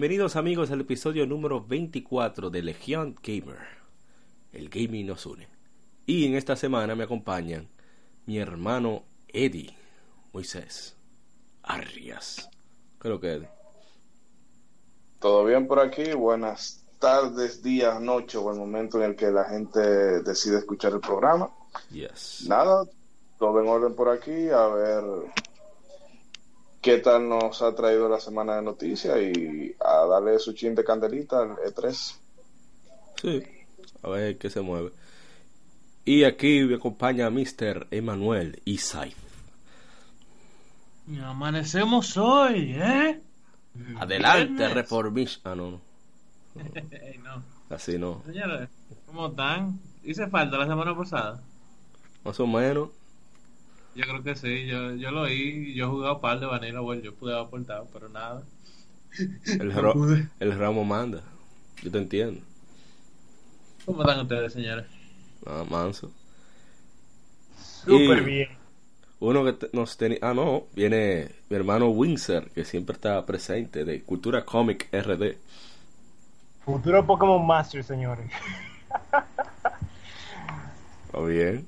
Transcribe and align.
Bienvenidos 0.00 0.36
amigos 0.36 0.70
al 0.70 0.80
episodio 0.80 1.26
número 1.26 1.62
24 1.62 2.48
de 2.48 2.62
Legion 2.62 3.18
Gamer. 3.22 3.58
El 4.50 4.70
gaming 4.70 5.06
nos 5.06 5.26
une. 5.26 5.46
Y 6.06 6.24
en 6.24 6.36
esta 6.36 6.56
semana 6.56 6.94
me 6.94 7.04
acompañan 7.04 7.68
mi 8.24 8.38
hermano 8.38 9.02
Eddie 9.28 9.76
Moisés 10.32 10.96
Arrias. 11.62 12.48
Creo 12.98 13.20
que 13.20 13.30
Eddie. 13.30 13.50
Todo 15.18 15.44
bien 15.44 15.68
por 15.68 15.80
aquí, 15.80 16.14
buenas 16.14 16.82
tardes, 16.98 17.62
días, 17.62 18.00
noche 18.00 18.38
o 18.38 18.50
el 18.50 18.58
momento 18.58 18.96
en 18.96 19.10
el 19.10 19.16
que 19.16 19.30
la 19.30 19.44
gente 19.44 19.80
decide 20.22 20.60
escuchar 20.60 20.94
el 20.94 21.00
programa. 21.00 21.50
Yes. 21.90 22.46
Nada, 22.48 22.86
todo 23.38 23.60
en 23.60 23.68
orden 23.68 23.94
por 23.94 24.08
aquí, 24.08 24.48
a 24.48 24.66
ver 24.68 25.04
qué 26.80 26.98
tal 26.98 27.28
nos 27.28 27.62
ha 27.62 27.74
traído 27.74 28.08
la 28.08 28.20
semana 28.20 28.56
de 28.56 28.62
noticias 28.62 29.18
y 29.20 29.74
a 29.80 30.06
darle 30.06 30.38
su 30.38 30.52
chin 30.52 30.74
de 30.74 30.84
candelita 30.84 31.42
al 31.42 31.50
E 31.64 31.74
E3. 31.74 32.16
Sí, 33.20 33.42
a 34.02 34.08
ver 34.08 34.38
qué 34.38 34.50
se 34.50 34.60
mueve. 34.60 34.92
Y 36.04 36.24
aquí 36.24 36.62
me 36.64 36.76
acompaña 36.76 37.30
Mr. 37.30 37.86
Emanuel 37.90 38.60
Isai. 38.64 39.14
Amanecemos 41.24 42.16
hoy, 42.16 42.74
¿eh? 42.76 43.20
Adelante, 43.98 44.68
reformish. 44.68 45.40
Ah, 45.44 45.54
no, 45.54 45.72
no. 45.72 45.80
No. 47.22 47.42
Así 47.68 47.98
no. 47.98 48.22
Señores, 48.26 48.68
¿cómo 49.06 49.28
están? 49.28 49.78
¿Hice 50.02 50.26
falta 50.28 50.58
la 50.58 50.66
semana 50.66 50.96
pasada? 50.96 51.40
Más 52.24 52.40
o 52.40 52.46
menos. 52.46 52.88
Yo 53.94 54.04
creo 54.04 54.22
que 54.22 54.36
sí, 54.36 54.66
yo, 54.66 54.94
yo 54.94 55.10
lo 55.10 55.22
oí, 55.22 55.74
yo 55.74 55.86
he 55.86 55.88
jugado 55.90 56.14
un 56.16 56.20
par 56.20 56.38
de 56.40 56.46
Vanilla 56.46 56.80
World, 56.80 57.02
yo 57.02 57.14
pude 57.14 57.32
haber 57.32 57.46
aportado, 57.46 57.88
pero 57.92 58.08
nada. 58.08 58.42
El, 59.58 59.74
No 59.74 59.80
ro- 59.82 59.92
pude. 59.92 60.28
el 60.38 60.58
ramo 60.58 60.84
manda. 60.84 61.22
Yo 61.82 61.90
te 61.90 61.98
entiendo. 61.98 62.40
¿Cómo 63.84 64.02
están 64.02 64.20
ustedes, 64.20 64.52
señores? 64.52 64.86
Ah, 65.46 65.64
manso. 65.68 66.10
Súper 67.56 68.22
bien. 68.22 68.48
Uno 69.20 69.44
que 69.44 69.68
nos 69.72 69.96
tenía. 69.96 70.18
Ah, 70.22 70.34
no. 70.34 70.64
Viene 70.74 71.30
mi 71.48 71.56
hermano 71.56 71.88
Windsor, 71.90 72.50
que 72.50 72.64
siempre 72.64 72.94
está 72.94 73.24
presente, 73.24 73.84
de 73.84 74.02
Cultura 74.02 74.44
Comic 74.44 74.88
RD. 74.92 75.36
Futuro 76.64 77.04
Pokémon 77.06 77.44
Master, 77.46 77.82
señores. 77.84 78.30
¿Está 81.06 81.20
bien? 81.26 81.66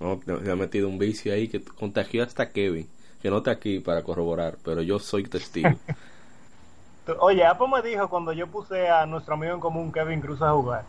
No, 0.00 0.20
se 0.42 0.50
ha 0.50 0.56
metido 0.56 0.88
un 0.88 0.98
vicio 0.98 1.32
ahí 1.32 1.48
que 1.48 1.62
contagió 1.62 2.22
hasta 2.22 2.50
Kevin, 2.50 2.88
que 3.22 3.30
no 3.30 3.38
está 3.38 3.52
aquí 3.52 3.80
para 3.80 4.02
corroborar, 4.02 4.58
pero 4.62 4.82
yo 4.82 4.98
soy 4.98 5.24
testigo. 5.24 5.70
Oye, 7.20 7.44
Apo 7.44 7.68
me 7.68 7.82
dijo 7.82 8.08
cuando 8.08 8.32
yo 8.32 8.48
puse 8.48 8.88
a 8.88 9.06
nuestro 9.06 9.34
amigo 9.34 9.54
en 9.54 9.60
común, 9.60 9.92
Kevin 9.92 10.20
Cruz, 10.20 10.42
a 10.42 10.52
jugar, 10.52 10.84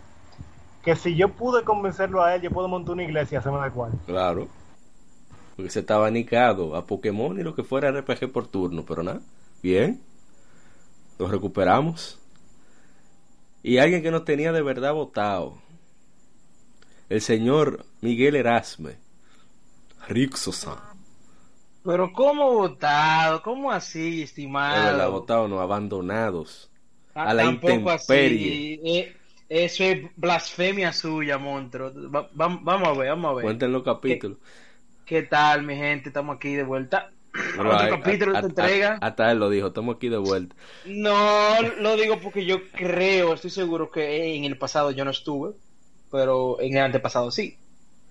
que 0.84 0.96
si 0.96 1.16
yo 1.16 1.30
pude 1.30 1.64
convencerlo 1.64 2.24
a 2.24 2.36
él, 2.36 2.42
yo 2.42 2.50
puedo 2.52 2.68
montar 2.68 2.94
una 2.94 3.04
iglesia, 3.04 3.42
se 3.42 3.52
me 3.52 3.58
da 3.58 3.70
cuál. 3.72 3.92
claro. 4.06 4.48
Porque 5.56 5.72
se 5.72 5.80
estaba 5.80 6.12
nicado 6.12 6.76
a 6.76 6.86
Pokémon 6.86 7.40
y 7.40 7.42
lo 7.42 7.56
que 7.56 7.64
fuera 7.64 7.92
RPG 7.92 8.32
por 8.32 8.46
turno, 8.48 8.86
pero 8.86 9.02
nada. 9.02 9.22
Bien. 9.64 10.00
Lo 11.18 11.28
recuperamos. 11.28 12.20
Y 13.64 13.80
alguien 13.80 14.04
que 14.04 14.12
nos 14.12 14.24
tenía 14.24 14.52
de 14.52 14.62
verdad 14.62 14.94
votado. 14.94 15.58
El 17.10 17.22
señor 17.22 17.86
Miguel 18.02 18.36
Erasme. 18.36 18.96
Rixosan. 20.08 20.78
Pero 21.84 22.12
¿cómo 22.12 22.52
votado? 22.54 23.42
¿Cómo 23.42 23.72
así, 23.72 24.22
Es 24.24 24.30
estimado? 24.30 24.86
verdad, 24.86 25.10
votado, 25.10 25.48
no, 25.48 25.60
abandonados. 25.62 26.70
Ah, 27.16 27.30
a 27.30 27.34
la 27.34 27.44
tampoco 27.44 27.74
intemperie. 27.92 28.76
así. 28.76 28.82
Eh, 28.84 29.16
eso 29.50 29.84
es 29.86 30.02
blasfemia 30.18 30.92
suya, 30.92 31.38
monstruo. 31.38 31.92
Va- 32.14 32.30
va- 32.40 32.60
vamos 32.62 32.88
a 32.90 32.94
ver, 32.94 33.10
vamos 33.10 33.32
a 33.32 33.34
ver. 33.36 33.44
Cuenten 33.44 33.72
los 33.72 33.84
capítulos. 33.84 34.38
¿Qué 35.06 35.24
tal, 35.24 35.64
mi 35.64 35.76
gente? 35.76 36.10
Estamos 36.10 36.36
aquí 36.36 36.54
de 36.56 36.64
vuelta. 36.64 37.12
Pero 37.56 37.74
Otro 37.76 37.90
capítulo 37.90 38.36
a- 38.36 38.40
a- 38.40 38.42
entrega. 38.42 38.98
Hasta 39.02 39.32
él 39.32 39.40
lo 39.40 39.50
dijo, 39.50 39.68
estamos 39.68 39.96
aquí 39.96 40.10
de 40.10 40.18
vuelta. 40.18 40.56
No, 40.86 41.62
lo 41.80 41.96
digo 41.96 42.20
porque 42.20 42.46
yo 42.46 42.58
creo, 42.72 43.34
estoy 43.34 43.50
seguro 43.52 43.90
que 43.92 44.36
en 44.36 44.44
el 44.44 44.58
pasado 44.58 44.92
yo 44.92 45.06
no 45.06 45.12
estuve, 45.12 45.54
pero 46.12 46.60
en 46.62 46.78
el 46.78 46.84
antepasado 46.84 47.32
sí. 47.32 47.58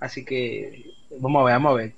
Así 0.00 0.24
que 0.24 0.92
vamos 1.18 1.42
a 1.42 1.44
ver, 1.44 1.54
vamos 1.54 1.72
a 1.72 1.74
ver. 1.76 1.92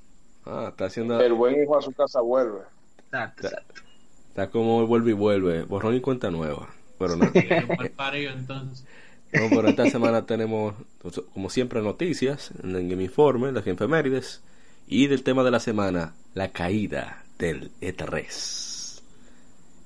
Ah, 0.46 0.66
está 0.70 0.86
haciendo. 0.86 1.20
El 1.20 1.32
buen 1.34 1.60
hijo 1.62 1.76
a 1.76 1.82
su 1.82 1.92
casa 1.92 2.20
vuelve. 2.20 2.60
Exacto, 3.06 3.46
exacto. 3.46 3.82
Está 4.30 4.50
como 4.50 4.86
vuelve 4.86 5.10
y 5.10 5.14
vuelve. 5.14 5.62
Borrón 5.64 5.94
y 5.96 6.00
cuenta 6.00 6.30
nueva. 6.30 6.68
Pero 6.98 7.16
no. 7.16 7.26
Entonces. 7.34 8.86
No, 9.32 9.42
pero 9.50 9.68
esta 9.68 9.90
semana 9.90 10.24
tenemos, 10.24 10.74
como 11.34 11.50
siempre, 11.50 11.82
noticias 11.82 12.50
en 12.62 12.74
el 12.74 12.88
Game 12.88 13.02
Informe, 13.04 13.52
las 13.52 13.66
efemérides 13.66 14.40
y 14.86 15.06
del 15.06 15.22
tema 15.22 15.44
de 15.44 15.50
la 15.50 15.60
semana, 15.60 16.14
la 16.34 16.48
caída 16.48 17.22
del 17.38 17.70
E3. 17.82 19.02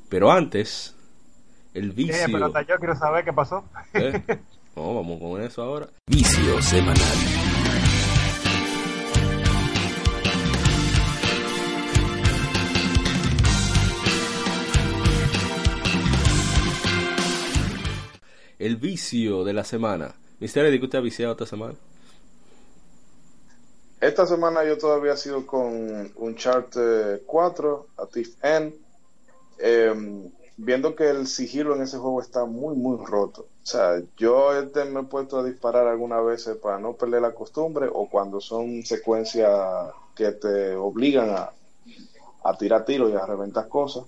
Pero 0.09 0.31
antes, 0.31 0.95
el 1.75 1.91
Eh, 1.91 1.93
vicio. 1.95 2.27
pero 2.31 2.47
hasta 2.47 2.63
yo 2.63 2.77
quiero 2.79 2.95
saber 2.95 3.25
qué 3.25 3.33
pasó. 3.33 3.65
¿Eh? 3.95 4.23
No, 4.75 4.95
vamos 4.95 5.21
con 5.21 5.43
eso 5.43 5.63
ahora. 5.63 5.89
Vicio 6.07 6.63
semanal. 6.63 6.97
El 18.59 18.77
vicio 18.77 19.45
de 19.45 19.53
la 19.53 19.65
semana. 19.65 20.15
Mister 20.39 20.65
Eddie, 20.65 20.79
¿qué 20.79 20.85
usted 20.87 20.99
ha 20.99 21.03
viciado 21.03 21.33
esta 21.33 21.47
semana? 21.47 21.75
Esta 24.01 24.27
semana 24.27 24.65
yo 24.65 24.79
todavía 24.79 25.17
sigo 25.17 25.47
con 25.47 26.13
Uncharted 26.17 27.23
4, 27.27 27.87
a 27.99 28.07
Thief 28.07 28.35
End, 28.43 28.75
eh, 29.59 29.93
viendo 30.57 30.95
que 30.95 31.09
el 31.11 31.27
sigilo 31.27 31.75
en 31.75 31.83
ese 31.83 31.99
juego 31.99 32.21
está 32.21 32.45
muy, 32.45 32.75
muy 32.77 33.05
roto. 33.05 33.43
O 33.43 33.67
sea, 33.67 34.01
yo 34.17 34.53
este 34.59 34.85
me 34.85 35.01
he 35.01 35.05
puesto 35.05 35.39
a 35.39 35.45
disparar 35.45 35.87
algunas 35.87 36.25
veces 36.25 36.57
para 36.57 36.79
no 36.79 36.95
perder 36.95 37.23
la 37.23 37.35
costumbre 37.35 37.89
o 37.93 38.09
cuando 38.09 38.41
son 38.41 38.83
secuencias 38.85 39.91
que 40.15 40.33
te 40.33 40.75
obligan 40.77 41.31
a, 41.31 41.51
a 42.45 42.57
tirar 42.59 42.85
tiros 42.85 43.11
y 43.11 43.15
a 43.15 43.27
reventar 43.27 43.69
cosas. 43.69 44.05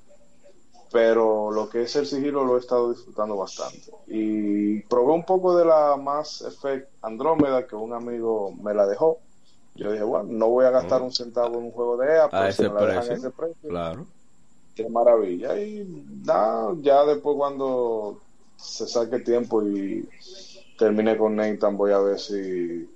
Pero 0.92 1.50
lo 1.50 1.68
que 1.68 1.82
es 1.82 1.96
el 1.96 2.06
sigilo 2.06 2.44
lo 2.44 2.56
he 2.56 2.60
estado 2.60 2.92
disfrutando 2.92 3.36
bastante. 3.36 3.90
Y 4.06 4.80
probé 4.82 5.12
un 5.12 5.24
poco 5.24 5.56
de 5.56 5.64
la 5.64 5.96
Mass 5.96 6.42
Effect 6.42 6.88
Andrómeda 7.02 7.66
que 7.66 7.74
un 7.74 7.92
amigo 7.92 8.52
me 8.62 8.74
la 8.74 8.86
dejó. 8.86 9.18
Yo 9.74 9.90
dije, 9.90 10.04
bueno, 10.04 10.28
no 10.30 10.48
voy 10.50 10.66
a 10.66 10.70
gastar 10.70 11.02
un 11.02 11.12
centavo 11.12 11.58
en 11.58 11.64
un 11.64 11.72
juego 11.72 11.96
de 11.96 12.12
EA, 12.14 12.30
A 12.30 12.30
pero 12.30 12.52
si 12.52 12.62
ese 12.62 12.68
me 12.68 12.74
la 12.74 12.86
dejan 12.86 13.02
a 13.02 13.06
precio. 13.06 13.14
ese 13.16 13.30
precio, 13.30 13.68
Claro. 13.68 14.06
Qué 14.74 14.88
maravilla. 14.88 15.60
Y 15.60 15.86
nada, 16.24 16.74
ya 16.80 17.04
después 17.04 17.36
cuando 17.36 18.20
se 18.56 18.86
saque 18.86 19.20
tiempo 19.20 19.62
y 19.62 20.08
termine 20.78 21.16
con 21.16 21.36
Nathan, 21.36 21.76
voy 21.76 21.92
a 21.92 21.98
ver 21.98 22.18
si, 22.18 22.88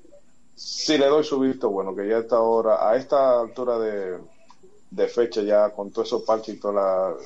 si 0.55 0.99
le 0.99 1.07
doy 1.07 1.25
su 1.25 1.39
visto 1.41 1.71
bueno, 1.71 1.95
que 1.95 2.09
ya 2.09 2.17
a 2.17 2.21
esta 2.21 2.41
hora, 2.41 2.89
a 2.89 2.97
esta 2.97 3.41
altura 3.41 3.79
de, 3.79 4.19
de 4.91 5.09
fecha, 5.09 5.43
ya 5.43 5.71
con 5.71 5.91
todo 5.91 6.05
esos 6.05 6.23
parches 6.23 6.57
y 6.57 6.59
toda 6.59 6.75
la, 6.75 7.17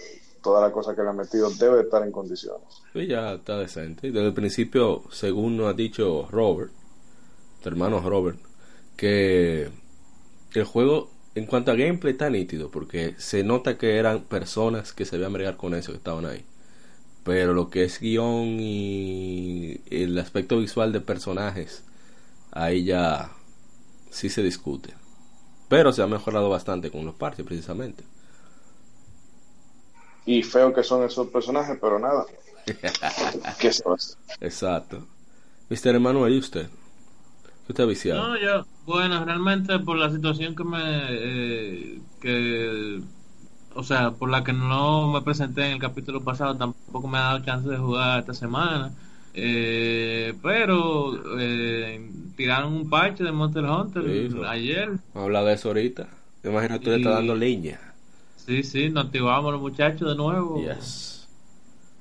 toda 0.43 0.61
la 0.61 0.73
cosa 0.73 0.95
que 0.95 1.03
le 1.03 1.09
ha 1.09 1.15
metido, 1.15 1.51
debe 1.51 1.83
estar 1.83 2.03
en 2.03 2.13
condiciones. 2.13 2.67
Sí, 2.93 3.07
ya 3.07 3.35
está 3.35 3.59
decente. 3.59 4.09
Y 4.09 4.11
Desde 4.11 4.29
el 4.29 4.35
principio, 4.35 5.03
según 5.11 5.57
nos 5.57 5.69
ha 5.69 5.75
dicho 5.75 6.27
Robert, 6.31 6.73
tu 7.63 7.69
hermano 7.69 8.01
Robert, 8.01 8.39
que 8.97 9.71
el 10.55 10.65
juego, 10.65 11.09
en 11.35 11.47
cuanto 11.47 11.71
a 11.71 11.75
gameplay, 11.75 12.13
está 12.13 12.29
nítido, 12.29 12.71
porque 12.71 13.15
se 13.19 13.43
nota 13.43 13.79
que 13.79 13.97
eran 13.97 14.23
personas 14.23 14.93
que 14.93 15.07
se 15.07 15.17
veían 15.17 15.33
bregar 15.33 15.57
con 15.57 15.75
eso, 15.75 15.93
que 15.93 15.99
estaban 15.99 16.27
ahí. 16.27 16.45
Pero 17.25 17.55
lo 17.55 17.71
que 17.71 17.85
es 17.85 18.01
guion 18.01 18.59
y 18.61 19.81
el 19.91 20.19
aspecto 20.19 20.59
visual 20.59 20.93
de 20.93 21.01
personajes, 21.01 21.85
ahí 22.51 22.85
ya 22.85 23.31
sí 24.11 24.29
se 24.29 24.43
discute. 24.43 24.95
Pero 25.69 25.93
se 25.93 26.03
ha 26.03 26.07
mejorado 26.07 26.51
bastante 26.51 26.91
con 26.91 27.07
los 27.07 27.15
parches, 27.15 27.47
precisamente. 27.47 28.05
Y 30.27 30.43
feo 30.43 30.73
que 30.75 30.83
son 30.83 31.05
esos 31.05 31.29
personajes, 31.29 31.79
pero 31.81 31.99
nada. 31.99 32.27
¿Qué? 33.59 33.71
Exacto. 34.41 35.07
Mr. 35.71 35.97
Emanuel, 35.97 36.35
¿y 36.35 36.39
usted? 36.39 36.69
¿Qué 37.67 37.73
está 37.73 37.85
viciado? 37.85 38.29
No, 38.29 38.37
yo, 38.41 38.67
bueno, 38.87 39.25
realmente 39.25 39.79
por 39.79 39.97
la 39.97 40.11
situación 40.11 40.55
que 40.57 40.65
me, 40.65 40.79
eh, 40.83 42.01
que, 42.21 43.01
o 43.75 43.83
sea, 43.85 44.11
por 44.11 44.31
la 44.31 44.43
que 44.43 44.53
no 44.53 45.13
me 45.13 45.23
presenté 45.23 45.67
en 45.67 45.73
el 45.73 45.79
capítulo 45.79 46.23
pasado, 46.23 46.57
tampoco 46.57 47.07
me 47.09 47.19
ha 47.19 47.23
dado 47.23 47.45
chance 47.45 47.69
de 47.69 47.77
jugar 47.77 48.21
esta 48.21 48.35
semana. 48.35 48.93
Eh, 49.35 50.35
pero 50.43 51.39
eh, 51.39 52.11
tiraron 52.37 52.73
un 52.75 52.91
parche 52.91 53.25
de 53.25 53.33
Monster 53.33 53.65
Hunter 53.65 54.03
Sí, 54.05 54.27
eso. 54.29 54.45
ayer. 54.45 54.89
Vamos 54.89 55.01
a 55.15 55.23
hablar 55.23 55.45
de 55.45 55.53
eso 55.55 55.69
ahorita. 55.69 56.07
Me 56.43 56.51
imagino 56.51 56.79
que 56.79 56.85
tú 56.85 56.91
le 56.91 56.97
estás 56.97 57.15
dando 57.15 57.35
leña. 57.35 57.81
Sí, 58.37 58.63
sí, 58.65 58.91
nos 58.91 59.07
activamos 59.07 59.53
los 59.53 59.61
muchachos 59.61 60.09
de 60.09 60.17
nuevo. 60.17 60.61
Yes. 60.61 61.29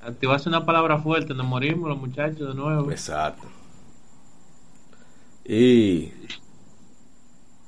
Activarse 0.01 0.49
una 0.49 0.65
palabra 0.65 0.97
fuerte, 0.97 1.33
nos 1.35 1.45
morimos 1.45 1.87
los 1.87 1.99
muchachos 1.99 2.47
de 2.49 2.55
nuevo. 2.55 2.91
Exacto. 2.91 3.47
Y. 5.45 6.11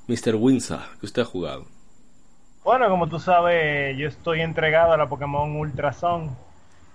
Mr. 0.07 0.35
Windsor, 0.35 0.81
que 0.99 1.05
usted 1.05 1.21
ha 1.21 1.25
jugado. 1.25 1.65
Bueno, 2.63 2.89
como 2.89 3.07
tú 3.07 3.19
sabes, 3.19 3.97
yo 3.97 4.07
estoy 4.07 4.41
entregado 4.41 4.93
a 4.93 4.97
la 4.97 5.07
Pokémon 5.07 5.55
Ultrason. 5.55 6.35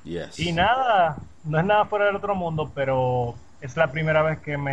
Yes. 0.05 0.39
Y 0.39 0.53
nada, 0.53 1.17
no 1.45 1.59
es 1.59 1.65
nada 1.65 1.85
fuera 1.87 2.07
del 2.07 2.17
otro 2.17 2.35
mundo, 2.35 2.71
pero 2.75 3.35
es 3.61 3.77
la 3.77 3.91
primera 3.91 4.23
vez 4.23 4.39
que 4.39 4.57
me 4.57 4.73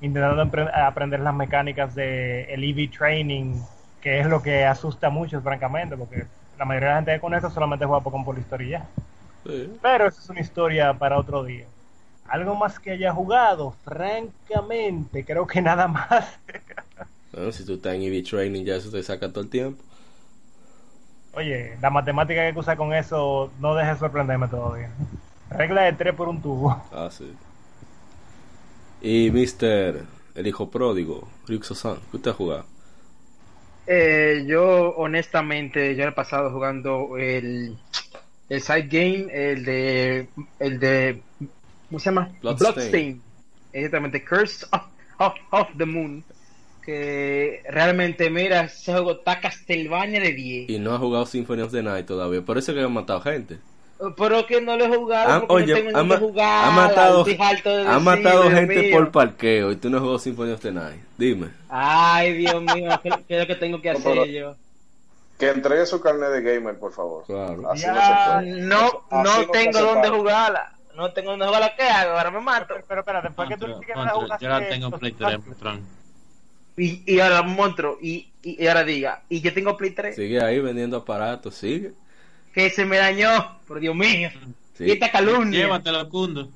Intentando 0.00 0.50
aprender 0.74 1.20
las 1.20 1.34
mecánicas 1.34 1.94
de 1.94 2.44
el 2.52 2.64
EV 2.64 2.90
Training, 2.90 3.60
que 4.00 4.20
es 4.20 4.26
lo 4.26 4.42
que 4.42 4.64
asusta 4.64 5.08
a 5.08 5.10
muchos, 5.10 5.42
francamente, 5.42 5.96
porque 5.96 6.26
la 6.58 6.64
mayoría 6.64 6.88
de 6.88 6.94
la 6.94 7.00
gente 7.00 7.20
con 7.20 7.34
eso 7.34 7.50
solamente 7.50 7.84
juega 7.84 8.02
Pokémon 8.02 8.24
por 8.24 8.34
la 8.34 8.40
historia. 8.40 8.86
Sí. 9.46 9.78
Pero 9.80 10.06
eso 10.06 10.20
es 10.20 10.28
una 10.30 10.40
historia 10.40 10.94
para 10.94 11.18
otro 11.18 11.44
día. 11.44 11.66
Algo 12.30 12.54
más 12.54 12.78
que 12.78 12.92
haya 12.92 13.12
jugado, 13.12 13.74
francamente, 13.84 15.24
creo 15.24 15.46
que 15.46 15.60
nada 15.60 15.88
más. 15.88 16.38
Bueno, 17.32 17.52
si 17.52 17.64
tú 17.64 17.74
estás 17.74 17.94
en 17.94 18.02
EV 18.02 18.24
Training, 18.24 18.64
ya 18.64 18.76
eso 18.76 18.90
te 18.90 19.02
saca 19.02 19.28
todo 19.28 19.42
el 19.42 19.50
tiempo. 19.50 19.82
Oye, 21.32 21.76
la 21.80 21.90
matemática 21.90 22.40
que 22.40 22.46
hay 22.48 22.52
que 22.52 22.58
usar 22.58 22.76
con 22.76 22.92
eso 22.92 23.52
no 23.60 23.74
deje 23.74 23.92
de 23.92 23.98
sorprenderme 23.98 24.48
todavía. 24.48 24.90
Regla 25.50 25.82
de 25.82 25.92
tres 25.92 26.14
por 26.14 26.28
un 26.28 26.40
tubo. 26.40 26.70
Ah, 26.92 27.08
sí. 27.10 27.32
Y 29.00 29.30
Mr. 29.30 30.04
El 30.34 30.46
hijo 30.46 30.70
pródigo, 30.70 31.28
Ryuxo-san, 31.46 31.96
que 32.10 32.16
usted 32.16 32.30
ha 32.30 32.34
jugado. 32.34 32.64
Eh, 33.86 34.44
yo, 34.46 34.94
honestamente, 34.96 35.96
yo 35.96 36.04
he 36.04 36.12
pasado 36.12 36.50
jugando 36.50 37.16
el, 37.16 37.76
el 38.48 38.60
side 38.60 38.88
game, 38.88 39.26
el 39.32 39.64
de. 39.64 40.28
El 40.58 40.78
de 40.78 41.22
¿Cómo 41.90 41.98
se 41.98 42.04
llama? 42.06 42.30
Bloodstain. 42.40 43.20
Exactamente, 43.72 44.24
Curse 44.24 44.66
of, 44.72 44.82
of, 45.18 45.34
of 45.50 45.68
the 45.76 45.84
Moon. 45.84 46.24
Que 46.84 47.62
realmente, 47.68 48.30
mira, 48.30 48.62
ese 48.62 48.92
juego 48.92 49.12
está 49.12 49.38
Castlevania 49.40 50.20
de 50.20 50.32
10. 50.32 50.70
Y 50.70 50.78
no 50.78 50.94
ha 50.94 50.98
jugado 50.98 51.26
Symphony 51.26 51.62
of 51.62 51.72
the 51.72 51.82
Night 51.82 52.06
todavía. 52.06 52.42
Por 52.42 52.56
eso 52.58 52.72
que 52.72 52.80
han 52.80 52.92
matado 52.92 53.20
gente. 53.20 53.58
Pero 54.16 54.46
que 54.46 54.62
no 54.62 54.76
lo 54.76 54.86
he 54.86 54.96
jugado. 54.96 55.30
Ha- 55.30 55.46
porque 55.46 55.72
oye, 55.74 55.82
no 55.82 55.98
tengo 56.00 56.14
ha, 56.14 56.18
jugar, 56.18 56.64
ha 56.64 56.70
matado, 56.70 57.24
de 57.24 57.36
ha 57.86 57.98
matado 57.98 58.50
gente 58.50 58.82
mío. 58.82 58.96
por 58.96 59.10
parqueo 59.10 59.72
y 59.72 59.76
tú 59.76 59.90
no 59.90 59.98
has 59.98 60.00
jugado 60.00 60.18
Symphony 60.18 60.52
of 60.52 60.60
the 60.60 60.72
Night. 60.72 61.00
Dime. 61.18 61.48
Ay, 61.68 62.32
Dios 62.32 62.62
mío, 62.62 62.88
¿qué, 63.02 63.10
qué 63.28 63.34
es 63.34 63.40
lo 63.40 63.46
que 63.46 63.56
tengo 63.56 63.82
que 63.82 63.90
hacer 63.90 64.26
yo? 64.28 64.56
Que 65.38 65.50
entregue 65.50 65.84
su 65.86 66.00
carnet 66.00 66.30
de 66.30 66.40
gamer, 66.42 66.78
por 66.78 66.92
favor. 66.92 67.24
Claro. 67.26 67.70
Así 67.70 67.82
Ya, 67.82 67.92
no 67.92 68.00
se 68.00 68.44
puede. 68.46 68.60
No, 68.62 69.02
Así 69.10 69.40
no 69.46 69.50
tengo 69.50 69.80
dónde 69.80 70.08
jugarla. 70.08 70.72
No 70.96 71.12
tengo 71.12 71.30
dónde 71.30 71.46
jugarla. 71.46 71.74
¿Qué 71.76 71.82
hago? 71.84 72.12
Ahora 72.12 72.30
me 72.30 72.40
mato. 72.40 72.74
Pero, 72.74 72.84
pero 72.86 73.00
espera, 73.00 73.22
después 73.22 73.48
que 73.48 73.56
tú 73.56 73.66
siquiera 73.78 73.94
contra- 73.94 74.14
jugaste 74.14 74.44
yo 74.44 74.50
la 74.50 74.68
tengo 74.68 74.90
Play 74.98 75.12
3, 75.12 75.34
Ultrason, 75.36 75.58
Tron. 75.58 75.80
Y, 76.76 77.02
y 77.14 77.20
ahora 77.20 77.42
monstruo. 77.42 77.98
Y, 78.00 78.30
y, 78.42 78.62
y 78.62 78.66
ahora 78.66 78.84
diga. 78.84 79.22
Y 79.28 79.40
yo 79.40 79.52
tengo 79.52 79.76
Play 79.76 79.90
3. 79.92 80.16
Sigue 80.16 80.42
ahí 80.42 80.60
vendiendo 80.60 80.96
aparatos, 80.98 81.54
sigue. 81.54 81.92
Que 82.54 82.70
se 82.70 82.84
me 82.84 82.96
dañó. 82.98 83.58
Por 83.66 83.80
Dios 83.80 83.94
mío. 83.94 84.30
Sí. 84.74 84.84
Y 84.84 84.90
esta 84.92 85.10
calumnia. 85.10 85.60
Llévatelo, 85.60 86.08
Cundo. 86.08 86.48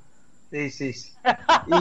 Sí, 0.50 0.70
sí. 0.70 0.92
sí. 0.92 1.12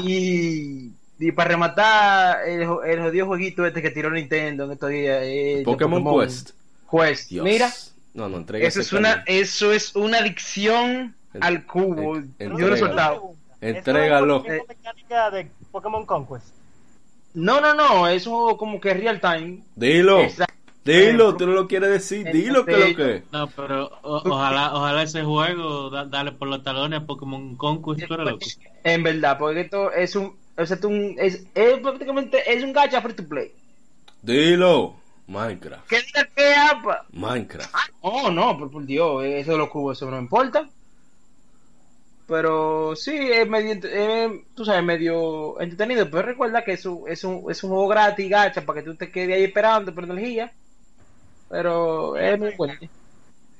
y, 0.03 0.91
y 1.19 1.31
para 1.31 1.49
rematar, 1.49 2.47
el, 2.47 2.61
el 2.85 2.99
jodido 3.01 3.27
jueguito 3.27 3.65
este 3.65 3.81
que 3.81 3.91
tiró 3.91 4.09
Nintendo 4.09 4.65
en 4.65 4.71
estos 4.71 4.89
días. 4.89 5.19
eh, 5.23 5.61
Pokémon, 5.65 6.03
Quest. 6.19 6.51
Quest. 6.89 7.29
Dios. 7.29 7.43
Mira. 7.45 7.71
No, 8.13 8.29
no, 8.29 8.45
Eso 8.57 8.79
es, 8.81 8.93
una, 8.93 9.23
eso 9.25 9.71
es 9.73 9.95
una 9.95 10.19
adicción 10.19 11.15
Al 11.41 11.65
cubo. 11.65 12.15
Yo 12.15 12.21
he 12.39 12.43
entrega. 12.45 12.77
soltado. 12.77 13.31
Eso 13.61 13.77
Entrégalo. 13.77 14.37
es 14.37 14.43
la 14.43 14.53
misma 14.53 14.65
mecánica 14.67 15.31
de 15.31 15.51
Pokémon 15.71 16.05
Conquest. 16.05 16.47
No, 17.33 17.61
no, 17.61 17.73
no. 17.73 18.07
Es 18.07 18.27
un 18.27 18.33
juego 18.33 18.57
como 18.57 18.79
que 18.81 18.93
real 18.93 19.19
time. 19.21 19.63
Dilo. 19.75 20.19
Exacto. 20.21 20.53
Dilo, 20.85 21.37
tú 21.37 21.47
no 21.47 21.53
lo 21.53 21.67
quieres 21.67 21.89
decir. 21.91 22.29
Dilo 22.31 22.65
que 22.65 22.77
lo 22.77 22.95
que. 22.95 23.23
No, 23.31 23.47
pero 23.47 23.85
o- 24.03 24.21
ojalá, 24.29 24.73
ojalá 24.73 25.03
ese 25.03 25.23
juego 25.23 25.89
da- 25.89 26.03
dale 26.05 26.33
por 26.33 26.49
los 26.49 26.61
talones 26.61 26.99
a 26.99 27.05
Pokémon 27.05 27.55
Conquest, 27.55 28.09
loco. 28.09 28.37
En 28.83 29.01
verdad, 29.01 29.37
porque 29.39 29.61
esto 29.61 29.91
es 29.93 30.13
un. 30.17 30.35
O 30.57 30.65
sea, 30.65 30.77
un- 30.83 31.15
es, 31.17 31.47
es 31.55 31.79
prácticamente 31.79 32.43
es 32.53 32.61
un 32.63 32.73
gacha 32.73 33.01
free 33.01 33.13
to 33.13 33.25
play. 33.25 33.53
Dilo. 34.21 34.95
Minecraft. 35.25 35.87
¿Qué 35.87 36.01
diga 36.01 36.27
que 36.35 36.53
apa? 36.53 37.05
Minecraft. 37.13 37.73
Oh, 38.01 38.29
no, 38.29 38.57
por, 38.57 38.69
por 38.69 38.85
Dios, 38.85 39.23
eso 39.23 39.53
de 39.53 39.57
los 39.57 39.69
cubos, 39.69 39.97
eso 39.97 40.11
no 40.11 40.19
importa. 40.19 40.67
Pero 42.33 42.95
sí, 42.95 43.15
es 43.15 43.47
medio, 43.47 43.79
eh, 43.83 44.45
tú 44.55 44.65
sabes, 44.65 44.83
medio 44.83 45.61
entretenido. 45.61 46.09
Pero 46.09 46.23
recuerda 46.23 46.63
que 46.63 46.71
es 46.73 46.83
un, 46.83 47.07
es 47.07 47.23
un, 47.23 47.43
es 47.47 47.63
un 47.63 47.69
juego 47.69 47.87
gratis, 47.87 48.27
gacha, 48.27 48.65
para 48.65 48.81
que 48.81 48.89
tú 48.89 48.95
te 48.95 49.11
quedes 49.11 49.35
ahí 49.35 49.43
esperando 49.43 49.93
por 49.93 50.05
energía. 50.05 50.51
Pero 51.47 52.17
es 52.17 52.39
muy 52.39 52.55
bueno. 52.57 52.73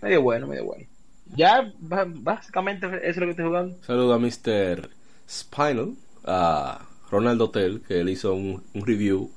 Medio 0.01 0.23
bueno, 0.23 0.47
medio 0.47 0.65
bueno. 0.65 0.87
Ya, 1.35 1.71
básicamente 1.79 2.87
eso 2.87 2.97
es 3.03 3.17
lo 3.17 3.25
que 3.25 3.29
estoy 3.29 3.45
jugando. 3.45 3.77
Saludo 3.83 4.11
a 4.15 4.17
Mr. 4.17 4.89
Spinal, 5.29 5.93
a 6.25 6.81
Ronald 7.11 7.43
Hotel, 7.43 7.83
que 7.87 7.99
él 7.99 8.09
hizo 8.09 8.33
un, 8.33 8.63
un 8.73 8.85
review 8.87 9.29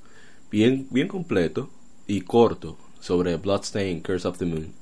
bien, 0.50 0.86
bien 0.90 1.08
completo 1.08 1.68
y 2.06 2.22
corto 2.22 2.78
sobre 3.00 3.36
Bloodstain 3.36 4.00
Curse 4.00 4.28
of 4.28 4.38
the 4.38 4.46
Moon. 4.46 4.72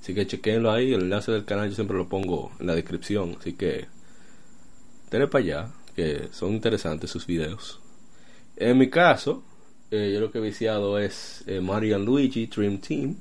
Así 0.00 0.14
que 0.14 0.24
chequenlo 0.24 0.70
ahí, 0.70 0.92
el 0.92 1.02
enlace 1.02 1.32
del 1.32 1.44
canal 1.44 1.68
yo 1.68 1.74
siempre 1.74 1.96
lo 1.96 2.08
pongo 2.08 2.52
en 2.60 2.68
la 2.68 2.76
descripción. 2.76 3.38
Así 3.40 3.54
que 3.54 3.92
para 5.28 5.44
allá, 5.44 5.68
que 5.94 6.28
son 6.32 6.52
interesantes 6.52 7.10
sus 7.10 7.26
videos. 7.26 7.80
En 8.56 8.78
mi 8.78 8.90
caso, 8.90 9.42
eh, 9.90 10.10
yo 10.12 10.20
lo 10.20 10.30
que 10.30 10.38
he 10.38 10.42
viciado 10.42 10.98
es 10.98 11.44
eh, 11.46 11.60
Mario 11.60 11.98
Luigi 11.98 12.46
Dream 12.46 12.78
Team, 12.78 13.16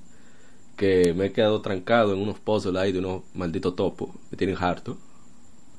que 0.78 1.14
me 1.14 1.28
he 1.28 1.32
quedado 1.32 1.62
trancado 1.62 2.14
en 2.14 2.20
unos 2.20 2.40
puzzles 2.40 2.82
ahí 2.82 2.92
de 2.92 3.00
unos 3.00 3.24
malditos 3.34 3.76
topos, 3.76 4.10
me 4.32 4.38
tienen 4.38 4.58
harto, 4.60 4.98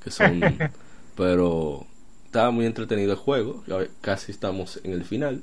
que 0.03 0.11
son... 0.11 0.41
pero 1.17 1.87
estaba 2.27 2.51
muy 2.51 2.67
entretenido 2.67 3.13
el 3.13 3.19
juego, 3.19 3.63
casi 4.01 4.33
estamos 4.33 4.81
en 4.83 4.93
el 4.93 5.05
final. 5.05 5.43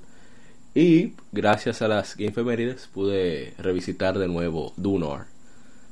Y 0.73 1.13
gracias 1.31 1.81
a 1.81 1.87
las 1.87 2.15
Game 2.15 2.33
pude 2.93 3.53
revisitar 3.57 4.17
de 4.17 4.27
nuevo 4.27 4.73
Dunar, 4.77 5.25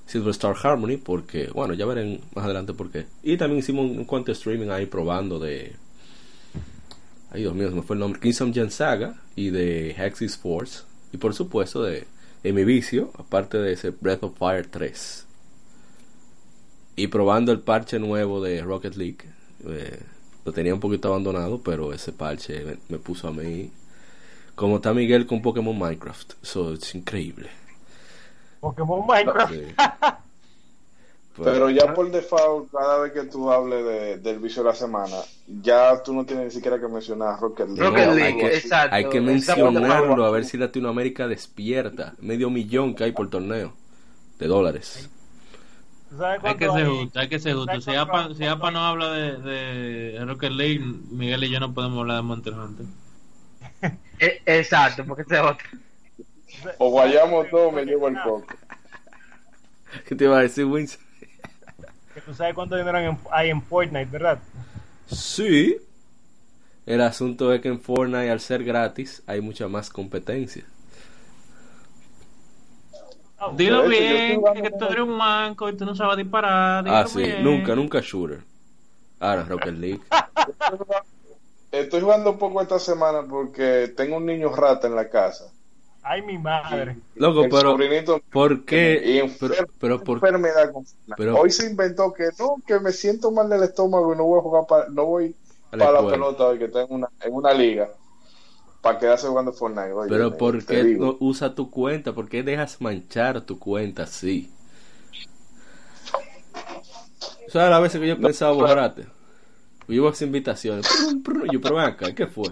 Silver 0.10 0.32
Star 0.32 0.56
Harmony, 0.62 0.98
porque, 0.98 1.52
bueno, 1.54 1.76
ya 1.76 1.86
verán 1.86 2.20
más 2.34 2.46
adelante 2.46 2.74
por 2.74 2.90
qué. 2.90 3.06
Y 3.22 3.38
también 3.38 3.60
hicimos 3.60 3.92
un, 3.92 4.00
un 4.00 4.06
cuanto 4.06 4.32
streaming 4.32 4.70
ahí 4.70 4.88
probando 4.88 5.38
de. 5.38 5.76
Ay, 7.30 7.42
Dios 7.42 7.54
mío, 7.54 7.70
me 7.70 7.84
fue 7.84 7.96
el 7.96 8.00
nombre. 8.00 8.20
Kingdom 8.20 8.52
Gen 8.52 8.72
Saga 8.72 9.22
y 9.36 9.52
de 9.52 9.92
Hexis 9.92 10.36
Force. 10.36 10.82
Y 11.14 11.18
por 11.18 11.36
supuesto 11.36 11.84
de, 11.84 12.08
de 12.42 12.54
mi 12.54 12.64
vicio, 12.64 13.12
aparte 13.20 13.60
de 13.60 13.74
ese 13.74 13.92
Breath 13.92 14.24
of 14.24 14.38
Fire 14.40 14.66
3. 14.66 15.28
Y 16.96 17.08
probando 17.08 17.52
el 17.52 17.60
parche 17.60 18.00
nuevo 18.00 18.42
de 18.42 18.64
Rocket 18.64 18.96
League. 18.96 19.26
Eh, 19.68 20.00
lo 20.44 20.52
tenía 20.52 20.74
un 20.74 20.80
poquito 20.80 21.10
abandonado, 21.10 21.62
pero 21.62 21.94
ese 21.94 22.14
parche 22.14 22.66
me, 22.66 22.78
me 22.90 22.98
puso 22.98 23.28
a 23.28 23.32
mí. 23.32 23.70
Como 24.56 24.78
está 24.78 24.92
Miguel 24.92 25.28
con 25.28 25.44
Pokémon 25.44 25.78
Minecraft. 25.78 26.34
Eso 26.42 26.74
es 26.74 26.96
increíble. 26.96 27.52
Pokémon 28.60 29.06
Minecraft. 29.08 29.54
Sí. 29.54 29.64
Pero 31.42 31.70
ya 31.70 31.94
por 31.94 32.12
default, 32.12 32.70
cada 32.70 33.00
vez 33.00 33.14
que 33.14 33.24
tú 33.24 33.50
hables 33.50 33.86
de- 33.86 34.18
del 34.18 34.40
vicio 34.40 34.62
de 34.62 34.70
la 34.70 34.76
semana, 34.76 35.16
ya 35.48 36.04
tú 36.04 36.14
no 36.14 36.26
tienes 36.26 36.46
ni 36.46 36.52
siquiera 36.52 36.78
que 36.80 36.88
mencionar 36.90 37.40
Rocket 37.40 37.68
League. 37.68 37.82
Rocket 37.82 38.08
No, 38.08 38.14
League, 38.14 38.28
hay 38.34 38.38
que- 38.38 38.58
exacto. 38.58 38.96
Hay 38.96 39.08
que 39.08 39.22
mencionarlo 39.22 40.26
a 40.26 40.32
ver 40.32 40.44
si 40.44 40.58
Latinoamérica 40.58 41.28
despierta. 41.30 42.14
Medio 42.20 42.50
millón 42.50 42.94
que 42.94 43.06
hay 43.06 43.14
por 43.14 43.30
torneo 43.30 43.74
de 44.38 44.48
dólares. 44.48 45.10
¿Tú 46.10 46.18
sabes 46.18 46.42
Hay 46.44 46.56
que 46.58 46.66
ser 46.66 46.86
hay? 46.88 46.98
justo, 46.98 47.20
hay 47.20 47.30
que 47.30 47.40
ser 47.40 47.54
justo. 47.56 47.82
Si 47.82 47.96
Apa, 47.96 48.34
si 48.36 48.46
Apa 48.46 48.72
no 48.72 48.80
habla 48.80 49.12
de, 49.14 49.38
de 49.38 50.26
Rocket 50.26 50.52
League, 50.52 50.80
Miguel 51.12 51.44
y 51.46 51.52
yo 51.52 51.60
no 51.62 51.74
podemos 51.74 52.00
hablar 52.00 52.18
de 52.18 52.24
Monster 52.24 52.54
Hunter. 52.54 52.86
Eh, 54.22 54.42
Exacto, 54.46 55.06
porque 55.08 55.22
ese 55.22 55.36
es 55.36 55.42
otro. 55.42 55.66
O 56.78 56.92
vayamos 56.92 57.50
todos, 57.50 57.74
me 57.74 57.86
llevo 57.86 58.08
el 58.08 58.16
coco. 58.22 58.46
¿Qué 60.08 60.16
te 60.16 60.26
iba 60.26 60.38
a 60.38 60.42
decir, 60.42 60.66
Winston? 60.66 61.06
Que 62.14 62.22
tú 62.22 62.34
sabes 62.34 62.54
cuánto 62.54 62.76
dinero 62.76 63.18
hay 63.32 63.50
en, 63.50 63.62
Fortnite, 63.62 64.06
¿verdad? 64.06 64.40
Sí. 65.08 65.78
El 66.86 67.02
asunto 67.02 67.54
es 67.54 67.62
que 67.62 67.68
en 67.68 67.80
Fortnite, 67.80 68.32
al 68.32 68.40
ser 68.40 68.64
gratis, 68.64 69.24
hay 69.28 69.42
mucha 69.42 69.68
más 69.68 69.90
competencia. 69.90 70.66
Oh, 73.42 73.54
Dilo 73.54 73.86
hecho, 73.86 73.90
bien, 73.90 74.42
que, 74.62 74.72
tú 74.72 74.86
eres 74.86 75.00
un 75.00 75.16
manco 75.16 75.70
y 75.70 75.78
tú 75.78 75.86
no 75.86 75.96
sabes 75.96 76.18
disparar. 76.18 76.84
Ah, 76.88 77.06
sí. 77.08 77.20
bien. 77.20 77.44
Nunca, 77.44 77.74
nunca 77.74 78.02
shooter. 78.02 78.42
Ahora, 79.20 79.44
Rocket 79.44 79.76
League. 79.76 80.02
Estoy 81.72 82.02
jugando 82.02 82.32
un 82.32 82.40
poco 82.40 82.62
esta 82.62 82.80
semana 82.80 83.24
porque 83.30 83.94
tengo 83.96 84.18
un 84.18 84.26
niño 84.26 84.50
rata 84.50 84.88
en 84.88 84.96
la 84.96 85.08
casa. 85.10 85.52
Ay, 86.12 86.24
mi 86.24 86.40
madre. 86.40 86.98
Loco, 87.14 87.44
El 87.44 87.50
pero 87.52 87.62
sobrinito 87.70 88.20
¿por 88.32 88.66
qué? 88.66 89.22
enfer- 89.24 89.52
Pero, 89.58 89.68
pero 89.80 90.04
por 90.04 90.18
enfermedad 90.18 90.72
con- 90.74 90.84
Pero- 91.16 91.36
Hoy 91.40 91.52
se 91.52 91.70
inventó 91.70 92.12
que 92.12 92.30
no, 92.40 92.56
que 92.66 92.80
me 92.80 92.92
siento 92.92 93.30
mal 93.30 93.48
del 93.48 93.62
estómago 93.62 94.12
y 94.12 94.18
no 94.18 94.24
voy 94.24 94.40
a 94.40 94.42
jugar 94.42 94.64
para, 94.68 94.90
no 94.90 95.06
voy 95.06 95.36
A 95.72 95.78
la 95.78 95.86
para 95.86 96.02
la 96.02 96.10
pelota 96.10 96.48
hoy 96.48 96.58
que 96.58 96.66
estoy 96.66 96.86
en 96.86 96.94
una, 96.96 97.10
en 97.22 97.32
una 97.32 97.54
liga 97.54 97.90
para 98.82 98.98
quedarse 98.98 99.28
jugando 99.28 99.54
Fortnite. 99.54 99.92
Oye, 99.92 100.10
Pero 100.10 100.32
me- 100.32 100.36
¿por 100.38 100.66
qué 100.66 100.84
no 100.98 101.16
usa 101.20 101.54
tu 101.54 101.70
cuenta? 101.70 102.12
¿Por 102.14 102.28
qué 102.28 102.42
dejas 102.42 102.82
manchar 102.82 103.42
tu 103.42 103.60
cuenta 103.60 104.02
así? 104.04 104.52
¿Sabes 107.50 107.70
las 107.70 107.82
veces 107.84 108.02
que 108.02 108.08
yo 108.08 108.16
No, 108.16 108.22
pensaba 108.28 108.54
claro. 108.54 108.68
borrarte? 108.68 109.04
Yo 109.88 109.94
iba 109.94 110.08
a 110.08 110.12
hacer 110.12 110.26
invitaciones. 110.26 110.88
Yo, 111.52 111.62
pero 111.62 111.76
ven 111.76 111.86
acá, 111.86 112.16
¿qué 112.16 112.26
fue? 112.26 112.50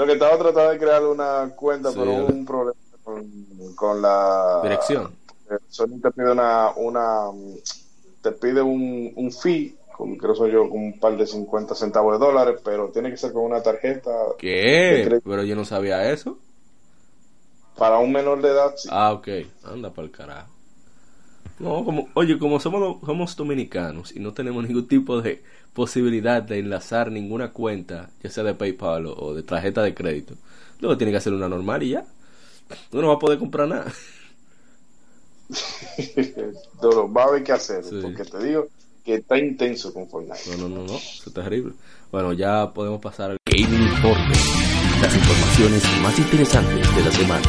Lo 0.00 0.06
que 0.06 0.12
estaba 0.14 0.38
tratando 0.38 0.70
de 0.70 0.78
crear 0.78 1.04
una 1.04 1.50
cuenta, 1.54 1.90
Sí. 1.90 1.96
pero 1.98 2.12
hubo 2.12 2.26
un 2.26 2.44
problema 2.46 2.78
con, 3.04 3.74
con 3.76 4.00
la 4.02 4.60
Dirección. 4.62 5.14
Eh, 5.50 5.54
Sony 5.68 6.00
te 6.02 6.10
pide 6.10 6.32
una, 6.32 6.70
una 6.76 7.30
te 8.22 8.32
pide 8.32 8.62
un, 8.62 9.12
un 9.16 9.32
fee, 9.32 9.74
con, 9.96 10.16
creo 10.16 10.34
soy 10.34 10.52
yo, 10.52 10.68
con 10.70 10.78
un 10.78 10.98
par 10.98 11.16
de 11.16 11.26
50 11.26 11.74
centavos 11.74 12.12
de 12.18 12.24
dólares, 12.24 12.60
pero 12.64 12.88
tiene 12.90 13.10
que 13.10 13.16
ser 13.16 13.32
con 13.32 13.42
una 13.44 13.62
tarjeta 13.62 14.10
¿Qué? 14.38 15.20
Pero 15.24 15.42
yo 15.44 15.56
no 15.56 15.64
sabía 15.64 16.10
eso. 16.10 16.38
para 17.76 17.98
un 17.98 18.12
menor 18.12 18.40
de 18.42 18.48
edad. 18.50 18.72
sí. 18.76 18.88
Ah, 18.92 19.12
ok. 19.12 19.28
Anda 19.64 19.90
para 19.90 20.06
el 20.06 20.10
carajo. 20.12 20.52
No, 21.60 21.84
como, 21.84 22.08
oye, 22.14 22.38
como 22.38 22.58
somos, 22.58 22.98
somos 23.04 23.36
dominicanos 23.36 24.16
y 24.16 24.18
no 24.20 24.32
tenemos 24.32 24.66
ningún 24.66 24.88
tipo 24.88 25.20
de 25.20 25.42
posibilidad 25.74 26.42
de 26.42 26.58
enlazar 26.58 27.12
ninguna 27.12 27.52
cuenta, 27.52 28.10
ya 28.22 28.30
sea 28.30 28.44
de 28.44 28.54
PayPal 28.54 29.06
o, 29.06 29.14
o 29.14 29.34
de 29.34 29.42
tarjeta 29.42 29.82
de 29.82 29.94
crédito, 29.94 30.34
luego 30.80 30.96
tiene 30.96 31.10
que 31.12 31.18
hacer 31.18 31.32
una 31.34 31.48
normal 31.48 31.82
y 31.82 31.90
ya. 31.90 32.04
Uno 32.92 33.02
no 33.02 33.08
va 33.08 33.14
a 33.14 33.18
poder 33.18 33.38
comprar 33.38 33.68
nada. 33.68 33.92
Va 37.16 37.22
a 37.24 37.26
haber 37.26 37.42
que 37.42 37.52
hacer, 37.52 37.84
Sí. 37.84 37.98
porque 38.02 38.24
te 38.24 38.38
digo 38.42 38.68
que 39.04 39.14
está 39.16 39.36
intenso 39.38 39.92
con 39.92 40.08
Fortnite. 40.08 40.56
No, 40.56 40.68
no, 40.68 40.76
no, 40.76 40.86
no. 40.86 40.96
Eso 40.96 41.24
es 41.26 41.32
terrible. 41.34 41.72
Bueno, 42.12 42.32
ya 42.32 42.72
podemos 42.72 43.00
pasar 43.00 43.32
al 43.32 43.36
Gaming 43.44 43.82
Informe. 43.82 44.32
Las 45.02 45.14
informaciones 45.16 45.82
más 46.02 46.18
interesantes 46.18 46.96
de 46.96 47.04
la 47.04 47.10
semana. 47.12 47.42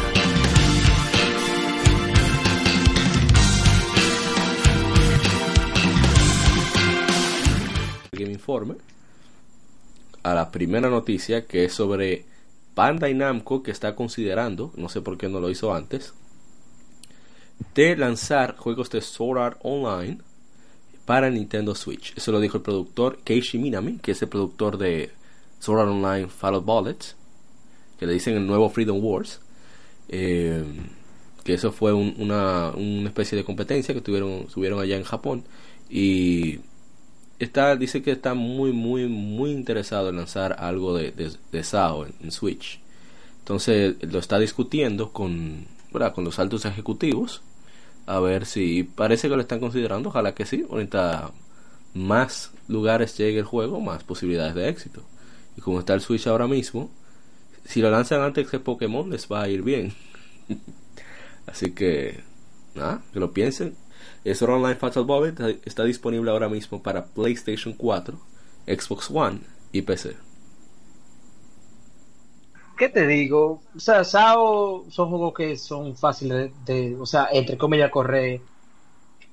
Informe. 8.42 8.74
A 10.24 10.34
la 10.34 10.50
primera 10.50 10.90
noticia 10.90 11.46
que 11.46 11.64
es 11.66 11.74
sobre 11.74 12.24
Bandai 12.74 13.14
Namco 13.14 13.62
que 13.62 13.70
está 13.70 13.94
considerando, 13.94 14.72
no 14.76 14.88
sé 14.88 15.00
por 15.00 15.16
qué 15.16 15.28
no 15.28 15.38
lo 15.38 15.48
hizo 15.48 15.72
antes, 15.72 16.12
de 17.76 17.96
lanzar 17.96 18.56
juegos 18.56 18.90
de 18.90 19.00
Sword 19.00 19.38
Art 19.38 19.58
Online 19.62 20.18
para 21.06 21.30
Nintendo 21.30 21.76
Switch. 21.76 22.14
Eso 22.16 22.32
lo 22.32 22.40
dijo 22.40 22.56
el 22.56 22.62
productor 22.64 23.18
Keishi 23.22 23.58
Minami, 23.58 23.98
que 23.98 24.10
es 24.12 24.22
el 24.22 24.28
productor 24.28 24.76
de 24.76 25.10
Sword 25.60 25.80
Art 25.80 25.90
Online 25.90 26.28
Fall 26.28 26.56
of 26.56 26.64
Bullets, 26.64 27.14
que 27.98 28.06
le 28.06 28.12
dicen 28.14 28.34
el 28.36 28.46
nuevo 28.46 28.68
Freedom 28.70 28.98
Wars. 29.04 29.40
Eh, 30.08 30.64
que 31.44 31.54
eso 31.54 31.70
fue 31.72 31.92
un- 31.92 32.14
una, 32.18 32.70
una 32.70 33.08
especie 33.08 33.36
de 33.38 33.44
competencia 33.44 33.94
que 33.94 34.00
tuvieron, 34.00 34.46
tuvieron 34.46 34.80
allá 34.80 34.96
en 34.96 35.04
Japón. 35.04 35.44
Y 35.90 36.60
está, 37.44 37.76
dice 37.76 38.02
que 38.02 38.12
está 38.12 38.34
muy, 38.34 38.72
muy, 38.72 39.06
muy 39.08 39.50
interesado 39.50 40.08
en 40.10 40.16
lanzar 40.16 40.56
algo 40.58 40.96
de, 40.96 41.12
de, 41.12 41.32
de 41.50 41.64
SAO 41.64 42.06
en, 42.06 42.30
Switch. 42.32 42.80
Entonces 43.40 43.96
lo 44.02 44.18
está 44.18 44.38
discutiendo 44.38 45.12
con, 45.12 45.66
con 46.14 46.24
los 46.24 46.38
altos 46.38 46.64
ejecutivos. 46.64 47.42
A 48.06 48.20
ver 48.20 48.46
si 48.46 48.84
parece 48.84 49.28
que 49.28 49.36
lo 49.36 49.42
están 49.42 49.60
considerando. 49.60 50.08
Ojalá 50.08 50.34
que 50.34 50.46
sí. 50.46 50.64
Ahorita 50.70 51.32
más 51.94 52.52
lugares 52.68 53.16
llegue 53.18 53.38
el 53.38 53.44
juego, 53.44 53.80
más 53.80 54.04
posibilidades 54.04 54.54
de 54.54 54.68
éxito. 54.68 55.02
Y 55.56 55.60
como 55.60 55.80
está 55.80 55.94
el 55.94 56.00
Switch 56.00 56.26
ahora 56.26 56.46
mismo, 56.46 56.90
si 57.64 57.80
lo 57.80 57.90
lanzan 57.90 58.22
antes 58.22 58.48
que 58.48 58.58
Pokémon, 58.58 59.10
les 59.10 59.26
va 59.30 59.42
a 59.42 59.48
ir 59.48 59.62
bien. 59.62 59.92
Así 61.46 61.72
que, 61.72 62.20
nada, 62.74 63.02
que 63.12 63.20
lo 63.20 63.32
piensen. 63.32 63.74
Eso 64.24 64.46
Online 64.46 64.76
Fatal 64.76 65.04
Bob 65.04 65.24
está, 65.64 65.84
disponible 65.84 66.30
ahora 66.30 66.48
mismo 66.48 66.82
para 66.82 67.06
PlayStation 67.06 67.74
4, 67.74 68.18
Xbox 68.66 69.10
One 69.10 69.40
y 69.72 69.82
PC. 69.82 70.16
¿Qué 72.76 72.88
te 72.88 73.06
digo? 73.06 73.62
O 73.74 73.78
sea, 73.78 74.04
SAO 74.04 74.90
son 74.90 75.08
juegos 75.10 75.34
que 75.34 75.56
son 75.56 75.96
fáciles 75.96 76.52
de, 76.64 76.96
o 76.96 77.06
sea, 77.06 77.28
entre 77.32 77.56
comillas, 77.58 77.90
correr 77.90 78.46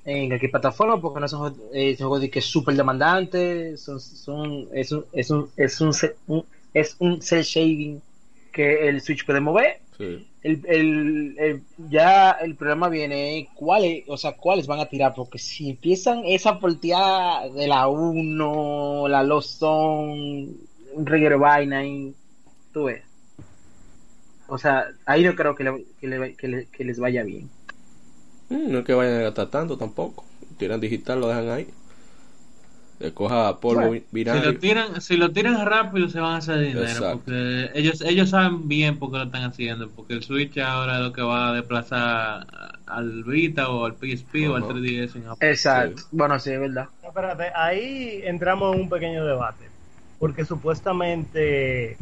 en 0.05 0.29
cualquier 0.29 0.51
plataforma 0.51 1.01
porque 1.01 1.19
no 1.21 1.25
eh, 1.73 1.95
son 1.97 2.07
juegos 2.07 2.21
de 2.21 2.29
que 2.31 2.41
súper 2.41 2.75
demandantes, 2.75 3.83
son, 3.83 3.99
son, 4.01 4.67
es 4.73 4.91
un, 4.91 5.05
es 5.13 5.29
un, 5.31 5.51
es 5.57 5.81
un, 5.81 5.93
ce- 5.93 6.17
un- 6.27 6.45
es 6.73 6.95
un 6.99 7.21
cel 7.21 7.43
shading 7.43 8.03
que 8.51 8.89
el 8.89 9.01
Switch 9.01 9.25
puede 9.25 9.41
mover. 9.41 9.81
Sí. 9.99 10.25
El, 10.41 10.61
el, 10.65 11.35
el- 11.37 11.61
ya 11.89 12.31
el 12.31 12.55
problema 12.55 12.87
viene 12.87 13.49
cuáles, 13.53 14.05
o 14.07 14.15
sea, 14.17 14.31
cuáles 14.37 14.65
van 14.65 14.79
a 14.79 14.85
tirar, 14.87 15.13
porque 15.13 15.37
si 15.37 15.71
empiezan 15.71 16.23
esa 16.25 16.53
volteada 16.53 17.49
de 17.49 17.67
la 17.67 17.87
1, 17.89 19.07
la 19.09 19.21
Lost 19.23 19.59
Zone, 19.59 20.47
un 20.93 21.05
reguero 21.05 21.37
vaina 21.37 21.85
y 21.85 22.13
tú 22.73 22.85
ves. 22.85 23.03
O 24.47 24.57
sea, 24.57 24.87
ahí 25.05 25.23
no 25.23 25.35
creo 25.35 25.53
que, 25.53 25.63
le- 25.65 25.85
que, 25.99 26.07
le- 26.07 26.35
que 26.35 26.47
le- 26.47 26.65
que 26.67 26.83
les 26.85 26.97
vaya 26.97 27.23
bien. 27.23 27.49
Mm, 28.49 28.71
no 28.71 28.79
es 28.79 28.85
que 28.85 28.93
vayan 28.93 29.15
a 29.19 29.23
gastar 29.23 29.47
tanto 29.49 29.77
tampoco. 29.77 30.23
Tiran 30.57 30.79
digital, 30.79 31.19
lo 31.19 31.27
dejan 31.27 31.49
ahí. 31.49 31.67
Le 32.99 33.13
coja 33.13 33.59
polvo 33.59 33.87
Bueno, 33.87 34.03
Si 34.11 34.45
lo 34.45 34.57
tiran, 34.59 35.01
si 35.01 35.17
lo 35.17 35.31
tiran 35.31 35.65
rápido 35.65 36.09
se 36.09 36.19
van 36.19 36.33
a 36.33 36.37
hacer 36.37 36.59
dinero 36.59 36.81
Exacto. 36.81 37.19
porque 37.23 37.69
ellos 37.73 38.01
ellos 38.01 38.29
saben 38.29 38.67
bien 38.67 38.99
por 38.99 39.11
qué 39.11 39.17
lo 39.19 39.23
están 39.23 39.43
haciendo 39.43 39.89
porque 39.89 40.13
el 40.13 40.23
Switch 40.23 40.57
ahora 40.57 40.97
es 40.97 41.03
lo 41.03 41.13
que 41.13 41.21
va 41.21 41.49
a 41.49 41.53
desplazar 41.53 42.45
al 42.87 43.23
Vita 43.23 43.69
o 43.69 43.85
al 43.85 43.93
PSP 43.93 44.49
o 44.49 44.55
al 44.55 44.63
Ajá. 44.63 44.73
3DS 44.73 45.15
en 45.15 45.23
Japón. 45.23 45.37
Exacto. 45.39 46.01
Sí. 46.01 46.07
Bueno, 46.11 46.39
sí, 46.39 46.51
es 46.51 46.59
verdad. 46.59 46.87
No, 47.01 47.09
espérate, 47.09 47.51
ahí 47.55 48.21
entramos 48.25 48.75
en 48.75 48.81
un 48.81 48.89
pequeño 48.89 49.25
debate. 49.25 49.65
Porque 50.19 50.43
supuestamente 50.43 51.95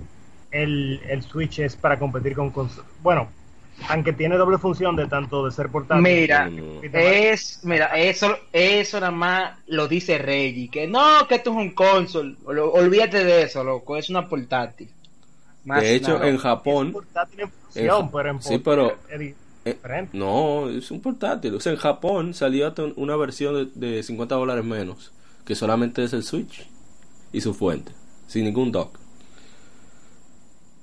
el, 0.50 1.00
el 1.08 1.22
Switch 1.22 1.60
es 1.60 1.76
para 1.76 2.00
competir 2.00 2.34
con 2.34 2.52
Bueno, 3.04 3.30
aunque 3.90 4.14
tiene 4.14 4.38
doble 4.38 4.58
función 4.58 4.96
de 4.96 5.08
tanto 5.08 5.46
de 5.46 5.52
ser 5.52 5.70
portátil. 5.70 6.04
Mira, 6.04 6.50
es, 6.94 7.60
mira, 7.64 7.88
eso, 7.98 8.36
eso 8.52 9.00
nada 9.00 9.12
más 9.12 9.60
lo 9.68 9.88
dice 9.88 10.18
Reggie, 10.18 10.70
que 10.70 10.88
no, 10.88 11.28
que 11.28 11.36
esto 11.36 11.52
es 11.52 11.56
un 11.58 11.72
console, 11.72 12.36
Ol- 12.46 12.60
olvídate 12.60 13.24
de 13.24 13.44
eso, 13.44 13.64
loco, 13.64 13.96
es 13.98 14.10
una 14.10 14.28
portátil. 14.28 14.90
Más 15.66 15.82
De 15.82 15.96
hecho, 15.96 16.14
nada. 16.14 16.30
en 16.30 16.36
es 16.36 16.42
Japón, 16.42 16.92
portátil 16.94 17.40
en 17.42 17.46
en 17.46 17.52
función, 17.52 18.06
Ja- 18.06 18.12
pero 18.12 18.30
en 18.30 18.42
sí, 18.42 18.58
pero- 18.60 18.96
es 19.10 19.22
eh, 19.66 20.08
no, 20.14 20.70
es 20.70 20.90
un 20.92 21.02
portátil. 21.02 21.54
O 21.56 21.60
sea, 21.60 21.74
en 21.74 21.78
Japón 21.78 22.34
salió 22.34 22.68
hasta 22.68 22.84
una 22.96 23.18
versión 23.18 23.70
de, 23.76 23.88
de 23.96 24.02
50 24.04 24.36
dólares 24.36 24.64
menos, 24.64 25.12
que 25.46 25.56
solamente 25.56 26.04
es 26.06 26.14
el 26.14 26.24
Switch 26.24 26.66
y 27.34 27.42
su 27.42 27.54
fuente, 27.54 27.92
sin 28.28 28.46
ningún 28.46 28.72
dock. 28.72 28.98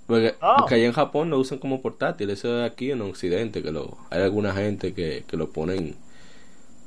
Porque, 0.07 0.35
Ah. 0.41 0.57
porque 0.59 0.75
allá 0.75 0.87
en 0.87 0.93
Japón 0.93 1.31
lo 1.31 1.39
usan 1.39 1.59
como 1.59 1.81
portátil, 1.81 2.29
eso 2.31 2.61
es 2.63 2.71
aquí 2.71 2.91
en 2.91 3.01
Occidente, 3.01 3.63
que 3.63 3.73
lo 3.73 3.97
hay 4.11 4.23
alguna 4.23 4.53
gente 4.53 4.93
que, 4.95 5.25
que 5.27 5.37
lo 5.37 5.51
ponen 5.51 5.97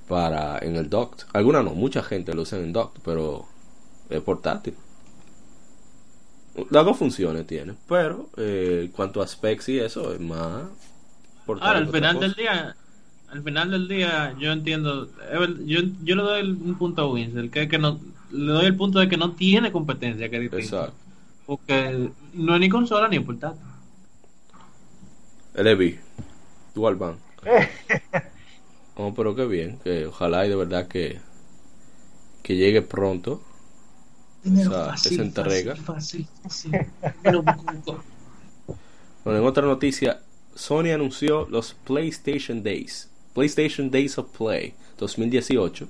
para 0.07 0.59
en 0.59 0.75
el 0.75 0.89
dock. 0.89 1.23
Alguna 1.33 1.63
no, 1.63 1.73
mucha 1.73 2.03
gente 2.03 2.33
lo 2.33 2.43
usa 2.43 2.59
en 2.59 2.73
dock, 2.73 2.97
pero 3.03 3.45
es 4.09 4.21
portátil. 4.21 4.75
Las 6.71 6.85
dos 6.85 6.97
funciones 6.97 7.45
tiene, 7.45 7.73
pero 7.87 8.29
eh, 8.37 8.83
en 8.85 8.91
cuanto 8.91 9.21
a 9.21 9.27
specs 9.27 9.69
y 9.69 9.79
eso 9.79 10.13
es 10.13 10.19
más 10.19 10.63
portátil. 11.45 11.67
Ahora, 11.67 11.79
al 11.79 11.85
que 11.85 11.91
final 11.91 12.19
del 12.19 12.33
día, 12.33 12.75
al 13.29 13.43
final 13.43 13.71
del 13.71 13.87
día, 13.87 14.35
yo 14.39 14.51
entiendo, 14.51 15.07
yo, 15.65 15.81
yo 16.03 16.15
le 16.15 16.21
doy 16.23 16.39
el- 16.41 16.55
un 16.55 16.75
punto 16.75 17.03
a 17.03 17.11
Winsel, 17.11 17.51
que 17.51 17.63
es 17.63 17.69
que 17.69 17.77
no, 17.77 17.99
le 18.31 18.51
doy 18.53 18.65
el 18.65 18.75
punto 18.75 18.97
de 18.99 19.07
que 19.07 19.17
no 19.17 19.33
tiene 19.33 19.71
competencia, 19.71 20.29
que 20.29 20.37
es. 20.45 20.53
Exacto. 20.53 20.93
Porque 21.47 22.11
no 22.33 22.53
es 22.53 22.61
ni 22.61 22.69
consola 22.69 23.07
ni 23.07 23.19
portátil. 23.19 23.63
LB, 25.55 25.97
Dual 26.75 26.95
Band. 26.95 27.17
Oh, 28.99 29.13
pero 29.13 29.35
qué 29.35 29.45
bien, 29.45 29.79
que 29.83 30.07
ojalá 30.07 30.45
y 30.45 30.49
de 30.49 30.55
verdad 30.55 30.87
que, 30.87 31.19
que 32.43 32.55
llegue 32.55 32.81
pronto. 32.81 33.41
Dinero 34.43 34.71
sea, 34.71 34.85
fácil, 34.85 35.13
esa 35.13 35.21
entrega. 35.21 35.75
Fácil. 35.75 36.27
Bueno, 39.23 39.39
en 39.39 39.45
otra 39.45 39.65
noticia, 39.65 40.21
Sony 40.55 40.91
anunció 40.93 41.47
los 41.49 41.73
PlayStation 41.73 42.63
Days, 42.63 43.09
PlayStation 43.33 43.91
Days 43.91 44.17
of 44.17 44.35
Play 44.35 44.73
2018, 44.97 45.87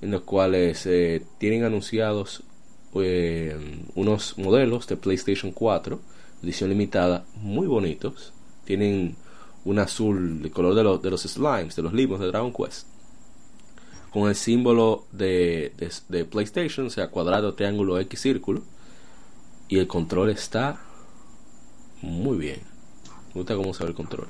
en 0.00 0.10
los 0.10 0.22
cuales 0.22 0.86
eh, 0.86 1.22
tienen 1.38 1.64
anunciados 1.64 2.44
eh, 2.94 3.56
unos 3.94 4.36
modelos 4.38 4.86
de 4.86 4.96
PlayStation 4.96 5.52
4, 5.52 6.00
edición 6.42 6.70
limitada, 6.70 7.24
muy 7.36 7.66
bonitos. 7.66 8.32
Tienen 8.64 9.16
un 9.64 9.78
azul, 9.78 10.40
el 10.42 10.50
color 10.50 10.74
de, 10.74 10.82
los 10.82 11.02
de 11.02 11.10
los 11.10 11.22
slimes, 11.22 11.76
de 11.76 11.82
los 11.82 11.92
limos 11.92 12.20
de 12.20 12.26
Dragon 12.26 12.52
Quest, 12.52 12.86
con 14.10 14.28
el 14.28 14.34
símbolo 14.34 15.06
de, 15.12 15.72
de, 16.08 16.24
PlayStation, 16.24 16.86
o 16.86 16.90
sea, 16.90 17.08
cuadrado, 17.08 17.54
triángulo, 17.54 17.98
X, 18.00 18.20
círculo, 18.20 18.62
y 19.68 19.78
el 19.78 19.86
control 19.86 20.30
está 20.30 20.80
muy 22.02 22.36
bien. 22.36 22.60
Me 23.28 23.40
gusta 23.40 23.56
cómo 23.56 23.72
se 23.72 23.84
ve 23.84 23.90
el 23.90 23.96
control. 23.96 24.26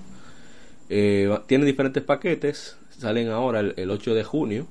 Eh, 0.88 1.36
tienen 1.46 1.66
diferentes 1.66 2.02
paquetes. 2.02 2.76
Salen 2.96 3.30
ahora 3.30 3.60
el, 3.60 3.74
el 3.76 3.90
8 3.90 4.14
de 4.14 4.22
junio 4.22 4.66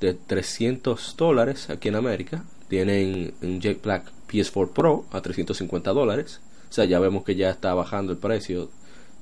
de 0.00 0.14
300 0.14 1.16
dólares 1.16 1.68
aquí 1.68 1.88
en 1.88 1.96
América. 1.96 2.44
Tienen 2.68 3.34
un 3.42 3.60
Jet 3.60 3.82
Black 3.82 4.10
PS4 4.28 4.70
Pro 4.72 5.04
a 5.12 5.20
350 5.20 5.92
dólares. 5.92 6.40
O 6.68 6.72
sea, 6.72 6.84
ya 6.84 6.98
vemos 6.98 7.24
que 7.24 7.36
ya 7.36 7.50
está 7.50 7.74
bajando 7.74 8.12
el 8.12 8.18
precio 8.18 8.70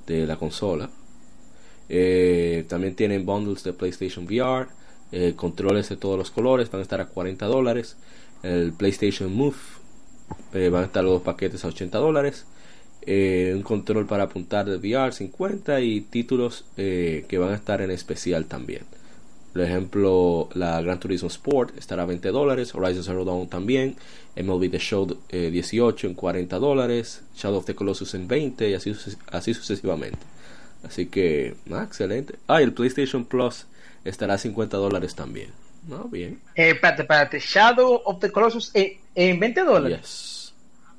de 0.07 0.25
la 0.25 0.37
consola. 0.37 0.89
Eh, 1.89 2.65
también 2.67 2.95
tienen 2.95 3.25
bundles 3.25 3.63
de 3.63 3.73
PlayStation 3.73 4.25
VR. 4.25 4.67
eh, 5.11 5.33
controles 5.35 5.87
de 5.89 5.97
todos 5.97 6.17
los 6.17 6.31
colores 6.31 6.69
van 6.71 6.79
a 6.79 6.81
estar 6.81 6.99
a 6.99 7.05
40 7.07 7.45
dólares. 7.45 7.95
El 8.43 8.73
PlayStation 8.73 9.31
Move 9.33 9.55
eh, 10.53 10.69
van 10.69 10.83
a 10.83 10.85
estar 10.87 11.03
los 11.03 11.13
dos 11.13 11.21
paquetes 11.21 11.63
a 11.63 11.67
80 11.69 11.97
dólares. 11.99 12.45
Un 13.07 13.61
control 13.61 14.07
para 14.07 14.23
apuntar 14.23 14.65
de 14.65 14.77
VR 14.77 15.13
50 15.13 15.79
y 15.81 16.01
títulos 16.01 16.65
que 16.75 17.37
van 17.39 17.51
a 17.51 17.55
estar 17.55 17.81
en 17.81 17.91
especial 17.91 18.45
también. 18.45 18.81
Por 19.55 19.63
ejemplo, 19.63 20.49
la 20.53 20.81
Gran 20.81 20.99
Turismo 20.99 21.29
Sport 21.29 21.77
estará 21.77 22.03
a 22.03 22.05
20 22.05 22.27
dólares, 22.31 22.75
Horizon 22.75 23.05
Zero 23.05 23.23
Dawn 23.23 23.47
también, 23.47 23.95
MLB 24.35 24.69
The 24.69 24.79
Show 24.79 25.17
eh, 25.29 25.49
18 25.49 26.07
en 26.07 26.13
40 26.13 26.59
dólares, 26.59 27.23
Shadow 27.37 27.59
of 27.59 27.65
the 27.65 27.73
Colossus 27.73 28.15
en 28.15 28.27
20 28.27 28.69
y 28.69 28.73
así, 28.73 28.93
así 29.31 29.53
sucesivamente. 29.53 30.19
Así 30.83 31.05
que, 31.05 31.55
ah, 31.71 31.83
excelente. 31.83 32.35
Ah, 32.47 32.59
y 32.59 32.65
el 32.65 32.73
PlayStation 32.73 33.23
Plus 33.23 33.65
estará 34.03 34.33
a 34.33 34.37
50 34.37 34.75
dólares 34.75 35.15
también. 35.15 35.51
No, 35.87 36.03
bien. 36.03 36.41
Eh, 36.53 36.71
espérate, 36.71 37.03
espérate. 37.03 37.39
Shadow 37.39 38.01
of 38.03 38.19
the 38.19 38.29
Colossus 38.33 38.71
en, 38.73 38.97
en 39.15 39.39
20 39.39 39.61
dólares. 39.61 40.01
Yes. 40.01 40.53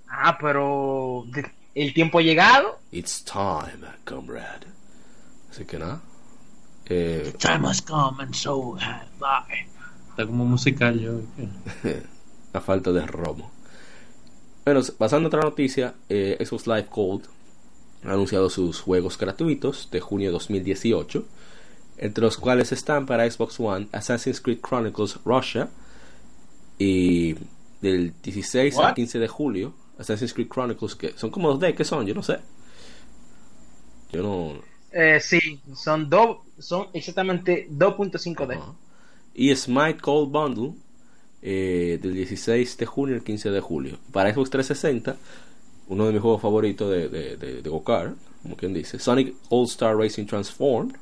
Ah, 0.08 0.38
pero 0.40 1.26
el 1.74 1.92
tiempo 1.92 2.20
ha 2.20 2.22
llegado. 2.22 2.78
It's 2.90 3.22
time, 3.22 3.86
comrade. 4.06 4.66
Así 5.50 5.66
que 5.66 5.78
nada. 5.78 6.00
Eh, 6.88 7.32
Time 7.38 7.66
has 7.68 7.82
come 7.82 8.22
and 8.22 8.34
so 8.34 8.76
have 8.78 9.08
I. 9.20 9.66
Está 10.10 10.26
como 10.26 10.44
musical 10.44 10.98
yo. 10.98 11.20
a 12.52 12.60
falta 12.60 12.92
de 12.92 13.06
romo. 13.06 13.50
Bueno, 14.64 14.80
pasando 14.98 15.26
a 15.26 15.28
otra 15.28 15.42
noticia, 15.42 15.94
eh, 16.08 16.36
Xbox 16.44 16.66
Live 16.66 16.88
Gold 16.90 17.24
ha 18.04 18.12
anunciado 18.12 18.50
sus 18.50 18.80
juegos 18.80 19.18
gratuitos 19.18 19.88
de 19.90 20.00
junio 20.00 20.32
2018, 20.32 21.24
entre 21.98 22.24
los 22.24 22.36
cuales 22.36 22.72
están 22.72 23.06
para 23.06 23.30
Xbox 23.30 23.60
One 23.60 23.88
Assassin's 23.92 24.40
Creed 24.40 24.58
Chronicles 24.60 25.18
Russia 25.24 25.68
y 26.78 27.36
del 27.80 28.12
16 28.22 28.76
al 28.78 28.84
What? 28.86 28.94
15 28.94 29.18
de 29.18 29.28
julio 29.28 29.74
Assassin's 29.98 30.34
Creed 30.34 30.48
Chronicles 30.48 30.94
que 30.94 31.16
son 31.16 31.30
como 31.30 31.48
dos 31.48 31.60
D, 31.60 31.74
¿qué 31.74 31.84
son? 31.84 32.06
Yo 32.06 32.14
no 32.14 32.22
sé. 32.22 32.38
Yo 34.12 34.22
no. 34.22 34.60
Eh, 34.98 35.20
sí, 35.20 35.60
son 35.74 36.08
dos, 36.08 36.38
son 36.58 36.86
exactamente 36.94 37.68
2.5D. 37.70 38.56
Ajá. 38.56 38.72
Y 39.34 39.54
Smite 39.54 40.00
Cold 40.00 40.32
Bundle 40.32 40.72
eh, 41.42 41.98
del 42.00 42.14
16 42.14 42.78
de 42.78 42.86
junio 42.86 43.14
al 43.14 43.22
15 43.22 43.50
de 43.50 43.60
julio. 43.60 43.98
Para 44.10 44.32
Xbox 44.32 44.48
360, 44.48 45.16
uno 45.88 46.06
de 46.06 46.12
mis 46.14 46.22
juegos 46.22 46.40
favoritos 46.40 46.90
de, 46.90 47.10
de, 47.10 47.36
de, 47.36 47.60
de 47.60 47.68
Go-Kart, 47.70 48.16
como 48.42 48.56
quien 48.56 48.72
dice, 48.72 48.98
Sonic 48.98 49.34
All 49.50 49.66
Star 49.66 49.98
Racing 49.98 50.24
Transformed. 50.24 50.96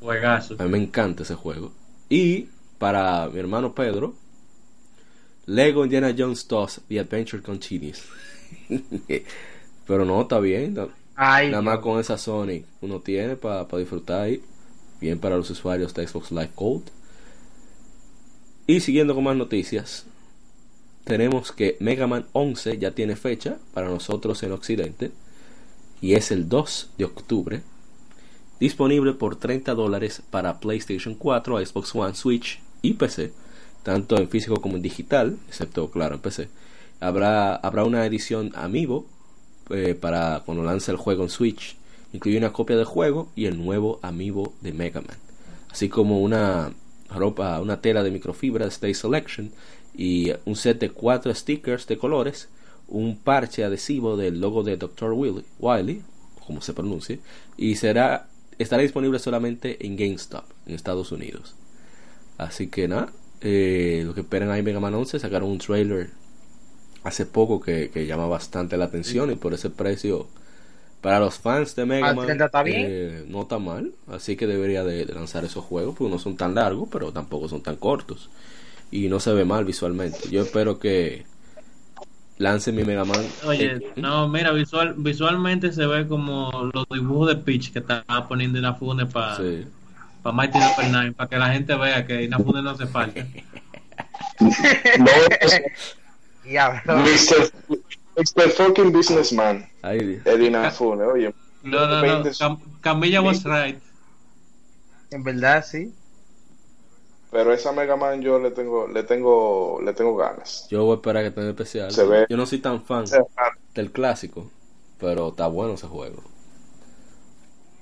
Juegazo. 0.00 0.54
A 0.60 0.62
mí 0.62 0.70
me 0.70 0.78
encanta 0.78 1.24
ese 1.24 1.34
juego. 1.34 1.72
Y 2.08 2.46
para 2.78 3.28
mi 3.30 3.40
hermano 3.40 3.74
Pedro, 3.74 4.14
Lego 5.46 5.82
Indiana 5.82 6.14
Jones 6.16 6.46
2 6.46 6.82
The 6.86 7.00
Adventure 7.00 7.42
Continues. 7.42 8.04
Pero 9.88 10.04
no, 10.04 10.22
está 10.22 10.38
bien. 10.38 10.76
Nada 11.20 11.60
más 11.60 11.80
con 11.80 12.00
esa 12.00 12.16
Sonic 12.16 12.64
uno 12.80 13.00
tiene 13.00 13.36
para 13.36 13.66
disfrutar 13.76 14.22
ahí. 14.22 14.42
Bien 15.02 15.18
para 15.18 15.36
los 15.36 15.50
usuarios 15.50 15.92
de 15.92 16.06
Xbox 16.06 16.30
Live 16.30 16.52
Gold. 16.56 16.84
Y 18.66 18.80
siguiendo 18.80 19.14
con 19.14 19.24
más 19.24 19.36
noticias, 19.36 20.06
tenemos 21.04 21.52
que 21.52 21.76
Mega 21.78 22.06
Man 22.06 22.26
11 22.32 22.78
ya 22.78 22.92
tiene 22.92 23.16
fecha 23.16 23.58
para 23.74 23.88
nosotros 23.88 24.42
en 24.44 24.52
Occidente. 24.52 25.10
Y 26.00 26.14
es 26.14 26.30
el 26.30 26.48
2 26.48 26.92
de 26.96 27.04
octubre. 27.04 27.62
Disponible 28.58 29.12
por 29.12 29.36
30 29.36 29.74
dólares 29.74 30.22
para 30.30 30.58
PlayStation 30.58 31.14
4, 31.14 31.66
Xbox 31.66 31.94
One, 31.94 32.14
Switch 32.14 32.62
y 32.80 32.94
PC. 32.94 33.32
Tanto 33.82 34.16
en 34.16 34.28
físico 34.30 34.56
como 34.62 34.76
en 34.76 34.82
digital, 34.82 35.38
excepto 35.48 35.90
claro 35.90 36.14
en 36.14 36.22
PC. 36.22 36.48
Habrá, 36.98 37.56
habrá 37.56 37.84
una 37.84 38.06
edición 38.06 38.52
Amiibo 38.54 39.06
eh, 39.70 39.94
para 39.94 40.42
cuando 40.44 40.64
lance 40.64 40.90
el 40.90 40.96
juego 40.96 41.22
en 41.22 41.30
Switch. 41.30 41.76
Incluye 42.12 42.38
una 42.38 42.52
copia 42.52 42.76
del 42.76 42.84
juego 42.84 43.30
y 43.36 43.46
el 43.46 43.62
nuevo 43.62 44.00
amiibo 44.02 44.52
de 44.60 44.72
Mega 44.72 45.00
Man. 45.00 45.16
Así 45.70 45.88
como 45.88 46.20
una 46.20 46.72
ropa, 47.08 47.60
una 47.60 47.80
tela 47.80 48.02
de 48.02 48.10
microfibra 48.10 48.64
de 48.64 48.70
Stay 48.70 48.94
Selection 48.94 49.52
y 49.94 50.32
un 50.44 50.56
set 50.56 50.78
de 50.80 50.90
cuatro 50.90 51.34
stickers 51.34 51.86
de 51.86 51.98
colores, 51.98 52.48
un 52.88 53.16
parche 53.16 53.64
adhesivo 53.64 54.16
del 54.16 54.40
logo 54.40 54.62
de 54.62 54.76
Dr. 54.76 55.12
Willy, 55.12 55.44
Wiley, 55.58 56.02
como 56.46 56.60
se 56.60 56.72
pronuncie, 56.72 57.20
y 57.56 57.76
será 57.76 58.26
estará 58.58 58.82
disponible 58.82 59.18
solamente 59.18 59.84
en 59.86 59.96
GameStop 59.96 60.44
en 60.66 60.74
Estados 60.74 61.12
Unidos. 61.12 61.54
Así 62.36 62.68
que 62.68 62.88
nada, 62.88 63.12
eh, 63.40 64.02
lo 64.04 64.14
que 64.14 64.20
esperan 64.20 64.50
ahí 64.50 64.62
Mega 64.62 64.80
Man 64.80 64.94
11 64.94 65.18
sacaron 65.18 65.50
un 65.50 65.58
trailer 65.58 66.10
hace 67.04 67.26
poco 67.26 67.60
que, 67.60 67.90
que 67.90 68.06
llama 68.06 68.26
bastante 68.26 68.76
la 68.76 68.86
atención 68.86 69.30
y 69.30 69.36
por 69.36 69.54
ese 69.54 69.70
precio 69.70 70.26
para 71.00 71.18
los 71.18 71.38
fans 71.38 71.74
de 71.76 71.86
Mega 71.86 72.12
Man 72.12 72.26
30 72.26 72.44
está 72.46 72.62
bien. 72.62 72.86
eh, 72.88 73.24
no 73.28 73.42
está 73.42 73.58
mal 73.58 73.92
así 74.08 74.36
que 74.36 74.46
debería 74.46 74.84
de, 74.84 75.06
de 75.06 75.14
lanzar 75.14 75.44
esos 75.44 75.64
juegos 75.64 75.96
porque 75.96 76.12
no 76.12 76.18
son 76.18 76.36
tan 76.36 76.54
largos 76.54 76.88
pero 76.92 77.10
tampoco 77.12 77.48
son 77.48 77.62
tan 77.62 77.76
cortos 77.76 78.28
y 78.90 79.08
no 79.08 79.18
se 79.20 79.32
ve 79.32 79.44
mal 79.44 79.64
visualmente 79.64 80.18
yo 80.30 80.42
espero 80.42 80.78
que 80.78 81.24
lance 82.38 82.72
mi 82.72 82.84
Mega 82.84 83.04
Man 83.04 83.20
Oye, 83.46 83.66
eh, 83.76 83.92
no, 83.96 84.28
mira, 84.28 84.50
visual, 84.52 84.94
visualmente 84.96 85.72
se 85.72 85.86
ve 85.86 86.06
como 86.06 86.70
los 86.72 86.86
dibujos 86.90 87.28
de 87.28 87.36
Peach 87.36 87.72
que 87.72 87.78
estaba 87.80 88.28
poniendo 88.28 88.58
Inafune 88.58 89.06
para 89.06 89.36
sí. 89.36 89.66
pa 90.22 90.32
Mighty 90.32 90.58
Number 90.58 90.86
9, 90.90 91.12
para 91.12 91.28
que 91.28 91.38
la 91.38 91.52
gente 91.52 91.74
vea 91.76 92.06
que 92.06 92.24
Inafune 92.24 92.62
no 92.62 92.70
hace 92.70 92.86
falta. 92.86 93.26
No, 94.98 95.10
Mr. 96.44 97.52
Mr. 98.16 98.50
fucking 98.50 98.92
businessman, 98.92 99.66
Ahí, 99.82 100.20
Eddie 100.24 100.50
Nafune, 100.50 101.04
oye. 101.04 101.34
No, 101.62 101.86
no, 101.86 101.96
no, 101.96 102.02
20 102.02 102.30
Cam- 102.38 102.58
Camilla 102.80 103.20
was 103.22 103.44
right. 103.44 103.78
en 105.10 105.22
verdad 105.22 105.64
sí. 105.64 105.92
Pero 107.30 107.52
esa 107.52 107.70
Mega 107.72 107.94
Man 107.96 108.22
yo 108.22 108.38
le 108.40 108.50
tengo, 108.50 108.88
le 108.88 109.04
tengo, 109.04 109.80
le 109.84 109.92
tengo 109.92 110.16
ganas. 110.16 110.66
yo 110.70 110.82
voy 110.84 110.92
a 110.92 110.96
esperar 110.96 111.22
que 111.24 111.30
tenga 111.30 111.50
especial 111.50 111.90
Se 111.92 112.04
ve. 112.04 112.26
yo 112.28 112.36
no 112.36 112.44
soy 112.46 112.58
tan 112.58 112.82
fan 112.82 113.04
del 113.74 113.92
clásico 113.92 114.50
pero 114.98 115.28
está 115.28 115.46
bueno 115.46 115.74
ese 115.74 115.86
juego 115.86 116.22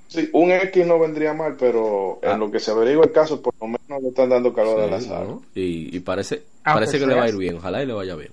sí, 0.07 0.29
un 0.33 0.51
X 0.51 0.85
no 0.85 0.99
vendría 0.99 1.33
mal, 1.33 1.55
pero 1.59 2.19
Ah. 2.23 2.33
en 2.33 2.39
lo 2.39 2.51
que 2.51 2.59
se 2.59 2.71
averigua 2.71 3.05
el 3.05 3.11
caso, 3.11 3.41
por 3.41 3.53
lo 3.59 3.67
menos 3.67 4.01
le 4.03 4.09
están 4.09 4.29
dando 4.29 4.53
calor 4.53 4.81
a 4.81 4.87
la 4.87 4.99
Sí, 5.01 5.07
sala. 5.07 5.25
¿no? 5.25 5.41
y, 5.55 5.95
y 5.95 5.99
parece, 6.01 6.43
Aunque 6.63 6.79
parece 6.85 6.99
que 6.99 7.07
le 7.07 7.15
va 7.15 7.23
a 7.23 7.29
ir 7.29 7.35
bien, 7.37 7.57
ojalá 7.57 7.81
y 7.83 7.85
le 7.87 7.93
vaya 7.93 8.15
bien. 8.15 8.31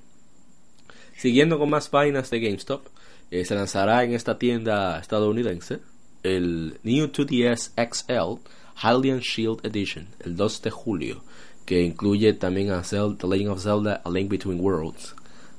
Siguiendo 1.17 1.59
con 1.59 1.71
más 1.71 1.91
vainas 1.91 2.31
de 2.31 2.41
GameStop, 2.41 2.87
eh, 3.31 3.45
se 3.45 3.55
lanzará 3.55 4.05
en 4.05 4.13
esta 4.13 4.39
tienda 4.39 4.99
estadounidense 4.99 5.81
el 6.23 6.79
New 6.83 7.07
2DS 7.07 7.73
XL 7.77 8.41
Hylian 8.83 9.21
Shield 9.21 9.65
Edition 9.65 10.09
el 10.21 10.37
2 10.37 10.63
de 10.63 10.71
julio, 10.71 11.23
que 11.65 11.83
incluye 11.83 12.35
también 12.35 12.71
a 12.71 12.85
Zelda, 12.85 13.17
The 13.19 13.27
Legend 13.27 13.51
of 13.51 13.63
Zelda 13.63 14.03
A 14.05 14.11
Link 14.11 14.31
Between 14.31 14.61
Worlds. 14.61 15.15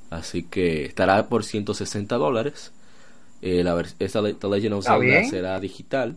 Así 0.09 0.43
que 0.43 0.85
estará 0.85 1.27
por 1.27 1.43
160 1.43 2.15
dólares. 2.15 2.71
Eh, 3.41 3.63
la 3.63 3.83
esta 3.99 4.21
The 4.21 4.47
Legend 4.47 4.75
of 4.75 4.85
Zelda 4.85 4.99
bien. 4.99 5.29
será 5.29 5.59
digital. 5.59 6.15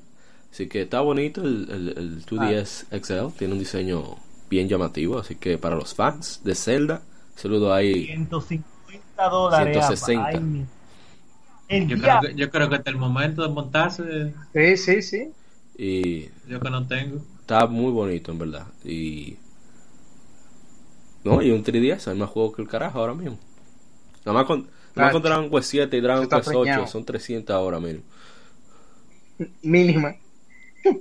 Así 0.53 0.68
que 0.68 0.83
está 0.83 1.00
bonito 1.00 1.42
el, 1.42 1.68
el, 1.70 1.88
el 1.96 2.26
2DS 2.26 2.87
XL, 2.90 3.38
tiene 3.38 3.55
un 3.55 3.59
diseño 3.61 4.16
bien 4.50 4.68
llamativo, 4.68 5.18
así 5.18 5.37
que 5.37 5.59
para 5.59 5.76
los 5.76 5.94
fans 5.94 6.40
de 6.42 6.57
Zelda, 6.57 7.03
saludo 7.37 7.72
ahí 7.72 8.07
150 8.07 8.79
dólares. 9.28 9.72
160. 9.76 10.42
Ay, 11.68 11.87
Yo 11.87 11.98
creo, 12.00 12.18
que, 12.20 12.35
yo 12.35 12.50
creo 12.50 12.68
que 12.68 12.76
hasta 12.76 12.90
el 12.90 12.96
momento 12.98 13.42
de 13.42 13.48
montarse, 13.48 14.35
Sí, 14.54 14.76
sí, 14.76 15.02
sí. 15.02 15.35
y 15.76 16.30
yo 16.46 16.61
que 16.61 16.70
no 16.70 16.87
tengo. 16.87 17.26
está 17.40 17.66
muy 17.66 17.90
bonito 17.92 18.33
en 18.33 18.38
verdad. 18.38 18.66
Y 18.85 19.40
no, 21.24 21.42
y 21.42 21.50
un 21.50 21.62
3DS, 21.62 22.09
hay 22.09 22.16
más 22.16 22.30
juegos 22.30 22.56
que 22.56 22.62
el 22.62 22.68
carajo 22.68 22.98
ahora 22.98 23.14
mismo. 23.14 23.38
Nada 24.24 24.38
más 24.38 24.46
con, 24.46 24.61
nada 24.94 25.09
más 25.09 25.12
con 25.12 25.22
Dragon 25.22 25.50
Quest 25.50 25.70
7 25.70 25.96
y 25.96 26.00
Dragon 26.00 26.28
Quest 26.28 26.52
8 26.54 26.61
preñado. 26.62 26.87
son 26.87 27.04
300 27.04 27.54
ahora 27.54 27.80
mismo. 27.80 28.02
Mínima. 29.62 30.14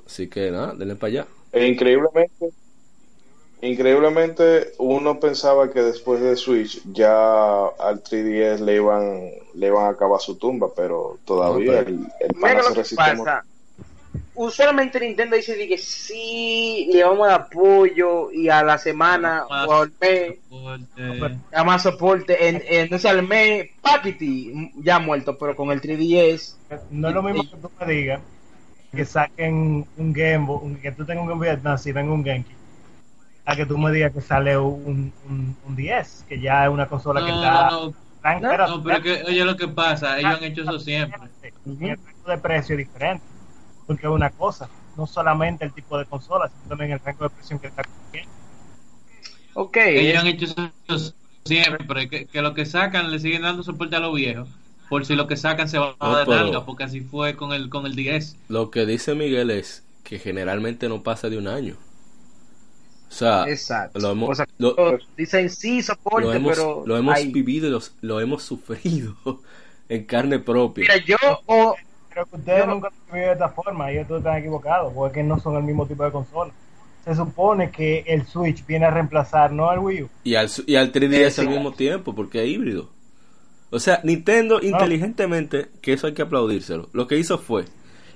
Así 0.05 0.27
que 0.29 0.51
nada, 0.51 0.73
denle 0.75 0.95
para 0.95 1.09
allá. 1.11 1.27
E 1.51 1.67
increíblemente, 1.67 2.53
increíblemente 3.61 4.71
uno 4.77 5.19
pensaba 5.19 5.69
que 5.71 5.81
después 5.81 6.21
de 6.21 6.35
Switch 6.35 6.81
ya 6.91 7.65
al 7.65 8.03
3DS 8.03 8.59
le 8.59 8.75
iban, 8.75 9.29
le 9.53 9.67
iban 9.67 9.85
a 9.85 9.89
acabar 9.89 10.19
su 10.21 10.35
tumba, 10.37 10.69
pero 10.75 11.17
todavía 11.25 11.79
el, 11.79 11.99
el 12.19 12.33
pana 12.39 12.63
se 12.63 12.73
resiste. 12.73 13.03
Usualmente 14.33 14.99
Nintendo 15.01 15.35
dice 15.35 15.55
de 15.55 15.67
que 15.67 15.77
sí, 15.77 16.89
le 16.93 17.03
vamos 17.03 17.27
a 17.27 17.31
dar 17.31 17.41
apoyo 17.41 18.31
y 18.31 18.47
a 18.49 18.63
la 18.63 18.77
semana 18.77 19.45
Más 19.49 19.67
o 19.67 19.73
al 19.81 19.91
mes, 19.99 20.35
soporte. 20.49 21.37
a 21.51 21.63
más 21.63 21.83
soporte. 21.83 22.47
En, 22.47 22.55
en- 22.55 22.63
entonces 22.69 23.11
al 23.11 23.27
mes, 23.27 23.69
Paquiti 23.81 24.71
ya 24.77 24.97
muerto, 24.99 25.37
pero 25.37 25.55
con 25.55 25.71
el 25.71 25.81
3DS. 25.81 26.55
No 26.89 27.09
es 27.09 27.13
lo 27.15 27.21
mismo 27.21 27.43
que 27.43 27.57
tú 27.57 27.69
me 27.79 27.93
digas 27.93 28.21
que 28.95 29.05
saquen 29.05 29.85
un 29.97 30.13
Game 30.13 30.45
Boy, 30.45 30.59
un- 30.63 30.75
que 30.77 30.91
tú 30.93 31.05
tengas 31.05 31.21
un 31.23 31.27
Game 31.29 31.39
Boy 31.39 31.49
Advance 31.49 31.89
y 31.89 31.93
venga 31.93 32.13
un 32.13 32.23
GameCube. 32.23 32.58
A 33.51 33.55
que 33.55 33.65
tú 33.65 33.77
me 33.77 33.91
digas 33.91 34.13
que 34.13 34.21
sale 34.21 34.57
un, 34.57 35.11
un, 35.27 35.57
un 35.65 35.75
10, 35.75 36.25
que 36.29 36.39
ya 36.39 36.65
es 36.65 36.69
una 36.71 36.87
consola 36.87 37.21
que 37.25 37.31
No, 37.31 37.35
está 37.43 37.69
no, 37.71 37.85
no, 37.85 37.93
tan 38.21 38.41
no, 38.41 38.67
no, 38.67 38.83
pero 38.83 39.01
que, 39.01 39.23
oye 39.23 39.43
lo 39.43 39.57
que 39.57 39.67
pasa, 39.67 40.19
ellos 40.19 40.37
han 40.37 40.43
hecho 40.43 40.61
eso 40.61 40.77
siempre. 40.79 41.19
Y 41.65 41.89
el 41.89 41.97
rango 41.97 42.29
de 42.29 42.37
precio 42.37 42.73
es 42.75 42.79
diferente. 42.87 43.25
Porque 43.87 44.05
es 44.05 44.11
una 44.11 44.29
cosa, 44.29 44.69
no 44.95 45.07
solamente 45.07 45.65
el 45.65 45.73
tipo 45.73 45.97
de 45.97 46.05
consola, 46.05 46.47
sino 46.49 46.69
también 46.69 46.91
el 46.91 46.99
rango 46.99 47.23
de 47.23 47.29
precio 47.31 47.59
que 47.59 47.67
está 47.67 47.81
cogiendo. 47.83 48.31
Ok. 49.55 49.77
Ellos 49.77 50.21
han 50.21 50.27
hecho 50.27 50.45
eso 50.87 51.13
siempre, 51.43 52.07
que, 52.07 52.25
que 52.27 52.41
lo 52.43 52.53
que 52.53 52.65
sacan 52.67 53.09
le 53.11 53.17
siguen 53.19 53.41
dando 53.41 53.63
soporte 53.63 53.95
a 53.95 53.99
los 53.99 54.13
viejos. 54.13 54.47
Por 54.89 55.05
si 55.05 55.15
lo 55.15 55.25
que 55.27 55.37
sacan 55.37 55.67
se 55.69 55.79
va 55.79 55.95
No, 55.99 56.05
a 56.07 56.17
dar 56.17 56.25
pero- 56.27 56.43
nalga, 56.43 56.65
porque 56.65 56.83
así 56.83 57.01
fue 57.01 57.35
con 57.35 57.51
el 57.53 57.69
con 57.69 57.85
el 57.87 57.95
10. 57.95 58.35
Lo 58.47 58.69
que 58.69 58.85
dice 58.85 59.15
Miguel 59.15 59.49
es 59.49 59.83
que 60.03 60.19
generalmente 60.19 60.87
no 60.87 61.01
pasa 61.01 61.29
de 61.29 61.37
un 61.37 61.47
año. 61.47 61.75
O 63.09 63.11
sea, 63.11 63.49
Exacto. 63.49 63.99
lo 63.99 64.11
hemos, 64.11 64.29
O 64.29 64.35
sea, 64.35 64.47
lo- 64.59 64.75
dicen 65.17 65.49
sí, 65.49 65.81
soporte, 65.81 66.27
lo 66.27 66.33
hemos, 66.33 66.51
pero. 66.57 66.83
lo 66.85 66.95
hemos 66.97 67.15
vivido 67.31 67.67
y 67.67 67.71
los- 67.71 67.93
lo 68.01 68.19
hemos 68.21 68.43
sufrido 68.43 69.15
en 69.89 70.03
carne 70.05 70.39
propia. 70.39 70.83
Mira, 70.93 71.03
yo. 71.05 71.17
o- 71.47 71.75
Creo 72.11 72.25
que 72.25 72.37
ustedes 72.37 72.65
Yo- 72.65 72.71
nunca 72.71 72.87
han 72.87 72.93
vivido 73.13 73.27
de 73.27 73.33
esta 73.33 73.49
forma, 73.49 73.91
ellos 73.91 74.07
todos 74.07 74.19
están 74.21 74.37
equivocados, 74.37 74.91
porque 74.93 75.21
no 75.23 75.39
son 75.39 75.55
el 75.57 75.63
mismo 75.63 75.85
tipo 75.85 76.03
de 76.03 76.11
consola. 76.11 76.51
Se 77.05 77.15
supone 77.15 77.69
que 77.71 78.03
el 78.07 78.25
Switch 78.25 78.65
viene 78.65 78.85
a 78.87 78.89
reemplazar 78.91 79.51
no 79.51 79.69
al 79.69 79.79
Wii 79.79 80.03
U. 80.03 80.09
Y 80.23 80.35
al, 80.35 80.49
y 80.65 80.75
al 80.75 80.91
3DS 80.91 81.37
Eh, 81.37 81.41
al 81.41 81.47
sí. 81.47 81.47
mismo 81.47 81.71
tiempo, 81.73 82.13
porque 82.15 82.43
es 82.43 82.49
híbrido. 82.49 82.89
O 83.69 83.79
sea, 83.79 84.01
Nintendo 84.03 84.59
inteligentemente, 84.61 85.69
que 85.81 85.93
eso 85.93 86.07
hay 86.07 86.13
que 86.13 86.23
aplaudírselo, 86.23 86.89
lo 86.93 87.07
que 87.07 87.17
hizo 87.17 87.37
fue, 87.37 87.65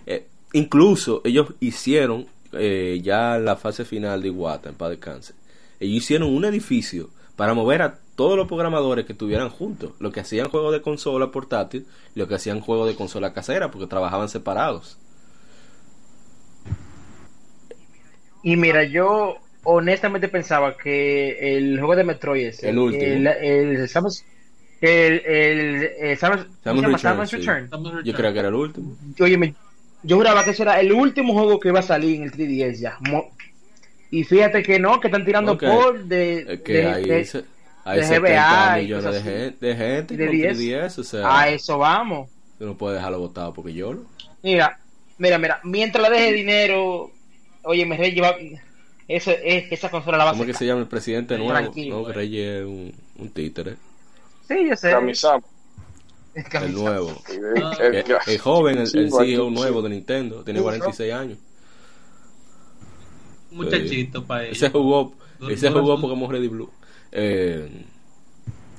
eh, 0.08 0.28
incluso 0.54 1.22
ellos 1.24 1.54
hicieron, 1.60 2.26
eh, 2.56 3.00
ya 3.04 3.36
en 3.38 3.46
la 3.46 3.56
fase 3.56 3.86
final 3.86 4.22
de 4.22 4.30
Iwata, 4.30 4.70
en 4.70 4.76
paz 4.76 4.90
descanse, 4.92 5.34
ellos 5.80 5.98
hicieron 6.04 6.30
un 6.34 6.46
edificio 6.46 7.10
para 7.36 7.54
mover 7.54 7.82
a 7.82 8.00
todos 8.16 8.38
los 8.38 8.48
programadores 8.48 9.06
que 9.06 9.14
estuvieran 9.14 9.50
juntos, 9.50 9.92
los 10.00 10.14
que 10.14 10.20
hacían 10.22 10.50
juegos 10.50 10.72
de 10.74 10.82
consola 10.82 11.32
portátil 11.32 11.88
y 12.16 12.20
los 12.20 12.28
que 12.28 12.36
hacían 12.36 12.60
juegos 12.62 12.88
de 12.88 12.96
consola 12.96 13.34
casera, 13.34 13.72
porque 13.72 13.88
trabajaban 13.88 14.30
separados. 14.30 14.98
Y 18.42 18.56
mira, 18.58 18.84
yo 18.84 19.38
honestamente 19.64 20.28
pensaba 20.28 20.76
que 20.76 21.58
el 21.58 21.78
juego 21.80 21.96
de 21.96 22.04
Metroid 22.04 22.48
ese, 22.48 22.70
El 22.70 22.78
último. 22.78 23.14
el, 23.14 23.28
el 23.28 23.90
Samus, 23.90 24.24
el, 24.82 25.22
el, 25.26 25.84
el 26.00 26.18
Samus, 26.18 26.42
¿cómo 26.42 26.52
Samus 26.64 26.82
se 27.02 27.08
llama? 27.08 27.26
Return, 27.26 27.28
Samus 27.28 27.30
sí. 27.30 27.38
Return. 27.38 27.64
Estamos 27.66 27.94
Yo 28.04 28.14
creo 28.14 28.34
que 28.34 28.40
era 28.40 28.48
el 28.50 28.56
último. 28.56 28.98
Oye, 29.22 29.38
me- 29.38 29.56
yo 30.04 30.18
juraba 30.18 30.44
que 30.44 30.52
ese 30.52 30.64
era 30.64 30.80
el 30.80 30.92
último 30.92 31.34
juego 31.34 31.60
que 31.60 31.70
iba 31.70 31.80
a 31.80 31.84
salir 31.84 32.18
en 32.18 32.24
el 32.24 32.32
3DS 32.32 32.80
ya. 32.80 32.98
Mo- 33.02 33.32
Y 34.12 34.24
fíjate 34.24 34.62
que 34.62 34.78
no, 34.80 35.00
que 35.00 35.08
están 35.08 35.26
tirando 35.26 35.54
Ok. 35.54 35.64
por 35.64 36.04
de, 36.04 36.46
Es 36.54 36.62
que 36.62 36.74
de- 36.74 36.88
ahí 36.88 37.06
de- 37.06 37.26
se- 37.26 37.44
hay 37.84 38.00
de 38.00 38.06
70 38.08 38.20
GBA 38.20 38.80
y 38.80 38.82
millones 38.84 39.06
cosas 39.06 39.24
de 39.26 39.32
de 39.60 39.76
gente 39.76 40.18
de 40.18 40.26
con 40.28 40.36
10. 40.36 40.58
3DS, 40.58 41.00
o 41.00 41.04
sea, 41.04 41.40
a 41.42 41.50
eso 41.50 41.78
vamos. 41.80 42.30
tú 42.60 42.66
no 42.66 42.78
puedes 42.78 42.98
dejarlo 43.00 43.20
botado 43.20 43.54
porque 43.54 43.74
yo 43.74 43.94
no. 43.94 44.02
Mira, 44.44 44.78
mira, 45.18 45.38
mira, 45.40 45.60
mientras 45.64 46.02
la 46.04 46.10
deje 46.10 46.32
dinero, 46.34 47.10
oye, 47.64 47.86
me 47.86 47.98
lleva 48.12 48.36
eso 49.08 49.32
es 49.32 49.72
esa 49.72 49.90
consola 49.90 50.18
la 50.18 50.26
va 50.26 50.30
a 50.30 50.34
¿Cómo 50.34 50.46
que 50.46 50.54
se 50.54 50.66
llama 50.66 50.82
el 50.82 50.88
presidente 50.88 51.38
nuevo? 51.38 51.52
Tranquilo. 51.54 52.00
No, 52.02 52.06
que 52.06 52.14
Reyes 52.14 52.62
es 52.62 52.66
un, 52.66 52.94
un 53.18 53.30
títere. 53.30 53.76
Sí, 54.48 54.68
yo 54.70 54.76
sé. 54.76 54.92
Kamisama. 54.92 55.44
El 56.62 56.74
nuevo. 56.74 57.22
Ah. 57.56 57.78
El- 57.80 57.96
El, 57.96 58.06
el 58.26 58.38
joven, 58.40 58.78
el, 58.80 58.88
Sí, 58.88 58.98
el 58.98 59.12
CEO 59.12 59.50
nuevo 59.50 59.82
sí. 59.82 59.84
de 59.84 59.90
Nintendo. 59.90 60.44
Tiene 60.44 60.60
Sí, 60.60 60.64
46 60.64 61.14
años. 61.14 61.40
muchachito 63.52 64.26
para 64.26 64.46
ellos. 64.46 64.58
Ese 64.58 64.70
jugó, 64.70 65.14
ese 65.50 65.70
jugó 65.72 66.00
Pokémon 66.00 66.32
Red 66.32 66.44
y 66.44 66.48
Blue. 66.48 66.72
Eh, 67.12 67.86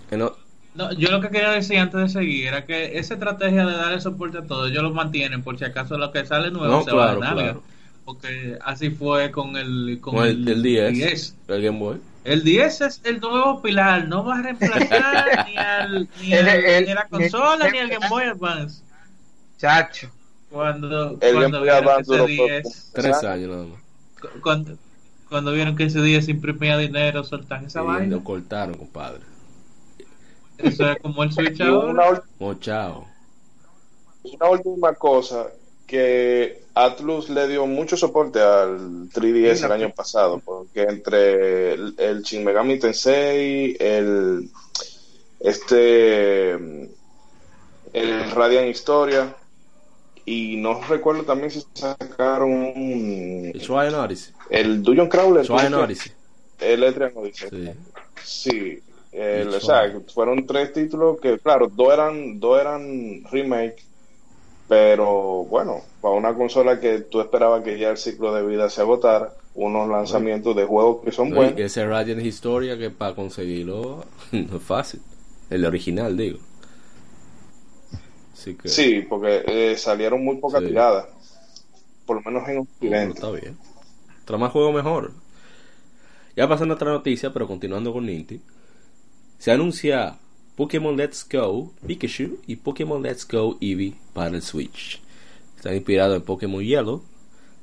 que 0.08 0.16
no, 0.16 0.34
No, 0.74 0.92
yo 0.92 1.10
lo 1.10 1.20
que 1.20 1.30
quería 1.30 1.50
decir 1.50 1.78
antes 1.78 2.00
de 2.00 2.08
seguir 2.08 2.48
era 2.48 2.66
que 2.66 2.98
esa 2.98 3.14
estrategia 3.14 3.64
de 3.64 3.72
darle 3.76 4.00
soporte 4.00 4.38
a 4.38 4.46
todo, 4.46 4.66
ellos 4.66 4.82
lo 4.82 4.92
mantienen 4.92 5.42
por 5.44 5.58
si 5.58 5.64
acaso 5.64 5.96
lo 5.98 6.10
que 6.12 6.26
sale 6.26 6.50
nuevo 6.50 6.78
No, 6.78 6.82
se 6.82 6.90
claro, 6.90 7.20
va 7.20 7.30
a 7.30 7.34
dar 7.34 7.34
claro. 7.34 7.62
Porque 8.04 8.58
así 8.62 8.90
fue 8.90 9.30
con 9.30 9.56
el 9.56 9.98
con, 10.00 10.14
con 10.16 10.26
el, 10.26 10.46
el 10.48 10.62
10, 10.62 10.92
10. 10.94 11.36
el 11.48 11.62
Game 11.62 11.78
Boy. 11.78 12.00
El 12.24 12.42
10 12.42 12.80
es 12.80 13.00
el 13.04 13.20
nuevo 13.20 13.60
pilar, 13.60 14.08
no 14.08 14.24
va 14.24 14.38
a 14.38 14.42
reemplazar 14.42 15.46
ni, 15.48 15.56
al, 15.56 16.08
ni, 16.20 16.32
El- 16.32 16.48
al- 16.48 16.64
el- 16.64 16.84
ni 16.86 16.90
a 16.90 16.94
la 16.94 17.08
consola 17.08 17.66
el- 17.66 17.72
ni 17.72 17.78
al 17.78 17.88
Game 17.90 18.08
Boy 18.08 18.24
Advance. 18.24 18.82
Chacho. 19.58 20.10
Cuando, 20.50 21.18
El 21.20 21.34
cuando 21.34 21.40
Game 21.40 21.58
Boy 21.58 21.62
vieron 21.62 21.82
que 21.84 21.90
Advance 21.90 22.00
ese 22.02 22.12
duró 22.12 22.26
10, 22.26 22.90
Tres 22.94 23.24
años 23.24 23.50
nada 23.50 23.64
más. 23.64 23.80
cu- 24.20 24.40
cuando, 24.40 24.78
cuando 25.28 25.52
vieron 25.52 25.76
que 25.76 25.84
ese 25.84 26.00
10 26.00 26.28
imprimía 26.28 26.78
dinero, 26.78 27.24
soltan 27.24 27.66
esa 27.66 27.82
Y 27.82 27.86
vaina. 27.86 28.16
lo 28.16 28.24
cortaron, 28.24 28.74
compadre. 28.74 29.20
Eso 30.58 30.88
es 30.90 30.98
como 31.00 31.22
el 31.24 31.32
Switch 31.32 31.60
una, 31.60 31.68
ahora. 31.68 32.10
ul- 32.12 32.22
Mochao. 32.38 33.06
una 34.22 34.48
última 34.48 34.94
cosa 34.94 35.48
que 35.86 36.63
Atlus 36.74 37.28
le 37.30 37.46
dio 37.48 37.66
mucho 37.66 37.96
soporte 37.96 38.40
al 38.40 39.08
3DS 39.10 39.64
el 39.64 39.72
año 39.72 39.90
pasado, 39.94 40.40
porque 40.44 40.82
entre 40.82 41.72
el, 41.74 41.94
el 41.98 42.22
Shin 42.22 42.44
Megami 42.44 42.78
Tensei, 42.78 43.76
el 43.78 44.50
este 45.40 46.52
el 47.92 48.30
Radiant 48.34 48.68
Historia 48.68 49.36
y 50.24 50.56
no 50.56 50.80
recuerdo 50.82 51.22
también 51.24 51.50
si 51.50 51.62
sacaron 51.74 52.50
un- 52.50 53.52
El 54.50 54.82
Dungeon 54.82 55.08
Crawler, 55.08 55.44
el 56.60 56.82
Etrian 56.82 57.12
Odyssey. 57.16 57.48
Sí. 57.50 57.70
Sí, 58.24 58.78
el- 59.12 59.48
o 59.48 59.60
sea, 59.60 59.92
fueron 60.12 60.46
tres 60.46 60.72
títulos 60.72 61.18
que, 61.20 61.38
claro, 61.38 61.68
dos 61.70 61.92
eran, 61.92 62.40
dos 62.40 62.58
eran 62.60 63.22
remake, 63.30 63.84
pero 64.68 65.44
bueno, 65.44 65.82
para 66.00 66.14
una 66.14 66.34
consola 66.34 66.80
que 66.80 67.00
tú 67.00 67.20
esperabas 67.20 67.62
que 67.62 67.78
ya 67.78 67.90
el 67.90 67.96
ciclo 67.96 68.34
de 68.34 68.46
vida 68.46 68.68
se 68.70 68.80
agotara, 68.80 69.34
unos 69.54 69.88
lanzamientos 69.88 70.56
de 70.56 70.64
juegos 70.64 71.04
que 71.04 71.12
son 71.12 71.28
y 71.28 71.32
buenos. 71.32 71.60
ese 71.60 71.86
Radiant 71.86 72.22
Historia 72.24 72.76
que 72.78 72.90
para 72.90 73.14
conseguirlo 73.14 74.04
no 74.32 74.56
es 74.56 74.62
fácil. 74.62 75.00
El 75.50 75.64
original, 75.66 76.16
digo. 76.16 76.38
Así 78.32 78.54
que. 78.54 78.68
Sí, 78.68 79.02
porque 79.08 79.42
eh, 79.46 79.76
salieron 79.76 80.24
muy 80.24 80.36
pocas 80.36 80.60
Sí. 80.60 80.68
tiradas, 80.68 81.06
por 82.06 82.16
lo 82.16 82.22
menos 82.22 82.48
en 82.48 82.56
no, 82.56 82.62
Occidente. 82.62 83.14
está 83.14 83.30
bien. 83.30 83.56
Más 84.38 84.52
juego 84.52 84.72
mejor. 84.72 85.12
Ya 86.34 86.48
pasando 86.48 86.74
a 86.74 86.76
otra 86.76 86.90
noticia, 86.90 87.32
pero 87.32 87.46
continuando 87.46 87.92
con 87.92 88.06
Ninty. 88.06 88.40
Se 89.38 89.52
anuncia 89.52 90.18
Pokémon 90.56 90.96
Let's 90.96 91.26
Go 91.30 91.72
Pikachu 91.86 92.38
y 92.46 92.56
Pokémon 92.56 93.02
Let's 93.02 93.26
Go 93.26 93.58
Eevee 93.60 93.94
para 94.12 94.34
el 94.36 94.42
Switch. 94.42 95.00
Están 95.56 95.74
inspirados 95.74 96.16
en 96.16 96.22
Pokémon 96.22 96.62
Yellow. 96.62 97.02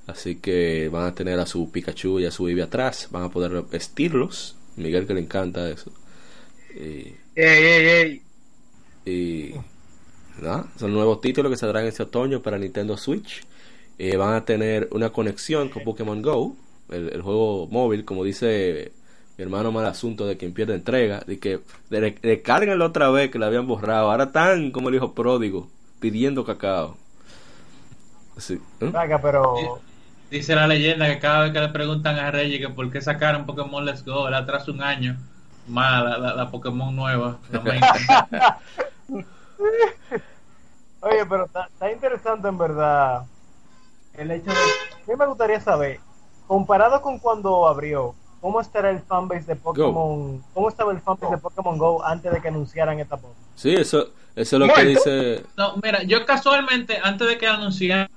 Así 0.07 0.35
que 0.37 0.89
van 0.89 1.05
a 1.05 1.15
tener 1.15 1.39
a 1.39 1.45
su 1.45 1.71
Pikachu 1.71 2.19
y 2.19 2.25
a 2.25 2.31
su 2.31 2.47
Eevee 2.47 2.63
atrás. 2.63 3.07
Van 3.11 3.23
a 3.23 3.29
poder 3.31 3.63
vestirlos. 3.63 4.57
Miguel 4.75 5.05
que 5.07 5.13
le 5.13 5.21
encanta 5.21 5.69
eso. 5.69 5.91
Y, 6.75 7.15
Ey, 7.35 7.63
ey, 7.65 7.87
ey. 7.87 8.21
y 9.05 9.55
nada, 10.41 10.71
son 10.77 10.93
nuevos 10.93 11.21
títulos 11.21 11.51
que 11.51 11.57
saldrán 11.57 11.85
este 11.85 12.03
otoño 12.03 12.41
para 12.41 12.57
Nintendo 12.57 12.97
Switch. 12.97 13.43
eh, 13.97 14.17
van 14.17 14.33
a 14.35 14.45
tener 14.45 14.89
una 14.91 15.11
conexión 15.11 15.69
con 15.69 15.83
Pokémon 15.83 16.21
Go, 16.21 16.55
el, 16.89 17.09
el 17.13 17.21
juego 17.21 17.67
móvil, 17.67 18.05
como 18.05 18.23
dice 18.23 18.93
mi 19.41 19.45
hermano 19.45 19.71
mal 19.71 19.87
asunto 19.87 20.27
de 20.27 20.37
quien 20.37 20.53
pierde 20.53 20.75
entrega, 20.75 21.21
de 21.25 21.39
que 21.39 21.61
descarguenlo 21.89 22.85
otra 22.85 23.09
vez 23.09 23.31
que 23.31 23.39
la 23.39 23.47
habían 23.47 23.65
borrado, 23.65 24.11
ahora 24.11 24.25
están 24.25 24.69
como 24.69 24.89
el 24.89 24.95
hijo 24.95 25.13
pródigo, 25.15 25.67
pidiendo 25.99 26.45
cacao. 26.45 26.95
Sí. 28.37 28.61
¿eh? 28.81 28.91
Pero 29.19 29.81
Dice 30.29 30.53
la 30.53 30.67
leyenda 30.67 31.07
que 31.07 31.17
cada 31.17 31.41
vez 31.45 31.53
que 31.53 31.59
le 31.59 31.69
preguntan 31.69 32.19
a 32.19 32.29
Reggie 32.29 32.59
que 32.59 32.69
por 32.69 32.91
qué 32.91 33.01
sacaron 33.01 33.47
Pokémon 33.47 33.83
Let's 33.83 34.05
Go, 34.05 34.27
él 34.27 34.35
atrás 34.35 34.67
un 34.67 34.83
año 34.83 35.17
más 35.67 36.03
la, 36.03 36.17
la- 36.19 36.35
la 36.35 36.51
Pokémon 36.51 36.95
nueva. 36.95 37.39
Oye, 41.01 41.25
pero 41.27 41.45
está, 41.45 41.65
está 41.65 41.91
interesante 41.91 42.47
en 42.47 42.57
verdad 42.59 43.23
el 44.13 44.29
hecho 44.29 44.51
de... 44.51 44.55
A 44.55 45.07
mí 45.11 45.15
me 45.17 45.25
gustaría 45.25 45.59
saber, 45.59 45.99
comparado 46.45 47.01
con 47.01 47.17
cuando 47.17 47.67
abrió, 47.67 48.13
¿cómo 48.41 48.59
estará 48.59 48.89
el 48.89 48.99
fanbase 48.99 49.45
de 49.45 49.55
Pokémon? 49.55 50.43
¿Cómo 50.53 50.67
estaba 50.69 50.91
el 50.91 50.99
fanbase 50.99 51.35
de 51.35 51.37
Pokémon 51.37 51.77
Go 51.77 52.03
antes 52.03 52.31
de 52.33 52.41
que 52.41 52.47
anunciaran 52.49 52.99
esta 52.99 53.15
Pokémon? 53.15 53.35
Sí, 53.55 53.73
eso, 53.75 54.09
eso 54.35 54.55
es 54.55 54.59
lo 54.67 54.73
que 54.73 54.85
dice. 54.85 55.43
No, 55.55 55.75
mira, 55.83 56.03
yo 56.03 56.25
casualmente, 56.25 56.97
antes 57.01 57.27
de 57.27 57.37
que 57.37 57.47
anunciaran 57.47 58.09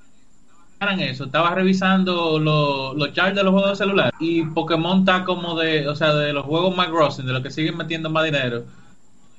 eso, 0.98 1.24
estaba 1.24 1.50
revisando 1.54 2.38
lo- 2.38 2.94
los 2.94 3.12
charts 3.12 3.36
de 3.36 3.42
los 3.42 3.52
juegos 3.52 3.70
de 3.70 3.76
celular 3.76 4.12
y 4.18 4.44
Pokémon 4.44 5.00
está 5.00 5.24
como 5.24 5.58
de, 5.58 5.88
o 5.88 5.94
sea, 5.96 6.14
de 6.14 6.32
los 6.32 6.44
juegos 6.44 6.76
más 6.76 6.90
grossing, 6.90 7.24
de 7.26 7.32
los 7.32 7.42
que 7.42 7.50
siguen 7.50 7.76
metiendo 7.76 8.10
más 8.10 8.24
dinero, 8.24 8.64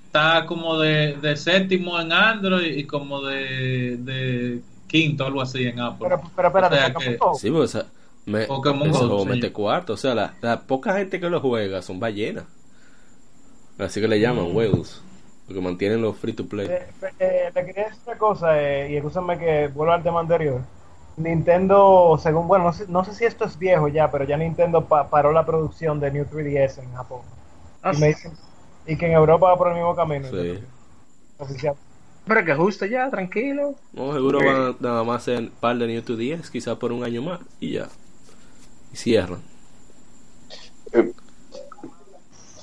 está 0.08 0.46
como 0.46 0.80
de, 0.80 1.14
de 1.22 1.36
séptimo 1.36 2.00
en 2.00 2.12
Android 2.12 2.78
y 2.78 2.86
como 2.86 3.22
de, 3.22 3.98
de 3.98 4.62
quinto, 4.88 5.26
algo 5.26 5.42
así 5.42 5.66
en 5.68 5.80
Apple. 5.80 6.08
Pero, 6.10 6.22
pero 6.36 6.48
espérate, 6.48 6.76
O 6.76 6.80
sea 6.80 6.94
que-. 6.94 7.20
Sí, 7.40 7.68
sea, 7.68 7.86
me, 8.26 8.46
Pokémon 8.46 8.90
ese 8.90 9.06
Go, 9.06 9.08
juego 9.08 9.24
sí. 9.24 9.30
mete 9.30 9.52
cuarto. 9.54 9.94
O 9.94 9.98
sea, 9.98 10.16
la, 10.16 10.34
la 10.42 10.62
poca 10.68 10.94
gente 10.98 11.20
que 11.20 11.30
lo 11.30 11.42
juega 11.42 11.82
son 11.82 12.00
ballenas. 12.00 12.46
Así 13.78 14.00
que 14.02 14.08
le 14.08 14.20
llaman 14.20 14.52
Mm. 14.52 14.56
whales. 14.56 15.02
Porque 15.46 15.62
mantienen 15.62 16.02
los 16.02 16.18
free 16.18 16.34
to 16.34 16.46
play. 16.48 16.68
Eh, 16.68 16.88
eh, 17.20 17.52
le 17.54 17.66
quería 17.66 17.86
decir 17.86 18.02
una 18.08 18.18
cosa, 18.18 18.60
eh, 18.62 18.92
y 18.92 18.96
escúchame 18.98 19.38
que 19.38 19.68
vuelvo 19.68 19.94
al 19.94 20.02
tema 20.02 20.20
anterior. 20.22 20.62
Nintendo, 21.18 22.18
según, 22.22 22.48
bueno, 22.48 22.66
no 22.66 22.74
sé, 22.74 22.86
no 22.90 23.04
sé 23.06 23.14
si 23.14 23.26
esto 23.26 23.46
es 23.46 23.58
viejo 23.58 23.88
ya, 23.88 24.10
pero 24.12 24.26
ya 24.26 24.38
Nintendo 24.38 24.86
pa- 24.86 25.10
paró 25.10 25.32
la 25.32 25.46
producción 25.46 26.00
de 26.00 26.12
New 26.12 26.26
3DS 26.26 26.80
en 26.82 26.94
Japón. 26.94 27.22
Ah, 27.84 27.94
Y, 27.94 27.98
me 27.98 28.08
dicen, 28.08 28.34
y 28.88 28.98
que 28.98 29.06
en 29.08 29.14
Europa 29.14 29.48
va 29.50 29.58
por 29.58 29.68
el 29.70 29.76
mismo 29.76 29.96
camino. 29.96 30.28
Sí. 30.32 30.60
Oficial. 31.38 31.76
Pero 32.26 32.44
que 32.46 32.56
justo 32.56 32.86
ya, 32.86 33.10
tranquilo. 33.10 33.76
No, 33.94 34.14
seguro 34.14 34.40
Ok. 34.40 34.46
van 34.46 34.56
a 34.56 34.76
nada 34.80 35.04
más 35.04 35.22
hacer 35.22 35.40
un 35.40 35.50
par 35.52 35.78
de 35.78 35.88
New 35.88 36.02
to 36.02 36.16
10, 36.18 36.50
quizás 36.50 36.76
por 36.78 36.92
un 36.92 37.04
año 37.04 37.22
más. 37.22 37.40
Y 37.60 37.74
ya. 37.74 37.88
Y 38.96 38.98
cierran. 38.98 39.42
Eh, 40.94 41.12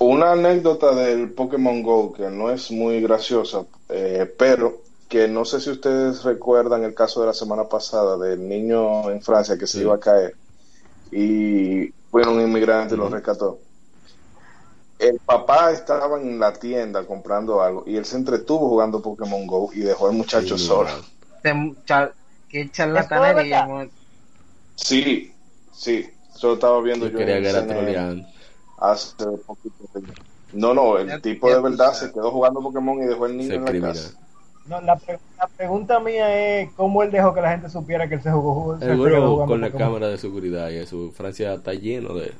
Una 0.00 0.32
anécdota 0.32 0.94
del 0.94 1.32
Pokémon 1.32 1.82
Go 1.82 2.12
que 2.12 2.28
no 2.30 2.50
es 2.50 2.70
muy 2.70 3.00
graciosa, 3.00 3.66
eh, 3.88 4.32
pero 4.38 4.82
que 5.08 5.28
no 5.28 5.44
sé 5.44 5.60
si 5.60 5.70
ustedes 5.70 6.24
recuerdan 6.24 6.82
el 6.84 6.94
caso 6.94 7.20
de 7.20 7.26
la 7.28 7.34
semana 7.34 7.68
pasada 7.68 8.16
del 8.18 8.48
niño 8.48 9.10
en 9.10 9.22
Francia 9.22 9.58
que 9.58 9.66
se 9.66 9.82
iba 9.82 9.94
a 9.94 10.00
caer 10.00 10.34
y 11.10 11.90
bueno, 12.10 12.32
un 12.32 12.40
inmigrante 12.40 12.96
lo 12.96 13.04
Ujú. 13.04 13.14
rescató. 13.14 13.58
El 14.98 15.18
papá 15.24 15.72
estaba 15.72 16.18
en 16.20 16.38
la 16.38 16.52
tienda 16.52 17.04
comprando 17.06 17.60
algo 17.60 17.84
y 17.86 17.96
él 17.96 18.04
se 18.04 18.16
entretuvo 18.16 18.68
jugando 18.70 19.02
Pokémon 19.02 19.46
Go 19.46 19.70
y 19.74 19.80
dejó 19.80 20.06
al 20.06 20.14
muchacho 20.14 20.56
Sí, 20.56 20.66
solo. 20.66 20.88
Te- 21.42 21.74
char- 21.86 22.14
Qué 22.48 22.62
¿Eso 22.62 22.72
charlatanería. 22.72 23.68
Sí, 24.76 25.32
sí, 25.72 26.10
eso 26.34 26.48
lo 26.48 26.54
estaba 26.54 26.80
viendo 26.80 27.06
Yo 27.06 27.12
yo 27.12 27.18
quería 27.18 27.36
en 27.36 27.42
que 27.42 27.48
era 27.50 27.60
CNN. 27.60 27.80
troleando. 27.82 28.28
hace 28.78 29.14
poquito. 29.46 29.74
No, 30.52 30.74
no, 30.74 30.98
el 30.98 31.08
Ya- 31.08 31.18
tipo 31.20 31.48
ya 31.48 31.56
de 31.56 31.62
verdad 31.62 31.92
se 31.94 32.12
quedó 32.12 32.30
jugando 32.30 32.60
Pokémon 32.60 33.02
y 33.02 33.06
dejó 33.06 33.24
al 33.24 33.36
niño 33.36 33.48
Ser 33.48 33.54
en 33.58 33.64
la 33.64 33.70
criminal. 33.70 33.94
casa. 33.94 34.18
No, 34.66 34.80
la, 34.80 34.96
pre- 34.96 35.18
la 35.38 35.46
pregunta 35.48 35.98
mía 36.00 36.60
es 36.60 36.70
cómo 36.76 37.02
él 37.02 37.10
dejó 37.10 37.34
que 37.34 37.40
la 37.40 37.50
gente 37.50 37.68
supiera 37.68 38.08
que 38.08 38.14
él 38.16 38.22
se 38.22 38.30
jugó 38.30 38.78
se 38.78 38.84
Seguro 38.86 39.10
jugando 39.16 39.46
con 39.46 39.60
la 39.60 39.66
Pokémon? 39.68 39.88
cámara 39.88 40.08
de 40.08 40.18
seguridad 40.18 40.70
y 40.70 40.76
eso. 40.76 41.10
Francia 41.12 41.54
está 41.54 41.72
lleno 41.74 42.14
de. 42.14 42.32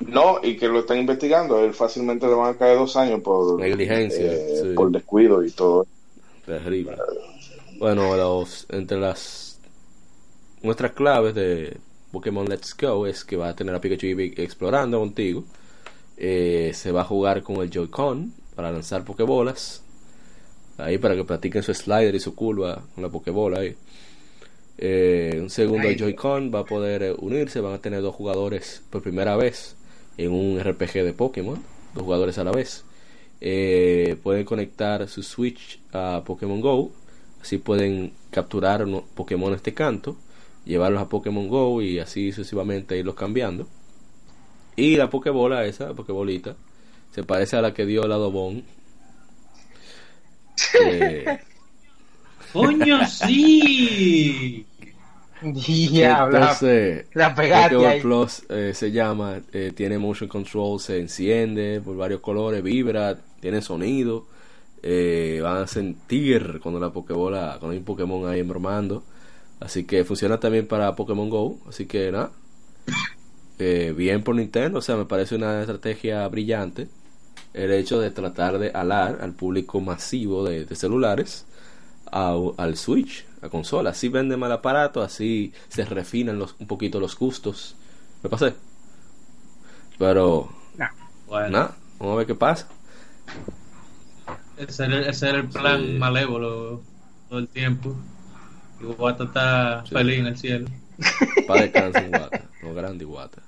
No, 0.00 0.38
y 0.42 0.56
que 0.56 0.66
lo 0.68 0.80
están 0.80 0.98
investigando. 0.98 1.56
A 1.58 1.62
él 1.62 1.74
fácilmente 1.74 2.26
le 2.26 2.34
van 2.34 2.54
a 2.54 2.58
caer 2.58 2.76
dos 2.76 2.96
años 2.96 3.20
por 3.20 3.58
Negligencia, 3.60 4.32
eh, 4.32 4.60
sí. 4.62 4.72
por 4.74 4.90
descuido 4.90 5.44
y 5.44 5.50
todo. 5.52 5.86
Terrible. 6.44 6.96
Bueno, 7.78 8.16
los, 8.16 8.66
entre 8.70 8.98
las 8.98 9.18
nuestras 10.62 10.92
claves 10.92 11.34
de 11.34 11.76
Pokémon 12.10 12.48
Let's 12.48 12.76
Go 12.76 13.06
es 13.06 13.24
que 13.24 13.36
va 13.36 13.48
a 13.48 13.56
tener 13.56 13.74
a 13.74 13.80
Pikachu 13.80 14.06
y 14.06 14.34
explorando 14.36 14.98
contigo. 15.00 15.44
Eh, 16.16 16.72
se 16.74 16.92
va 16.92 17.00
a 17.00 17.04
jugar 17.04 17.42
con 17.42 17.56
el 17.56 17.70
Joy-Con 17.70 18.32
para 18.54 18.70
lanzar 18.70 19.04
Pokébolas. 19.04 19.82
Ahí 20.78 20.98
para 20.98 21.14
que 21.14 21.24
practiquen 21.24 21.62
su 21.62 21.74
slider 21.74 22.14
y 22.14 22.20
su 22.20 22.34
curva 22.34 22.82
con 22.94 23.02
la 23.02 23.10
Pokébola 23.10 23.60
ahí. 23.60 23.76
Eh, 24.78 25.38
un 25.40 25.50
segundo. 25.50 25.88
Joy-Con 25.90 26.52
va 26.54 26.60
a 26.60 26.64
poder 26.64 27.16
unirse. 27.18 27.60
Van 27.60 27.74
a 27.74 27.78
tener 27.78 28.02
dos 28.02 28.14
jugadores 28.14 28.82
por 28.90 29.02
primera 29.02 29.36
vez 29.36 29.76
en 30.16 30.32
un 30.32 30.60
RPG 30.62 31.04
de 31.04 31.12
Pokémon. 31.12 31.62
Dos 31.94 32.04
jugadores 32.04 32.38
a 32.38 32.44
la 32.44 32.52
vez. 32.52 32.84
Eh, 33.40 34.16
pueden 34.22 34.44
conectar 34.44 35.08
su 35.08 35.22
Switch 35.22 35.80
a 35.92 36.22
Pokémon 36.24 36.60
Go. 36.60 36.92
Así 37.40 37.58
pueden 37.58 38.12
capturar 38.30 38.86
Pokémon 39.16 39.52
este 39.52 39.74
canto, 39.74 40.16
llevarlos 40.64 41.02
a 41.02 41.08
Pokémon 41.08 41.48
Go 41.48 41.82
y 41.82 41.98
así 41.98 42.32
sucesivamente 42.32 42.98
irlos 42.98 43.14
cambiando. 43.16 43.70
Y 44.76 44.96
la 44.96 45.10
Pokébola 45.10 45.64
esa, 45.66 45.88
la 45.88 45.94
Pokébolita, 45.94 46.56
se 47.10 47.24
parece 47.24 47.56
a 47.56 47.62
la 47.62 47.74
que 47.74 47.86
dio 47.86 48.04
el 48.04 48.12
Adobón. 48.12 48.64
Eh, 50.74 51.38
¡Coño, 52.52 53.04
sí! 53.06 54.68
Diablo. 55.40 56.38
entonces, 56.38 57.06
La 57.14 57.34
ahí. 57.36 58.00
Plus 58.00 58.44
eh, 58.48 58.72
se 58.74 58.92
llama, 58.92 59.40
eh, 59.52 59.72
tiene 59.74 59.98
motion 59.98 60.28
control, 60.28 60.80
se 60.80 60.98
enciende 61.00 61.80
por 61.80 61.96
varios 61.96 62.20
colores, 62.20 62.62
vibra, 62.62 63.18
tiene 63.40 63.62
sonido. 63.62 64.28
eh, 64.82 65.40
van 65.42 65.58
a 65.58 65.66
sentir 65.66 66.60
cuando 66.62 66.80
la 66.80 66.92
Pokébola, 66.92 67.56
cuando 67.60 67.70
hay 67.72 67.78
un 67.78 67.84
Pokémon 67.84 68.28
ahí 68.28 68.40
embromando. 68.40 69.04
Así 69.62 69.84
que 69.86 70.04
funciona 70.04 70.40
también 70.40 70.66
para 70.68 70.94
Pokémon 70.96 71.30
Go. 71.30 71.58
Así 71.68 71.86
que 71.86 72.12
nada, 72.12 72.32
eh, 73.58 73.94
bien 73.96 74.22
por 74.24 74.34
Nintendo. 74.36 74.78
O 74.78 74.82
sea, 74.82 74.96
me 74.96 75.04
parece 75.04 75.34
una 75.36 75.60
estrategia 75.60 76.26
brillante. 76.28 76.88
El 77.54 77.72
hecho 77.72 78.00
de 78.00 78.10
tratar 78.10 78.58
de 78.58 78.70
alar 78.70 79.20
al 79.22 79.34
público 79.34 79.80
masivo 79.80 80.44
de, 80.44 80.64
de 80.66 80.76
celulares 80.76 81.46
a- 82.12 82.36
al 82.58 82.76
Switch, 82.76 83.26
a 83.42 83.48
consola. 83.50 83.90
Así 83.90 84.08
vende 84.08 84.36
mal 84.36 84.52
aparato, 84.52 85.02
así 85.02 85.52
se 85.68 85.84
refinan 85.86 86.38
los, 86.38 86.56
un 86.60 86.66
poquito 86.68 87.00
los 87.00 87.16
gustos. 87.18 87.76
Me 88.22 88.30
pasé. 88.30 88.54
Pero, 89.98 90.48
Bueno, 91.26 91.48
nada, 91.48 91.76
vamos 91.98 92.14
a 92.14 92.18
ver 92.18 92.26
qué 92.26 92.34
pasa. 92.34 92.68
ese 94.56 94.84
era, 94.84 95.00
ese 95.08 95.28
era 95.28 95.38
el 95.38 95.50
plan 95.50 95.80
Sí. 95.80 95.98
malévolo 95.98 96.86
todo 97.28 97.38
el 97.38 97.48
tiempo. 97.48 97.94
Y 98.82 98.86
Guata 98.94 99.24
está 99.24 99.84
Sí. 99.86 99.94
feliz 99.94 100.18
en 100.20 100.26
el 100.26 100.36
cielo. 100.38 100.68
Para 101.46 101.62
descansar 101.62 102.08
Guata, 102.08 102.50
no 102.62 102.74
grande 102.74 103.04
Guata. 103.04 103.42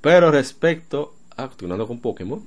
Pero 0.00 0.30
respecto 0.30 1.14
a, 1.36 1.48
continuando 1.48 1.86
con 1.86 2.00
Pokémon, 2.00 2.46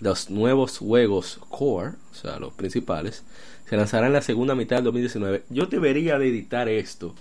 los 0.00 0.30
nuevos 0.30 0.78
juegos 0.78 1.40
core, 1.50 1.92
o 2.12 2.14
sea, 2.14 2.38
los 2.38 2.52
principales, 2.54 3.24
se 3.68 3.76
lanzarán 3.76 4.08
en 4.08 4.12
la 4.14 4.22
segunda 4.22 4.54
mitad 4.54 4.76
del 4.76 4.84
2019. 4.86 5.44
Yo 5.50 5.66
debería 5.66 6.18
de 6.18 6.28
editar 6.28 6.68
esto 6.68 7.14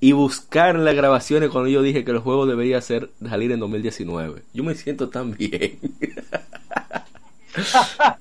y 0.00 0.12
buscar 0.12 0.78
las 0.78 0.94
grabaciones 0.94 1.50
cuando 1.50 1.68
yo 1.70 1.82
dije 1.82 2.04
que 2.04 2.10
el 2.10 2.18
juego 2.18 2.46
debería 2.46 2.80
ser 2.80 3.10
salir 3.28 3.52
en 3.52 3.60
2019. 3.60 4.42
Yo 4.54 4.64
me 4.64 4.74
siento 4.74 5.08
tan 5.10 5.32
bien. 5.36 5.78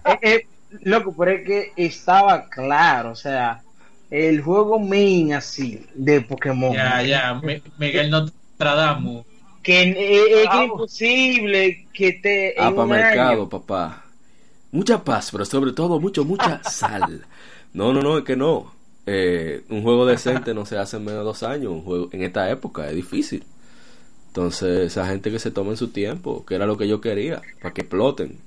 Eh, 0.06 0.20
eh, 0.22 0.48
loco, 0.82 1.16
pero 1.18 1.32
es 1.32 1.46
que 1.46 1.74
estaba 1.76 2.50
claro, 2.50 3.12
o 3.12 3.16
sea, 3.16 3.64
el 4.12 4.42
juego 4.42 4.80
main 4.80 5.34
así 5.34 5.86
de 5.94 6.22
Pokémon. 6.22 6.74
Ya, 6.74 7.02
ya, 7.04 7.34
Mi- 7.44 7.62
Miguel 7.78 8.10
Nostradamus. 8.10 9.26
Que 9.62 9.82
eh, 9.82 10.44
es 10.44 10.50
que 10.50 10.58
es 10.58 10.64
imposible 10.66 11.88
que 11.94 12.14
te 12.14 12.56
Ah, 12.58 12.70
para 12.72 12.84
un 12.84 12.90
mercado, 12.90 13.42
año- 13.42 13.50
papá. 13.50 14.06
Mucha 14.72 15.04
paz, 15.04 15.30
pero 15.32 15.46
sobre 15.46 15.74
todo 15.74 16.00
mucho, 16.00 16.24
mucha 16.26 16.62
sal. 16.70 17.26
No, 17.74 17.94
no, 17.94 18.02
no, 18.02 18.18
es 18.18 18.24
que 18.24 18.36
no. 18.36 18.72
Eh, 19.06 19.64
un 19.70 19.82
juego 19.84 20.06
decente 20.06 20.54
no 20.54 20.66
se 20.66 20.78
hace 20.78 20.98
en 20.98 21.06
menos 21.06 21.20
de 21.22 21.26
dos 21.26 21.44
años. 21.44 21.72
Un 21.72 21.82
juego 21.84 22.10
en 22.12 22.24
esta 22.24 22.50
época 22.50 22.88
es 22.90 22.96
difícil. 22.96 23.44
Entonces, 24.28 24.88
esa 24.92 25.08
gente 25.08 25.32
que 25.32 25.40
se 25.40 25.52
tomen 25.52 25.76
su 25.76 25.90
tiempo, 25.90 26.46
que 26.46 26.56
era 26.56 26.66
lo 26.68 26.78
que 26.78 26.88
yo 26.88 27.02
quería, 27.02 27.42
para 27.62 27.74
que 27.74 27.82
exploten. 27.82 28.38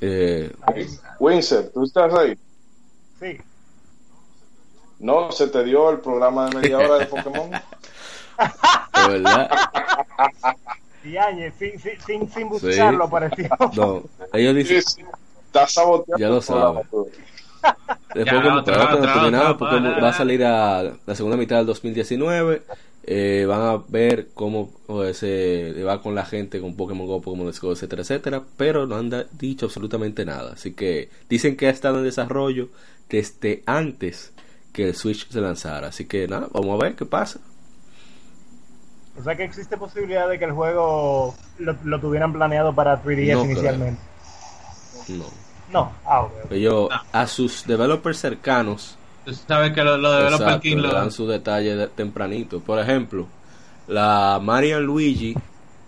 Eh, 0.00 0.50
Winsor, 1.18 1.70
¿tú 1.74 1.84
estás 1.84 2.12
ahí? 2.14 2.34
Sí. 3.20 3.38
No, 4.98 5.32
se 5.32 5.48
te 5.48 5.64
dio 5.64 5.90
el 5.90 6.00
programa 6.00 6.48
de 6.48 6.56
media 6.56 6.78
hora 6.78 6.98
de 6.98 7.06
Pokémon. 7.06 7.50
De 8.94 9.08
verdad. 9.08 9.50
Sin, 11.58 11.78
sin, 11.80 12.00
sin, 12.00 12.30
sin 12.30 12.48
buscarlo, 12.48 13.04
apareció. 13.04 13.48
No, 13.76 14.02
ellos 14.32 14.54
dicen, 14.54 14.82
Sí, 14.82 14.94
sí, 14.96 15.04
Está 15.46 15.66
saboteando. 15.66 16.18
Ya 16.18 16.28
lo 16.28 16.38
el 16.38 16.44
programa, 16.44 16.74
sabe. 16.74 16.86
tú. 16.90 17.10
después 18.14 18.26
Ya, 18.26 18.42
como 18.42 18.58
otra, 18.58 19.00
terminado, 19.00 19.58
va 19.58 20.08
a 20.08 20.12
salir 20.12 20.44
a 20.44 20.82
la 21.06 21.14
segunda 21.14 21.36
mitad 21.36 21.56
del 21.56 21.66
2019. 21.66 22.62
Eh, 23.12 23.44
van 23.44 23.60
a 23.60 23.82
ver 23.88 24.28
cómo 24.34 24.70
se 25.14 25.82
va 25.82 26.00
con 26.00 26.14
la 26.14 26.24
gente 26.24 26.60
con 26.60 26.76
Pokémon 26.76 27.08
Go, 27.08 27.20
Pokémon 27.20 27.44
Let's 27.46 27.60
Go, 27.60 27.72
etcétera, 27.72 28.02
etcétera, 28.02 28.42
pero 28.56 28.86
no 28.86 28.94
han 28.96 29.10
dicho 29.32 29.66
absolutamente 29.66 30.24
nada. 30.24 30.52
Así 30.52 30.74
que 30.74 31.10
dicen 31.28 31.56
que 31.56 31.66
ha 31.66 31.70
estado 31.70 31.98
en 31.98 32.04
desarrollo 32.04 32.68
desde 33.08 33.64
antes 33.66 34.32
que 34.72 34.84
el 34.88 34.94
Switch 34.94 35.28
se 35.28 35.40
lanzara. 35.40 35.88
Así 35.88 36.04
que 36.04 36.28
nada, 36.28 36.46
vamos 36.52 36.80
a 36.80 36.84
ver 36.84 36.94
qué 36.94 37.04
pasa. 37.04 37.40
O 39.18 39.24
sea 39.24 39.34
que 39.36 39.42
existe 39.42 39.76
posibilidad 39.76 40.28
de 40.28 40.38
que 40.38 40.44
el 40.44 40.52
juego 40.52 41.34
lo, 41.58 41.76
lo 41.82 42.00
tuvieran 42.00 42.32
planeado 42.32 42.72
para 42.74 43.02
3DS 43.02 43.32
No 43.34 43.40
creo. 43.42 43.44
inicialmente. 43.44 44.00
No. 45.08 45.24
No, 45.72 45.92
ah. 46.06 46.28
Ellos, 46.50 46.88
No. 46.90 46.96
a 47.12 47.26
sus 47.26 47.66
developers 47.66 48.18
cercanos, 48.18 48.96
Tú 49.30 49.42
sabes 49.48 49.72
que 49.72 49.82
lo, 49.84 49.96
lo 49.98 50.10
de 50.12 50.16
Developer 50.18 50.46
Exacto, 50.46 50.62
King 50.62 50.76
le 50.76 50.82
lo- 50.88 50.94
dan 50.94 51.10
sus 51.10 51.28
detalles 51.28 51.76
de- 51.76 51.86
tempranito. 51.88 52.60
Por 52.60 52.78
ejemplo, 52.78 53.26
la 53.88 54.38
Marian 54.42 54.82
Luigi, 54.84 55.34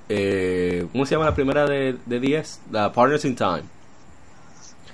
eh, 0.09 0.87
¿cómo 0.93 1.07
se 1.07 1.15
llama 1.15 1.27
la 1.27 1.35
primera 1.35 1.67
de, 1.67 1.97
de 2.07 2.21
10? 2.21 2.61
La 2.71 2.93
Partners 2.93 3.25
in 3.25 3.37
Time. 3.37 3.63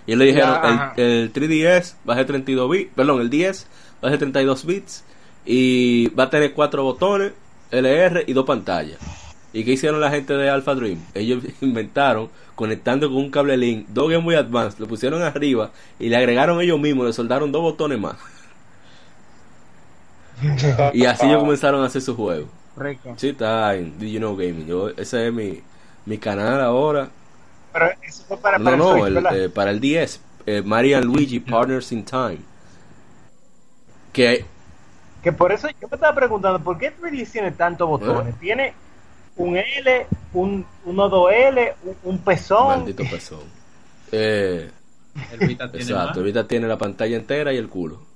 Y 0.06 0.16
le 0.16 0.24
dijeron, 0.26 0.58
Ya, 0.62 0.92
el, 0.96 1.02
el 1.04 1.32
3DS 1.32 1.94
va 2.08 2.14
a 2.14 2.16
ser 2.16 2.26
32 2.26 2.70
bits, 2.70 2.90
perdón, 2.94 3.20
el 3.20 3.28
10 3.30 3.66
va 4.02 4.08
a 4.08 4.10
ser 4.10 4.18
32 4.18 4.64
bits 4.64 5.04
y 5.44 6.08
va 6.14 6.24
a 6.24 6.30
tener 6.30 6.52
cuatro 6.54 6.82
botones, 6.82 7.32
LR 7.70 8.24
y 8.26 8.32
dos 8.32 8.46
pantallas. 8.46 8.98
¿Y 9.52 9.64
qué 9.64 9.72
hicieron 9.72 10.00
la 10.00 10.10
gente 10.10 10.34
de 10.34 10.48
Alpha 10.50 10.74
Dream? 10.74 10.98
Ellos 11.14 11.42
inventaron 11.60 12.30
conectando 12.54 13.08
con 13.08 13.18
un 13.18 13.30
cable 13.30 13.56
link 13.56 13.86
dos 13.88 14.10
Game 14.10 14.24
Boy 14.24 14.34
Advance, 14.34 14.78
lo 14.80 14.86
pusieron 14.88 15.22
arriba 15.22 15.70
y 15.98 16.08
le 16.08 16.16
agregaron 16.16 16.60
ellos 16.60 16.80
mismos, 16.80 17.06
le 17.06 17.12
soldaron 17.12 17.52
dos 17.52 17.62
botones 17.62 17.98
más. 18.00 18.16
Y 20.90 21.04
así 21.06 21.26
ellos 21.26 21.40
comenzaron 21.40 21.82
a 21.82 21.86
hacer 21.86 22.02
su 22.02 22.16
juego. 22.16 22.48
Rico. 22.76 23.16
Sí, 23.16 23.30
está 23.30 23.74
en 23.76 23.98
Did 23.98 24.08
You 24.12 24.18
Know 24.20 24.36
Gaming. 24.36 24.66
Yo, 24.66 24.88
ese 24.90 25.28
es 25.28 25.32
mi, 25.34 25.62
mi 26.04 26.18
canal 26.18 26.60
ahora. 26.60 27.10
Pero 27.72 27.86
eso 28.02 28.24
fue 28.26 28.38
para, 28.40 28.58
No, 28.58 28.64
para 28.64 28.76
el 28.76 28.82
no, 28.82 28.84
Switch, 28.84 29.06
el, 29.06 29.14
¿verdad? 29.14 29.40
eh, 29.44 29.48
para 29.50 29.70
el 29.70 29.80
10. 29.80 30.20
Eh, 30.46 30.62
Luigi 31.02 31.40
Partners 31.40 31.92
in 31.92 32.04
Time. 32.04 32.38
Que 34.12 34.44
Que 35.22 35.32
por 35.32 35.52
eso 35.52 35.68
yo 35.80 35.88
me 35.90 35.96
estaba 35.96 36.14
preguntando, 36.14 36.62
¿por 36.62 36.78
qué 36.78 36.90
3DS 36.92 37.32
tiene 37.32 37.52
tantos 37.52 37.88
botones? 37.88 38.34
¿Eh? 38.34 38.38
Tiene 38.38 38.74
un 39.36 39.56
L, 39.56 40.10
un, 40.32 40.66
uno 40.84 41.10
2L, 41.10 41.76
un, 41.82 41.98
un 42.02 42.24
pezón. 42.24 42.66
maldito 42.66 43.08
pezón. 43.08 43.54
Eh, 44.12 44.72
el 45.28 45.42
Vita 45.42 45.70
tiene 45.70 45.94
exacto, 45.94 45.96
más. 45.96 46.20
ahorita 46.20 46.48
tiene 46.48 46.68
la 46.68 46.78
pantalla 46.78 47.16
entera 47.16 47.52
y 47.52 47.56
el 47.58 47.68
culo. 47.68 48.07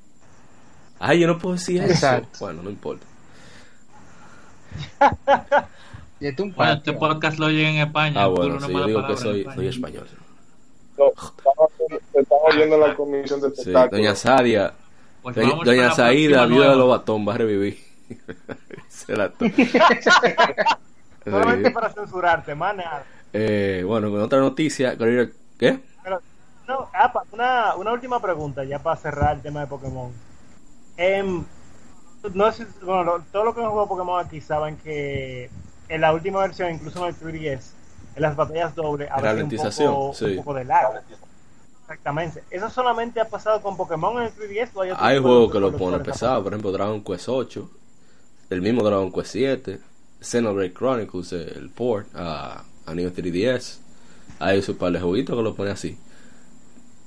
Ay, 1.05 1.19
yo 1.21 1.27
no 1.27 1.37
puedo 1.39 1.55
decir 1.57 1.83
eso. 1.83 1.93
Exacto. 1.93 2.39
Bueno, 2.41 2.63
no 2.63 2.71
importa. 2.71 3.05
Y 6.21 6.29
esto 6.29 6.45
un 6.45 6.55
Bueno, 6.55 6.75
este 6.75 6.93
podcast 6.93 7.37
lo 7.41 7.49
llega 7.49 7.69
en 7.71 7.77
España. 7.79 8.23
Ah, 8.23 8.27
bueno, 8.29 8.61
no 8.61 8.67
sí, 8.69 8.73
yo 8.73 8.87
digo 8.87 9.05
que 9.09 9.17
soy, 9.17 9.45
soy 9.57 9.67
español. 9.67 10.07
No, 10.97 11.09
estamos, 11.09 11.71
oyendo 12.45 12.77
en 12.77 12.81
la 12.81 12.95
comisión 12.95 13.41
de 13.41 13.49
Sí, 13.51 13.55
espectáculos. 13.63 13.91
doña 14.01 14.15
Sadia, 14.15 14.73
Pues 15.21 15.35
doña, 15.35 15.55
doña 15.65 15.83
la 15.89 15.95
Saida, 15.97 16.47
viuda 16.47 16.61
de 16.63 16.67
nueva. 16.69 16.75
los 16.77 16.89
batón, 16.91 17.27
va 17.29 17.35
a 17.35 17.39
revivir. 17.39 17.77
Será 18.89 19.31
todo. 19.33 19.49
Solamente 21.25 21.69
Sí. 21.69 21.75
para 21.75 21.91
censurarte, 21.93 22.55
nada. 22.77 23.05
Eh, 23.33 23.83
bueno, 23.85 24.09
con 24.09 24.21
otra 24.21 24.39
noticia, 24.39 24.97
¿qué? 25.59 25.81
Pero, 26.05 26.21
no, 26.69 26.89
una, 27.33 27.75
una 27.75 27.93
última 27.93 28.21
pregunta, 28.23 28.63
ya 28.63 28.79
para 28.79 28.95
cerrar 28.97 29.35
el 29.35 29.43
tema 29.43 29.61
de 29.63 29.67
Pokémon. 29.67 30.13
Em, 30.97 31.45
no 32.35 32.53
sé, 32.53 32.67
bueno, 32.83 33.05
lo- 33.05 33.21
todos 33.33 33.45
los 33.47 33.55
que 33.55 33.63
han 33.63 33.71
jugado 33.71 33.89
Pokémon 33.89 34.25
aquí 34.25 34.41
saben 34.41 34.77
que 34.77 35.51
en 35.89 36.01
la 36.01 36.13
última 36.13 36.41
versión, 36.41 36.71
incluso 36.73 37.01
en 37.01 37.15
el 37.15 37.17
3DS, 37.17 37.73
en 38.15 38.23
las 38.23 38.37
batallas 38.37 38.75
dobles, 38.75 39.09
había 39.11 39.45
un 39.45 39.51
poco, 39.51 40.13
sí. 40.15 40.25
un 40.25 40.37
poco 40.37 40.55
de 40.55 40.65
lag. 40.65 41.03
Exactamente. 41.83 42.45
¿Eso 42.51 42.71
solamente 42.71 43.21
ha 43.21 43.29
pasado 43.29 43.61
con 43.61 43.77
Pokémon 43.77 44.19
en 44.19 44.25
el 44.29 44.33
3DS? 44.35 44.71
¿O 44.75 44.83
hay 44.83 44.93
Hay 44.97 45.19
juegos 45.19 45.53
que 45.53 45.61
lo 45.61 45.77
ponen 45.77 46.03
pesado, 46.03 46.43
por 46.43 46.53
ejemplo 46.53 46.73
Dragon 46.73 47.03
Quest 47.03 47.29
8, 47.29 47.71
el 48.51 48.63
mismo 48.63 48.83
Dragon 48.83 49.11
Quest 49.13 49.33
7, 49.33 49.81
Xenoblade 50.21 50.73
Chronicles, 50.73 51.33
el 51.33 51.71
port 51.71 52.07
a, 52.15 52.63
a 52.87 52.95
Neo 52.95 53.11
3DS. 53.11 53.79
Hay 54.39 54.63
su 54.63 54.77
par 54.77 54.93
de 54.93 55.01
jueguitos 55.01 55.37
que 55.37 55.43
lo 55.43 55.55
ponen 55.55 55.73
así. 55.73 55.99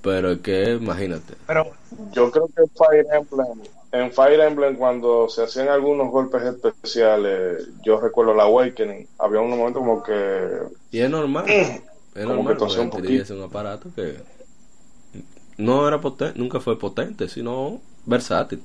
Pero 0.02 0.34
es 0.34 0.40
que, 0.42 0.74
imagínate. 0.74 1.34
Pero 1.48 1.72
Yo 2.12 2.30
creo 2.32 2.48
que 2.48 2.64
Fire 2.78 3.08
Emblem, 3.12 3.68
en 4.02 4.12
Fire 4.14 4.40
Emblem 4.42 4.76
cuando 4.78 5.30
se 5.30 5.44
hacían 5.44 5.70
algunos 5.70 6.10
golpes 6.12 6.44
especiales, 6.44 7.70
yo 7.84 8.00
recuerdo 8.00 8.34
la 8.34 8.44
Awakening, 8.44 9.08
había 9.20 9.42
un 9.42 9.50
momento 9.52 9.80
como 9.80 10.02
que 10.04 10.14
Y 10.92 11.00
es 11.00 11.10
normal. 11.10 11.60
Es 12.16 12.26
Como 12.26 12.46
normal, 12.46 12.46
que 12.46 12.56
tosía 12.56 12.82
un 12.82 12.90
porque 12.90 12.98
el 12.98 13.04
3DS 13.04 13.22
es 13.24 13.30
poquito. 13.30 13.32
un 13.32 13.44
aparato 13.44 13.94
que 13.94 14.24
no 15.58 15.88
era 15.88 16.00
potente, 16.02 16.40
nunca 16.40 16.60
fue 16.60 16.78
potente, 16.80 17.30
sino 17.30 17.82
versátil. 18.06 18.64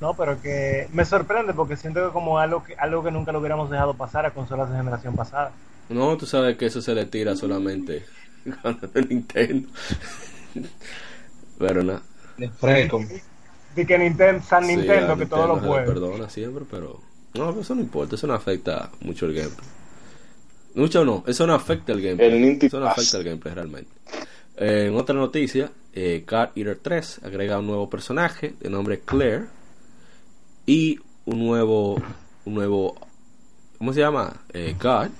no, 0.00 0.16
pero 0.16 0.40
que 0.40 0.88
me 0.92 1.04
sorprende 1.04 1.54
porque 1.54 1.76
siento 1.76 2.06
que 2.06 2.12
como 2.12 2.38
algo 2.38 2.62
que, 2.62 2.74
algo 2.76 3.02
que 3.02 3.10
nunca 3.10 3.32
lo 3.32 3.40
hubiéramos 3.40 3.70
dejado 3.70 3.96
pasar 3.96 4.26
a 4.26 4.34
consolas 4.34 4.70
de 4.70 4.76
generación 4.76 5.16
pasada. 5.16 5.58
No, 5.88 6.16
tú 6.18 6.26
sabes 6.26 6.56
que 6.58 6.66
eso 6.66 6.82
se 6.82 6.94
le 6.94 7.06
tira 7.06 7.34
solamente 7.36 8.04
a 8.64 9.00
Nintendo. 9.08 9.68
Pero 11.58 11.82
nada. 11.82 12.02
De 12.36 12.48
fresco. 12.50 13.00
De 13.78 13.86
que 13.86 13.96
Nintendo, 13.96 14.42
San 14.42 14.66
Sí, 14.66 14.74
Nintendo, 14.76 15.16
que 15.16 15.26
todo 15.26 15.46
lo 15.46 15.60
puede. 15.60 15.86
perdona 15.86 16.28
siempre, 16.28 16.64
pero 16.68 17.00
no, 17.34 17.60
eso 17.60 17.74
no 17.76 17.80
importa, 17.80 18.16
eso 18.16 18.26
no 18.26 18.34
afecta 18.34 18.90
mucho 19.02 19.26
el 19.26 19.34
gameplay. 19.34 19.68
Mucho 20.74 21.04
no, 21.04 21.22
eso 21.28 21.46
no 21.46 21.54
afecta 21.54 21.92
el 21.92 22.02
gameplay. 22.02 22.28
El 22.28 22.58
eso 22.60 22.80
no 22.80 22.88
afecta 22.88 23.18
el 23.18 23.24
gameplay 23.24 23.54
realmente. 23.54 23.90
Eh, 24.56 24.86
en 24.88 24.96
otra 24.96 25.14
noticia, 25.14 25.70
eh, 25.92 26.24
Card 26.26 26.50
Eater 26.56 26.78
3 26.82 27.20
agrega 27.22 27.60
un 27.60 27.68
nuevo 27.68 27.88
personaje 27.88 28.54
de 28.58 28.68
nombre 28.68 28.98
Claire 29.00 29.44
y 30.66 30.98
un 31.26 31.38
nuevo, 31.38 31.94
un 32.46 32.54
nuevo, 32.54 32.96
¿cómo 33.78 33.92
se 33.92 34.00
llama? 34.00 34.42
Eh, 34.52 34.74
Card. 34.76 35.10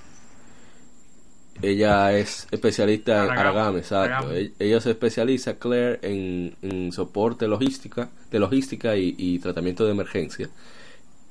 Ella 1.63 2.17
es 2.17 2.47
especialista 2.51 3.25
en 3.25 3.31
Aragami, 3.41 3.79
exacto. 3.79 4.33
E- 4.33 4.53
Ella 4.59 4.81
se 4.81 4.91
especializa, 4.91 5.59
Claire, 5.59 5.99
en, 6.03 6.55
en 6.63 6.93
soporte 6.93 7.49
logística, 7.49 8.11
de 8.31 8.39
logística 8.39 8.97
y, 8.97 9.15
y 9.19 9.39
tratamiento 9.41 9.85
de 9.85 9.91
emergencia. 9.93 10.49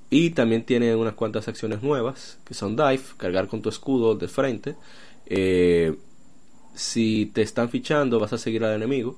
Y 0.10 0.32
también 0.32 0.63
tiene 0.63 0.96
unas 0.96 1.13
cuantas 1.13 1.48
acciones 1.48 1.82
nuevas, 1.84 2.40
que 2.46 2.54
son 2.54 2.76
dive, 2.76 3.02
cargar 3.18 3.48
con 3.48 3.62
tu 3.62 3.70
escudo 3.70 4.16
de 4.16 4.28
frente. 4.28 4.76
Eh, 5.26 5.96
si 6.76 7.26
te 7.34 7.42
están 7.42 7.70
fichando, 7.70 8.20
vas 8.20 8.34
a 8.34 8.38
seguir 8.38 8.63
al 8.63 8.76
enemigo. 8.76 9.18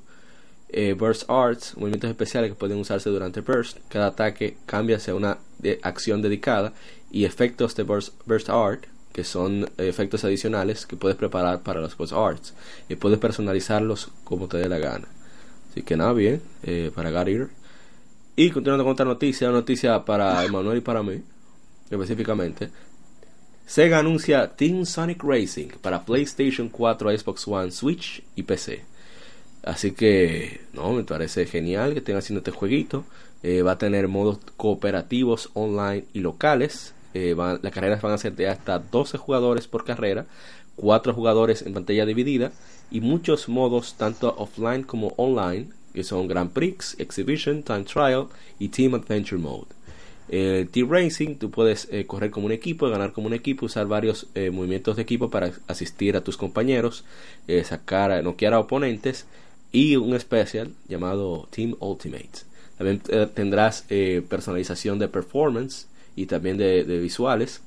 Eh, 0.71 0.93
burst 0.93 1.29
Arts, 1.29 1.75
movimientos 1.77 2.09
especiales 2.09 2.51
que 2.51 2.55
pueden 2.55 2.77
usarse 2.77 3.09
durante 3.09 3.41
Burst. 3.41 3.77
Cada 3.87 4.07
ataque 4.07 4.57
cambia 4.67 4.97
hacia 4.97 5.15
una 5.15 5.39
de- 5.57 5.79
acción 5.81 6.21
dedicada. 6.21 6.73
Y 7.11 7.25
efectos 7.25 7.75
de 7.75 7.83
Burst, 7.83 8.13
burst 8.27 8.49
Art, 8.49 8.85
que 9.13 9.23
son 9.23 9.69
efectos 9.77 10.23
adicionales 10.23 10.85
que 10.85 10.95
puedes 10.95 11.17
preparar 11.17 11.61
para 11.61 11.81
los 11.81 11.97
Burst 11.97 12.13
Arts. 12.13 12.53
Y 12.87 12.95
puedes 12.95 13.19
personalizarlos 13.19 14.09
como 14.23 14.47
te 14.47 14.57
dé 14.57 14.69
la 14.69 14.79
gana. 14.79 15.07
Así 15.71 15.83
que 15.83 15.97
nada, 15.97 16.13
bien, 16.13 16.41
eh, 16.63 16.91
para 16.93 17.09
Eater. 17.09 17.49
Y 18.35 18.51
continuando 18.51 18.83
con 18.83 18.93
otra 18.93 19.05
noticia, 19.05 19.49
una 19.49 19.59
noticia 19.59 20.03
para 20.05 20.43
Emanuel 20.45 20.77
y 20.77 20.81
para 20.81 21.03
mí, 21.03 21.21
específicamente. 21.89 22.69
Sega 23.65 23.99
anuncia 23.99 24.55
Team 24.55 24.85
Sonic 24.85 25.21
Racing 25.23 25.67
para 25.81 26.03
PlayStation 26.03 26.69
4, 26.69 27.17
Xbox 27.17 27.47
One, 27.47 27.71
Switch 27.71 28.23
y 28.35 28.43
PC. 28.43 28.83
Así 29.63 29.91
que, 29.91 30.61
no, 30.73 30.93
me 30.93 31.03
parece 31.03 31.45
genial 31.45 31.93
que 31.93 31.99
estén 31.99 32.15
haciendo 32.15 32.39
este 32.39 32.51
jueguito. 32.51 33.05
Eh, 33.43 33.61
va 33.61 33.73
a 33.73 33.77
tener 33.77 34.07
modos 34.07 34.39
cooperativos 34.57 35.51
online 35.53 36.05
y 36.13 36.21
locales. 36.21 36.93
Eh, 37.13 37.35
las 37.35 37.73
carreras 37.73 38.01
van 38.01 38.13
a 38.13 38.17
ser 38.17 38.35
de 38.35 38.47
hasta 38.47 38.79
12 38.79 39.17
jugadores 39.17 39.67
por 39.67 39.83
carrera, 39.83 40.25
4 40.75 41.13
jugadores 41.13 41.61
en 41.63 41.73
pantalla 41.73 42.05
dividida 42.05 42.51
y 42.91 43.01
muchos 43.01 43.49
modos 43.49 43.95
tanto 43.95 44.33
offline 44.37 44.83
como 44.83 45.13
online, 45.17 45.69
que 45.93 46.03
son 46.03 46.27
Grand 46.27 46.51
Prix, 46.51 46.95
Exhibition, 46.99 47.63
Time 47.63 47.83
Trial 47.83 48.27
y 48.59 48.69
Team 48.69 48.95
Adventure 48.95 49.41
Mode. 49.41 49.67
El 50.29 50.69
T-Racing, 50.69 51.37
tú 51.37 51.49
puedes 51.49 51.87
eh, 51.91 52.05
correr 52.05 52.29
como 52.29 52.45
un 52.45 52.51
equipo, 52.51 52.87
ganar 52.87 53.13
como 53.13 53.27
un 53.27 53.33
equipo, 53.33 53.65
usar 53.65 53.87
varios 53.87 54.27
eh, 54.35 54.51
movimientos 54.51 54.95
de 54.95 55.01
equipo 55.01 55.31
para 55.31 55.51
asistir 55.67 56.15
a 56.15 56.21
tus 56.21 56.37
compañeros, 56.37 57.03
eh, 57.47 57.63
sacar, 57.63 58.23
noquear 58.23 58.53
a 58.53 58.59
oponentes 58.59 59.25
y 59.71 59.95
un 59.95 60.13
especial 60.13 60.71
llamado 60.87 61.47
Team 61.51 61.75
Ultimate. 61.79 62.49
También 62.77 63.01
eh, 63.09 63.27
tendrás 63.33 63.85
eh, 63.89 64.23
personalización 64.27 64.99
de 64.99 65.09
performance 65.09 65.87
y 66.19 66.25
también 66.25 66.57
de, 66.57 66.83
visuales. 66.99 67.61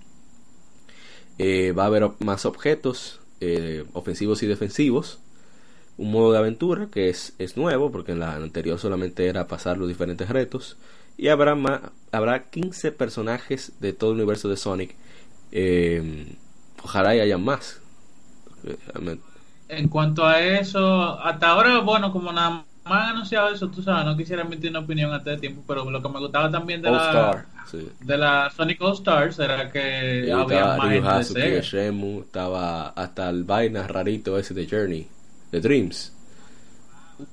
Eh, 1.39 1.73
va 1.73 1.85
a 1.85 1.87
haber 1.87 2.11
más 2.19 2.45
objetos 2.45 3.21
eh, 3.41 3.85
ofensivos 3.95 4.43
y 4.43 4.47
defensivos. 4.47 5.21
Un 5.97 6.13
modo 6.13 6.33
de 6.33 6.39
aventura 6.39 6.89
que 6.93 7.09
es, 7.09 7.35
es 7.39 7.57
nuevo 7.57 7.91
porque 7.91 8.13
en 8.13 8.19
la 8.21 8.35
anterior 8.35 8.79
solamente 8.79 9.27
era 9.27 9.47
pasar 9.49 9.79
los 9.79 9.89
diferentes 9.89 10.29
retos. 10.29 10.77
Y 11.17 11.29
habrá, 11.29 11.55
más, 11.55 11.81
habrá 12.13 12.51
15 12.51 12.93
personajes 12.93 13.73
de 13.81 13.95
todo 13.95 14.11
el 14.11 14.17
universo 14.17 14.51
de 14.51 14.59
Sonic. 14.59 14.95
Eh, 15.51 16.27
ojalá 16.83 17.17
y 17.17 17.21
haya 17.21 17.39
más. 17.39 17.81
Eh, 18.65 18.77
En 19.69 19.89
cuanto 19.89 20.27
a 20.27 20.41
eso, 20.41 21.19
hasta 21.21 21.49
ahora, 21.49 21.81
bueno, 21.81 22.13
como 22.13 22.33
nada 22.33 22.67
más 22.85 23.05
han 23.05 23.11
anunciado 23.15 23.49
eso, 23.51 23.71
tú 23.71 23.83
sabes, 23.83 24.05
no 24.05 24.17
quisiera 24.17 24.43
emitir 24.43 24.71
una 24.71 24.81
opinión 24.81 25.13
antes 25.13 25.35
de 25.35 25.41
tiempo, 25.41 25.63
pero 25.67 25.89
lo 25.91 26.03
que 26.03 26.09
me 26.09 26.19
gustaba 26.19 26.51
también 26.51 26.83
de 26.83 26.89
All 26.89 26.97
la, 26.97 27.03
Star, 27.03 27.47
sí. 27.65 27.89
de 28.01 28.19
la 28.19 28.51
Sonic 28.51 28.81
All 28.83 28.95
Stars 28.95 29.39
era 29.39 29.71
que 29.71 30.27
Y 30.27 30.31
había 30.31 30.75
estaba 30.75 30.77
más 30.77 30.89
gente 30.91 31.41
de 31.41 31.61
Sega. 31.61 31.61
Shenmue, 31.63 32.21
estaba 32.23 32.89
hasta 32.91 33.29
el 33.31 33.45
vaina 33.45 33.87
rarito 33.87 34.39
ese 34.39 34.55
de 34.55 34.67
Journey, 34.69 35.09
de 35.51 35.61
Dreams. 35.61 36.13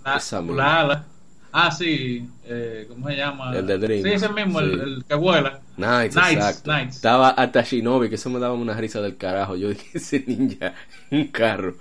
La- 0.06 0.18
Esa 0.18 0.42
la. 0.42 1.06
Ah, 1.52 1.72
sí, 1.72 2.30
eh, 2.44 2.86
¿cómo 2.88 3.08
se 3.08 3.16
llama? 3.16 3.58
El 3.58 3.66
de 3.66 3.78
Dreams, 3.80 4.04
Sí, 4.04 4.10
ese 4.14 4.30
mismo, 4.30 4.60
el, 4.60 4.72
sí. 4.72 4.80
el 4.80 5.06
que 5.06 5.16
vuela. 5.16 5.60
Nice, 5.78 6.10
Knights, 6.12 6.32
exacto. 6.36 6.64
Knights. 6.64 6.96
Estaba 6.98 7.30
hasta 7.30 7.64
Shinobi, 7.64 8.10
que 8.10 8.16
eso 8.16 8.30
me 8.30 8.40
daba 8.40 8.54
una 8.54 8.74
risa 8.76 9.02
del 9.02 9.18
carajo. 9.18 9.56
Yo 9.56 9.70
dije, 9.70 9.90
ese 9.98 10.24
ninja, 10.28 10.76
un 11.12 11.28
carro. 11.28 11.76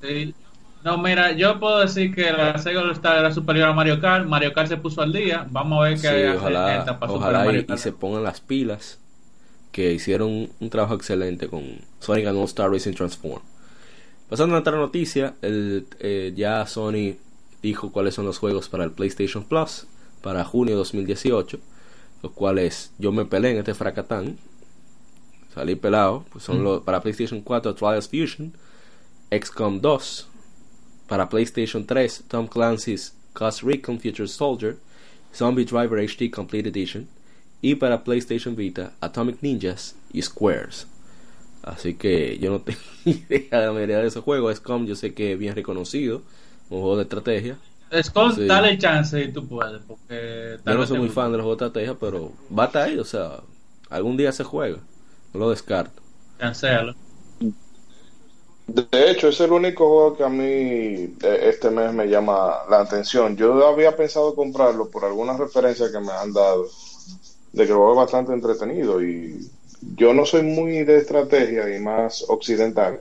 Sí. 0.00 0.34
No, 0.84 0.98
mira, 0.98 1.32
yo 1.32 1.58
puedo 1.58 1.80
decir 1.80 2.14
que 2.14 2.30
la 2.30 2.58
Sega 2.58 2.82
All 2.82 2.90
Star 2.90 3.16
era 3.18 3.32
superior 3.32 3.70
a 3.70 3.72
Mario 3.72 3.98
Kart. 4.02 4.26
Mario 4.26 4.52
Kart 4.52 4.68
se 4.68 4.76
puso 4.76 5.00
al 5.00 5.14
día. 5.14 5.46
Vamos 5.50 5.78
a 5.78 5.88
ver 5.88 5.98
qué 5.98 6.08
Sí, 6.08 6.36
ojalá, 6.36 6.98
para 7.00 7.10
ojalá 7.10 7.52
y, 7.54 7.78
se 7.78 7.92
pongan 7.92 8.22
las 8.22 8.42
pilas 8.42 9.00
que 9.72 9.94
hicieron 9.94 10.50
un, 10.60 10.70
trabajo 10.70 10.94
excelente 10.94 11.48
con 11.48 11.64
Sonic 12.00 12.26
and 12.26 12.36
All 12.36 12.44
Star 12.44 12.70
Racing 12.70 12.92
Transform. 12.92 13.40
Pasando 14.28 14.56
a 14.56 14.58
otra 14.58 14.76
noticia, 14.76 15.34
el, 15.40 15.86
eh, 16.00 16.34
ya 16.36 16.66
Sony 16.66 17.16
dijo 17.62 17.90
cuáles 17.90 18.14
son 18.14 18.26
los 18.26 18.36
juegos 18.36 18.68
para 18.68 18.84
el 18.84 18.90
PlayStation 18.90 19.44
Plus 19.44 19.86
para 20.20 20.44
junio 20.44 20.76
2018, 20.76 21.60
los 22.22 22.32
cuales 22.32 22.92
yo 22.98 23.10
me 23.10 23.24
peleé 23.24 23.52
en 23.52 23.58
este 23.58 23.72
fracatán, 23.72 24.36
salí 25.54 25.76
pelado, 25.76 26.26
pues 26.30 26.44
son 26.44 26.62
los 26.62 26.82
para 26.82 27.00
PlayStation 27.00 27.40
4 27.40 27.74
Trials 27.74 28.08
Fusion, 28.08 28.52
XCOM 29.30 29.80
2, 29.80 30.28
para 31.08 31.28
PlayStation 31.28 31.84
3 31.86 32.24
Tom 32.28 32.46
Clancy's 32.46 33.14
Ghost 33.34 33.62
Recon 33.62 33.98
Future 33.98 34.28
Soldier, 34.28 34.76
Zombie 35.34 35.64
Driver 35.64 35.98
HD 35.98 36.30
Complete 36.30 36.68
Edition 36.68 37.08
y 37.60 37.74
para 37.74 38.04
PlayStation 38.04 38.54
Vita 38.54 38.92
Atomic 39.00 39.38
Ninjas 39.42 39.96
y 40.12 40.22
Squares. 40.22 40.86
Así 41.62 41.94
que 41.94 42.38
yo 42.38 42.50
no 42.50 42.60
tengo 42.62 42.80
idea 43.04 43.60
de 43.60 43.66
la 43.66 43.72
mayoría 43.72 43.98
de 43.98 44.06
esos 44.06 44.22
juegos. 44.22 44.56
XCOM 44.56 44.86
yo 44.86 44.94
sé 44.94 45.14
que 45.14 45.32
es 45.32 45.38
bien 45.38 45.54
reconocido, 45.54 46.22
un 46.70 46.80
juego 46.80 46.96
de 46.96 47.02
estrategia. 47.02 47.56
Sí. 48.34 48.46
dale 48.46 48.76
chance 48.78 49.22
y 49.22 49.32
tú 49.32 49.46
puedes. 49.46 49.80
Porque 49.82 50.58
Yo 50.64 50.74
no 50.74 50.86
soy 50.86 50.98
muy 50.98 51.08
fan 51.08 51.30
de 51.30 51.38
los 51.38 51.44
juegos 51.44 51.58
de 51.58 51.66
estrategia, 51.66 51.96
pero 51.98 52.32
va 52.56 52.64
a 52.64 52.66
estar 52.66 52.88
ahí, 52.88 52.98
o 52.98 53.04
sea, 53.04 53.40
algún 53.88 54.16
día 54.16 54.32
se 54.32 54.42
juega. 54.44 54.78
No 55.32 55.40
lo 55.40 55.50
descarto. 55.50 56.02
Cancéalo. 56.38 56.94
De 58.66 59.10
hecho, 59.10 59.28
es 59.28 59.40
el 59.40 59.52
único 59.52 59.86
juego 59.88 60.16
que 60.16 60.24
a 60.24 60.28
mí 60.28 60.44
eh, 60.46 61.16
este 61.42 61.70
mes 61.70 61.92
me 61.92 62.06
llama 62.08 62.60
la 62.70 62.80
atención. 62.80 63.36
Yo 63.36 63.66
había 63.66 63.94
pensado 63.96 64.34
comprarlo 64.34 64.88
por 64.88 65.04
algunas 65.04 65.38
referencias 65.38 65.90
que 65.90 66.00
me 66.00 66.12
han 66.12 66.32
dado 66.32 66.66
de 67.52 67.64
que 67.66 67.70
el 67.70 67.76
juego 67.76 67.92
es 67.92 67.98
bastante 67.98 68.32
entretenido 68.32 69.02
y 69.02 69.50
yo 69.96 70.14
no 70.14 70.24
soy 70.24 70.42
muy 70.42 70.84
de 70.84 70.96
estrategia 70.96 71.76
y 71.76 71.80
más 71.80 72.24
occidental. 72.28 73.00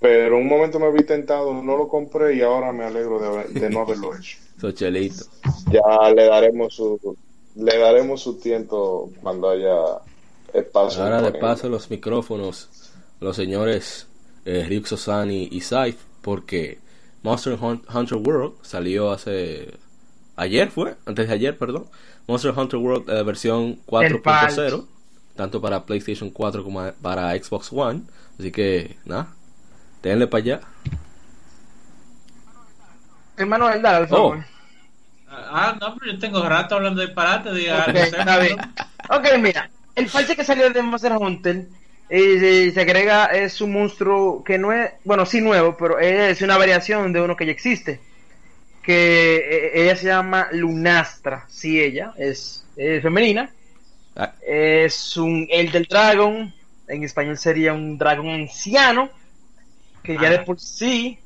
Pero 0.00 0.38
un 0.38 0.48
momento 0.48 0.78
me 0.78 0.90
vi 0.92 1.04
tentado, 1.04 1.52
no 1.62 1.76
lo 1.76 1.88
compré 1.88 2.34
y 2.36 2.42
ahora 2.42 2.72
me 2.72 2.84
alegro 2.84 3.18
de, 3.18 3.26
haber- 3.28 3.48
de 3.50 3.70
no 3.70 3.80
haberlo 3.82 4.14
hecho. 4.16 4.38
Sochelito. 4.60 5.24
Ya 5.70 6.10
le 6.10 6.24
daremos 6.26 6.74
su 6.74 7.16
le 7.56 7.78
daremos 7.78 8.22
su 8.22 8.38
tiempo 8.38 9.10
cuando 9.22 9.50
haya 9.50 9.74
espacio. 10.54 11.02
Ahora 11.02 11.20
de 11.22 11.32
paso 11.32 11.68
los 11.68 11.90
micrófonos, 11.90 12.68
los 13.20 13.36
señores 13.36 14.06
eh, 14.44 14.64
Ryuk 14.68 14.86
Sosani 14.86 15.48
y 15.50 15.60
Saif, 15.60 15.96
porque 16.22 16.78
Monster 17.22 17.54
Hun- 17.58 17.82
Hunter 17.92 18.18
World 18.18 18.54
salió 18.62 19.10
hace 19.12 19.74
ayer 20.36 20.70
fue, 20.70 20.96
antes 21.06 21.28
de 21.28 21.34
ayer, 21.34 21.56
perdón. 21.58 21.86
Monster 22.26 22.52
Hunter 22.56 22.78
World 22.78 23.10
eh, 23.10 23.22
versión 23.22 23.78
4.0, 23.86 24.86
tanto 25.36 25.60
para 25.60 25.84
PlayStation 25.84 26.30
4 26.30 26.62
como 26.64 26.92
para 27.02 27.32
Xbox 27.36 27.72
One, 27.72 28.02
así 28.38 28.50
que 28.52 28.96
nada, 29.04 29.28
denle 30.02 30.26
para 30.26 30.42
allá. 30.42 30.60
Hermano, 33.36 33.66
dale, 33.68 33.88
al 33.88 34.04
Oh. 34.04 34.08
favor. 34.08 34.44
Ah, 35.32 35.76
no, 35.80 35.96
pero 35.96 36.12
yo 36.12 36.18
tengo 36.18 36.42
rato 36.48 36.74
hablando 36.74 37.00
de 37.00 37.06
disparate. 37.06 37.52
Diga, 37.52 37.84
Ok, 37.86 37.94
no 37.94 38.00
sé, 38.00 38.06
está 38.18 38.38
bien. 38.38 38.58
Ok, 39.10 39.26
mira, 39.40 39.70
el 39.94 40.06
parche 40.06 40.34
que 40.36 40.44
salió 40.44 40.70
de 40.70 40.82
Monster 40.82 41.12
Hunter 41.12 41.68
eh, 42.10 42.72
se 42.74 42.80
agrega, 42.82 43.26
es 43.26 43.60
un 43.62 43.72
monstruo 43.72 44.44
que 44.44 44.58
no 44.58 44.72
es, 44.72 44.92
bueno, 45.04 45.26
sí 45.26 45.40
nuevo, 45.40 45.76
pero 45.76 45.98
es 46.00 46.42
una 46.42 46.58
variación 46.58 47.12
de 47.12 47.22
uno 47.22 47.36
que 47.36 47.46
ya 47.46 47.52
existe. 47.52 48.00
Que 48.82 49.36
eh, 49.36 49.82
ella 49.84 49.96
se 49.96 50.06
llama 50.08 50.48
Lunastra, 50.52 51.46
sí, 51.50 51.80
ella 51.80 52.14
es, 52.18 52.66
es 52.76 53.02
femenina. 53.02 53.54
Ah, 54.16 54.34
Es 54.40 55.16
un 55.16 55.46
Elder 55.50 55.86
Dragon, 55.88 56.54
en 56.88 57.04
español 57.04 57.38
sería 57.38 57.72
un 57.74 57.98
dragón 57.98 58.30
anciano, 58.30 59.10
que 60.02 60.18
ya 60.18 60.30
de 60.30 60.36
Ajá. 60.36 60.44
por 60.44 60.60
sí 60.60 61.18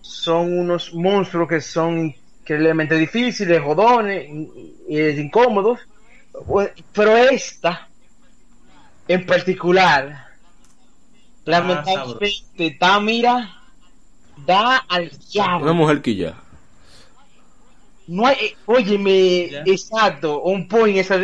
son 0.00 0.58
unos 0.58 0.94
monstruos 0.94 1.48
que 1.48 1.60
son 1.60 2.14
increíblemente 2.42 2.96
difíciles, 2.96 3.60
jodones 3.62 4.26
y, 4.28 4.76
y 4.88 5.00
incómodos. 5.20 5.80
Pero 6.92 7.16
esta, 7.16 7.89
en 9.14 9.26
particular, 9.26 10.26
lamentablemente, 11.44 12.36
está, 12.58 13.00
mira, 13.00 13.56
da 14.46 14.76
al 14.88 15.02
una 15.04 15.18
diablo. 15.32 15.74
mujer 15.74 16.00
que 16.00 16.14
ya. 16.14 16.34
No 18.06 18.26
hay, 18.26 18.36
eh, 18.40 18.56
óyeme, 18.66 19.48
Ya. 19.50 19.62
exacto, 19.66 20.42
un 20.42 20.68
point 20.68 20.96
esa, 20.98 21.18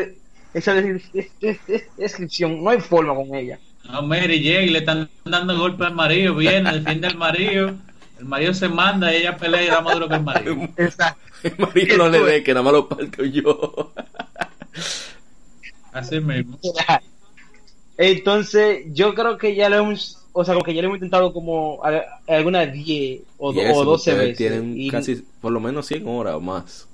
esa 0.53 0.75
de- 0.75 0.95
de- 1.13 1.31
de- 1.41 1.61
de- 1.67 1.89
descripción, 1.97 2.63
no 2.63 2.71
hay 2.71 2.81
forma 2.81 3.15
con 3.15 3.33
ella. 3.35 3.59
No, 3.85 4.03
Mary 4.03 4.35
y 4.37 4.71
le 4.71 4.81
están 4.81 5.09
dando 5.25 5.57
golpe 5.57 5.85
al 5.85 5.95
marido, 5.95 6.35
viene, 6.35 6.73
defiende 6.73 7.07
al 7.07 7.17
marido, 7.17 7.75
el 8.19 8.25
marido 8.25 8.53
se 8.53 8.69
manda, 8.69 9.13
ella 9.13 9.37
pelea 9.37 9.63
y 9.63 9.67
da 9.69 9.81
más 9.81 9.95
duro 9.95 10.09
que 10.09 10.15
el 10.17 10.23
marido. 10.25 10.57
Exacto. 10.77 11.21
El 11.45 11.55
marido 11.59 11.97
no 11.99 12.09
le 12.09 12.19
dé, 12.21 12.43
que 12.43 12.53
nada 12.53 12.65
más 12.65 12.73
lo 12.73 12.89
parto 12.89 13.25
yo. 13.25 13.93
Así 15.93 16.19
mismo. 16.21 16.59
Entonces, 17.99 18.85
yo 18.93 19.15
creo 19.15 19.39
que 19.39 19.55
ya 19.55 19.69
lo 19.69 19.77
hemos, 19.77 20.19
o 20.33 20.45
sea, 20.45 20.55
como 20.55 20.65
que 20.65 20.75
ya 20.75 20.83
lo 20.83 20.89
hemos 20.89 20.97
intentado 20.99 21.33
como 21.33 21.83
a- 21.85 22.03
algunas 22.27 22.73
10 22.73 23.23
o, 23.39 23.53
Y 23.53 23.55
do- 23.55 23.63
eso, 23.63 23.81
o 23.81 23.85
12 23.85 24.13
ustedes 24.13 24.19
veces. 24.29 24.37
Tienen 24.37 24.77
y, 24.77 24.89
casi 24.89 25.17
por 25.41 25.53
lo 25.53 25.61
menos 25.61 25.87
100 25.87 26.07
horas 26.07 26.35
o 26.35 26.41
más 26.41 26.87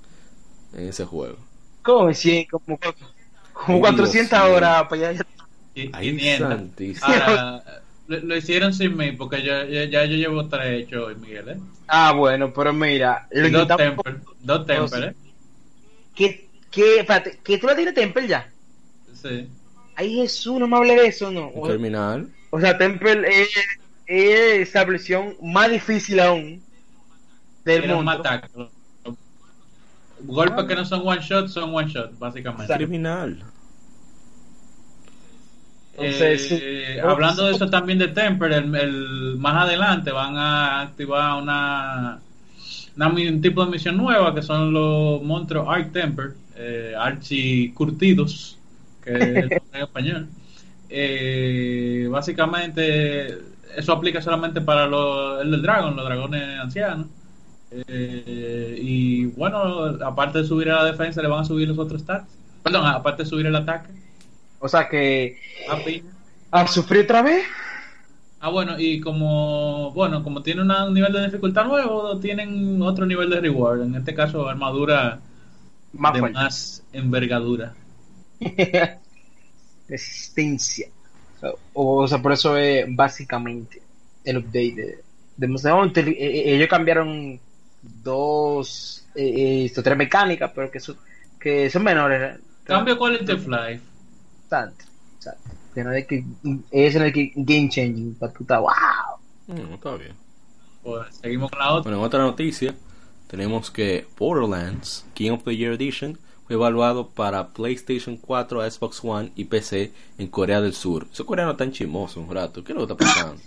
en 0.75 0.89
ese 0.89 1.05
juego. 1.05 1.37
¿Cómo 1.83 2.13
100? 2.15 2.47
Como, 2.51 2.79
como 3.53 3.79
Ay, 3.79 3.81
400 3.81 4.39
Dios 4.39 4.51
horas 4.57 4.85
para 4.89 5.09
allá. 5.11 5.23
Y, 5.75 5.91
Ay, 5.93 6.11
500. 6.11 6.49
santísimo. 6.49 7.03
Ahora, 7.15 7.65
lo, 8.07 8.21
lo 8.21 8.37
hicieron 8.37 8.73
sin 8.75 8.97
mí, 8.97 9.13
porque 9.13 9.43
yo, 9.43 9.65
ya, 9.65 9.85
ya 9.85 10.05
yo 10.05 10.17
llevo 10.17 10.49
tres 10.49 10.85
hechos 10.85 11.07
hoy, 11.09 11.17
Miguel, 11.17 11.49
¿eh? 11.49 11.57
Ah, 11.89 12.13
bueno, 12.13 12.53
pero 12.53 12.73
mira, 12.73 13.29
dos 13.31 13.47
intentamos. 13.47 13.77
Temper, 13.77 14.21
dos 14.41 14.67
Temper, 14.67 15.05
¿eh? 15.05 15.15
¿Qué, 16.15 16.51
qué, 16.71 17.01
espérate, 17.01 17.41
¿que 17.45 17.59
tú 17.59 17.67
la 17.67 17.77
tienes 17.77 17.95
Temple 17.95 18.27
ya? 18.29 18.51
Sí. 19.15 19.49
Ay, 19.95 20.15
Jesús, 20.17 20.59
no 20.59 20.67
me 20.69 20.77
hable 20.77 20.95
de 20.97 21.07
eso, 21.07 21.31
¿no? 21.31 21.51
Un 21.55 21.63
O, 21.63 21.67
terminal. 21.67 22.29
o 22.51 22.61
sea, 22.61 22.79
Temple 22.79 23.25
es, 23.29 23.49
es 24.07 24.69
esa 24.71 24.85
versión 24.85 25.37
más 25.43 25.71
difícil 25.71 26.21
aún 26.21 26.65
del 27.65 27.83
Era 27.85 27.95
un 27.97 28.07
mundo. 28.07 28.21
ataque. 28.21 28.49
Golpes 30.37 30.65
que 30.67 30.75
no 30.75 30.85
son 30.87 31.07
one 31.07 31.21
shot, 31.21 31.49
son 31.49 31.75
one 31.75 31.89
shot, 31.89 32.19
básicamente. 32.19 32.63
Exacto. 32.65 32.87
Criminal. 32.87 33.45
Entonces, 35.93 36.41
Eh, 36.53 36.99
sí. 36.99 36.99
hablando 37.03 37.47
de 37.47 37.53
eso 37.53 37.69
también 37.69 37.99
de 37.99 38.09
Temper, 38.09 38.53
el, 38.53 38.75
el- 38.75 39.37
más 39.39 39.65
adelante 39.67 40.11
van 40.11 40.37
a 40.37 40.81
activar 40.81 41.43
una, 41.43 42.21
una 42.97 43.09
un 43.09 43.41
tipo 43.43 43.65
de 43.65 43.71
misión 43.71 43.97
nueva 43.99 44.35
que 44.35 44.43
son 44.43 44.73
los 44.73 45.23
monstruos 45.23 45.67
Arc 45.69 45.93
Temper, 45.93 46.35
eh, 46.57 46.95
archi 46.99 47.73
curtidos, 47.75 48.59
que 49.05 49.13
es 49.13 49.51
en 49.73 49.83
español. 49.83 50.29
Eh, 50.89 52.07
básicamente, 52.11 53.39
eso 53.77 53.93
aplica 53.93 54.21
solamente 54.21 54.61
para 54.61 54.87
los, 54.87 55.41
el 55.43 55.51
del 55.51 55.63
Dragon, 55.63 55.97
los 55.97 56.05
dragones 56.05 56.59
ancianos. 56.61 57.07
Eh, 57.71 58.79
y 58.83 59.25
bueno, 59.27 59.85
aparte 60.05 60.39
de 60.39 60.45
subir 60.45 60.71
a 60.71 60.83
la 60.83 60.93
defensa, 60.93 61.23
le 61.23 61.29
van 61.29 61.41
a 61.41 61.45
subir 61.45 61.69
los 61.69 61.79
otros 61.79 62.03
stats. 62.03 62.31
Perdón, 62.63 62.87
aparte 62.87 63.23
de 63.23 63.29
subir 63.29 63.47
el 63.47 63.57
ataque. 63.57 63.91
O 64.61 64.69
sea 64.69 64.89
que. 64.89 65.39
A 65.71 65.77
piña. 65.77 66.11
¿A 66.51 66.67
sufrir 66.67 67.05
otra 67.05 67.23
vez? 67.23 67.45
Ah, 68.41 68.51
bueno, 68.51 68.79
y 68.79 69.01
como 69.01 69.93
bueno, 69.93 70.23
como 70.23 70.43
tiene 70.43 70.63
una- 70.63 70.85
un 70.85 70.95
nivel 70.95 71.13
de 71.13 71.25
dificultad 71.25 71.65
nuevo, 71.65 72.19
tienen 72.19 72.83
otro 72.83 73.07
nivel 73.07 73.31
de 73.31 73.41
reward. 73.41 73.83
En 73.83 73.95
este 73.95 74.15
caso, 74.15 74.49
armadura 74.49 75.21
Más 75.95 76.13
de 76.13 76.19
fuerte. 76.19 76.35
más 76.39 76.83
envergadura. 76.93 77.73
Resistencia. 79.89 80.89
O, 81.73 82.03
o 82.03 82.09
sea, 82.09 82.21
por 82.23 82.33
eso 82.33 82.57
es 82.57 82.85
básicamente 82.89 83.83
el 84.25 84.39
update 84.39 84.75
de, 84.75 84.99
de 85.37 85.49
Monster 85.49 85.73
Hunter. 85.73 86.09
Eh, 86.09 86.17
eh, 86.19 86.55
ellos 86.57 86.69
cambiaron 86.69 87.41
dos, 87.83 89.05
eh, 89.15 89.67
eh, 89.67 89.83
tres 89.83 89.97
mecánicas, 89.97 90.51
pero 90.55 90.71
que, 90.71 90.81
son 90.81 90.97
que 91.39 91.69
son 91.69 91.83
menores. 91.83 92.39
Cambio 92.65 92.97
quality 92.97 93.33
of 93.33 93.47
life. 93.49 93.83
Pero 95.75 95.91
de 95.91 96.07
que 96.07 96.25
es 96.71 96.95
en 96.95 97.03
el 97.03 97.13
que 97.13 97.33
game 97.35 97.69
changing. 97.69 98.15
para 98.15 98.33
puta, 98.33 98.59
wow. 98.59 98.71
Mm, 99.47 99.75
está 99.75 99.97
bien. 99.97 100.15
Pues 100.83 101.17
seguimos 101.17 101.51
con 101.51 101.59
la 101.59 101.73
otra. 101.73 101.83
Bueno, 101.83 101.99
en 101.99 102.05
otra 102.05 102.21
noticia, 102.21 102.75
tenemos 103.29 103.71
que 103.71 104.07
Borderlands 104.19 105.07
King 105.15 105.31
of 105.33 105.45
the 105.45 105.57
Year 105.57 105.73
Edition 105.73 106.19
fue 106.53 106.57
evaluado 106.67 107.09
para 107.09 107.49
PlayStation 107.49 108.17
4, 108.17 108.71
Xbox 108.71 109.01
One 109.03 109.33
y 109.37 109.45
PC 109.45 109.93
en 110.19 110.27
Corea 110.29 110.61
del 110.61 110.75
Sur. 110.75 111.07
Esos 111.13 111.25
coreanos 111.27 111.55
están 111.55 111.73
chismosos 111.73 112.19
un 112.19 112.35
rato. 112.35 112.63
¿Qué 112.63 112.73
es 112.73 112.79
lo 112.79 112.87
que 112.87 112.93
está 112.93 113.05
pasando? 113.05 113.41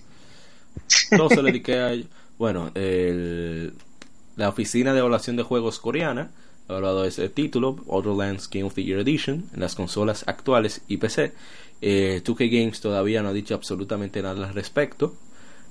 Todo 1.17 1.29
se 1.29 1.37
le 1.43 1.51
dediqué 1.51 1.79
a. 1.79 1.93
Bueno, 2.37 2.71
el- 2.75 3.73
la 4.35 4.49
oficina 4.49 4.91
de 4.93 4.99
evaluación 4.99 5.35
de 5.37 5.43
juegos 5.43 5.79
coreana 5.79 6.31
ha 6.67 6.71
evaluado 6.73 7.05
ese 7.05 7.29
título, 7.29 7.73
Borderlands 7.73 8.47
King 8.47 8.63
of 8.63 8.73
the 8.73 8.83
Year 8.83 8.99
Edition, 8.99 9.45
en 9.53 9.59
las 9.59 9.75
consolas 9.75 10.23
actuales 10.27 10.81
y 10.87 10.97
PC. 10.97 11.31
Eh, 11.81 12.21
2K 12.25 12.49
Games 12.49 12.81
todavía 12.81 13.21
no 13.21 13.29
ha 13.29 13.33
dicho 13.33 13.53
absolutamente 13.55 14.21
nada 14.21 14.47
al 14.47 14.53
respecto. 14.53 15.15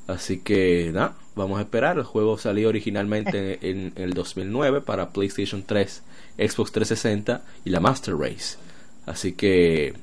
Así 0.06 0.38
que 0.38 0.90
nada, 0.92 1.16
vamos 1.34 1.58
a 1.58 1.62
esperar. 1.62 1.96
El 1.96 2.04
juego 2.04 2.38
salió 2.38 2.68
originalmente 2.68 3.58
en, 3.62 3.92
en 3.96 4.02
el 4.02 4.14
2009 4.14 4.80
para 4.82 5.10
PlayStation 5.10 5.62
3, 5.64 6.02
Xbox 6.36 6.72
360 6.72 7.42
y 7.64 7.70
la 7.70 7.80
Master 7.80 8.16
Race. 8.16 8.58
Así 9.06 9.32
que, 9.32 9.94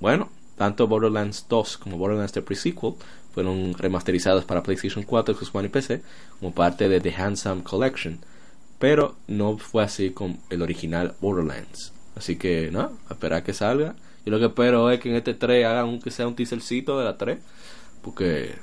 bueno, 0.00 0.30
tanto 0.56 0.86
Borderlands 0.86 1.46
2 1.48 1.78
como 1.78 1.98
Borderlands 1.98 2.32
The 2.32 2.42
Pre-Sequel 2.42 2.94
fueron 3.32 3.74
remasterizados 3.74 4.44
para 4.44 4.62
PlayStation 4.62 5.04
4, 5.04 5.34
Xbox 5.34 5.54
One 5.54 5.66
y 5.66 5.70
PC 5.70 6.02
como 6.38 6.52
parte 6.52 6.88
de 6.88 7.00
The 7.00 7.14
Handsome 7.14 7.62
Collection. 7.62 8.18
Pero 8.78 9.16
no 9.26 9.58
fue 9.58 9.82
así 9.82 10.10
con 10.10 10.38
el 10.50 10.62
original 10.62 11.14
Borderlands. 11.20 11.92
Así 12.16 12.36
que, 12.36 12.70
nada, 12.70 12.92
a 13.08 13.14
esperar 13.14 13.42
que 13.42 13.54
salga. 13.54 13.94
Yo 14.24 14.32
lo 14.32 14.38
que 14.38 14.46
espero 14.46 14.90
es 14.90 15.00
que 15.00 15.10
en 15.10 15.16
este 15.16 15.34
3 15.34 15.64
hagan 15.66 15.88
un, 15.88 16.00
que 16.00 16.10
sea 16.10 16.26
un 16.26 16.34
teasercito 16.34 16.98
de 16.98 17.04
la 17.04 17.16
3. 17.16 17.38
Porque 18.02 18.54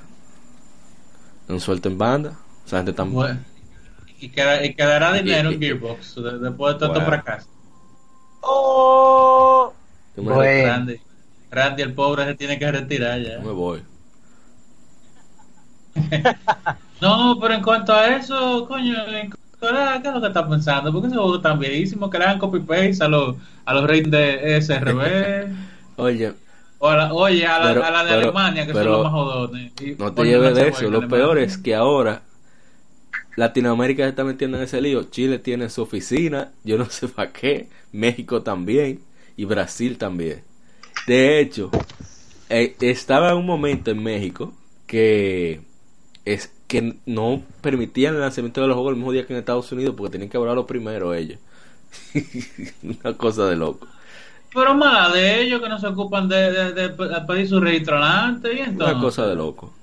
no 1.48 1.60
suelten 1.60 1.98
banda. 1.98 2.34
O 2.66 2.68
sea, 2.68 2.80
gente 2.80 2.93
tan 2.93 3.12
Bueno, 3.14 3.39
y, 4.20 4.30
queda- 4.30 4.64
y 4.66 4.74
quedará 4.74 5.14
dinero 5.14 5.52
Y- 5.52 5.56
en 5.56 5.60
Gearbox 5.62 6.16
de- 6.16 6.39
después 6.39 6.74
de 6.76 6.80
todo 6.80 6.89
Bueno. 6.89 7.06
fracaso. 7.06 7.48
Oh, 8.41 9.74
Bueno. 10.16 10.41
Randy, 10.68 10.95
Randy, 11.52 11.82
el 11.84 11.93
pobre, 11.93 12.26
se 12.26 12.36
tiene 12.36 12.58
que 12.60 12.72
retirar 12.72 13.20
ya. 13.22 13.36
yo 13.36 13.41
me 13.41 13.52
voy. 13.52 13.82
No, 17.02 17.38
pero 17.39 17.54
en 17.54 17.62
cuanto 17.62 17.93
a 17.93 18.08
eso, 18.18 18.66
coño, 18.68 18.95
en 19.08 19.30
¿qué 19.30 19.38
es 20.08 20.14
lo 20.14 20.20
que 20.22 20.28
estás 20.28 20.48
pensando? 20.50 20.91
Porque 20.91 21.08
ese 21.10 21.16
juego 21.18 21.36
es 21.36 21.41
tan 21.43 21.60
viejísimo 21.60 22.10
que 22.10 22.18
le 22.18 22.24
hagan 22.26 22.39
copy-paste 22.39 23.04
a 23.04 23.08
los, 23.08 23.36
a 23.66 23.74
los 23.76 23.84
ratings 23.84 24.10
de 24.12 24.58
ESRB. 24.58 25.48
Oye, 25.98 26.34
o 26.80 26.88
a 26.90 26.96
la, 26.96 27.14
oye, 27.14 27.46
a 27.46 27.60
la, 27.60 27.68
Pero- 27.74 27.84
a 27.86 27.92
la 27.92 28.04
de 28.04 28.10
pero- 28.10 28.22
Alemania, 28.24 28.68
que 28.68 28.74
son 28.74 28.86
los 28.86 29.04
más 29.04 29.12
jodones. 29.12 29.72
Y 29.82 29.92
no 29.98 30.14
te 30.14 30.24
lleves 30.24 30.56
de 30.56 30.68
eso. 30.70 30.90
Lo 30.90 31.08
peor 31.08 31.38
es 31.40 31.58
que 31.58 31.74
ahora 31.76 32.22
Latinoamérica 33.36 34.04
se 34.04 34.10
está 34.10 34.24
metiendo 34.24 34.58
en 34.58 34.64
ese 34.64 34.82
lío. 34.82 35.04
Chile 35.04 35.40
tiene 35.40 35.70
su 35.70 35.82
oficina, 35.84 36.52
yo 36.64 36.78
no 36.78 36.90
sé 36.90 37.08
para 37.08 37.32
qué. 37.32 37.68
México 37.92 38.42
también. 38.42 39.02
Y 39.36 39.46
Brasil 39.46 39.98
también. 40.00 40.42
De 41.06 41.40
hecho, 41.40 41.70
eh, 42.50 42.76
estaba 42.82 43.36
un 43.36 43.46
momento 43.46 43.92
en 43.92 44.02
México 44.02 44.54
que 44.88 45.62
es 46.26 46.52
que 46.68 46.98
no 47.06 47.44
permitían 47.62 48.16
el 48.16 48.22
lanzamiento 48.22 48.62
de 48.62 48.68
los 48.68 48.76
juegos 48.76 48.92
el 48.92 48.98
mismo 48.98 49.12
día 49.12 49.26
que 49.28 49.34
en 49.34 49.40
Estados 49.40 49.72
Unidos 49.72 49.94
porque 49.96 50.14
tenían 50.14 50.30
que 50.30 50.38
hablarlo 50.38 50.66
primero 50.66 51.14
ellos. 51.14 51.40
Una 52.84 53.16
cosa 53.16 53.46
de 53.46 53.56
loco. 53.56 53.88
Pero 54.54 54.74
mala 54.76 55.14
de 55.14 55.41
ellos 55.41 55.62
que 55.62 55.70
no 55.70 55.80
se 55.80 55.88
ocupan 55.88 56.28
de, 56.30 56.52
de, 56.52 56.74
de 56.74 56.89
pe- 56.89 57.10
pedir 57.28 57.48
su 57.48 57.60
registro 57.60 57.98
antes. 58.02 58.56
Y 58.56 58.60
entonces, 58.62 58.95
Una 58.95 59.02
cosa 59.04 59.28
de 59.28 59.36
loco. 59.36 59.74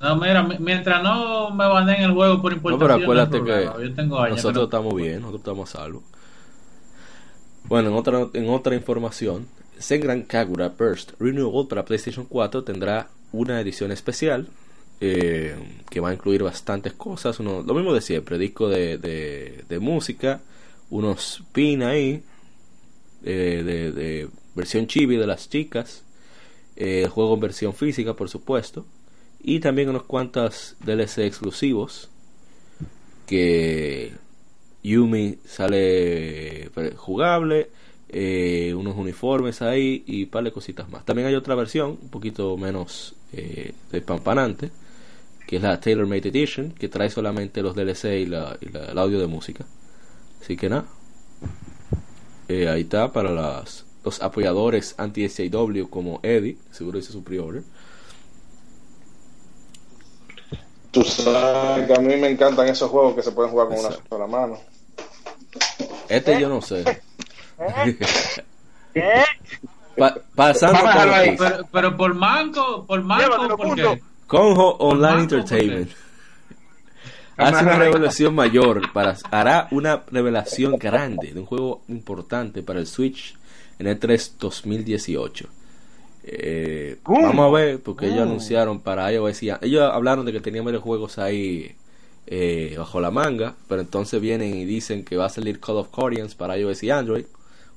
No, 0.00 0.16
mira, 0.16 0.42
mi- 0.42 0.58
mientras 0.58 1.02
no 1.02 1.50
me 1.50 1.66
baneen 1.66 2.02
el 2.02 2.12
juego 2.12 2.40
por 2.42 2.52
importación. 2.52 2.78
pero 2.80 2.88
no 2.88 2.94
hay 2.96 3.02
acuérdate 3.02 3.44
que 3.78 3.88
Yo 3.88 3.94
tengo 3.94 4.20
años 4.20 4.36
nosotros 4.36 4.64
estamos 4.64 4.94
bien, 4.94 5.20
nosotros 5.20 5.40
estamos 5.40 5.74
a 5.74 5.78
salvo. 5.78 6.02
Bueno, 7.64 7.88
en 7.90 7.94
otra, 7.96 8.26
en 8.32 8.48
otra 8.48 8.74
información, 8.74 9.46
Senran 9.78 10.22
Kagura 10.22 10.68
Burst 10.78 11.12
Renewal 11.18 11.66
para 11.66 11.84
PlayStation 11.84 12.26
4 12.28 12.62
tendrá 12.62 13.08
una 13.32 13.60
edición 13.60 13.90
especial 13.90 14.48
eh, 15.00 15.56
que 15.90 16.00
va 16.00 16.10
a 16.10 16.14
incluir 16.14 16.42
bastantes 16.42 16.92
cosas. 16.92 17.40
Uno, 17.40 17.62
lo 17.66 17.74
mismo 17.74 17.92
de 17.92 18.00
siempre, 18.00 18.38
disco 18.38 18.68
de, 18.68 18.98
de, 18.98 19.64
de 19.68 19.78
música, 19.78 20.40
unos 20.90 21.42
pin 21.52 21.82
ahí, 21.82 22.22
eh, 23.24 23.62
de, 23.94 24.28
versión 24.54 24.86
chibi 24.86 25.16
de 25.16 25.26
las 25.26 25.48
chicas, 25.50 26.02
eh, 26.76 27.08
juego 27.10 27.34
en 27.34 27.40
versión 27.40 27.74
física, 27.74 28.14
por 28.14 28.28
supuesto, 28.28 28.86
y 29.42 29.60
también 29.60 29.88
unos 29.90 30.04
cuantos 30.04 30.76
DLC 30.84 31.18
exclusivos 31.26 32.08
que 33.26 34.12
Yumi 34.82 35.38
sale 35.44 36.70
jugable, 36.96 37.70
eh, 38.08 38.72
unos 38.76 38.96
uniformes 38.96 39.62
ahí 39.62 40.04
y 40.06 40.24
un 40.24 40.30
par 40.30 40.44
de 40.44 40.52
cositas 40.52 40.88
más. 40.88 41.04
También 41.04 41.28
hay 41.28 41.34
otra 41.34 41.54
versión, 41.54 41.98
un 42.00 42.08
poquito 42.08 42.56
menos 42.56 43.14
eh, 43.32 43.72
despampanante, 43.90 44.70
que 45.46 45.56
es 45.56 45.62
la 45.62 45.80
Tailor 45.80 46.06
Made 46.06 46.28
Edition, 46.28 46.72
que 46.72 46.88
trae 46.88 47.10
solamente 47.10 47.62
los 47.62 47.74
DLC 47.74 48.20
y, 48.20 48.26
la, 48.26 48.56
y 48.60 48.66
la- 48.70 48.86
el 48.86 48.98
audio 48.98 49.18
de 49.20 49.26
música. 49.26 49.64
Así 50.40 50.56
que 50.56 50.68
nada, 50.68 50.86
Eh, 52.48 52.68
ahí 52.68 52.82
está 52.82 53.12
para 53.12 53.30
las, 53.30 53.84
los 54.04 54.22
apoyadores 54.22 54.94
anti-SAW 54.98 55.88
como 55.90 56.20
Eddie, 56.22 56.56
seguro 56.70 56.98
hizo 56.98 57.12
su 57.12 57.24
pre-order. 57.24 57.62
Tú 60.92 61.02
sabes 61.02 61.86
que 61.86 61.94
a 61.94 62.00
mí 62.00 62.16
me 62.16 62.30
encantan 62.30 62.68
esos 62.68 62.90
juegos 62.90 63.14
que 63.14 63.22
se 63.22 63.32
pueden 63.32 63.50
jugar 63.50 63.68
con 63.68 63.78
una 63.78 63.90
sola 64.08 64.26
mano. 64.26 64.58
Este 66.08 66.40
yo 66.40 66.48
no 66.48 66.62
sé. 66.62 67.02
¿Qué? 68.94 69.24
Pa- 69.96 70.14
pasando 70.34 70.78
Vamos 70.84 70.94
a 70.94 71.24
por. 71.24 71.36
Pero, 71.38 71.68
pero 71.72 71.96
por 71.96 72.14
manco, 72.14 72.84
por 72.86 73.02
manco, 73.02 73.56
¿por 73.56 73.74
qué? 73.74 74.02
Conjo 74.26 74.76
Online 74.76 75.16
Manco, 75.16 75.36
Entertainment 75.36 75.90
hace 77.36 77.64
una 77.64 77.72
revelación 77.78 78.34
mayor 78.34 78.92
para 78.92 79.16
hará 79.30 79.68
una 79.70 80.02
revelación 80.10 80.76
grande 80.78 81.32
de 81.32 81.40
un 81.40 81.46
juego 81.46 81.82
importante 81.88 82.62
para 82.62 82.80
el 82.80 82.86
Switch 82.86 83.36
en 83.78 83.86
el 83.88 83.98
3 83.98 84.36
2018. 84.38 85.48
Eh, 86.28 86.96
vamos 87.04 87.46
a 87.46 87.56
ver 87.56 87.80
porque 87.80 88.06
ellos 88.06 88.22
anunciaron 88.22 88.80
para 88.80 89.12
iOS 89.12 89.42
y 89.44 89.50
ellos 89.62 89.82
hablaron 89.92 90.24
de 90.26 90.32
que 90.32 90.40
tenían 90.40 90.64
varios 90.64 90.82
juegos 90.82 91.18
ahí 91.18 91.76
eh, 92.26 92.74
bajo 92.78 93.00
la 93.00 93.10
manga, 93.12 93.54
pero 93.68 93.80
entonces 93.82 94.20
vienen 94.20 94.56
y 94.56 94.64
dicen 94.64 95.04
que 95.04 95.16
va 95.16 95.26
a 95.26 95.28
salir 95.30 95.60
Call 95.60 95.76
of 95.76 95.88
Guardians 95.94 96.34
para 96.34 96.58
iOS 96.58 96.82
y 96.82 96.90
Android, 96.90 97.24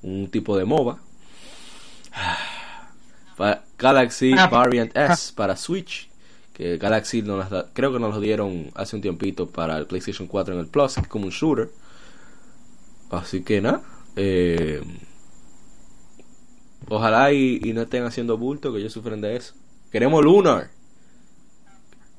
un 0.02 0.30
tipo 0.32 0.58
de 0.58 0.66
MOBA. 0.66 0.98
Pa- 3.38 3.62
Galaxy 3.78 4.34
Ah, 4.38 4.48
Variant 4.48 4.96
S 4.98 5.32
para 5.34 5.56
Switch, 5.56 6.09
que 6.60 6.78
Galaxy 6.78 7.22
nos 7.22 7.40
las 7.40 7.50
da- 7.50 7.68
creo 7.74 7.94
que 7.94 8.00
nos 8.00 8.14
lo 8.14 8.20
dieron 8.20 8.70
hace 8.76 8.98
un 8.98 9.02
tiempito 9.02 9.48
para 9.50 9.78
el 9.78 9.86
PlayStation 9.88 10.28
4 10.28 10.54
en 10.54 10.60
el 10.60 10.68
Plus, 10.68 10.96
que 10.96 11.02
es 11.02 11.08
como 11.08 11.24
un 11.26 11.32
shooter. 11.32 11.70
Así 13.12 13.44
que 13.44 13.62
nada, 13.62 13.82
eh, 14.18 14.82
ojalá 16.90 17.32
y, 17.32 17.62
y 17.64 17.72
no 17.74 17.82
estén 17.84 18.04
haciendo 18.04 18.38
bulto, 18.38 18.74
que 18.74 18.80
ellos 18.80 18.92
sufren 18.94 19.22
de 19.22 19.38
eso. 19.38 19.54
Queremos 19.90 20.22
Lunar, 20.24 20.70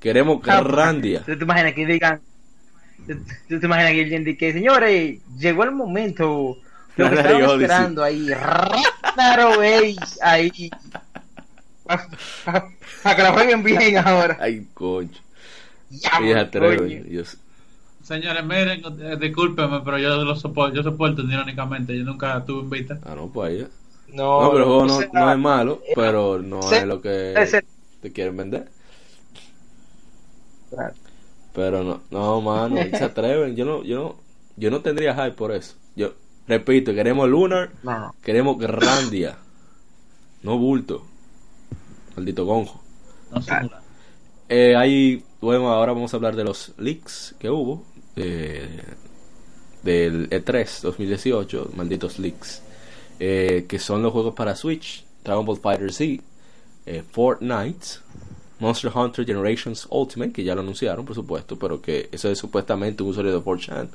queremos 0.00 0.40
Ah, 0.48 0.62
Grandia. 0.62 1.22
¿Tú 1.24 1.36
te 1.36 1.44
imaginas 1.44 1.74
que 1.74 1.86
digan? 1.86 2.20
¿Tú, 3.06 3.60
te 3.60 3.66
imaginas 3.66 3.92
que 3.92 4.00
alguien 4.00 4.24
diga 4.24 4.38
que, 4.38 4.52
señores, 4.54 5.20
llegó 5.38 5.64
el 5.64 5.72
momento? 5.72 6.56
Lo 6.96 7.08
que 7.10 7.14
estaban 7.14 7.42
esperando 7.62 8.02
ahí, 8.02 8.26
Ragnarok 8.28 9.62
Ahí. 12.46 12.62
Para 13.02 13.16
que 13.16 13.22
lo 13.22 13.32
jueguen 13.32 13.62
bien 13.62 13.96
ahora. 13.98 14.36
Ay, 14.40 14.66
concho. 14.74 15.20
Ya, 15.90 16.20
Y 16.22 16.30
es 16.30 16.36
atreven. 16.36 16.78
coño. 16.78 17.04
Yo- 17.10 17.22
Señores, 18.02 18.44
miren, 18.44 18.82
eh, 19.00 19.16
discúlpenme, 19.20 19.82
pero 19.84 19.98
yo 19.98 20.24
lo 20.24 20.34
soporto, 20.34 20.74
yo 20.74 20.82
soporto 20.82 21.22
irónicamente, 21.22 21.96
yo 21.96 22.04
nunca 22.04 22.42
tuve 22.44 22.62
en 22.62 22.70
vista. 22.70 22.98
Ah, 23.04 23.14
no, 23.14 23.28
pues 23.28 23.50
ahí. 23.50 23.68
No, 24.12 24.42
No, 24.42 24.50
pero 24.50 24.58
el 24.62 24.64
juego 24.64 24.86
no, 24.86 25.30
es 25.32 25.38
malo, 25.38 25.80
pero 25.94 26.38
no 26.42 26.62
se- 26.62 26.78
es 26.78 26.86
lo 26.86 27.00
que 27.00 27.62
te 28.02 28.12
quieren 28.12 28.36
vender. 28.36 28.68
Pero 31.54 31.82
no, 31.82 32.00
no, 32.10 32.40
mano, 32.40 32.76
se 32.96 33.04
atreven. 33.04 33.56
Yo 33.56 33.64
no, 33.64 33.82
yo 33.82 33.98
no, 33.98 34.16
yo 34.56 34.70
no 34.70 34.80
tendría 34.80 35.14
hype 35.14 35.32
por 35.36 35.52
eso. 35.52 35.74
Yo 35.96 36.12
repito, 36.46 36.94
queremos 36.94 37.28
Lunar, 37.28 37.70
no. 37.82 38.14
queremos 38.22 38.58
Grandia, 38.58 39.36
no 40.42 40.58
bulto. 40.58 41.09
Maldito 42.20 42.44
gonjo. 42.44 42.82
No 43.32 43.40
sé. 43.40 43.54
Eh, 44.50 44.76
ahí, 44.76 45.24
bueno, 45.40 45.70
ahora 45.70 45.94
vamos 45.94 46.12
a 46.12 46.18
hablar 46.18 46.36
de 46.36 46.44
los 46.44 46.72
leaks 46.76 47.34
que 47.38 47.48
hubo 47.48 47.82
eh, 48.14 48.82
del 49.82 50.28
E 50.30 50.44
E3 50.44 50.82
2018, 50.82 51.70
malditos 51.74 52.18
leaks, 52.18 52.60
eh, 53.18 53.64
que 53.66 53.78
son 53.78 54.02
los 54.02 54.12
juegos 54.12 54.34
para 54.34 54.54
Switch, 54.54 55.06
Dragon 55.24 55.46
Ball 55.46 55.56
Fighter 55.56 55.90
Z, 55.90 56.22
Fortnite, 57.10 57.86
Monster 58.58 58.92
Hunter 58.94 59.24
Generations 59.24 59.86
Ultimate, 59.88 60.32
que 60.32 60.44
ya 60.44 60.54
lo 60.54 60.60
anunciaron, 60.60 61.06
por 61.06 61.14
supuesto, 61.14 61.58
pero 61.58 61.80
que 61.80 62.10
eso 62.12 62.28
es 62.28 62.38
supuestamente 62.38 63.02
un 63.02 63.08
usuario 63.08 63.32
de 63.32 63.42
4chan 63.42 63.88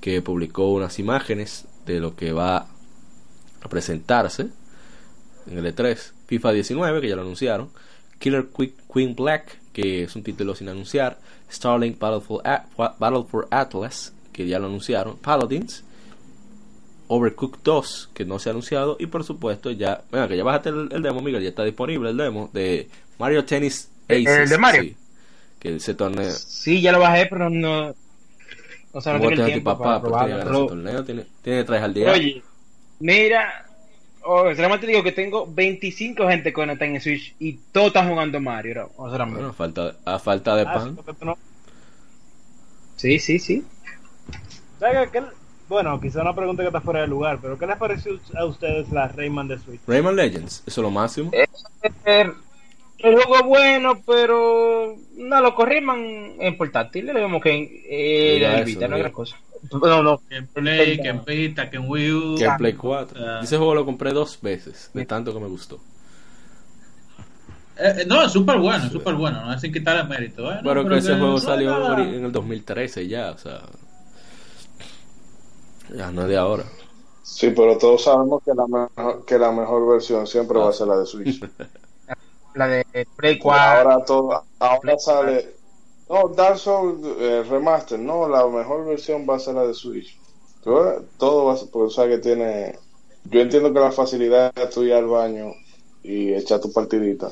que 0.00 0.20
publicó 0.20 0.72
unas 0.72 0.98
imágenes 0.98 1.66
de 1.86 2.00
lo 2.00 2.16
que 2.16 2.32
va 2.32 2.66
a 3.60 3.68
presentarse 3.68 4.48
en 5.46 5.58
el 5.58 5.72
E3, 5.72 6.12
FIFA 6.28 6.52
19, 6.52 7.00
que 7.00 7.08
ya 7.08 7.16
lo 7.16 7.22
anunciaron, 7.22 7.70
Killer 8.20 8.46
Quick 8.56 8.74
Queen 8.92 9.16
Black, 9.16 9.58
que 9.72 10.04
es 10.04 10.14
un 10.14 10.22
título 10.22 10.54
sin 10.54 10.68
anunciar, 10.68 11.18
Starlink 11.50 11.98
Battle 11.98 12.20
for, 12.20 12.42
Battle 12.76 13.24
for 13.28 13.48
Atlas, 13.50 14.12
que 14.32 14.46
ya 14.46 14.58
lo 14.60 14.66
anunciaron, 14.66 15.16
Paladins, 15.16 15.82
Overcooked 17.08 17.60
2, 17.64 18.10
que 18.12 18.24
no 18.26 18.38
se 18.38 18.50
ha 18.50 18.52
anunciado, 18.52 18.96
y 19.00 19.06
por 19.06 19.24
supuesto 19.24 19.70
ya, 19.70 20.02
venga, 20.12 20.28
que 20.28 20.36
ya 20.36 20.44
bájate 20.44 20.68
el, 20.68 20.88
el 20.92 21.02
demo, 21.02 21.22
Miguel, 21.22 21.42
ya 21.42 21.48
está 21.48 21.64
disponible 21.64 22.10
el 22.10 22.16
demo 22.18 22.50
de 22.52 22.88
Mario 23.18 23.44
Tennis 23.46 23.88
¿El- 24.08 24.26
Aces. 24.26 24.38
el 24.40 24.48
de 24.50 24.58
Mario? 24.58 24.82
sí, 24.82 24.96
que 25.58 25.76
ese 25.76 25.94
torneo. 25.94 26.28
Sí, 26.28 26.82
ya 26.82 26.92
lo 26.92 27.00
bajé, 27.00 27.26
pero 27.26 27.48
no. 27.48 27.94
O 28.92 29.00
sea, 29.00 29.14
no 29.14 29.20
¿Cómo 29.20 29.30
tengo 29.30 29.42
te 29.42 29.54
el 29.54 29.62
tiempo 29.62 29.78
papá 29.78 30.00
para 30.02 30.28
probarlo. 30.28 31.04
Tiene, 31.04 31.24
tiene 31.42 31.64
tres 31.64 31.82
al 31.82 31.94
día. 31.94 32.12
Oye, 32.12 32.42
mira, 33.00 33.67
oh, 34.24 34.54
solamente 34.54 34.86
digo 34.86 35.02
que 35.02 35.12
tengo 35.12 35.46
25 35.46 36.28
gente 36.28 36.52
conectada 36.52 36.90
en 36.90 37.00
Switch 37.00 37.34
y 37.38 37.54
todos 37.72 37.88
están 37.88 38.08
jugando 38.08 38.40
Mario. 38.40 38.74
¿no? 38.74 39.04
O 39.04 39.14
sea, 39.14 39.24
Bueno, 39.24 39.48
a 39.48 39.52
falta, 39.52 39.96
a 40.04 40.18
falta 40.18 40.56
de 40.56 40.62
Ah, 40.62 40.74
pan. 40.74 40.98
sí, 42.96 43.18
sí, 43.18 43.38
sí, 43.38 43.64
¿qué- 45.12 45.22
Bueno, 45.68 46.00
quizá 46.00 46.22
una 46.22 46.34
pregunta 46.34 46.62
que 46.62 46.68
está 46.68 46.80
fuera 46.80 47.02
de 47.02 47.08
lugar, 47.08 47.38
pero 47.42 47.58
¿qué 47.58 47.66
les 47.66 47.76
pareció 47.76 48.18
a 48.36 48.46
ustedes 48.46 48.88
la 48.90 49.08
Rayman 49.08 49.48
de 49.48 49.58
Switch? 49.58 49.80
Rayman 49.86 50.16
Legends, 50.16 50.62
eso 50.66 50.80
es 50.80 50.82
lo 50.82 50.90
máximo. 50.90 51.30
El, 52.04 52.32
el 52.98 53.14
juego 53.14 53.46
bueno, 53.46 54.00
pero 54.06 54.96
no 55.16 55.40
lo 55.42 55.54
corriman 55.54 56.32
en 56.40 56.56
portátil. 56.56 57.06
Lo 57.06 57.14
vemos 57.14 57.42
que 57.42 57.50
en 57.52 57.68
eh, 57.86 58.38
la 58.40 58.62
Vita, 58.62 58.80
no 58.80 58.86
es 58.86 58.90
mira. 58.90 58.98
gran 58.98 59.12
cosa. 59.12 59.36
No, 59.72 60.02
no. 60.02 60.20
Que 60.28 60.36
en 60.36 60.46
Play, 60.46 61.00
que 61.00 61.08
en 61.08 61.24
Vita, 61.24 61.68
que 61.70 61.76
en 61.76 61.88
Wii 61.88 62.12
U. 62.12 62.36
Que 62.38 62.44
en 62.44 62.56
Play 62.56 62.72
4. 62.74 63.20
Ah. 63.20 63.40
Ese 63.42 63.56
juego 63.56 63.74
lo 63.74 63.84
compré 63.84 64.12
dos 64.12 64.38
veces, 64.40 64.90
de 64.94 65.04
tanto 65.04 65.32
que 65.32 65.40
me 65.40 65.48
gustó. 65.48 65.78
Eh, 67.76 68.00
eh, 68.00 68.04
no, 68.06 68.24
es 68.24 68.32
súper 68.32 68.58
bueno, 68.58 68.86
es 68.86 68.92
súper 68.92 69.14
bueno, 69.14 69.44
no 69.44 69.52
es 69.52 69.60
sin 69.60 69.72
quitarle 69.72 70.02
mérito. 70.04 70.50
¿eh? 70.50 70.56
No, 70.56 70.70
Pero 70.70 70.88
que 70.88 70.98
ese 70.98 71.14
juego 71.14 71.32
no, 71.32 71.38
salió 71.38 71.78
nada. 71.78 72.02
en 72.02 72.24
el 72.24 72.32
2013 72.32 73.06
ya, 73.06 73.30
o 73.30 73.38
sea. 73.38 73.62
Ya 75.94 76.10
no 76.10 76.22
es 76.22 76.28
de 76.28 76.36
ahora. 76.36 76.64
Sí, 77.22 77.50
pero 77.54 77.78
todos 77.78 78.02
sabemos 78.02 78.42
que 78.42 78.52
la 78.54 78.66
mejor, 78.66 79.24
que 79.24 79.38
la 79.38 79.52
mejor 79.52 79.88
versión 79.88 80.26
siempre 80.26 80.58
va 80.58 80.70
a 80.70 80.72
ser 80.72 80.88
la 80.88 80.98
de 80.98 81.06
Switch. 81.06 81.40
La 82.54 82.66
de 82.66 83.06
Play 83.14 83.38
4. 83.38 83.62
Ahora 83.62 84.04
todo, 84.04 84.44
ahora 84.58 84.98
sale. 84.98 85.57
No, 86.08 86.28
Dark 86.28 86.58
Souls 86.58 86.98
eh, 87.20 87.44
Remaster, 87.48 87.98
no, 87.98 88.28
la 88.28 88.46
mejor 88.46 88.86
versión 88.86 89.26
va 89.28 89.36
a 89.36 89.38
ser 89.38 89.54
la 89.54 89.66
de 89.66 89.74
Switch. 89.74 90.16
Todo, 90.64 91.04
todo 91.18 91.44
va 91.46 91.54
a 91.54 91.56
ser, 91.56 91.68
porque 91.70 91.86
o 91.86 91.90
sea 91.90 92.08
que 92.08 92.18
tiene. 92.18 92.78
Yo 93.24 93.40
entiendo 93.40 93.72
que 93.72 93.80
la 93.80 93.92
facilidad 93.92 94.52
es 94.56 94.70
tú 94.70 94.82
ir 94.84 94.94
al 94.94 95.06
baño 95.06 95.52
y 96.02 96.32
echar 96.32 96.60
tu 96.60 96.72
partidita. 96.72 97.30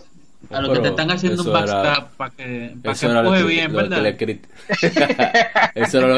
A 0.51 0.61
lo 0.61 0.73
que 0.73 0.81
te 0.81 0.89
están 0.89 1.11
haciendo 1.11 1.43
un 1.43 1.53
backstab 1.53 2.11
para 2.17 2.31
que, 2.31 2.77
pa' 2.83 2.95
que 2.95 3.07
era 3.07 3.23
lo 3.23 3.29
juegue 3.31 3.45
que, 3.45 3.49
bien, 3.49 3.73
lo 3.73 3.79
que 3.79 3.89
¿verdad? 3.89 4.03
le 4.03 4.41
Eso 5.83 5.99
era 5.99 6.09
lo 6.09 6.17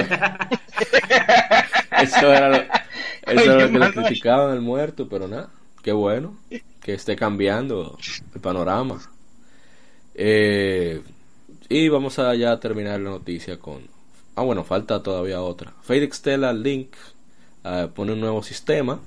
Eso 2.03 2.33
era 2.33 2.49
lo, 2.49 2.57
eso 2.57 3.53
era 3.53 3.67
lo 3.67 3.73
que 3.73 3.79
le 3.79 3.93
criticaban 3.93 4.51
al 4.51 4.61
muerto, 4.61 5.09
pero 5.09 5.29
nada, 5.29 5.49
qué 5.83 5.93
bueno 5.93 6.37
que 6.83 6.95
esté 6.95 7.17
cambiando 7.17 7.97
el 8.35 8.41
panorama. 8.41 9.01
Eh, 10.15 11.01
y 11.69 11.89
vamos 11.89 12.19
a 12.19 12.35
ya 12.35 12.59
terminar 12.61 13.01
la 13.01 13.11
noticia 13.11 13.59
con... 13.59 13.83
Ah, 14.35 14.43
bueno, 14.43 14.65
falta 14.65 15.03
todavía 15.03 15.43
otra. 15.43 15.75
Fate 15.83 16.05
Extella 16.05 16.53
Link 16.53 16.95
eh, 17.65 17.89
pone 17.95 18.13
un 18.13 18.21
nuevo 18.21 18.43
sistema, 18.43 19.01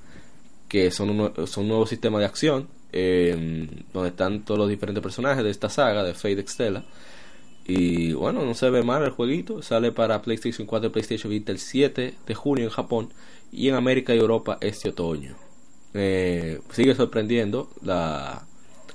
que 0.68 0.91
son 0.91 1.09
un, 1.09 1.47
son 1.47 1.64
un 1.64 1.70
nuevo 1.70 1.88
sistema 1.88 2.20
de 2.20 2.26
acción, 2.26 2.68
eh, 2.91 3.68
donde 3.93 4.09
están 4.09 4.43
todos 4.43 4.59
los 4.59 4.70
diferentes 4.70 5.01
personajes 5.01 5.43
de 5.43 5.49
esta 5.49 5.70
saga 5.70 6.03
de 6.03 6.14
Fate 6.14 6.39
Extella. 6.39 6.84
Y 7.66 8.14
bueno, 8.14 8.43
no 8.43 8.53
se 8.53 8.70
ve 8.70 8.84
mal 8.84 9.03
el 9.03 9.12
jueguito. 9.12 9.62
Sale 9.62 9.91
para 9.91 10.22
PlayStation 10.22 10.68
4 10.68 10.88
y 10.88 10.91
PlayStation 10.91 11.32
Vita 11.32 11.51
el 11.51 11.59
7 11.59 12.14
de 12.26 12.36
junio 12.36 12.66
en 12.66 12.70
Japón 12.70 13.14
y 13.51 13.70
en 13.70 13.76
América 13.76 14.14
y 14.14 14.20
Europa 14.20 14.57
este 14.62 14.89
otoño. 14.89 15.36
Eh, 15.93 16.59
sigue 16.72 16.95
sorprendiendo 16.95 17.70
la 17.84 18.45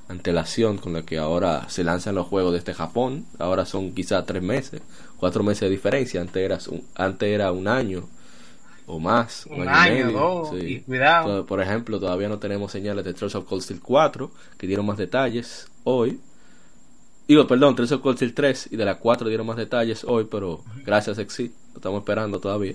antelación 0.09 0.79
con 0.79 0.93
la 0.93 1.03
que 1.03 1.19
ahora 1.19 1.69
se 1.69 1.85
lanzan 1.85 2.15
los 2.15 2.27
juegos 2.27 2.53
desde 2.55 2.75
Japón. 2.75 3.27
Ahora 3.39 3.67
son 3.67 3.95
quizá 3.95 4.25
tres 4.25 4.43
meses, 4.43 4.83
cuatro 5.19 5.43
meses 5.43 5.63
de 5.63 5.71
diferencia. 5.71 6.21
Antes 6.21 6.43
era 6.43 6.59
un, 6.71 6.85
antes 6.95 7.29
era 7.29 7.53
un 7.53 7.69
año 7.69 8.09
o 8.87 9.01
más, 9.01 9.47
Un 9.47 9.69
año, 9.69 10.13
dos, 10.13 10.55
y 10.63 10.81
cuidado. 10.81 11.45
Por 11.45 11.61
ejemplo, 11.61 11.99
todavía 11.99 12.29
no 12.29 12.39
tenemos 12.39 12.71
señales 12.71 13.05
de 13.05 13.15
Trails 13.15 13.35
of 13.35 13.45
Cold 13.45 13.63
Steel 13.63 13.81
4 13.81 14.31
que 14.57 14.67
dieron 14.67 14.87
más 14.87 14.97
detalles 14.97 15.69
hoy. 15.83 16.21
Digo, 17.27 17.47
perdón, 17.49 17.75
Trails 17.75 17.91
of 17.93 18.01
Cold 18.01 18.17
Steel 18.17 18.33
3 18.33 18.69
y 18.71 18.77
de 18.77 18.85
la 18.85 18.99
4 18.99 19.29
dieron 19.29 19.47
más 19.47 19.57
detalles 19.57 20.05
hoy, 20.05 20.29
pero 20.31 20.63
gracias 20.85 21.19
Exit, 21.19 21.53
lo 21.73 21.79
estamos 21.79 21.99
esperando 21.99 22.39
todavía. 22.39 22.75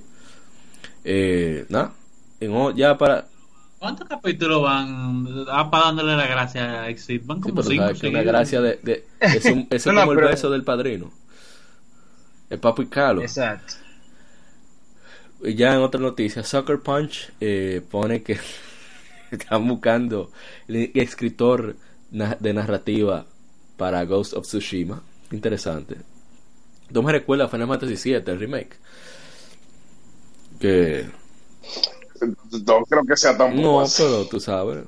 Eh, 1.05 1.65
nada, 1.69 1.93
ya 2.75 2.97
para... 2.97 3.27
¿Cuántos 3.82 4.07
capítulos 4.07 4.61
van? 4.61 5.25
Ah, 5.49 5.71
para 5.71 5.86
dándole 5.86 6.15
la 6.15 6.27
gracia 6.27 6.84
a 6.84 6.89
Exit. 6.89 7.25
Van 7.25 7.38
Sí, 7.38 7.49
como 7.49 7.55
pero 7.63 7.67
cinco. 7.95 8.07
una 8.09 8.21
gracia 8.21 8.61
de... 8.61 8.79
de 8.84 9.05
es 9.19 9.45
un- 9.45 9.67
es 9.71 9.86
No, 9.88 9.93
no, 9.93 9.99
como 10.01 10.11
el 10.11 10.17
pero- 10.19 10.29
beso 10.29 10.49
del 10.51 10.63
padrino. 10.63 11.11
El 12.51 12.59
papo 12.59 12.84
y 12.84 12.86
calo. 12.88 13.23
Exacto. 13.23 13.73
Y 15.43 15.55
ya 15.55 15.73
en 15.73 15.79
otra 15.79 15.99
noticia, 15.99 16.43
Sucker 16.43 16.79
Punch 16.82 17.32
eh, 17.39 17.82
pone 17.89 18.21
que 18.21 18.38
están 19.32 19.67
buscando 19.67 20.32
el 20.67 20.91
escritor 20.93 21.75
de 22.11 22.53
narrativa 22.53 23.25
para 23.77 24.05
Ghost 24.05 24.34
of 24.34 24.45
Tsushima. 24.45 25.01
Interesante. 25.32 25.95
No 26.91 27.01
me 27.01 27.13
recuerda 27.13 27.45
a 27.45 27.47
Final 27.47 27.67
Fantasy 27.67 27.95
VII, 28.11 28.21
el 28.32 28.39
remake. 28.39 28.75
Que 30.59 31.07
No 32.65 32.84
creo 32.86 33.03
que 33.05 33.17
sea 33.17 33.38
tan 33.38 33.55
no, 33.61 33.82
así. 33.82 34.03
pero 34.03 34.26
tú 34.28 34.39
sabes. 34.39 34.86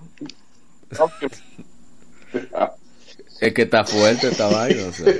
Es 3.39 3.53
que 3.53 3.63
está 3.63 3.83
fuerte 3.83 4.27
esta 4.29 4.47
vaina. 4.47 4.87
O 4.87 4.93
sea, 4.93 5.13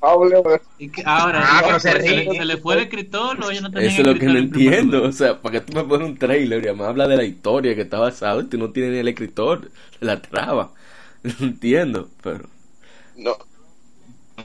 Hablemos 0.00 0.60
Y 0.78 0.90
que 0.90 1.02
ahora, 1.04 1.40
Ah, 1.42 1.60
¿qué 1.60 1.66
pero 1.66 1.80
se 1.80 1.94
ríe. 1.94 2.24
le- 2.24 2.36
se 2.36 2.44
le 2.44 2.56
fue 2.58 2.74
el 2.74 2.80
escritor 2.82 3.38
no 3.38 3.50
eso 3.50 4.02
es 4.02 4.06
lo 4.06 4.18
que 4.18 4.26
no 4.26 4.38
entiendo. 4.38 5.02
O 5.04 5.12
sea, 5.12 5.40
para 5.40 5.60
que 5.60 5.60
tú 5.66 5.76
me 5.76 5.84
pones 5.84 6.08
un 6.08 6.18
trailer 6.18 6.66
y 6.66 6.74
me 6.74 6.84
habla 6.84 7.08
de 7.08 7.16
la 7.16 7.24
historia 7.24 7.74
que 7.74 7.82
está 7.82 7.98
basado 7.98 8.40
y 8.40 8.44
tú 8.48 8.58
no 8.58 8.72
tienes 8.72 8.92
ni 8.92 8.98
el 8.98 9.08
escritor 9.08 9.70
la 10.00 10.20
traba. 10.22 10.72
No 11.40 11.46
entiendo, 11.46 12.08
pero. 12.22 12.48
No. 13.16 13.36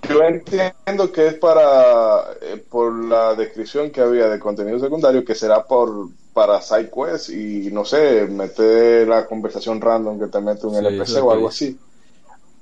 Yo 0.10 0.24
entiendo 0.24 1.12
que 1.12 1.28
es 1.28 1.34
para 1.36 2.34
eh, 2.42 2.58
por 2.70 2.94
la 3.06 3.36
descripción 3.36 3.92
que 3.92 4.02
había 4.02 4.28
de 4.30 4.40
contenido 4.40 4.80
secundario 4.80 5.24
que 5.26 5.36
será 5.36 5.66
por 5.68 6.10
para 6.34 6.62
side 6.62 6.90
quest 6.92 7.30
y 7.30 7.72
no 7.72 7.86
sé, 7.86 8.28
meter 8.28 9.08
la 9.08 9.28
conversación 9.28 9.82
random 9.82 10.20
que 10.20 10.28
te 10.28 10.42
mete 10.42 10.68
un 10.68 10.76
Sí, 10.76 10.86
NPC 10.86 11.12
es 11.18 11.22
o 11.22 11.32
algo 11.32 11.48
así. 11.50 11.80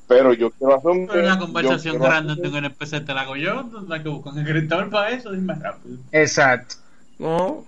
Pero 0.08 0.34
yo 0.34 0.52
quiero 0.52 0.76
hacer 0.76 0.92
un 0.92 1.08
Pero 1.08 1.22
yo 1.24 1.40
conversación 1.40 1.96
hacer- 2.04 2.30
en 2.40 2.48
un 2.48 2.56
NPC 2.58 3.02
te 3.02 3.14
la 3.14 3.22
hago 3.22 3.36
yo, 3.36 3.70
la 3.88 4.02
que 4.04 4.10
busco 4.10 4.30
un 4.32 4.40
escritor 4.40 4.90
para 4.90 5.12
eso, 5.12 5.32
dime 5.32 5.56
rápido. 5.56 5.98
Exacto. 6.12 6.76
No, 7.20 7.66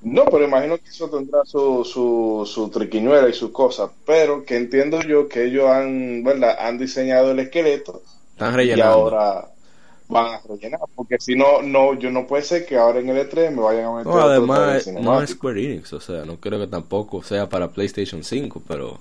No, 0.00 0.24
pero 0.26 0.44
imagino 0.44 0.76
que 0.78 0.90
eso 0.90 1.08
tendrá 1.10 1.40
su, 1.44 1.82
su, 1.84 2.44
su 2.46 2.70
triquiñuela 2.70 3.28
y 3.28 3.32
su 3.32 3.50
cosa, 3.52 3.90
pero 4.04 4.44
que 4.44 4.56
entiendo 4.56 5.00
yo 5.00 5.28
que 5.28 5.44
ellos 5.44 5.68
han, 5.68 6.22
¿verdad? 6.22 6.56
Han 6.60 6.78
diseñado 6.78 7.30
el 7.32 7.38
esqueleto 7.40 8.02
están 8.32 8.54
y 8.60 8.80
ahora 8.80 9.50
van 10.08 10.34
a 10.34 10.40
rellenar, 10.48 10.80
porque 10.94 11.16
si 11.18 11.34
no, 11.34 11.62
no, 11.62 11.94
yo 11.98 12.10
no 12.10 12.26
puede 12.26 12.42
ser 12.42 12.64
que 12.66 12.76
ahora 12.76 13.00
en 13.00 13.08
el 13.08 13.28
E3 13.28 13.50
me 13.50 13.62
vayan 13.62 13.84
a 13.86 13.92
meter 13.92 14.06
No, 14.06 14.20
además, 14.20 14.84
trailer 14.84 15.02
no 15.02 15.22
es. 15.22 15.30
Square 15.30 15.64
Enix, 15.64 15.92
o 15.92 16.00
sea, 16.00 16.24
no 16.24 16.38
creo 16.38 16.60
que 16.60 16.66
tampoco 16.66 17.22
sea 17.22 17.48
para 17.48 17.68
PlayStation 17.68 18.22
5, 18.22 18.62
pero. 18.66 18.98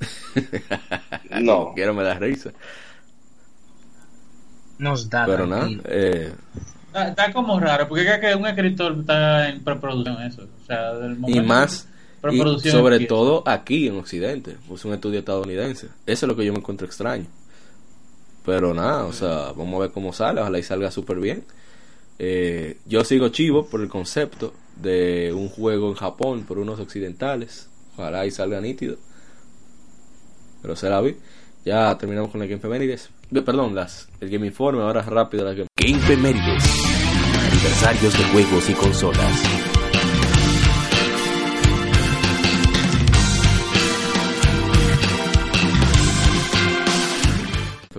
No. 1.40 1.72
quiero 1.74 1.94
me 1.94 2.02
da 2.02 2.14
risa. 2.14 2.52
Nos 4.78 5.08
da. 5.08 5.26
Pero 5.26 5.46
nada, 5.46 5.68
eh, 5.84 6.32
Está, 6.86 7.08
está 7.08 7.32
como 7.32 7.58
raro, 7.58 7.88
porque 7.88 8.06
es 8.06 8.18
que 8.18 8.34
un 8.34 8.46
escritor 8.46 8.98
está 9.00 9.48
en 9.48 9.64
preproducción 9.64 10.22
eso. 10.22 10.42
O 10.42 10.66
sea, 10.66 10.92
del 10.94 11.12
y 11.12 11.16
momento 11.16 11.42
más, 11.44 11.84
que 11.84 11.88
y 11.88 12.20
preproducción 12.20 12.76
sobre 12.76 13.00
todo 13.06 13.42
aquí 13.46 13.88
en 13.88 13.96
Occidente, 13.96 14.58
es 14.72 14.84
un 14.84 14.92
estudio 14.92 15.20
estadounidense. 15.20 15.86
Eso 16.04 16.26
es 16.26 16.28
lo 16.28 16.36
que 16.36 16.44
yo 16.44 16.52
me 16.52 16.58
encuentro 16.58 16.86
extraño. 16.86 17.26
Pero 18.44 18.74
nada, 18.74 19.04
o 19.04 19.12
sea, 19.12 19.52
vamos 19.52 19.74
a 19.76 19.82
ver 19.82 19.90
cómo 19.92 20.12
sale, 20.12 20.40
ojalá 20.40 20.58
y 20.58 20.62
salga 20.62 20.90
súper 20.90 21.18
bien. 21.18 21.44
Eh, 22.18 22.78
yo 22.86 23.04
sigo 23.04 23.28
chivo 23.28 23.66
por 23.66 23.80
el 23.80 23.88
concepto 23.88 24.52
de 24.76 25.32
un 25.32 25.48
juego 25.48 25.88
en 25.88 25.94
Japón 25.94 26.44
por 26.44 26.58
unos 26.58 26.80
occidentales. 26.80 27.68
Ojalá 27.96 28.26
y 28.26 28.30
salga 28.30 28.60
nítido. 28.60 28.96
Pero 30.62 30.76
será 30.76 31.00
bien. 31.00 31.16
Ya 31.64 31.96
terminamos 31.98 32.30
con 32.30 32.40
la 32.40 32.46
Game 32.46 32.60
Femenides. 32.60 33.10
Eh, 33.32 33.42
Perdón, 33.42 33.74
las, 33.74 34.08
el 34.20 34.30
Game 34.30 34.46
Informe, 34.46 34.82
ahora 34.82 35.02
rápido 35.02 35.44
la 35.44 35.52
Game 35.52 35.68
Game 35.76 36.00
Femérides. 36.00 36.64
Aniversarios 37.50 38.18
de 38.18 38.24
juegos 38.24 38.70
y 38.70 38.74
consolas. 38.74 39.71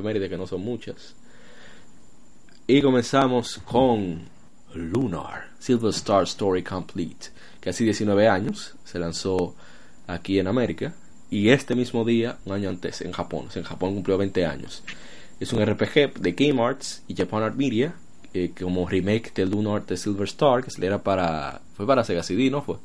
Efemérides 0.03 0.29
que 0.29 0.37
no 0.37 0.47
son 0.47 0.61
muchas. 0.61 1.15
Y 2.67 2.81
comenzamos 2.81 3.59
con 3.59 4.21
Lunar, 4.73 5.49
Silver 5.59 5.91
Star 5.91 6.23
Story 6.23 6.63
Complete, 6.63 7.27
que 7.61 7.69
hace 7.69 7.83
19 7.83 8.27
años 8.27 8.75
se 8.83 8.99
lanzó 8.99 9.55
aquí 10.07 10.39
en 10.39 10.47
América 10.47 10.93
y 11.29 11.49
este 11.49 11.75
mismo 11.75 12.05
día, 12.05 12.37
un 12.45 12.53
año 12.53 12.69
antes, 12.69 13.01
en 13.01 13.11
Japón. 13.11 13.47
O 13.47 13.51
sea, 13.51 13.61
en 13.61 13.67
Japón 13.67 13.95
cumplió 13.95 14.17
20 14.17 14.45
años. 14.45 14.83
Es 15.39 15.51
un 15.51 15.65
RPG 15.65 16.13
de 16.19 16.31
Game 16.33 16.61
Arts 16.61 17.03
y 17.07 17.15
Japan 17.15 17.43
Art 17.43 17.55
Media, 17.55 17.95
eh, 18.33 18.51
como 18.59 18.87
remake 18.87 19.33
de 19.33 19.45
Lunar 19.45 19.85
de 19.85 19.97
Silver 19.97 20.27
Star, 20.27 20.63
que 20.63 20.71
se 20.71 20.79
le 20.79 20.87
era 20.87 21.01
para. 21.01 21.61
Fue 21.75 21.87
para 21.87 22.03
Sega 22.03 22.23
CD, 22.23 22.49
¿no 22.49 22.61
fue? 22.61 22.77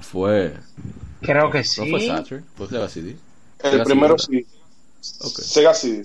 Fue. 0.00 0.54
Creo 1.20 1.50
que 1.50 1.58
No 1.58 1.86
fue 1.86 2.00
sí. 2.00 2.06
Saturn, 2.08 2.44
fue 2.54 2.66
Sega 2.66 2.88
CD. 2.88 3.16
El 3.62 3.70
Sega 3.70 3.84
primero 3.84 4.18
CD, 4.18 4.44
sí. 4.44 4.55
Sega 5.06 5.74
sí. 5.74 6.02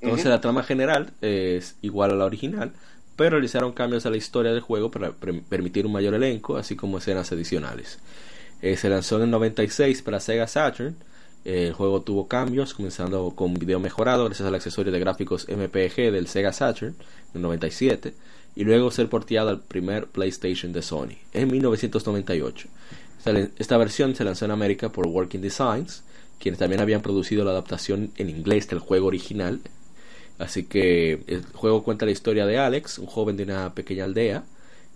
Entonces 0.00 0.26
la 0.26 0.40
trama 0.40 0.62
general 0.62 1.12
es 1.20 1.76
igual 1.82 2.10
a 2.10 2.14
la 2.14 2.24
original, 2.24 2.72
pero 3.16 3.30
realizaron 3.30 3.72
cambios 3.72 4.04
a 4.06 4.10
la 4.10 4.16
historia 4.16 4.52
del 4.52 4.60
juego 4.60 4.90
para 4.90 5.12
permitir 5.12 5.86
un 5.86 5.92
mayor 5.92 6.14
elenco, 6.14 6.56
así 6.56 6.74
como 6.74 6.98
escenas 6.98 7.30
adicionales. 7.30 7.98
Eh, 8.62 8.76
se 8.76 8.88
lanzó 8.88 9.16
en 9.16 9.22
el 9.22 9.30
96 9.30 10.02
para 10.02 10.20
Sega 10.20 10.46
Saturn. 10.46 10.96
Eh, 11.44 11.66
el 11.68 11.72
juego 11.72 12.02
tuvo 12.02 12.28
cambios, 12.28 12.74
comenzando 12.74 13.32
con 13.34 13.54
video 13.54 13.80
mejorado 13.80 14.24
gracias 14.24 14.46
al 14.46 14.54
accesorio 14.54 14.92
de 14.92 15.00
gráficos 15.00 15.46
MPG 15.48 16.12
del 16.12 16.28
Sega 16.28 16.52
Saturn 16.52 16.94
en 17.30 17.36
el 17.36 17.42
97 17.42 18.14
y 18.54 18.64
luego 18.64 18.90
ser 18.90 19.08
porteado 19.08 19.48
al 19.48 19.60
primer 19.60 20.06
PlayStation 20.06 20.72
de 20.72 20.82
Sony 20.82 21.16
en 21.32 21.50
1998. 21.50 22.68
Esta, 23.18 23.48
esta 23.58 23.76
versión 23.76 24.14
se 24.14 24.24
lanzó 24.24 24.44
en 24.44 24.50
América 24.52 24.90
por 24.90 25.06
Working 25.06 25.40
Designs, 25.40 26.02
quienes 26.42 26.58
también 26.58 26.80
habían 26.82 27.00
producido 27.00 27.44
la 27.44 27.52
adaptación 27.52 28.10
en 28.16 28.28
inglés 28.28 28.68
del 28.68 28.80
juego 28.80 29.06
original 29.06 29.60
Así 30.42 30.64
que 30.64 31.22
el 31.28 31.44
juego 31.54 31.84
cuenta 31.84 32.04
la 32.04 32.10
historia 32.10 32.46
de 32.46 32.58
Alex, 32.58 32.98
un 32.98 33.06
joven 33.06 33.36
de 33.36 33.44
una 33.44 33.74
pequeña 33.74 34.04
aldea, 34.04 34.44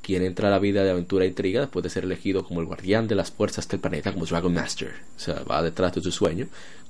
quien 0.03 0.23
entra 0.23 0.49
a 0.49 0.51
la 0.51 0.59
vida 0.59 0.83
de 0.83 0.91
aventura 0.91 1.25
e 1.25 1.29
intriga 1.29 1.61
después 1.61 1.83
de 1.83 1.91
ser 1.91 2.03
elegido 2.03 2.45
como 2.45 2.61
el 2.61 2.67
guardián 2.67 3.07
de 3.07 3.15
las 3.15 3.31
fuerzas 3.31 3.69
del 3.69 3.79
planeta, 3.79 4.13
como 4.13 4.27
Dragon 4.27 4.53
Master. 4.53 4.95
O 5.17 5.21
sea, 5.21 5.43
va 5.49 5.63
detrás 5.63 5.95
de 5.95 6.01
su 6.01 6.11
sueño. 6.11 6.49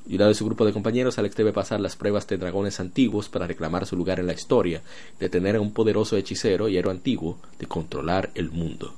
Y 0.09 0.17
lado 0.17 0.31
de 0.31 0.35
su 0.35 0.47
grupo 0.47 0.65
de 0.65 0.73
compañeros, 0.73 1.19
Alex 1.19 1.37
debe 1.37 1.53
pasar 1.53 1.81
las 1.81 1.97
pruebas 1.97 2.27
de 2.29 2.39
dragones 2.39 2.81
antiguos 2.81 3.29
para 3.29 3.47
reclamar 3.47 3.85
su 3.85 3.95
lugar 3.97 4.21
en 4.21 4.27
la 4.27 4.33
historia, 4.33 4.81
de 5.19 5.29
tener 5.29 5.57
a 5.57 5.61
un 5.61 5.73
poderoso 5.73 6.17
hechicero 6.17 6.69
y 6.69 6.79
héroe 6.79 6.93
antiguo, 6.93 7.39
de 7.59 7.67
controlar 7.67 8.31
el 8.35 8.51
mundo. 8.51 8.95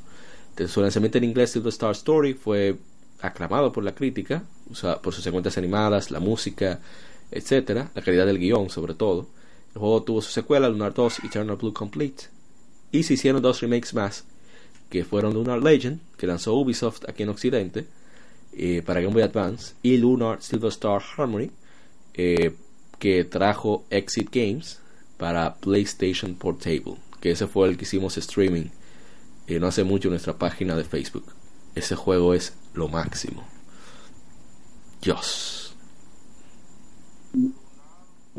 Su 0.66 0.82
lanzamiento 0.82 1.18
en 1.18 1.24
inglés, 1.24 1.50
Silver 1.50 1.70
Star 1.70 1.92
Story 1.92 2.34
fue 2.34 2.76
aclamado 3.20 3.72
por 3.72 3.84
la 3.84 3.94
crítica, 3.94 4.44
o 4.70 4.74
sea, 4.74 5.00
por 5.00 5.14
sus 5.14 5.24
secuencias 5.24 5.58
animadas, 5.58 6.10
la 6.10 6.20
música, 6.20 6.80
etcétera, 7.30 7.90
la 7.94 8.02
calidad 8.02 8.26
del 8.26 8.38
guion 8.38 8.70
sobre 8.70 8.94
todo. 8.94 9.26
El 9.74 9.80
juego 9.80 10.02
tuvo 10.02 10.22
su 10.22 10.30
secuela, 10.30 10.68
Lunar 10.68 10.94
2 10.94 11.24
Eternal 11.24 11.56
Blue 11.56 11.72
Complete, 11.72 12.24
y 12.90 13.02
se 13.02 13.14
hicieron 13.14 13.42
dos 13.42 13.60
remakes 13.60 13.94
más, 13.94 14.24
que 14.88 15.04
fueron 15.04 15.34
Lunar 15.34 15.62
Legend, 15.62 16.00
que 16.16 16.26
lanzó 16.26 16.54
Ubisoft 16.54 17.08
aquí 17.08 17.22
en 17.22 17.28
Occidente, 17.28 17.86
eh, 18.54 18.82
para 18.84 19.00
Game 19.00 19.12
Boy 19.12 19.22
Advance, 19.22 19.74
y 19.82 19.98
Lunar 19.98 20.42
Silver 20.42 20.70
Star 20.70 21.02
Harmony, 21.16 21.50
eh, 22.14 22.54
que 22.98 23.24
trajo 23.24 23.84
Exit 23.90 24.30
Games 24.32 24.80
para 25.18 25.54
PlayStation 25.56 26.34
Portable, 26.34 26.96
que 27.20 27.32
ese 27.32 27.46
fue 27.46 27.68
el 27.68 27.76
que 27.76 27.84
hicimos 27.84 28.16
streaming 28.16 28.70
eh, 29.48 29.58
no 29.58 29.66
hace 29.66 29.82
mucho 29.82 30.08
en 30.08 30.12
nuestra 30.12 30.36
página 30.36 30.76
de 30.76 30.84
Facebook. 30.84 31.24
Ese 31.74 31.96
juego 31.96 32.34
es 32.34 32.52
lo 32.78 32.88
máximo. 32.88 33.42
Dios. 35.02 35.74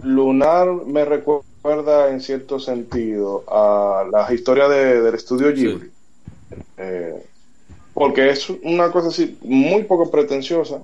Lunar 0.04 0.68
me 0.86 1.04
recuerda 1.06 2.10
en 2.10 2.22
cierto 2.22 2.60
sentido 2.60 3.44
a 3.48 4.06
las 4.12 4.32
historias 4.32 4.70
de- 4.70 5.02
del 5.02 5.16
estudio 5.16 5.54
Ghibli. 5.54 5.92
Eh, 6.78 7.22
porque 7.94 8.30
es 8.30 8.50
una 8.64 8.92
cosa 8.92 9.10
así 9.10 9.38
muy 9.44 9.84
poco 9.84 10.10
pretenciosa. 10.10 10.76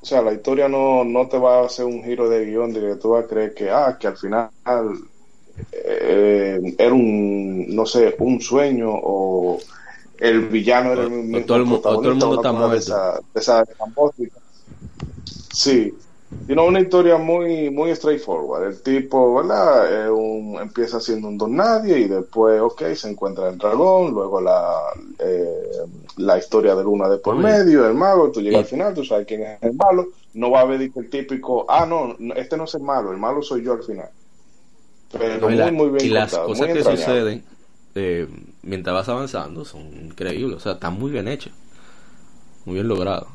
O 0.00 0.04
sea, 0.04 0.22
la 0.22 0.32
historia 0.32 0.68
no, 0.68 1.04
no 1.04 1.28
te 1.28 1.38
va 1.38 1.60
a 1.60 1.66
hacer 1.66 1.84
un 1.84 2.02
giro 2.02 2.28
de 2.28 2.46
guion 2.46 2.72
de 2.72 2.80
que 2.80 2.94
tú 2.96 3.10
vas 3.10 3.24
a 3.24 3.28
creer 3.28 3.54
que, 3.54 3.70
ah, 3.70 3.96
que 4.00 4.06
al 4.08 4.16
final 4.16 4.48
eh, 5.70 6.74
era 6.78 6.92
un, 6.94 7.66
no 7.74 7.84
sé, 7.86 8.16
un 8.18 8.40
sueño 8.40 8.90
o 8.90 9.60
el 10.22 10.48
villano 10.48 10.92
era 10.92 11.02
el 11.02 11.08
o 11.12 11.16
mismo 11.16 11.46
todo 11.46 11.56
el 11.58 11.72
o 11.72 11.80
todo 11.80 12.02
el 12.02 12.14
mundo 12.14 12.34
está 12.36 12.50
cosa 12.50 12.52
de 12.52 12.66
muerto. 12.68 12.78
esa, 12.78 13.12
de 13.34 13.40
esa. 13.40 13.64
Sí, 15.52 15.92
tiene 16.46 16.62
una 16.62 16.80
historia 16.80 17.18
muy 17.18 17.70
muy 17.70 17.94
straightforward. 17.94 18.66
El 18.68 18.82
tipo, 18.82 19.34
¿verdad? 19.34 20.04
Es 20.06 20.10
un- 20.10 20.58
empieza 20.60 21.00
siendo 21.00 21.28
un 21.28 21.36
don 21.38 21.54
nadie 21.56 21.98
y 21.98 22.08
después, 22.08 22.60
ok, 22.60 22.82
se 22.94 23.10
encuentra 23.10 23.48
el 23.48 23.58
dragón, 23.58 24.12
luego 24.12 24.40
la, 24.40 24.80
eh, 25.18 25.46
la 26.16 26.38
historia 26.38 26.74
de 26.74 26.84
Luna 26.84 27.08
de 27.08 27.18
por 27.18 27.36
medio, 27.36 27.86
el 27.86 27.94
mago, 27.94 28.30
tú 28.30 28.40
llegas 28.40 28.60
al 28.60 28.66
final, 28.66 28.94
tú 28.94 29.04
sabes 29.04 29.26
quién 29.26 29.42
es 29.42 29.62
el 29.62 29.74
malo, 29.74 30.06
no 30.34 30.50
va 30.50 30.60
a 30.60 30.62
haber 30.62 30.80
el 30.82 31.10
típico, 31.10 31.66
ah, 31.68 31.84
no, 31.86 32.16
este 32.34 32.56
no 32.56 32.64
es 32.64 32.74
el 32.74 32.82
malo, 32.82 33.10
el 33.12 33.18
malo 33.18 33.42
soy 33.42 33.62
yo 33.62 33.72
al 33.72 33.82
final. 33.82 34.08
Pero 35.12 35.40
No, 35.40 35.48
muy, 35.48 35.56
la- 35.56 35.70
muy 35.72 35.88
bien 35.90 36.06
y 36.06 36.08
las 36.08 36.30
contado, 36.30 36.48
cosas 36.48 36.66
que 36.68 36.82
suceden 36.82 37.44
eh, 37.94 38.26
mientras 38.62 38.94
vas 38.94 39.08
avanzando 39.08 39.64
son 39.64 39.82
increíbles. 40.06 40.56
O 40.56 40.60
sea, 40.60 40.72
están 40.72 40.94
muy 40.94 41.10
bien 41.10 41.28
hechas. 41.28 41.52
Muy 42.64 42.74
bien 42.74 42.88
logrado. 42.88 43.28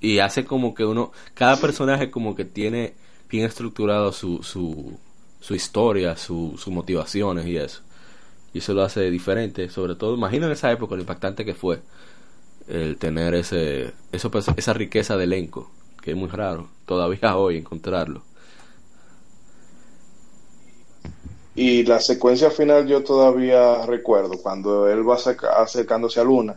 Y 0.00 0.18
hace 0.18 0.44
como 0.44 0.74
que 0.74 0.84
uno. 0.84 1.12
Cada 1.34 1.56
personaje, 1.56 2.10
como 2.10 2.34
que 2.34 2.44
tiene 2.44 2.94
bien 3.28 3.44
estructurado 3.44 4.12
su, 4.12 4.42
su, 4.42 4.98
su 5.40 5.54
historia, 5.54 6.16
su, 6.16 6.54
sus 6.56 6.72
motivaciones 6.72 7.46
y 7.46 7.56
eso. 7.56 7.82
Y 8.52 8.58
eso 8.58 8.74
lo 8.74 8.82
hace 8.82 9.10
diferente. 9.10 9.68
Sobre 9.68 9.94
todo, 9.96 10.14
imagino 10.14 10.46
en 10.46 10.52
esa 10.52 10.72
época 10.72 10.94
lo 10.94 11.02
impactante 11.02 11.44
que 11.44 11.54
fue 11.54 11.80
el 12.68 12.96
tener 12.98 13.34
ese, 13.34 13.92
eso, 14.12 14.30
pues, 14.30 14.46
esa 14.56 14.72
riqueza 14.72 15.16
de 15.16 15.24
elenco. 15.24 15.70
Que 16.02 16.12
es 16.12 16.16
muy 16.16 16.28
raro 16.28 16.68
todavía 16.86 17.36
hoy 17.36 17.58
encontrarlo. 17.58 18.22
Y 21.62 21.84
la 21.84 22.00
secuencia 22.00 22.50
final 22.50 22.86
yo 22.86 23.04
todavía 23.04 23.84
recuerdo 23.84 24.38
cuando 24.42 24.88
él 24.88 25.06
va 25.06 25.16
acercándose 25.58 26.18
a 26.18 26.24
Luna 26.24 26.56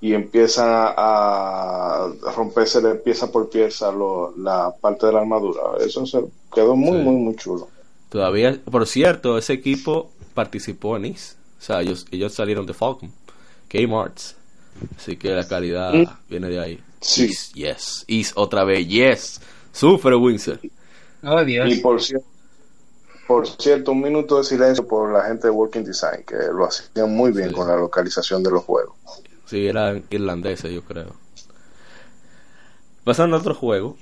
y 0.00 0.14
empieza 0.14 0.94
a 0.96 2.08
romperse 2.36 2.80
de 2.80 2.94
pieza 2.94 3.32
por 3.32 3.50
pieza 3.50 3.90
lo- 3.90 4.32
la 4.36 4.72
parte 4.80 5.06
de 5.06 5.12
la 5.12 5.20
armadura. 5.20 5.60
Eso 5.84 6.06
se 6.06 6.20
quedó 6.54 6.76
muy, 6.76 6.98
Sí. 6.98 7.04
muy, 7.04 7.16
muy 7.16 7.34
chulo. 7.36 7.68
Todavía, 8.08 8.60
por 8.70 8.86
cierto, 8.86 9.36
ese 9.36 9.54
equipo 9.54 10.10
participó 10.34 10.96
en 10.96 11.06
IS. 11.06 11.36
O 11.58 11.62
sea, 11.62 11.80
ellos, 11.82 12.06
ellos 12.12 12.32
salieron 12.32 12.66
de 12.66 12.74
Falcon, 12.74 13.12
Game 13.68 13.94
Arts. 13.94 14.36
Así 14.96 15.16
que 15.16 15.30
la 15.30 15.48
calidad 15.48 15.92
Mm. 15.92 16.04
viene 16.28 16.48
de 16.48 16.60
ahí. 16.60 16.80
Sí. 17.00 17.24
Is, 17.24 17.52
yes. 17.54 18.04
Is 18.06 18.32
otra 18.36 18.62
vez, 18.64 18.86
yes. 18.86 19.40
Sufre 19.72 20.14
Winsor. 20.14 20.60
Oh, 21.24 21.44
Dios. 21.44 21.68
Y 21.72 21.80
por 21.80 22.00
cierto, 22.00 22.26
por 23.30 23.46
cierto, 23.46 23.92
un 23.92 24.00
minuto 24.00 24.38
de 24.38 24.42
silencio 24.42 24.84
por 24.88 25.12
la 25.12 25.22
gente 25.22 25.46
de 25.46 25.52
Working 25.52 25.84
Design, 25.84 26.24
que 26.26 26.34
lo 26.52 26.64
hacían 26.66 27.14
muy 27.14 27.30
bien 27.30 27.50
Sí. 27.50 27.54
con 27.54 27.68
la 27.68 27.76
localización 27.76 28.42
de 28.42 28.50
los 28.50 28.64
juegos. 28.64 28.96
Sí, 29.46 29.68
eran 29.68 30.02
irlandeses, 30.10 30.72
yo 30.72 30.82
creo. 30.82 31.14
Pasando 33.04 33.36
a 33.36 33.38
otro 33.38 33.54
juego, 33.54 33.96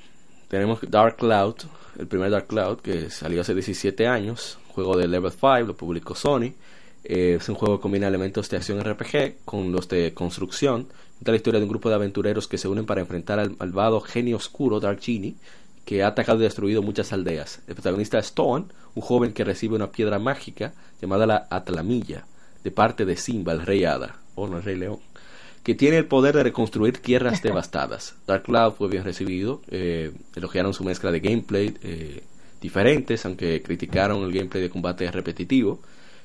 tenemos 0.49 0.79
Dark 0.89 1.17
Cloud, 1.17 1.57
el 1.99 2.07
primer 2.07 2.31
Dark 2.31 2.47
Cloud 2.47 2.79
que 2.81 3.11
salió 3.11 3.43
hace 3.43 3.53
17 3.53 4.07
años, 4.07 4.59
juego 4.69 4.97
de 4.97 5.07
Level 5.09 5.31
5, 5.31 5.59
lo 5.67 5.77
publicó 5.77 6.15
Sony. 6.15 6.55
Eh, 7.05 7.37
es 7.39 7.49
un 7.51 7.55
juego 7.55 7.77
que 7.77 7.83
combina 7.83 8.09
elementos 8.09 8.49
de 8.49 8.57
acción 8.57 8.81
RPG 8.83 9.45
con 9.45 9.73
los 9.73 9.89
de 9.89 10.15
construcción. 10.15 10.85
Cuenta 11.19 11.33
la 11.33 11.37
historia 11.37 11.61
de 11.61 11.65
un 11.65 11.71
grupo 11.71 11.91
de 11.91 11.97
aventureros 11.97 12.49
que 12.49 12.57
se 12.57 12.67
unen 12.67 12.87
para 12.87 13.03
enfrentar 13.03 13.39
al 13.39 13.55
malvado 13.59 14.01
genio 14.01 14.37
oscuro 14.39 14.81
Dark 14.81 15.01
Genie, 15.03 15.35
que 15.89 16.03
ha 16.03 16.09
atacado 16.09 16.41
y 16.41 16.43
destruido 16.43 16.83
muchas 16.83 17.15
aldeas. 17.15 17.63
El 17.67 17.75
protagonista 17.75 18.19
es 18.19 18.27
Stone, 18.27 18.67
un 18.95 19.01
joven 19.01 19.33
que 19.33 19.43
recibe 19.43 19.75
una 19.75 19.91
piedra 19.91 20.19
mágica 20.19 20.75
llamada 21.01 21.27
la 21.27 21.47
Atlamilla, 21.49 22.27
de 22.63 22.71
parte 22.71 23.07
de 23.07 23.17
Simba, 23.17 23.55
el 23.55 23.65
rey 23.65 23.87
Hada, 23.87 24.17
o 24.35 24.47
no 24.47 24.59
el 24.59 24.65
rey 24.65 24.77
león, 24.77 24.99
que 25.63 25.75
tiene 25.75 25.97
el 25.97 26.05
poder 26.05 26.37
de 26.37 26.43
reconstruir 26.43 26.99
tierras 26.99 27.43
devastadas. 27.43 28.17
Dark 28.27 28.43
Cloud 28.43 28.75
fue 28.75 28.89
bien 28.91 29.03
recibido, 29.03 29.63
eh, 29.71 30.13
elogiaron 30.37 30.75
su 30.75 30.85
mezcla 30.85 31.11
de 31.11 31.21
gameplay 31.21 31.75
eh, 31.83 32.23
diferentes, 32.61 33.25
aunque 33.25 33.63
criticaron 33.63 34.23
el 34.25 34.31
gameplay 34.31 34.63
de 34.63 34.69
combate 34.69 35.11
repetitivo. 35.11 35.81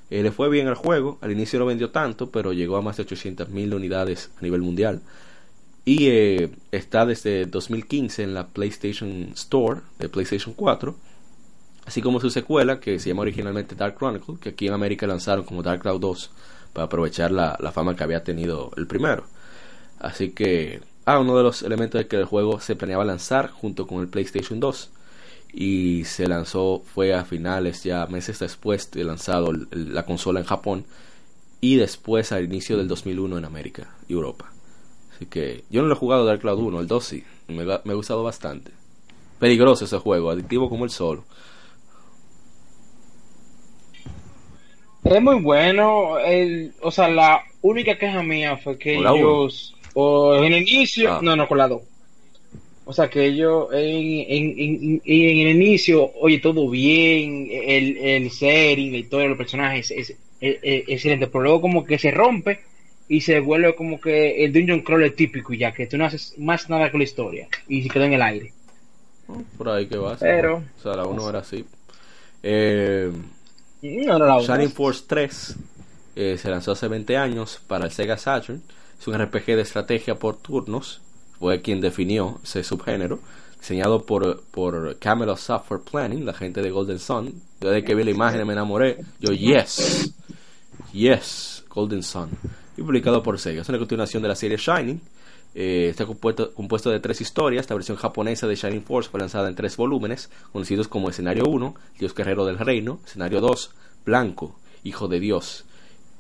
Eh, 0.09 0.24
le 0.24 0.34
fue 0.34 0.49
bien 0.49 0.68
al 0.68 0.76
juego, 0.76 1.20
al 1.22 1.32
inicio 1.32 1.57
no 1.57 1.68
vendió 1.68 1.89
tanto, 1.89 2.32
pero 2.32 2.51
llegó 2.51 2.76
a 2.76 2.82
más 2.82 2.97
de 2.97 3.05
800.000 3.05 3.74
unidades 3.74 4.30
a 4.38 4.41
nivel 4.41 4.61
mundial. 4.61 5.01
Y 5.86 6.07
eh, 6.07 6.49
está 6.71 7.05
desde 7.05 7.45
2015 7.45 8.23
en 8.23 8.34
la 8.34 8.47
PlayStation 8.47 9.31
Store 9.34 9.81
de 9.99 10.07
PlayStation 10.09 10.53
4. 10.53 10.95
Así 11.86 12.01
como 12.01 12.21
su 12.21 12.29
secuela, 12.29 12.79
que 12.79 12.99
se 12.99 13.09
llama 13.09 13.23
originalmente 13.23 13.75
Dark 13.75 13.97
Chronicle, 13.97 14.36
que 14.39 14.49
aquí 14.49 14.67
en 14.67 14.73
América 14.73 15.05
lanzaron 15.05 15.43
como 15.43 15.61
Dark 15.61 15.81
Cloud 15.81 15.99
2 15.99 16.31
para 16.71 16.86
aprovechar 16.86 17.31
la, 17.31 17.57
fama 17.73 17.95
que 17.95 18.03
había 18.03 18.23
tenido 18.23 18.71
el 18.77 18.88
primero. 18.88 19.25
Así 19.99 20.29
que, 20.31 20.81
ah, 21.05 21.19
uno 21.19 21.36
de 21.36 21.43
los 21.43 21.61
elementos 21.63 21.99
de 21.99 22.07
que 22.07 22.15
el 22.15 22.25
juego 22.25 22.61
se 22.61 22.75
planeaba 22.75 23.03
lanzar 23.03 23.49
junto 23.51 23.86
con 23.86 24.01
el 24.01 24.07
PlayStation 24.07 24.61
2 24.61 24.89
y 25.53 26.05
se 26.05 26.27
lanzó 26.27 26.81
fue 26.93 27.13
a 27.13 27.25
finales 27.25 27.84
ya 27.84 28.07
meses 28.07 28.39
después 28.39 28.89
de 28.91 29.03
lanzado 29.03 29.51
la 29.71 30.05
consola 30.05 30.39
en 30.39 30.45
Japón 30.45 30.86
y 31.61 31.75
después 31.75 32.31
al 32.31 32.45
inicio 32.45 32.77
del 32.77 32.88
2001 32.88 33.38
en 33.38 33.45
América 33.45 33.95
y 34.07 34.13
Europa. 34.13 34.53
Así 35.24 35.30
que 35.30 35.63
yo 35.69 35.82
no 35.82 35.88
lo 35.88 35.93
he 35.93 35.97
jugado 35.97 36.26
Dark 36.26 36.41
Cloud 36.41 36.59
1, 36.59 36.82
el 36.82 36.88
2 36.88 37.05
sí, 37.05 37.24
me, 37.47 37.63
me 37.63 37.71
ha 37.71 37.95
gustado 37.95 38.24
bastante. 38.24 38.71
Peligroso 39.39 39.86
ese 39.86 39.97
juego, 39.97 40.30
adictivo 40.30 40.69
como 40.69 40.84
el 40.84 40.89
sol. 40.91 41.24
Es 45.05 45.21
muy 45.21 45.39
bueno. 45.41 46.19
El, 46.19 46.74
o 46.82 46.91
sea, 46.91 47.07
la 47.07 47.41
única 47.61 47.97
queja 47.97 48.21
mía 48.21 48.57
fue 48.57 48.78
que 48.78 48.95
ellos, 48.97 49.74
o 49.93 50.36
en 50.43 50.51
el 50.53 50.61
inicio, 50.67 51.13
Ah. 51.13 51.19
no, 51.21 51.38
no, 51.38 51.47
con 51.47 51.57
la 51.57 51.69
dos. 51.69 51.84
O 52.84 52.91
sea, 52.91 53.09
que 53.09 53.26
ellos 53.28 53.67
en, 53.71 53.80
en, 54.28 54.59
en, 54.59 55.01
en 55.05 55.47
el 55.47 55.55
inicio, 55.55 56.11
oye, 56.19 56.39
todo 56.39 56.69
bien, 56.69 57.47
el, 57.49 57.95
el 57.95 58.30
setting, 58.30 58.91
la 58.91 58.97
historia 58.97 59.24
de 59.24 59.30
los 59.30 59.38
personajes 59.38 59.89
es, 59.89 60.09
es- 60.09 60.17
es- 60.41 60.59
es 60.63 60.84
excelente, 60.89 61.28
pero 61.28 61.43
luego 61.45 61.61
como 61.61 61.86
que 61.86 61.97
se 61.97 62.11
rompe 62.11 62.59
y 63.08 63.22
se 63.22 63.39
vuelve 63.39 63.76
como 63.76 63.99
que 63.99 64.43
el 64.43 64.51
Dungeon 64.54 64.82
Crawler 64.82 65.16
típico, 65.16 65.54
ya 65.54 65.72
que 65.72 65.88
tú 65.88 65.97
no 65.97 66.06
haces 66.06 66.34
más 66.38 66.70
nada 66.70 66.89
con 66.91 66.99
la 66.99 67.04
historia 67.04 67.47
y 67.68 67.84
se 67.84 67.89
quedó 67.89 68.04
en 68.06 68.14
el 68.14 68.22
aire. 68.22 68.54
Por 69.58 69.70
ahí 69.70 69.88
que 69.88 69.97
va. 69.97 70.16
Pero- 70.18 70.64
O 70.78 70.82
sea, 70.82 70.95
la 70.95 71.06
1 71.06 71.30
era 71.30 71.39
así. 71.39 71.66
Eh, 72.41 73.12
No, 73.82 74.18
no. 74.20 74.41
Shining 74.41 74.72
Force 74.72 75.04
3 75.08 75.56
eh, 76.16 76.38
se 76.38 76.49
lanzó 76.49 76.72
hace 76.72 76.88
20 76.88 77.18
años 77.18 77.60
para 77.68 77.86
el 77.86 77.91
Sega 77.91 78.18
Saturn. 78.18 78.62
Es 78.99 79.08
un 79.08 79.16
RPG 79.18 79.45
de 79.56 79.62
estrategia 79.62 80.16
por 80.16 80.38
turnos. 80.38 81.01
Fue 81.39 81.62
quien 81.62 81.82
definió 81.82 82.39
ese 82.43 82.64
subgénero. 82.64 83.20
Diseñado 83.60 84.06
por, 84.06 84.43
por 84.51 84.97
Camelot 84.99 85.38
Software 85.38 85.82
Planning, 85.89 86.26
la 86.26 86.34
gente 86.34 86.62
de 86.62 86.70
Golden 86.70 86.99
Sun. 86.99 87.41
Desde 87.60 87.84
que 87.84 87.95
vi 87.95 88.04
la 88.04 88.12
imagen 88.12 88.45
me 88.45 88.54
enamoré. 88.54 88.97
Yo, 89.20 89.32
yes. 89.34 90.14
Yes, 90.91 91.64
Golden 91.70 92.04
Sun. 92.04 92.30
Y 92.78 92.82
publicado 92.82 93.21
por 93.21 93.39
Sega. 93.39 93.61
Es 93.61 93.69
una 93.69 93.78
continuación 93.78 94.24
de 94.24 94.30
la 94.30 94.36
serie 94.36 94.57
Shining. 94.57 95.01
Eh, 95.55 95.89
está 95.91 96.05
compuesto, 96.05 96.53
compuesto 96.53 96.89
de 96.89 96.99
tres 96.99 97.21
historias. 97.21 97.69
La 97.69 97.76
versión 97.76 97.97
japonesa 97.97 98.47
de 98.47 98.55
Shining 98.55 98.84
Force 98.84 99.09
fue 99.09 99.19
lanzada 99.19 99.47
en 99.47 99.55
tres 99.55 99.78
volúmenes, 99.78 100.30
conocidos 100.51 100.88
como 100.88 101.09
Escenario 101.09 101.45
1, 101.45 101.76
Dios 101.99 102.15
Guerrero 102.15 102.45
del 102.45 102.57
Reino, 102.57 102.99
Escenario 103.05 103.41
2, 103.41 103.71
Blanco, 104.05 104.59
Hijo 104.84 105.07
de 105.07 105.19
Dios. 105.19 105.65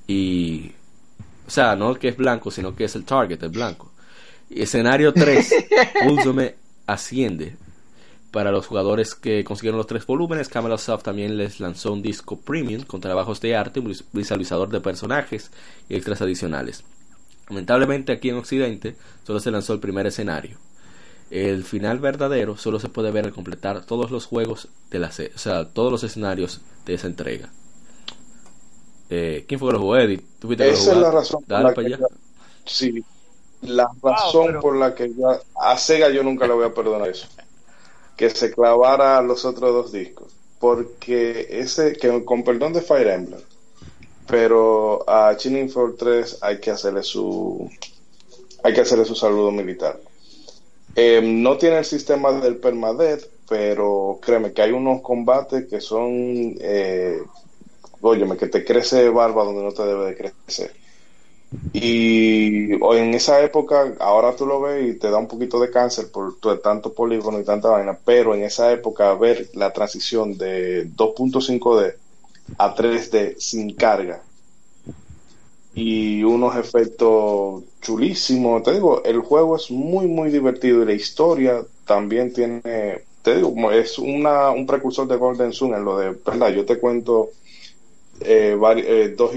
Y. 0.07 0.71
O 1.47 1.49
sea, 1.49 1.75
no 1.75 1.95
que 1.95 2.09
es 2.09 2.17
blanco, 2.17 2.51
sino 2.51 2.75
que 2.75 2.85
es 2.85 2.95
el 2.95 3.03
target, 3.03 3.41
el 3.43 3.49
blanco. 3.49 3.91
Y 4.49 4.61
escenario 4.61 5.13
3, 5.13 5.53
Ultimate 6.09 6.55
Asciende. 6.85 7.57
Para 8.33 8.51
los 8.51 8.67
jugadores 8.67 9.15
que 9.15 9.43
consiguieron 9.45 9.77
los 9.77 9.87
tres 9.87 10.05
volúmenes, 10.05 10.49
Camelot 10.49 10.79
Soft 10.79 11.03
también 11.03 11.37
les 11.37 11.59
lanzó 11.61 11.93
un 11.93 12.01
disco 12.01 12.35
premium 12.37 12.81
con 12.83 12.99
trabajos 12.99 13.39
de 13.39 13.55
arte, 13.55 13.79
un 13.79 13.87
vis- 13.89 14.03
visualizador 14.11 14.69
de 14.69 14.81
personajes 14.81 15.51
y 15.87 15.95
extras 15.95 16.21
adicionales. 16.21 16.83
Lamentablemente 17.47 18.11
aquí 18.11 18.29
en 18.29 18.37
Occidente 18.37 18.95
solo 19.25 19.39
se 19.39 19.51
lanzó 19.51 19.73
el 19.73 19.79
primer 19.79 20.07
escenario. 20.07 20.57
El 21.29 21.63
final 21.63 21.99
verdadero 21.99 22.57
solo 22.57 22.79
se 22.79 22.89
puede 22.89 23.11
ver 23.11 23.25
al 23.25 23.33
completar 23.33 23.85
todos 23.85 24.09
los 24.11 24.25
juegos 24.25 24.67
de 24.89 24.99
la 24.99 25.07
o 25.09 25.37
sea, 25.37 25.69
todos 25.69 25.91
los 25.91 26.03
escenarios 26.03 26.61
de 26.85 26.95
esa 26.95 27.07
entrega. 27.07 27.49
Eh, 29.09 29.45
¿Quién 29.47 29.59
fue 29.59 29.69
que 29.69 29.73
lo 29.73 29.79
jugó, 29.79 29.97
Eddie? 29.97 30.21
¿Tú 30.39 30.47
fuiste 30.47 30.63
que 30.65 30.71
lo 30.71 30.77
Esa 30.77 30.91
es 30.93 30.97
la 30.97 31.11
razón 31.11 31.43
por 31.43 31.47
Dale 31.47 31.63
la 31.69 31.73
para 31.75 31.87
que 31.87 31.93
allá. 31.93 32.05
sí, 32.65 33.03
la 33.61 33.87
razón 34.01 34.45
pero- 34.47 34.61
por 34.61 34.75
la 34.77 34.95
que 34.95 35.09
yo 35.13 35.39
a 35.55 35.77
Sega 35.77 36.09
yo 36.09 36.23
nunca 36.23 36.47
le 36.47 36.53
voy 36.53 36.65
a 36.65 36.73
perdonar 36.73 37.09
eso. 37.09 37.27
Que 38.15 38.29
se 38.29 38.51
clavara 38.51 39.21
los 39.21 39.45
otros 39.45 39.73
dos 39.73 39.91
discos. 39.91 40.31
Porque 40.59 41.47
ese, 41.49 41.93
que 41.93 42.23
con 42.23 42.43
perdón 42.43 42.73
de 42.73 42.81
Fire 42.81 43.07
Emblem, 43.07 43.41
pero 44.27 45.07
a 45.09 45.33
Shining 45.33 45.69
Force 45.69 45.97
3 45.97 46.37
hay 46.41 46.59
que 46.59 46.71
hacerle 46.71 47.03
su 47.03 47.69
hay 48.63 48.73
que 48.73 48.81
hacerle 48.81 49.05
su 49.05 49.15
saludo 49.15 49.51
militar. 49.51 49.99
Eh, 50.95 51.21
no 51.21 51.57
tiene 51.57 51.79
el 51.79 51.85
sistema 51.85 52.31
del 52.31 52.57
permadeath, 52.57 53.23
pero 53.49 54.19
créeme 54.21 54.53
que 54.53 54.61
hay 54.61 54.71
unos 54.71 55.01
combates 55.01 55.67
que 55.67 55.81
son 55.81 56.11
eh, 56.61 57.17
óyeme, 58.03 58.37
que 58.37 58.47
te 58.47 58.63
crece 58.63 59.09
barba 59.09 59.43
donde 59.43 59.63
no 59.63 59.71
te 59.71 59.83
debe 59.83 60.07
de 60.07 60.15
crecer. 60.15 60.82
Y 61.75 62.73
en 62.73 63.13
esa 63.15 63.41
época, 63.43 63.95
ahora 63.99 64.35
tú 64.35 64.45
lo 64.45 64.61
ves 64.61 64.95
y 64.95 64.99
te 64.99 65.09
da 65.09 65.17
un 65.17 65.27
poquito 65.27 65.59
de 65.59 65.71
cáncer 65.71 66.11
por 66.11 66.39
tanto 66.61 66.93
polígono 66.93 67.39
y 67.39 67.43
tanta 67.45 67.69
vaina, 67.69 67.99
pero 68.05 68.35
en 68.35 68.43
esa 68.43 68.71
época 68.71 69.13
ver 69.15 69.49
la 69.53 69.73
transición 69.73 70.37
de 70.37 70.85
2.5D 70.85 71.95
a 72.57 72.73
3D 72.75 73.35
sin 73.39 73.75
carga. 73.75 74.23
Y 75.75 76.23
unos 76.23 76.55
efectos 76.55 77.63
chulísimos, 77.81 78.61
te 78.63 78.73
digo, 78.73 79.03
el 79.03 79.19
juego 79.21 79.55
es 79.55 79.71
muy 79.71 80.07
muy 80.07 80.29
divertido 80.29 80.83
y 80.83 80.85
la 80.85 80.93
historia 80.93 81.65
también 81.85 82.31
tiene, 82.31 82.61
te 83.23 83.35
digo, 83.37 83.71
es 83.71 83.97
una, 83.97 84.51
un 84.51 84.67
precursor 84.67 85.07
de 85.07 85.15
Golden 85.17 85.51
Sun 85.51 85.73
en 85.73 85.83
lo 85.83 85.97
de, 85.97 86.11
verdad, 86.11 86.49
yo 86.53 86.63
te 86.65 86.79
cuento 86.79 87.33
eh, 88.21 88.55
vari- 88.59 88.85
eh, 88.87 89.15
dos, 89.17 89.31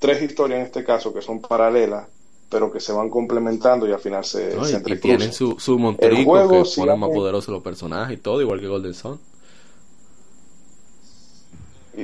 tres 0.00 0.20
historias 0.22 0.58
en 0.60 0.66
este 0.66 0.82
caso 0.82 1.14
que 1.14 1.22
son 1.22 1.40
paralelas, 1.40 2.08
pero 2.48 2.72
que 2.72 2.80
se 2.80 2.92
van 2.92 3.08
complementando 3.08 3.86
y 3.86 3.92
al 3.92 4.00
final 4.00 4.24
se, 4.24 4.56
No, 4.56 4.64
se 4.64 4.72
y- 4.72 4.72
y, 4.72 4.76
entrecruzan. 4.76 5.00
tienen 5.18 5.32
su, 5.32 5.56
su 5.60 5.78
juego, 6.24 6.64
que 6.64 6.68
si 6.68 6.80
ponen 6.80 6.98
más 6.98 7.10
poderosos 7.10 7.52
los 7.52 7.62
personajes 7.62 8.18
y 8.18 8.20
todo, 8.20 8.40
igual 8.42 8.58
que 8.60 8.66
Golden 8.66 8.94
Sun. 8.94 9.20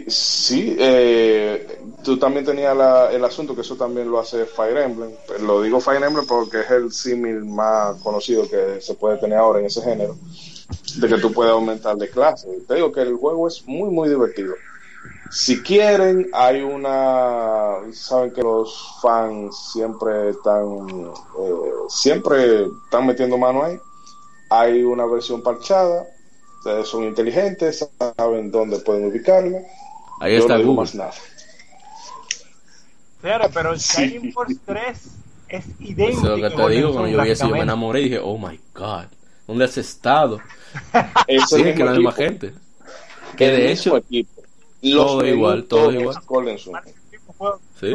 Sí, 0.09 0.77
eh, 0.79 1.79
tú 2.05 2.19
también 2.19 2.45
tenías 2.45 2.77
la- 2.77 3.11
el 3.13 3.25
asunto 3.25 3.55
que 3.55 3.61
eso 3.63 3.77
también 3.77 4.11
lo 4.11 4.19
hace 4.19 4.45
Fire 4.45 4.77
Emblem. 4.79 5.13
Pero 5.27 5.45
Lo 5.45 5.63
digo 5.63 5.81
Fire 5.81 6.03
Emblem 6.03 6.27
porque 6.27 6.61
es 6.61 6.71
el 6.71 6.93
símil 6.93 7.45
más 7.45 7.97
conocido 8.03 8.49
que 8.49 8.81
se 8.81 8.95
puede 8.95 9.17
tener 9.19 9.39
ahora 9.39 9.61
en 9.61 9.67
ese 9.67 9.81
género, 9.83 10.17
de 10.99 11.09
que 11.09 11.19
tú 11.19 11.33
puedes 11.33 11.53
aumentar 11.53 11.97
de 11.97 12.11
clase. 12.11 12.49
Te 12.67 12.75
digo 12.75 12.93
que 12.93 13.03
el 13.03 13.15
juego 13.17 13.47
es 13.49 13.65
muy, 13.67 13.89
muy 13.91 14.09
divertido. 14.09 14.55
Si 15.31 15.63
quieren, 15.63 16.29
hay 16.33 16.63
una. 16.63 17.79
Saben 17.93 18.33
que 18.33 18.43
los 18.43 18.99
fans 19.03 19.71
siempre 19.73 20.31
están. 20.31 21.11
eh, 21.39 21.71
siempre 21.89 22.65
están 22.85 23.07
metiendo 23.07 23.37
mano 23.39 23.65
ahí. 23.65 23.79
Hay 24.51 24.83
una 24.85 25.07
versión 25.07 25.43
parchada. 25.43 26.07
Ustedes 26.59 26.89
son 26.89 27.05
inteligentes, 27.05 27.89
saben 28.17 28.51
dónde 28.51 28.79
pueden 28.81 29.07
ubicarla. 29.07 29.59
Ahí 30.21 30.37
Yo 30.37 30.39
está 30.39 30.55
no 30.55 30.59
digo 30.59 30.75
Google. 30.75 30.75
más 30.75 30.95
nada. 30.95 31.13
Señores, 33.21 33.51
pero 33.53 33.73
el 33.73 33.81
Sí. 33.81 34.03
Shining 34.09 34.33
Force 34.33 34.57
3 34.65 34.99
es 35.49 35.65
Eso 35.79 35.79
idéntico. 35.81 36.29
es 36.29 36.37
lo 36.37 36.41
que 36.41 36.47
a 36.47 36.55
te 36.55 36.69
digo, 36.69 36.93
cuando 36.93 37.09
yo 37.11 37.21
vi 37.21 37.31
eso 37.31 37.49
yo 37.49 37.57
me 37.57 37.63
enamoré 37.63 38.01
y 38.01 38.05
dije, 38.05 38.19
oh 38.23 38.39
my 38.39 38.61
god, 38.75 39.07
¿dónde 39.47 39.65
has 39.65 39.77
estado? 39.79 40.43
Es 41.27 41.49
Sí, 41.49 41.63
el 41.63 41.75
que 41.75 41.85
la 41.85 41.93
misma 41.93 42.13
gente. 42.13 42.55
Que 43.37 43.51
de 43.51 43.73
hecho, 43.73 43.97
equipo. 43.97 44.36
Los 44.93 45.07
todo 45.07 45.27
igual, 45.27 45.65
todo 45.65 45.91
igual. 46.01 46.17
Sí. 47.81 47.87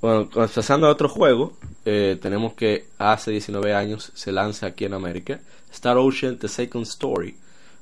Bueno, 0.00 0.28
pasando 0.30 0.86
a 0.86 0.90
otro 0.90 1.08
juego, 1.08 1.52
eh, 1.84 2.18
tenemos 2.20 2.54
que 2.54 2.86
hace 2.98 3.30
19 3.32 3.74
años 3.74 4.12
se 4.14 4.32
lanza 4.32 4.66
aquí 4.66 4.84
en 4.86 4.94
América 4.94 5.40
Star 5.72 5.98
Ocean 5.98 6.38
The 6.38 6.48
Second 6.48 6.86
Story, 6.86 7.36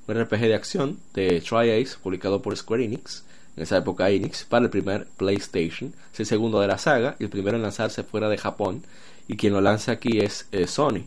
un 0.08 0.14
RPG 0.24 0.40
de 0.40 0.54
acción 0.54 0.98
de 1.14 1.40
Tri-Ace 1.40 1.96
publicado 2.02 2.42
por 2.42 2.56
Square 2.56 2.84
Enix, 2.84 3.24
en 3.56 3.62
esa 3.62 3.76
época 3.78 4.10
Enix, 4.10 4.44
para 4.44 4.64
el 4.64 4.70
primer 4.70 5.06
PlayStation. 5.16 5.92
Es 6.12 6.20
el 6.20 6.26
segundo 6.26 6.60
de 6.60 6.66
la 6.66 6.78
saga 6.78 7.16
y 7.18 7.24
el 7.24 7.30
primero 7.30 7.56
en 7.56 7.62
lanzarse 7.62 8.02
fuera 8.02 8.28
de 8.28 8.36
Japón, 8.38 8.82
y 9.28 9.36
quien 9.36 9.52
lo 9.52 9.60
lanza 9.60 9.92
aquí 9.92 10.18
es 10.20 10.48
eh, 10.52 10.66
Sony. 10.66 11.04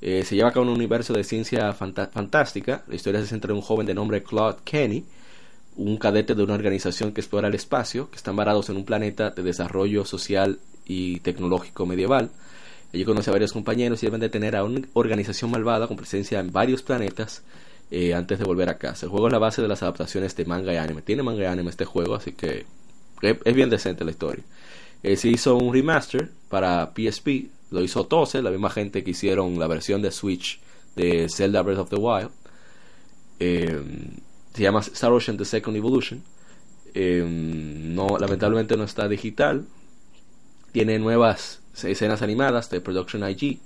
Eh, 0.00 0.24
se 0.24 0.36
lleva 0.36 0.48
a 0.50 0.52
cabo 0.52 0.64
un 0.66 0.72
universo 0.72 1.12
de 1.12 1.24
ciencia 1.24 1.72
fanta- 1.74 2.08
fantástica. 2.08 2.82
La 2.88 2.94
historia 2.94 3.20
se 3.20 3.26
centra 3.26 3.50
en 3.50 3.56
un 3.56 3.62
joven 3.62 3.86
de 3.86 3.94
nombre 3.94 4.22
Claude 4.22 4.58
Kenny, 4.64 5.04
un 5.80 5.96
cadete 5.96 6.34
de 6.34 6.42
una 6.42 6.54
organización 6.54 7.12
que 7.12 7.22
explora 7.22 7.48
el 7.48 7.54
espacio, 7.54 8.10
que 8.10 8.16
están 8.16 8.36
varados 8.36 8.68
en 8.68 8.76
un 8.76 8.84
planeta 8.84 9.30
de 9.30 9.42
desarrollo 9.42 10.04
social 10.04 10.58
y 10.84 11.20
tecnológico 11.20 11.86
medieval. 11.86 12.30
Allí 12.92 13.04
conoce 13.04 13.30
a 13.30 13.32
varios 13.32 13.52
compañeros 13.52 14.02
y 14.02 14.06
deben 14.06 14.20
detener 14.20 14.56
a 14.56 14.64
una 14.64 14.82
organización 14.92 15.50
malvada 15.50 15.88
con 15.88 15.96
presencia 15.96 16.38
en 16.38 16.52
varios 16.52 16.82
planetas 16.82 17.42
eh, 17.90 18.12
antes 18.12 18.38
de 18.38 18.44
volver 18.44 18.68
a 18.68 18.76
casa. 18.76 19.06
El 19.06 19.10
juego 19.10 19.28
es 19.28 19.32
la 19.32 19.38
base 19.38 19.62
de 19.62 19.68
las 19.68 19.82
adaptaciones 19.82 20.36
de 20.36 20.44
manga 20.44 20.74
y 20.74 20.76
anime. 20.76 21.00
Tiene 21.00 21.22
manga 21.22 21.44
y 21.44 21.46
anime 21.46 21.70
este 21.70 21.86
juego, 21.86 22.14
así 22.14 22.32
que 22.32 22.66
es, 23.22 23.36
es 23.42 23.54
bien 23.54 23.70
decente 23.70 24.04
la 24.04 24.10
historia. 24.10 24.44
Eh, 25.02 25.16
se 25.16 25.28
hizo 25.28 25.56
un 25.56 25.72
remaster 25.72 26.30
para 26.50 26.92
PSP, 26.94 27.48
lo 27.70 27.82
hizo 27.82 28.04
Tose, 28.04 28.42
la 28.42 28.50
misma 28.50 28.68
gente 28.68 29.02
que 29.02 29.12
hicieron 29.12 29.58
la 29.58 29.66
versión 29.66 30.02
de 30.02 30.10
Switch 30.10 30.60
de 30.94 31.26
Zelda 31.30 31.62
Breath 31.62 31.78
of 31.78 31.88
the 31.88 31.96
Wild. 31.96 32.30
Eh, 33.38 33.82
se 34.54 34.62
llama 34.62 34.80
Star 34.80 35.12
Ocean 35.12 35.36
The 35.36 35.44
Second 35.44 35.76
Evolution. 35.76 36.22
Eh, 36.94 37.24
no, 37.26 38.18
lamentablemente 38.18 38.76
no 38.76 38.84
está 38.84 39.08
digital. 39.08 39.66
Tiene 40.72 40.98
nuevas 40.98 41.60
escenas 41.82 42.22
animadas 42.22 42.70
de 42.70 42.80
Production 42.80 43.28
IG, 43.28 43.60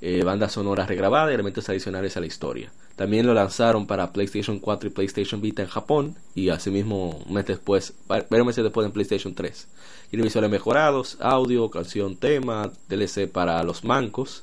eh, 0.00 0.22
banda 0.24 0.48
sonora 0.48 0.86
regrabada 0.86 1.30
y 1.30 1.34
elementos 1.34 1.68
adicionales 1.68 2.16
a 2.16 2.20
la 2.20 2.26
historia. 2.26 2.70
También 2.96 3.26
lo 3.26 3.34
lanzaron 3.34 3.86
para 3.86 4.12
PlayStation 4.12 4.58
4 4.58 4.88
y 4.88 4.92
PlayStation 4.92 5.40
Vita 5.40 5.62
en 5.62 5.68
Japón 5.68 6.16
y 6.34 6.48
asimismo 6.48 7.22
un 7.26 7.34
mes 7.34 7.46
después, 7.46 7.94
varios 8.08 8.46
meses 8.46 8.64
después 8.64 8.84
en 8.86 8.92
PlayStation 8.92 9.34
3. 9.34 9.68
Tiene 10.10 10.24
visuales 10.24 10.50
mejorados, 10.50 11.16
audio, 11.20 11.70
canción, 11.70 12.16
tema, 12.16 12.72
DLC 12.88 13.30
para 13.30 13.62
los 13.62 13.84
mancos 13.84 14.42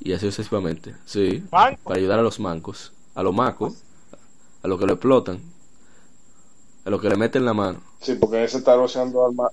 y 0.00 0.12
así 0.12 0.26
sucesivamente. 0.26 0.94
Sí, 1.06 1.42
¿Manco? 1.50 1.80
para 1.84 1.98
ayudar 1.98 2.18
a 2.18 2.22
los 2.22 2.40
mancos, 2.40 2.92
a 3.14 3.22
los 3.22 3.34
macos, 3.34 3.82
a 4.62 4.68
los 4.68 4.78
que 4.78 4.86
lo 4.86 4.94
explotan, 4.94 5.40
a 6.84 6.90
los 6.90 7.00
que 7.00 7.08
le 7.08 7.16
meten 7.16 7.44
la 7.44 7.54
mano. 7.54 7.82
Sí, 8.00 8.14
porque 8.14 8.44
ese 8.44 8.58
está 8.58 8.76
rociando 8.76 9.26
al 9.26 9.34
más, 9.34 9.52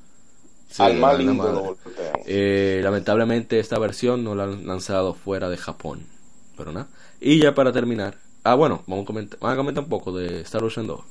Sí, 0.69 0.81
al 0.81 0.99
la 0.99 1.13
lindo. 1.13 1.77
Eh, 2.25 2.81
lamentablemente 2.83 3.59
esta 3.59 3.79
versión 3.79 4.23
no 4.23 4.35
la 4.35 4.43
han 4.43 4.65
lanzado 4.67 5.13
fuera 5.13 5.49
de 5.49 5.57
Japón. 5.57 6.05
Pero 6.57 6.71
nada. 6.71 6.87
Y 7.19 7.39
ya 7.39 7.53
para 7.53 7.71
terminar. 7.71 8.17
Ah, 8.43 8.55
bueno, 8.55 8.83
vamos 8.87 9.03
a 9.03 9.07
comentar, 9.07 9.39
vamos 9.39 9.53
a 9.53 9.57
comentar 9.57 9.83
un 9.83 9.89
poco 9.89 10.11
de 10.11 10.41
Star 10.41 10.63
Ocean 10.63 10.87
2. 10.87 11.01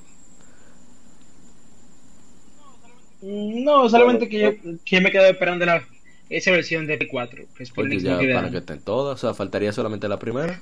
No, 3.22 3.88
solamente 3.88 4.28
que 4.28 4.38
yo, 4.38 4.50
que 4.84 4.96
yo 4.96 5.02
me 5.02 5.10
quedo 5.10 5.24
esperando 5.24 5.64
la, 5.64 5.82
esa 6.28 6.50
versión 6.50 6.86
de 6.86 6.98
P4. 6.98 7.46
Que 7.54 7.62
es 7.62 7.70
por 7.70 7.84
Porque 7.84 8.00
ya 8.00 8.18
para 8.18 8.50
que 8.50 8.58
estén 8.58 8.80
todas. 8.80 9.16
O 9.16 9.26
sea, 9.26 9.34
faltaría 9.34 9.72
solamente 9.72 10.08
la 10.08 10.18
primera. 10.18 10.60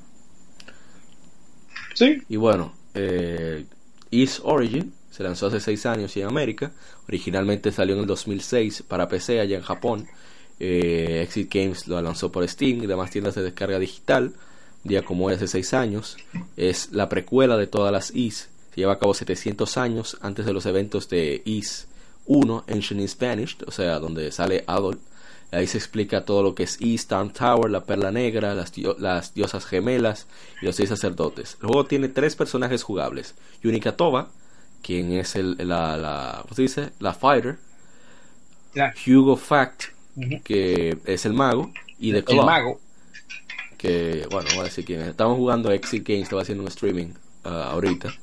Sí. 1.95 2.23
Y 2.29 2.37
bueno, 2.37 2.73
eh, 2.95 3.65
East 4.11 4.41
Origin 4.43 4.93
se 5.11 5.23
lanzó 5.23 5.47
hace 5.47 5.61
6 5.61 5.87
años 5.87 6.17
y 6.17 6.23
en 6.23 6.29
América. 6.29 6.73
Originalmente 7.07 7.71
salió 7.71 7.95
en 7.95 8.01
el 8.01 8.07
2006 8.07 8.85
para 8.89 9.09
PC 9.09 9.41
allá 9.41 9.57
en 9.57 9.63
Japón. 9.63 10.07
Eh, 10.59 11.21
Exit 11.23 11.53
Games 11.53 11.87
lo 11.87 12.01
lanzó 12.01 12.33
por 12.33 12.49
Steam 12.49 12.83
y 12.83 12.87
demás 12.87 13.11
tiendas 13.11 13.35
de 13.35 13.43
descarga 13.43 13.79
digital. 13.79 14.33
Día 14.85 15.05
como 15.05 15.29
hace 15.29 15.47
6 15.47 15.75
años. 15.75 16.17
Es 16.57 16.93
la 16.93 17.09
precuela 17.09 17.57
de 17.57 17.67
todas 17.67 17.93
las 17.93 18.11
Is. 18.15 18.49
Se 18.71 18.81
lleva 18.81 18.95
a 18.95 18.99
cabo 18.99 19.13
700 19.13 19.77
años 19.77 20.17
antes 20.23 20.47
de 20.47 20.55
los 20.55 20.65
eventos 20.65 21.11
de 21.11 21.43
Is 21.45 21.89
1, 22.25 22.65
Ancient 22.69 23.01
in 23.01 23.09
Spanish, 23.09 23.59
o 23.67 23.71
sea, 23.71 23.99
donde 23.99 24.33
sale 24.33 24.65
Adol. 24.67 24.99
Ahí 25.53 25.67
se 25.67 25.79
explica 25.79 26.25
todo 26.25 26.43
lo 26.43 26.55
que 26.55 26.65
es 26.65 26.79
East 26.81 27.05
Storm 27.05 27.31
Tower, 27.33 27.71
la 27.71 27.85
Perla 27.85 28.11
Negra, 28.11 28.55
las, 28.55 28.73
dio- 28.73 28.97
las 28.99 29.35
diosas 29.35 29.67
gemelas 29.67 30.27
y 30.63 30.67
los 30.67 30.77
seis 30.77 30.89
sacerdotes. 30.89 31.59
El 31.61 31.69
juego 31.69 31.87
tiene 31.87 32.09
tres 32.09 32.37
personajes 32.37 32.83
jugables. 32.83 33.35
Yunika 33.63 33.97
Toba, 33.97 34.31
quien 34.83 35.13
es 35.13 35.37
el, 35.37 35.57
la, 35.69 35.97
la, 35.99 36.39
¿cómo 36.43 36.55
se 36.55 36.63
dice? 36.63 36.93
La 37.01 37.15
Fighter. 37.15 37.59
Hugo 39.07 39.37
Fact, 39.37 39.85
que 40.45 40.99
es 41.05 41.27
el 41.27 41.35
mago. 41.35 41.73
Y 41.99 42.13
The 42.13 42.19
el 42.19 42.25
Claw, 42.25 42.47
mago. 42.47 42.81
que, 43.79 44.27
bueno, 44.31 44.49
voy 44.53 44.61
a 44.61 44.65
decir 44.65 44.85
quién 44.85 45.01
es. 45.01 45.09
Estamos 45.09 45.37
jugando 45.37 45.71
Exit 45.71 46.07
Games, 46.07 46.25
estaba 46.25 46.43
haciendo 46.43 46.63
un 46.63 46.69
streaming 46.69 47.09
ah, 47.45 47.71
ahorita 47.73 48.15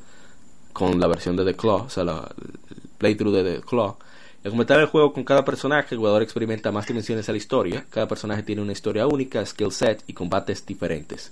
con 0.73 0.99
la 0.99 1.07
versión 1.07 1.35
de 1.35 1.45
The 1.45 1.55
Claw, 1.55 1.85
o 1.85 1.89
sea, 1.89 2.03
la, 2.03 2.29
el 2.69 2.81
playthrough 2.97 3.33
de 3.35 3.43
The 3.57 3.61
Claw. 3.61 3.97
Al 4.43 4.51
completar 4.51 4.79
el 4.79 4.85
juego 4.85 5.11
con 5.11 5.23
cada 5.25 5.43
personaje, 5.43 5.95
el 5.95 5.99
jugador 5.99 6.21
experimenta 6.21 6.71
más 6.71 6.87
dimensiones 6.87 7.27
a 7.27 7.33
la 7.33 7.37
historia. 7.37 7.85
Cada 7.89 8.07
personaje 8.07 8.43
tiene 8.43 8.61
una 8.61 8.71
historia 8.71 9.05
única, 9.05 9.45
skill 9.45 9.71
set 9.71 10.03
y 10.07 10.13
combates 10.13 10.65
diferentes. 10.65 11.31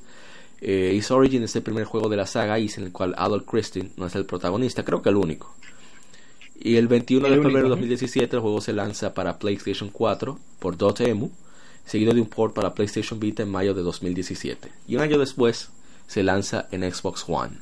Eh, 0.60 0.94
Is 0.96 1.12
Origin 1.12 1.44
es 1.44 1.56
el 1.56 1.62
primer 1.62 1.86
juego 1.86 2.10
de 2.10 2.18
la 2.18 2.26
saga 2.26 2.60
Is 2.60 2.78
en 2.78 2.86
el 2.86 2.92
cual 2.92 3.14
Adolf 3.18 3.46
Christine 3.46 3.92
no 3.96 4.08
es 4.08 4.16
el 4.16 4.26
protagonista, 4.26 4.84
creo 4.84 5.02
que 5.02 5.10
el 5.10 5.16
único. 5.16 5.56
Y 6.60 6.76
el 6.76 6.88
21 6.88 7.28
El 7.28 7.36
de 7.36 7.42
febrero 7.42 7.64
de 7.64 7.70
¿no? 7.70 7.76
2017 7.76 8.36
el 8.36 8.42
juego 8.42 8.60
se 8.60 8.74
lanza 8.74 9.14
para 9.14 9.38
PlayStation 9.38 9.90
4 9.90 10.40
por 10.60 10.76
Dotemu, 10.76 11.30
seguido 11.86 12.14
de 12.14 12.22
un 12.22 12.28
port 12.28 12.54
para 12.54 12.74
PlayStation 12.74 13.20
Vita 13.20 13.44
en 13.44 13.50
mayo 13.50 13.74
de 13.74 13.84
2017. 13.84 14.70
Y 14.88 14.96
un 14.96 15.02
año 15.02 15.18
después 15.18 15.70
se 16.08 16.24
lanza 16.24 16.68
en 16.72 16.92
Xbox 16.92 17.24
One. 17.28 17.60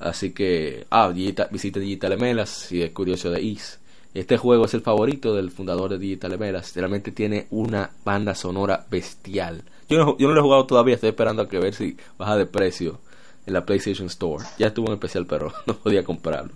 Así 0.00 0.32
que, 0.32 0.86
ah, 0.90 1.10
Digital, 1.14 1.48
visite 1.50 1.80
Digital 1.80 2.12
Emelas 2.12 2.50
si 2.50 2.82
es 2.82 2.90
curioso 2.90 3.30
de 3.30 3.40
Is. 3.40 3.78
Este 4.18 4.38
juego 4.38 4.64
es 4.64 4.74
el 4.74 4.80
favorito 4.80 5.34
del 5.34 5.50
fundador 5.50 5.90
de 5.90 5.98
Digital 5.98 6.32
Emelas. 6.32 6.74
Realmente 6.74 7.12
tiene 7.12 7.46
una 7.50 7.90
banda 8.04 8.34
sonora 8.34 8.86
bestial. 8.90 9.62
Yo 9.88 9.98
no, 9.98 10.16
yo 10.18 10.26
no 10.28 10.34
lo 10.34 10.40
he 10.40 10.42
jugado 10.42 10.66
todavía, 10.66 10.94
estoy 10.94 11.10
esperando 11.10 11.42
a 11.42 11.48
que 11.48 11.58
ver 11.58 11.74
si 11.74 11.96
baja 12.18 12.36
de 12.36 12.46
precio 12.46 12.98
en 13.46 13.52
la 13.52 13.64
PlayStation 13.66 14.06
Store. 14.08 14.44
Ya 14.58 14.68
estuvo 14.68 14.86
en 14.88 14.94
especial, 14.94 15.26
pero 15.26 15.52
no 15.66 15.76
podía 15.76 16.02
comprarlo. 16.02 16.52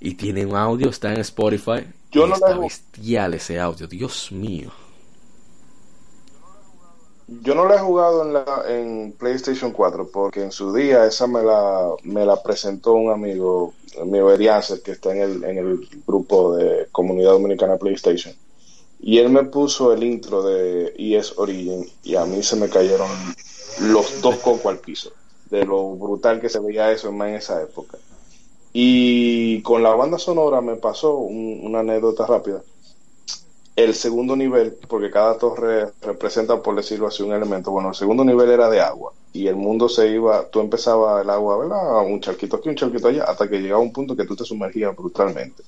Y 0.00 0.14
tiene 0.14 0.46
un 0.46 0.54
audio, 0.56 0.90
está 0.90 1.12
en 1.12 1.20
Spotify. 1.20 1.84
Yo 2.12 2.26
no 2.26 2.34
está 2.34 2.50
lo 2.50 2.60
he- 2.60 2.64
bestial 2.66 3.34
ese 3.34 3.58
audio, 3.58 3.88
Dios 3.88 4.30
mío. 4.30 4.70
Yo 7.28 7.54
no 7.54 7.66
la 7.68 7.74
he 7.76 7.78
jugado 7.78 8.22
en, 8.24 8.32
la, 8.32 8.64
en 8.68 9.12
PlayStation 9.12 9.70
4 9.72 10.08
porque 10.10 10.42
en 10.42 10.50
su 10.50 10.72
día 10.72 11.04
esa 11.06 11.26
me 11.26 11.42
la, 11.42 11.90
me 12.02 12.24
la 12.24 12.42
presentó 12.42 12.94
un 12.94 13.10
amigo, 13.10 13.74
amigo 14.00 14.32
Erianser, 14.32 14.80
que 14.82 14.92
está 14.92 15.12
en 15.14 15.20
el, 15.22 15.44
en 15.44 15.58
el 15.58 15.88
grupo 16.06 16.56
de 16.56 16.88
Comunidad 16.90 17.32
Dominicana 17.32 17.76
PlayStation. 17.76 18.34
Y 19.00 19.18
él 19.18 19.28
me 19.30 19.44
puso 19.44 19.92
el 19.92 20.04
intro 20.04 20.42
de 20.42 20.94
ES 20.96 21.34
Origin 21.36 21.86
y 22.02 22.16
a 22.16 22.24
mí 22.24 22.42
se 22.42 22.56
me 22.56 22.70
cayeron 22.70 23.10
los 23.76 24.20
dos 24.22 24.36
cocos 24.38 24.66
al 24.66 24.78
piso 24.80 25.12
de 25.50 25.64
lo 25.66 25.96
brutal 25.96 26.40
que 26.40 26.48
se 26.48 26.60
veía 26.60 26.90
eso 26.92 27.10
en 27.10 27.22
esa 27.34 27.62
época. 27.62 27.98
Y 28.72 29.62
con 29.62 29.82
la 29.82 29.94
banda 29.94 30.18
sonora 30.18 30.60
me 30.62 30.76
pasó 30.76 31.16
un- 31.18 31.60
una 31.64 31.80
anécdota 31.80 32.26
rápida 32.26 32.62
el 33.78 33.94
segundo 33.94 34.34
nivel, 34.34 34.76
porque 34.88 35.08
cada 35.08 35.38
torre 35.38 35.92
representa, 36.02 36.60
por 36.60 36.74
decirlo 36.74 37.06
así, 37.06 37.22
un 37.22 37.32
elemento. 37.32 37.70
Bueno, 37.70 37.90
el 37.90 37.94
segundo 37.94 38.24
nivel 38.24 38.50
era 38.50 38.68
de 38.68 38.80
agua 38.80 39.12
y 39.32 39.46
el 39.46 39.54
mundo 39.54 39.88
se 39.88 40.08
iba, 40.08 40.46
tú 40.48 40.58
empezabas 40.58 41.22
el 41.22 41.30
agua, 41.30 41.58
¿verdad? 41.58 42.04
Un 42.04 42.20
charquito 42.20 42.56
aquí, 42.56 42.68
un 42.68 42.74
charquito 42.74 43.06
allá, 43.06 43.22
hasta 43.22 43.48
que 43.48 43.60
llegaba 43.60 43.80
un 43.80 43.92
punto 43.92 44.16
que 44.16 44.24
tú 44.24 44.34
te 44.34 44.44
sumergías 44.44 44.96
brutalmente. 44.96 45.62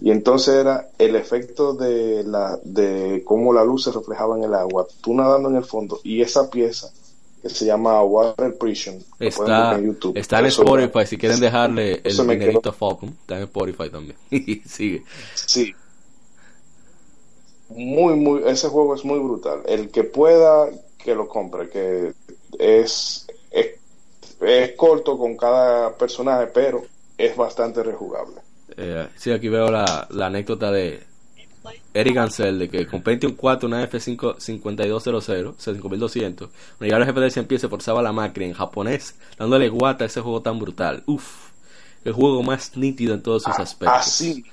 Y 0.00 0.12
entonces 0.12 0.54
era 0.54 0.88
el 0.98 1.16
efecto 1.16 1.74
de 1.74 2.22
la 2.22 2.60
de 2.62 3.22
cómo 3.24 3.52
la 3.52 3.64
luz 3.64 3.84
se 3.84 3.90
reflejaba 3.90 4.38
en 4.38 4.44
el 4.44 4.54
agua, 4.54 4.86
tú 5.00 5.12
nadando 5.12 5.48
en 5.48 5.56
el 5.56 5.64
fondo 5.64 5.98
y 6.04 6.22
esa 6.22 6.48
pieza 6.48 6.92
que 7.42 7.48
se 7.48 7.64
llama 7.64 8.00
Water 8.04 8.56
Prison, 8.56 9.02
Está, 9.18 9.74
en 9.74 9.86
YouTube. 9.86 10.16
está 10.16 10.38
en 10.38 10.46
Spotify. 10.46 11.06
Si 11.06 11.18
quieren 11.18 11.40
dejarle 11.40 12.00
el 12.04 12.16
dinerito 12.16 12.68
a 12.68 12.72
Falcon, 12.72 13.08
está 13.08 13.36
en 13.36 13.42
Spotify 13.42 13.90
también. 13.90 14.16
Sigue. 14.64 15.02
Sí. 15.34 15.74
Muy, 17.74 18.14
muy, 18.14 18.42
ese 18.46 18.68
juego 18.68 18.94
es 18.94 19.04
muy 19.04 19.18
brutal. 19.18 19.62
El 19.66 19.90
que 19.90 20.04
pueda, 20.04 20.68
que 20.98 21.14
lo 21.14 21.28
compre, 21.28 21.68
que 21.68 22.12
es, 22.58 23.26
es, 23.50 23.70
es 24.40 24.72
corto 24.76 25.18
con 25.18 25.36
cada 25.36 25.96
personaje, 25.96 26.48
pero 26.48 26.82
es 27.18 27.36
bastante 27.36 27.82
rejugable. 27.82 28.36
Eh, 28.76 29.08
sí, 29.16 29.30
aquí 29.30 29.48
veo 29.48 29.70
la, 29.70 30.06
la 30.10 30.26
anécdota 30.26 30.70
de 30.70 31.00
Eric 31.94 32.16
Ansel 32.16 32.58
de 32.58 32.68
que 32.68 32.86
con 32.86 33.02
Pentium 33.02 33.34
4, 33.34 33.68
una 33.68 33.88
F5 33.88 34.36
5200, 34.38 35.14
o 35.14 35.20
sea, 35.20 35.74
5200, 35.74 36.48
cuando 36.48 36.84
llegaba 36.84 37.02
el 37.02 37.08
jefe 37.08 37.20
de 37.20 37.30
100 37.30 37.46
pies 37.46 37.60
se 37.60 37.68
forzaba 37.68 38.02
la 38.02 38.12
máquina 38.12 38.46
en 38.46 38.54
japonés, 38.54 39.14
dándole 39.38 39.68
guata 39.68 40.04
a 40.04 40.06
ese 40.06 40.20
juego 40.20 40.40
tan 40.40 40.58
brutal. 40.58 41.02
Uf, 41.06 41.50
el 42.04 42.12
juego 42.12 42.42
más 42.42 42.76
nítido 42.76 43.14
en 43.14 43.22
todos 43.22 43.42
sus 43.42 43.58
aspectos. 43.58 43.98
Así, 43.98 44.44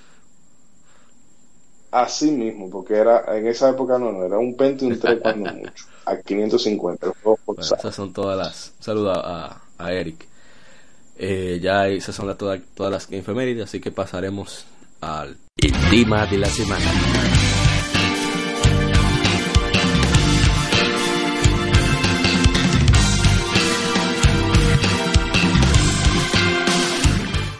así 1.92 2.32
mismo, 2.32 2.70
porque 2.70 2.96
era 2.96 3.24
en 3.38 3.48
esa 3.48 3.70
época 3.70 3.98
no, 3.98 4.12
no 4.12 4.26
era 4.26 4.38
un 4.38 4.56
Pentium 4.56 4.98
3 4.98 5.20
cuando 5.22 5.52
mucho, 5.54 5.86
a 6.06 6.18
550. 6.18 7.08
el 7.08 7.14
juego 7.14 7.40
Bueno, 7.46 7.62
esas 7.62 7.96
son 7.96 8.14
todas 8.14 8.38
las. 8.38 8.74
Un 8.78 8.84
saludo 8.84 9.12
a, 9.12 9.62
a 9.78 9.94
Eric. 9.94 10.28
Eh, 11.18 11.60
ya 11.62 11.88
esas 11.88 12.16
son 12.16 12.28
las, 12.28 12.38
todas, 12.38 12.62
todas 12.74 12.92
las 12.92 13.12
efemérides, 13.12 13.66
así 13.66 13.82
que 13.82 13.92
pasaremos 13.92 14.66
al 15.02 15.38
El 15.58 15.74
tema 15.90 16.26
de 16.26 16.38
la 16.38 16.48
semana. 16.48 16.86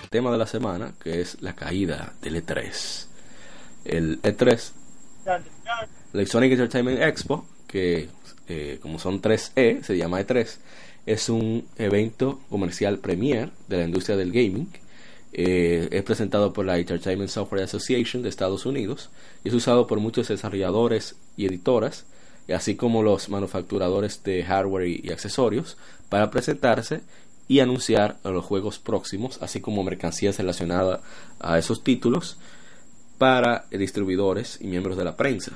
tema 0.10 0.32
de 0.32 0.38
la 0.38 0.48
semana, 0.48 0.94
que 1.00 1.22
es 1.22 1.42
la 1.42 1.54
caída 1.54 2.14
del 2.22 2.44
E3. 2.44 3.09
El 3.86 4.22
E3 4.22 4.72
Electronic 6.14 6.52
Entertainment 6.52 7.02
Expo, 7.02 7.46
que 7.68 8.10
eh, 8.48 8.80
como 8.82 9.00
son 9.00 9.22
3E, 9.22 9.84
se 9.84 9.98
llama 9.98 10.22
E3, 10.22 10.58
es 11.06 11.30
un 11.30 11.66
evento 11.78 12.40
comercial 12.50 13.00
premier 13.00 13.52
de 13.68 13.78
la 13.78 13.84
industria 13.86 14.18
del 14.18 14.32
gaming. 14.32 14.70
Eh, 15.32 15.88
es 15.92 16.04
presentado 16.04 16.54
por 16.54 16.66
la 16.66 16.80
Entertainment 16.80 17.30
Software 17.30 17.64
Association 17.64 18.24
de 18.24 18.30
Estados 18.30 18.66
Unidos 18.66 19.12
y 19.44 19.50
es 19.50 19.54
usado 19.54 19.86
por 19.86 20.00
muchos 20.00 20.28
desarrolladores 20.28 21.16
y 21.38 21.46
editoras, 21.46 22.06
así 22.54 22.76
como 22.76 23.04
los 23.04 23.30
manufacturadores 23.30 24.24
de 24.24 24.44
hardware 24.44 24.88
y, 24.88 25.02
y 25.04 25.12
accesorios, 25.12 25.78
para 26.10 26.32
presentarse 26.32 27.02
y 27.48 27.60
anunciar 27.60 28.18
los 28.24 28.44
juegos 28.44 28.80
próximos, 28.80 29.38
así 29.42 29.62
como 29.62 29.84
mercancías 29.84 30.38
relacionadas 30.40 31.02
a 31.40 31.60
esos 31.60 31.84
títulos 31.84 32.38
para 33.20 33.66
distribuidores 33.70 34.58
y 34.60 34.68
miembros 34.68 34.98
de 34.98 35.04
la 35.04 35.16
prensa. 35.16 35.52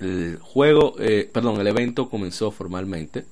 El 0.00 0.38
juego, 0.40 0.96
eh, 0.98 1.30
perdón, 1.32 1.60
el 1.60 1.66
evento 1.68 2.08
comenzó 2.10 2.50
formalmente 2.50 3.24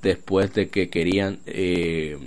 después 0.00 0.54
de 0.54 0.70
que 0.70 0.88
querían 0.88 1.40
eh, 1.44 2.18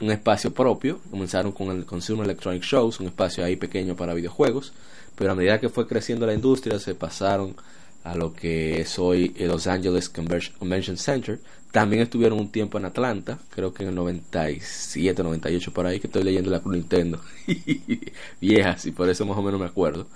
un 0.00 0.10
espacio 0.10 0.52
propio. 0.52 1.00
Comenzaron 1.10 1.52
con 1.52 1.70
el 1.70 1.86
Consumer 1.86 2.24
Electronic 2.24 2.62
Shows, 2.62 3.00
un 3.00 3.06
espacio 3.06 3.44
ahí 3.44 3.56
pequeño 3.56 3.96
para 3.96 4.14
videojuegos, 4.14 4.72
pero 5.14 5.32
a 5.32 5.34
medida 5.34 5.60
que 5.60 5.68
fue 5.68 5.86
creciendo 5.86 6.26
la 6.26 6.34
industria 6.34 6.78
se 6.78 6.94
pasaron 6.94 7.56
a 8.04 8.14
lo 8.14 8.32
que 8.32 8.80
es 8.80 8.98
hoy 8.98 9.34
el 9.36 9.48
Los 9.48 9.66
Angeles 9.66 10.08
Convention 10.08 10.96
Center. 10.96 11.40
También 11.72 12.02
estuvieron 12.02 12.38
un 12.38 12.50
tiempo 12.52 12.78
en 12.78 12.84
Atlanta, 12.84 13.38
creo 13.50 13.74
que 13.74 13.82
en 13.82 13.88
el 13.88 13.94
97, 13.96 15.22
98 15.22 15.72
por 15.72 15.86
ahí, 15.86 15.98
que 15.98 16.06
estoy 16.06 16.22
leyendo 16.22 16.50
la 16.50 16.60
Club 16.60 16.74
Nintendo. 16.74 17.20
Viejas, 18.40 18.86
y 18.86 18.92
por 18.92 19.08
eso 19.08 19.26
más 19.26 19.36
o 19.36 19.42
menos 19.42 19.58
me 19.58 19.66
acuerdo. 19.66 20.06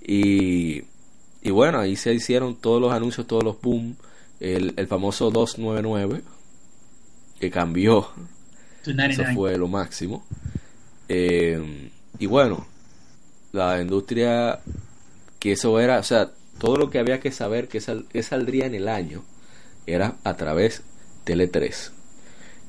Y, 0.00 0.84
y 1.42 1.50
bueno, 1.50 1.80
ahí 1.80 1.96
se 1.96 2.14
hicieron 2.14 2.54
todos 2.54 2.80
los 2.80 2.92
anuncios, 2.92 3.26
todos 3.26 3.42
los 3.42 3.60
boom. 3.60 3.96
El, 4.38 4.74
el 4.76 4.86
famoso 4.86 5.30
299, 5.30 6.22
que 7.40 7.50
cambió 7.50 8.08
eso 8.84 9.24
fue 9.34 9.56
lo 9.56 9.68
máximo. 9.68 10.24
Eh, 11.08 11.90
y 12.18 12.26
bueno, 12.26 12.66
la 13.52 13.80
industria, 13.80 14.60
que 15.38 15.52
eso 15.52 15.78
era, 15.78 15.98
o 15.98 16.02
sea, 16.02 16.30
todo 16.62 16.76
lo 16.76 16.90
que 16.90 17.00
había 17.00 17.18
que 17.18 17.32
saber 17.32 17.66
que, 17.66 17.80
sal- 17.80 18.06
que 18.08 18.22
saldría 18.22 18.66
en 18.66 18.76
el 18.76 18.86
año 18.86 19.24
era 19.84 20.14
a 20.22 20.36
través 20.36 20.82
del 21.26 21.40
E3. 21.40 21.90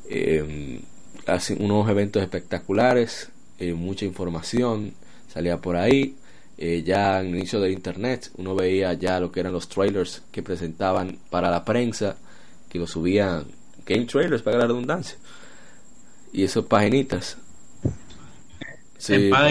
Eh, 0.10 0.82
así, 1.28 1.56
unos 1.60 1.88
eventos 1.88 2.24
espectaculares, 2.24 3.30
eh, 3.60 3.74
mucha 3.76 4.06
información 4.06 4.96
salía 5.32 5.62
por 5.62 5.76
ahí. 5.76 6.16
Eh, 6.58 6.82
ya 6.84 7.20
en 7.22 7.28
el 7.28 7.36
inicio 7.36 7.60
del 7.60 7.72
internet 7.72 8.32
uno 8.38 8.56
veía 8.56 8.94
ya 8.94 9.20
lo 9.20 9.32
que 9.32 9.42
eran 9.42 9.54
los 9.54 9.70
trailers 9.70 10.24
que 10.32 10.42
presentaban 10.42 11.20
para 11.30 11.52
la 11.52 11.64
prensa, 11.64 12.16
que 12.70 12.80
lo 12.80 12.88
subían, 12.88 13.46
game 13.86 14.06
trailers 14.06 14.42
para 14.42 14.58
la 14.58 14.66
redundancia 14.66 15.18
y 16.32 16.44
esos 16.44 16.66
paginitas. 16.66 17.38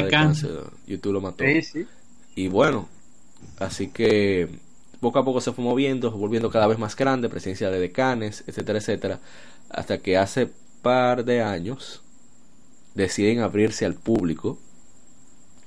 Descanse, 0.02 0.48
YouTube 0.88 1.12
lo 1.12 1.20
mató. 1.20 1.44
Sí, 1.44 1.62
sí. 1.62 1.86
Y 2.34 2.48
bueno, 2.48 2.88
así 3.64 3.88
que 3.88 4.48
poco 5.00 5.18
a 5.18 5.24
poco 5.24 5.40
se 5.40 5.52
fue 5.52 5.64
moviendo, 5.64 6.10
volviendo 6.12 6.50
cada 6.50 6.66
vez 6.66 6.78
más 6.78 6.94
grande, 6.94 7.28
presencia 7.28 7.70
de 7.70 7.80
decanes, 7.80 8.44
etcétera, 8.46 8.78
etcétera, 8.78 9.20
hasta 9.68 9.98
que 9.98 10.16
hace 10.16 10.48
par 10.80 11.24
de 11.24 11.42
años 11.42 12.02
deciden 12.94 13.40
abrirse 13.40 13.84
al 13.84 13.94
público 13.94 14.58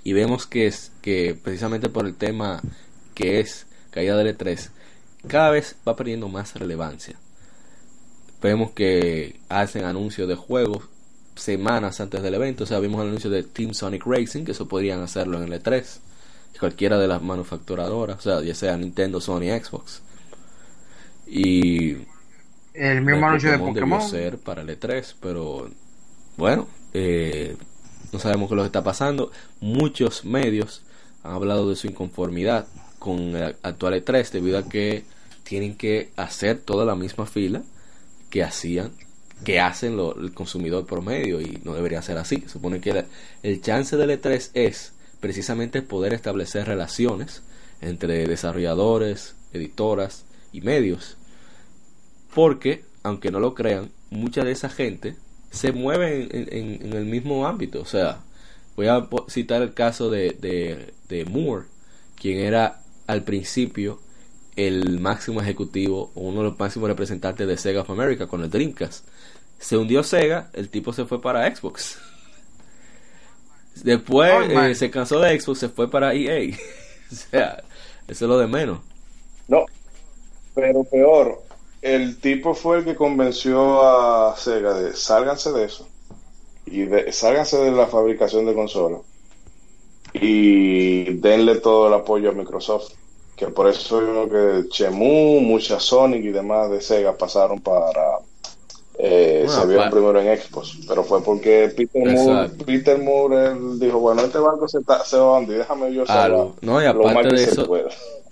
y 0.04 0.14
vemos 0.14 0.46
que 0.46 0.68
es 0.68 0.92
que 1.02 1.38
precisamente 1.42 1.90
por 1.90 2.06
el 2.06 2.16
tema 2.16 2.62
que 3.14 3.40
es 3.40 3.68
caída 3.92 4.16
del 4.16 4.38
E3 4.38 4.70
cada 5.28 5.50
vez 5.50 5.76
va 5.88 5.96
perdiendo 5.96 6.30
más 6.30 6.56
relevancia. 6.56 7.18
Vemos 8.42 8.72
que 8.72 9.40
hacen 9.50 9.86
anuncios 9.86 10.28
de 10.28 10.36
juegos 10.36 10.84
semanas 11.36 12.00
antes 12.00 12.22
del 12.22 12.36
evento, 12.36 12.64
o 12.64 12.68
sea, 12.68 12.80
vimos 12.80 13.02
el 13.02 13.08
anuncio 13.08 13.30
de 13.30 13.44
Team 13.44 13.74
Sonic 13.74 14.06
Racing, 14.06 14.46
que 14.46 14.52
eso 14.52 14.68
podrían 14.68 15.02
hacerlo 15.02 15.42
en 15.42 15.52
el 15.52 15.62
E3 15.62 16.00
cualquiera 16.60 16.98
de 16.98 17.08
las 17.08 17.22
manufacturadoras, 17.22 18.18
o 18.18 18.22
sea, 18.22 18.42
ya 18.42 18.56
sea 18.56 18.78
Nintendo, 18.78 19.20
Sony, 19.22 19.44
Xbox. 19.64 20.02
Y 21.28 21.98
El 22.74 23.02
mismo 23.02 23.28
anuncio 23.28 23.50
de 23.52 23.58
debió 23.58 23.74
Pokémon. 23.74 24.02
ser 24.10 24.38
para 24.38 24.62
el 24.62 24.70
E3, 24.70 25.16
pero 25.22 25.70
bueno, 26.38 26.68
eh, 26.94 27.56
no 28.12 28.20
sabemos 28.20 28.50
qué 28.50 28.56
lo 28.56 28.66
está 28.66 28.84
pasando. 28.84 29.32
Muchos 29.60 30.26
medios 30.26 30.84
han 31.24 31.34
hablado 31.34 31.70
de 31.70 31.76
su 31.76 31.88
inconformidad 31.88 32.68
con 33.00 33.36
el 33.36 33.56
actual 33.64 33.94
E3 34.04 34.30
debido 34.32 34.58
a 34.58 34.68
que 34.70 35.04
tienen 35.44 35.76
que 35.76 36.12
hacer 36.16 36.60
toda 36.60 36.86
la 36.86 36.96
misma 36.96 37.26
fila 37.26 37.62
que 38.30 38.44
hacían 38.44 38.92
que 39.44 39.60
hacen 39.60 39.98
lo- 39.98 40.18
el 40.18 40.34
consumidor 40.34 40.86
promedio 40.86 41.42
y 41.42 41.60
no 41.66 41.74
debería 41.74 42.02
ser 42.02 42.18
así. 42.18 42.38
Se 42.44 42.50
supone 42.50 42.80
que 42.80 42.94
la- 42.94 43.06
el 43.44 43.62
chance 43.62 43.98
del 43.98 44.10
E3 44.12 44.50
es 44.54 44.94
precisamente 45.20 45.82
poder 45.82 46.14
establecer 46.14 46.68
relaciones 46.68 47.44
entre 47.82 48.28
desarrolladores, 48.28 49.36
editoras 49.54 50.26
y 50.52 50.62
medios. 50.62 51.18
Porque, 52.34 52.84
aunque 53.04 53.32
no 53.32 53.40
lo 53.40 53.54
crean, 53.54 53.92
mucha 54.10 54.44
de 54.44 54.52
esa 54.52 54.70
gente 54.70 55.16
se 55.52 55.72
mueve 55.72 56.28
en, 56.32 56.94
el 56.94 57.06
mismo 57.06 57.48
ámbito. 57.48 57.82
O 57.82 57.86
sea, 57.86 58.22
voy 58.76 58.88
a 58.88 59.08
citar 59.30 59.62
el 59.62 59.74
caso 59.74 60.10
de, 60.10 60.36
de, 60.40 60.94
de 61.08 61.26
Moore, 61.26 61.66
quien 62.16 62.40
era 62.40 62.82
al 63.08 63.24
principio 63.24 64.00
el 64.56 65.00
máximo 65.00 65.42
ejecutivo 65.42 66.12
o 66.16 66.22
uno 66.22 66.40
de 66.40 66.50
los 66.50 66.60
máximos 66.60 66.90
representantes 66.90 67.48
de 67.48 67.58
Sega 67.58 67.82
of 67.82 67.90
America 67.90 68.28
con 68.28 68.42
el 68.42 68.50
Dreamcast. 68.50 69.08
Se 69.60 69.78
hundió 69.78 70.04
Sega, 70.04 70.50
el 70.54 70.70
tipo 70.70 70.94
se 70.94 71.06
fue 71.06 71.22
para 71.22 71.54
Xbox. 71.54 71.98
Después 73.84 74.32
Oh, 74.32 74.42
eh, 74.50 74.76
se 74.76 74.90
cansó 74.92 75.20
de 75.20 75.40
Xbox, 75.40 75.60
se 75.60 75.70
fue 75.70 75.90
para 75.90 76.14
EA. 76.14 76.56
o 77.12 77.16
sea, 77.16 77.64
eso 78.08 78.26
es 78.26 78.30
lo 78.30 78.38
de 78.38 78.48
menos. 78.48 78.80
No, 79.48 79.66
pero 80.54 80.84
peor, 80.86 81.44
el 81.82 82.20
tipo 82.20 82.56
fue 82.56 82.80
el 82.80 82.86
que 82.86 82.96
convenció 82.96 83.82
a 83.84 84.36
Sega 84.38 84.74
de 84.74 84.94
sálganse 84.96 85.52
de 85.52 85.66
eso 85.66 85.92
y 86.66 86.84
de, 86.86 87.12
sálganse 87.12 87.58
de 87.60 87.72
la 87.72 87.88
fabricación 87.88 88.46
de 88.46 88.54
consolas 88.56 89.02
y 90.14 91.14
denle 91.16 91.56
todo 91.58 91.88
el 91.88 91.94
apoyo 91.94 92.30
a 92.32 92.34
Microsoft. 92.34 92.94
Que 93.36 93.48
por 93.48 93.68
eso 93.68 94.00
vimos 94.00 94.30
que 94.30 94.70
Chemu, 94.70 95.42
mucha 95.42 95.80
Sonic 95.80 96.24
y 96.26 96.30
demás 96.32 96.70
de 96.72 96.82
Sega 96.82 97.18
pasaron 97.18 97.62
para. 97.62 98.20
eh, 98.98 99.35
se 99.56 99.68
vieron 99.68 99.90
primero 99.90 100.20
en 100.20 100.38
Xbox, 100.38 100.80
pero 100.88 101.04
fue 101.04 101.24
porque 101.24 101.74
Peter 101.76 102.14
Moore. 102.14 102.50
Peter 102.66 103.02
Moore 103.02 103.48
él 103.48 103.80
dijo: 103.80 104.00
Bueno, 104.00 104.22
este 104.22 104.40
barco 104.40 104.68
se, 104.68 104.80
está, 104.80 105.04
se 105.04 105.18
va 105.18 105.36
a 105.36 105.40
hundir, 105.40 105.58
déjame 105.58 105.94
yo. 105.94 106.04
No, 106.62 106.82
y 106.82 106.86
aparte 106.86 107.36
de 107.36 107.44
eso, 107.44 107.66
pueda". 107.66 107.90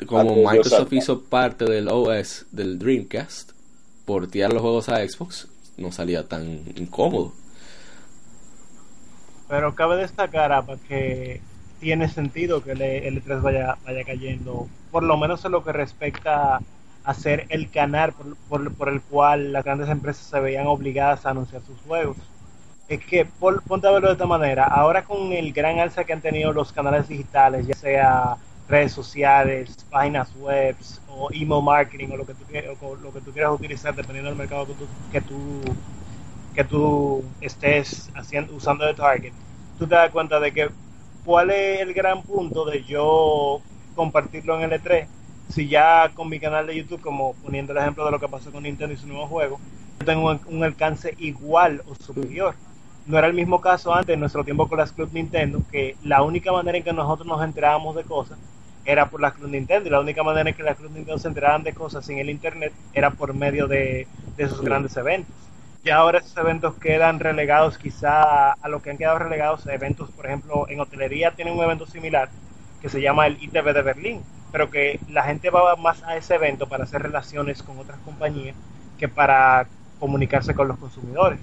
como 0.07 0.35
Microsoft 0.35 0.93
hizo 0.93 1.21
parte 1.21 1.65
del 1.65 1.87
OS 1.87 2.45
del 2.51 2.79
Dreamcast, 2.79 3.51
portear 4.05 4.51
los 4.53 4.61
juegos 4.61 4.89
a 4.89 4.97
Xbox 5.07 5.47
no 5.77 5.91
salía 5.91 6.27
tan 6.27 6.63
incómodo. 6.75 7.33
Pero 9.47 9.75
cabe 9.75 9.97
destacar 9.97 10.51
Apa, 10.51 10.77
que 10.87 11.41
tiene 11.79 12.07
sentido 12.09 12.63
que 12.63 12.71
el, 12.71 12.81
el 12.81 13.23
E3 13.23 13.41
vaya, 13.41 13.77
vaya 13.85 14.03
cayendo, 14.03 14.67
por 14.91 15.03
lo 15.03 15.17
menos 15.17 15.43
en 15.45 15.51
lo 15.51 15.63
que 15.63 15.73
respecta 15.73 16.55
a 16.55 16.61
ser 17.13 17.45
el 17.49 17.69
canal 17.69 18.13
por, 18.13 18.35
por- 18.47 18.73
por 18.75 18.89
el 18.89 19.01
cual 19.01 19.51
las 19.51 19.63
grandes 19.63 19.89
empresas 19.89 20.25
se 20.25 20.39
veían 20.39 20.67
obligadas 20.67 21.25
a 21.25 21.31
anunciar 21.31 21.61
sus 21.63 21.81
juegos. 21.81 22.17
Es 22.87 22.99
que, 23.05 23.25
por, 23.25 23.63
ponte 23.63 23.87
a 23.87 23.91
verlo 23.91 24.07
de 24.09 24.13
esta 24.13 24.25
manera, 24.27 24.65
ahora 24.65 25.03
con 25.05 25.31
el 25.33 25.53
gran 25.53 25.79
alza 25.79 26.03
que 26.05 26.13
han 26.13 26.21
tenido 26.21 26.53
los 26.53 26.71
canales 26.73 27.07
digitales, 27.07 27.65
ya 27.67 27.75
sea 27.75 28.37
redes 28.67 28.91
sociales, 28.93 29.85
páginas 29.89 30.33
web 30.35 30.77
o 31.07 31.29
email 31.33 31.63
marketing 31.63 32.09
o 32.11 32.17
lo 32.17 32.25
que 32.25 32.33
tú, 32.35 32.45
o 32.81 32.95
lo 32.95 33.13
que 33.13 33.21
tú 33.21 33.31
quieras 33.33 33.51
utilizar 33.53 33.95
dependiendo 33.95 34.29
del 34.29 34.37
mercado 34.37 34.67
que 34.67 34.75
tú, 34.75 34.89
que 35.09 35.21
tú 35.21 35.77
que 36.53 36.63
tú 36.65 37.35
estés 37.41 38.11
haciendo 38.15 38.55
usando 38.55 38.85
de 38.85 38.93
target, 38.95 39.33
tú 39.77 39.87
te 39.87 39.95
das 39.95 40.11
cuenta 40.11 40.39
de 40.39 40.53
que 40.53 40.69
cuál 41.23 41.51
es 41.51 41.81
el 41.81 41.93
gran 41.93 42.23
punto 42.23 42.65
de 42.65 42.83
yo 42.83 43.63
compartirlo 43.93 44.57
en 44.57 44.63
L3. 44.71 45.09
Si 45.53 45.67
ya 45.67 46.09
con 46.15 46.29
mi 46.29 46.39
canal 46.39 46.65
de 46.65 46.75
YouTube, 46.75 46.99
como 47.01 47.35
poniendo 47.35 47.73
el 47.73 47.77
ejemplo 47.77 48.03
de 48.05 48.09
lo 48.11 48.19
que 48.19 48.27
pasó 48.27 48.51
con 48.51 48.63
Nintendo 48.63 48.93
y 48.93 48.97
su 48.97 49.05
nuevo 49.07 49.27
juego, 49.27 49.59
yo 49.99 50.05
tengo 50.05 50.31
un, 50.31 50.41
un 50.47 50.63
alcance 50.63 51.13
igual 51.19 51.83
o 51.87 51.93
superior. 51.93 52.55
No 53.05 53.19
era 53.19 53.27
el 53.27 53.35
mismo 53.35 53.61
caso 53.61 53.93
antes, 53.93 54.15
en 54.15 54.19
nuestro 54.19 54.43
tiempo 54.43 54.67
con 54.67 54.79
las 54.79 54.91
Club 54.91 55.11
Nintendo, 55.13 55.61
que 55.71 55.95
la 56.01 56.23
única 56.23 56.51
manera 56.51 56.79
en 56.79 56.83
que 56.83 56.91
nosotros 56.91 57.27
nos 57.27 57.43
enterábamos 57.43 57.95
de 57.95 58.03
cosas 58.03 58.39
era 58.83 59.09
por 59.11 59.21
las 59.21 59.33
Club 59.33 59.51
Nintendo, 59.51 59.87
y 59.87 59.91
la 59.91 59.99
única 59.99 60.23
manera 60.23 60.49
en 60.49 60.55
que 60.55 60.63
las 60.63 60.75
Club 60.75 60.91
Nintendo 60.91 61.19
se 61.19 61.27
enteraban 61.27 61.61
de 61.61 61.73
cosas 61.73 62.03
sin 62.03 62.17
el 62.17 62.31
Internet 62.31 62.73
era 62.91 63.11
por 63.11 63.35
medio 63.35 63.67
de, 63.67 64.07
de 64.35 64.43
esos 64.43 64.61
grandes 64.61 64.97
eventos. 64.97 65.35
Y 65.83 65.91
ahora 65.91 66.17
esos 66.17 66.35
eventos 66.37 66.73
quedan 66.79 67.19
relegados 67.19 67.77
quizá 67.77 68.53
a 68.53 68.67
lo 68.69 68.81
que 68.81 68.89
han 68.89 68.97
quedado 68.97 69.19
relegados 69.19 69.67
eventos, 69.67 70.09
por 70.09 70.25
ejemplo, 70.25 70.67
en 70.67 70.79
hotelería 70.79 71.31
tienen 71.35 71.53
un 71.53 71.63
evento 71.63 71.85
similar 71.85 72.29
que 72.81 72.89
se 72.89 73.01
llama 73.01 73.27
el 73.27 73.37
ITV 73.43 73.73
de 73.73 73.81
Berlín, 73.83 74.21
pero 74.53 74.69
que 74.69 74.99
la 75.09 75.23
gente 75.23 75.49
va 75.49 75.75
más 75.75 76.03
a 76.03 76.15
ese 76.15 76.35
evento 76.35 76.67
para 76.69 76.83
hacer 76.83 77.01
relaciones 77.01 77.63
con 77.63 77.77
otras 77.79 77.97
compañías 78.05 78.55
que 78.99 79.09
para 79.09 79.67
comunicarse 79.99 80.53
con 80.53 80.67
los 80.67 80.77
consumidores. 80.77 81.39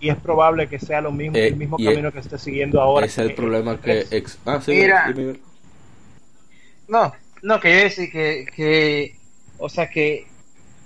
Y 0.00 0.08
es 0.10 0.16
probable 0.16 0.68
que 0.68 0.78
sea 0.78 1.00
lo 1.00 1.10
mismo, 1.12 1.36
Eh, 1.36 1.48
el 1.48 1.56
mismo 1.56 1.76
camino 1.76 2.12
que 2.12 2.20
esté 2.20 2.38
siguiendo 2.38 2.80
ahora. 2.80 3.04
Ese 3.04 3.22
es 3.24 3.30
el 3.30 3.34
problema 3.34 3.80
que... 3.80 4.06
ex- 4.12 4.38
ah, 4.46 4.60
sí, 4.60 4.72
Mira. 4.72 5.12
dime. 5.12 5.34
No, 6.88 7.12
no, 7.42 7.60
que 7.60 7.70
yo 7.72 7.82
decir 7.84 8.10
que, 8.12 8.46
que, 8.54 9.16
o 9.58 9.68
sea, 9.68 9.90
que 9.90 10.26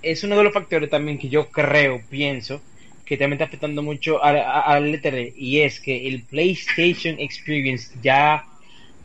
es 0.01 0.23
uno 0.23 0.35
de 0.37 0.43
los 0.43 0.53
factores 0.53 0.89
también 0.89 1.19
que 1.19 1.29
yo 1.29 1.49
creo, 1.49 2.01
pienso, 2.09 2.59
que 3.05 3.17
también 3.17 3.33
está 3.33 3.45
afectando 3.45 3.83
mucho 3.83 4.23
al 4.23 4.37
a- 4.37 4.61
al 4.61 4.85
LTR, 4.87 5.33
y 5.35 5.61
es 5.61 5.79
que 5.79 6.07
el 6.07 6.23
PlayStation 6.23 7.19
Experience 7.19 7.95
ya 8.01 8.45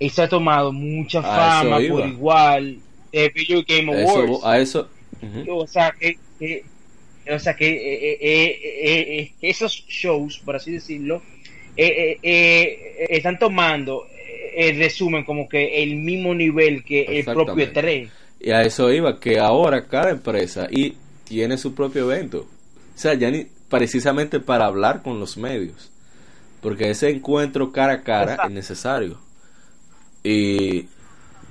está 0.07 0.29
tomado 0.29 0.73
mucha 0.73 1.19
A 1.21 1.23
fama 1.63 1.77
por 1.89 2.07
igual 2.07 2.79
de 3.13 3.29
Video 3.31 3.63
Game 3.67 3.93
Awards. 4.03 4.41
a 4.45 4.59
eso... 4.59 4.89
o 5.49 5.67
sea 5.67 5.93
que, 5.99 6.17
que- 6.39 6.65
o 7.33 7.39
sea 7.39 7.55
que 7.55 7.69
eh, 7.69 8.13
eh, 8.21 8.59
eh, 8.83 9.19
eh, 9.21 9.33
esos 9.43 9.85
shows 9.87 10.39
por 10.39 10.57
así 10.57 10.73
decirlo 10.73 11.23
eh, 11.77 11.87
eh, 11.87 12.19
eh, 12.23 13.07
están 13.11 13.39
tomando 13.39 14.07
eh, 14.09 14.69
el 14.71 14.79
resumen 14.79 15.25
como 15.25 15.49
que 15.49 15.83
el 15.85 15.95
mismo 15.97 16.35
nivel 16.35 16.83
que 16.83 17.03
el 17.03 17.25
propio 17.25 17.59
E 17.59 17.63
Exactamente. 17.69 17.81
3 17.81 18.11
Y 18.41 18.51
a 18.51 18.63
eso 18.63 18.93
iba, 18.93 19.21
que 19.21 19.39
ahora 19.39 19.87
cada 19.87 20.11
empresa 20.11 20.67
y 20.71 20.95
tiene 21.25 21.57
su 21.57 21.75
propio 21.77 22.11
evento. 22.11 22.41
O 22.95 22.99
sea, 22.99 23.15
ya 23.15 23.31
ni 23.31 23.47
precisamente 23.69 24.41
para 24.41 24.67
hablar 24.67 25.03
con 25.03 25.21
los 25.21 25.37
medios. 25.39 25.91
Porque 26.61 26.91
ese 26.91 27.09
encuentro 27.09 27.71
cara 27.73 27.93
a 27.95 28.03
cara 28.03 28.33
Exacto. 28.33 28.49
es 28.49 28.53
necesario. 28.55 29.19
Y 30.23 30.89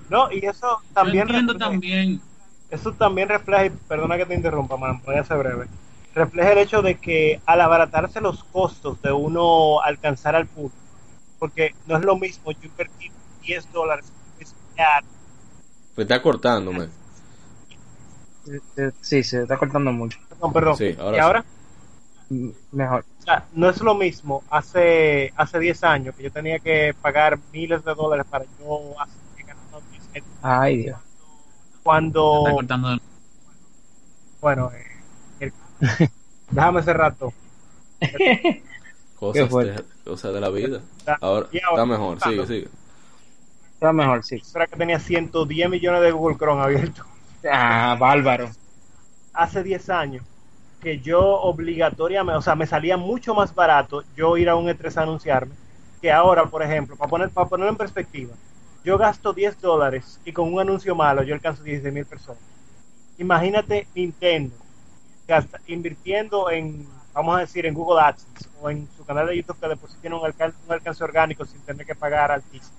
No, 0.10 0.32
y 0.32 0.46
eso 0.46 0.68
Yo 0.68 0.94
también 0.94 1.22
entiendo 1.28 1.54
refleja- 1.54 1.70
también. 1.72 2.22
eso 2.70 2.94
también 2.94 3.30
refleja, 3.30 3.66
y 3.66 3.70
perdona 3.70 4.18
que 4.18 4.26
te 4.26 4.34
interrumpa, 4.36 4.78
man, 4.78 5.02
voy 5.06 5.16
a 5.16 5.24
ser 5.24 5.38
breve, 5.38 5.68
refleja 6.16 6.52
el 6.54 6.58
hecho 6.60 6.82
de 6.82 6.96
que 6.96 7.42
al 7.46 7.62
abaratarse 7.62 8.22
los 8.22 8.44
costos 8.46 9.02
de 9.02 9.12
uno 9.12 9.82
alcanzar 9.82 10.36
al 10.36 10.48
público, 10.48 10.76
porque 11.40 11.74
no 11.88 11.98
es 11.98 12.04
lo 12.04 12.16
mismo 12.18 12.52
yo 12.52 12.60
invertir 12.64 13.12
10 13.46 13.70
dólares 13.72 14.06
en 14.38 14.44
estudiar, 14.44 15.04
me 15.98 16.04
está 16.04 16.22
cortándome. 16.22 16.88
sí 19.02 19.24
se 19.24 19.42
está 19.44 19.58
cortando 19.58 19.92
mucho 19.92 20.18
perdón, 20.30 20.54
perdón, 20.54 20.76
Sí, 20.78 20.96
ahora 21.00 21.18
y 21.18 21.20
sí. 21.20 21.24
ahora, 21.26 21.46
mejor 22.72 23.06
o 23.20 23.24
sea, 23.24 23.46
no 23.54 23.70
es 23.70 23.82
lo 23.82 23.94
mismo 23.96 24.44
hace 24.50 25.34
hace 25.36 25.60
10 25.60 25.84
años 25.84 26.16
que 26.16 26.24
yo 26.24 26.32
tenía 26.32 26.60
que 26.60 26.94
pagar 27.02 27.38
miles 27.52 27.84
de 27.84 27.94
dólares 27.94 28.26
para 28.30 28.46
yo 28.60 29.00
hacer 29.02 29.46
ganando 29.46 29.82
10 29.92 30.04
céntimos, 30.14 30.38
ay 30.42 30.78
Dios 30.84 31.00
cuando, 31.84 32.44
Está 32.46 32.52
cortando. 32.54 32.98
bueno, 34.40 34.72
eh, 34.72 34.86
el- 35.40 35.54
déjame 36.52 36.80
ese 36.82 36.94
rato, 36.94 37.34
Cosas 39.16 39.50
de, 39.50 39.84
cosas 40.04 40.34
de 40.34 40.40
la 40.42 40.50
vida. 40.50 40.82
Está- 40.98 41.18
Ahora 41.22 41.48
y 41.52 41.60
ahora, 41.64 41.84
está 41.84 41.86
mejor, 41.86 42.20
sigue, 42.22 42.36
claro. 42.36 42.48
sigue. 42.48 42.68
está 43.74 43.94
mejor 43.94 44.24
sí 44.24 44.42
era 44.56 44.68
que 44.68 44.76
tenía 44.78 45.00
110 45.00 45.70
millones 45.70 46.02
de 46.02 46.12
Google 46.12 46.38
Chrome 46.38 46.62
abiertos. 46.64 47.06
ah 47.52 47.96
bárbaro 48.00 48.50
hace 49.34 49.64
10 49.64 49.90
años 49.90 50.24
que 50.82 51.00
yo 51.00 51.22
obligatoriamente, 51.42 52.38
o 52.38 52.42
sea, 52.42 52.56
me 52.56 52.68
salía 52.68 52.98
mucho 52.98 53.34
más 53.36 53.54
barato 53.56 54.04
yo 54.16 54.38
ir 54.38 54.50
a 54.50 54.56
un 54.56 54.68
E3 54.70 54.98
a 54.98 55.04
anunciarme 55.04 55.54
que 56.02 56.12
ahora, 56.12 56.46
por 56.48 56.64
ejemplo, 56.64 56.98
para 56.98 57.10
poner 57.10 57.30
para 57.32 57.48
ponerlo 57.50 57.72
en 57.72 57.78
perspectiva, 57.78 58.34
yo 58.84 58.98
gasto 58.98 59.34
10 59.34 59.60
dólares 59.62 60.20
y 60.26 60.34
con 60.34 60.52
un 60.54 60.60
anuncio 60.60 60.96
malo 60.96 61.24
yo 61.24 61.36
alcanzo 61.36 61.64
16 61.64 61.94
mil 61.94 62.06
personas. 62.06 62.42
Imagínate 63.18 63.88
Nintendo 63.96 64.56
gasta- 65.28 65.62
invirtiendo 65.68 66.50
en, 66.52 66.88
vamos 67.14 67.38
a 67.38 67.42
decir, 67.42 67.66
en 67.66 67.74
Google 67.76 68.02
AdSense 68.02 68.50
o 68.62 68.70
en 68.70 68.90
su 68.98 69.06
canal 69.06 69.28
de 69.28 69.38
YouTube 69.38 69.60
que 69.60 69.68
después 69.68 69.96
tiene 70.02 70.16
un 70.18 70.26
alcance, 70.26 70.58
un 70.66 70.74
alcance 70.74 71.04
orgánico 71.04 71.46
sin 71.46 71.62
tener 71.62 71.86
que 71.86 71.96
pagar 71.96 72.32
altísimo 72.32 72.78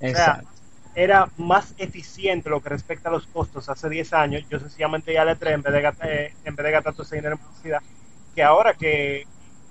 exacto 0.00 0.57
era 0.98 1.28
más 1.36 1.74
eficiente 1.78 2.50
lo 2.50 2.60
que 2.60 2.70
respecta 2.70 3.08
a 3.08 3.12
los 3.12 3.26
costos 3.28 3.68
hace 3.68 3.88
10 3.88 4.12
años, 4.12 4.42
yo 4.50 4.58
sencillamente 4.58 5.12
ya 5.14 5.24
le 5.24 5.36
trae 5.36 5.54
en 5.54 5.62
vez 5.62 5.72
de 5.72 5.80
gastar, 5.80 6.08
eh, 6.10 6.34
en 6.44 6.56
vez 6.56 6.64
de 6.66 6.72
gastar 6.72 6.92
todo 6.92 7.04
ese 7.04 7.16
dinero 7.16 7.36
en 7.36 7.40
publicidad, 7.40 7.80
que 8.34 8.42
ahora 8.42 8.74
que 8.74 9.24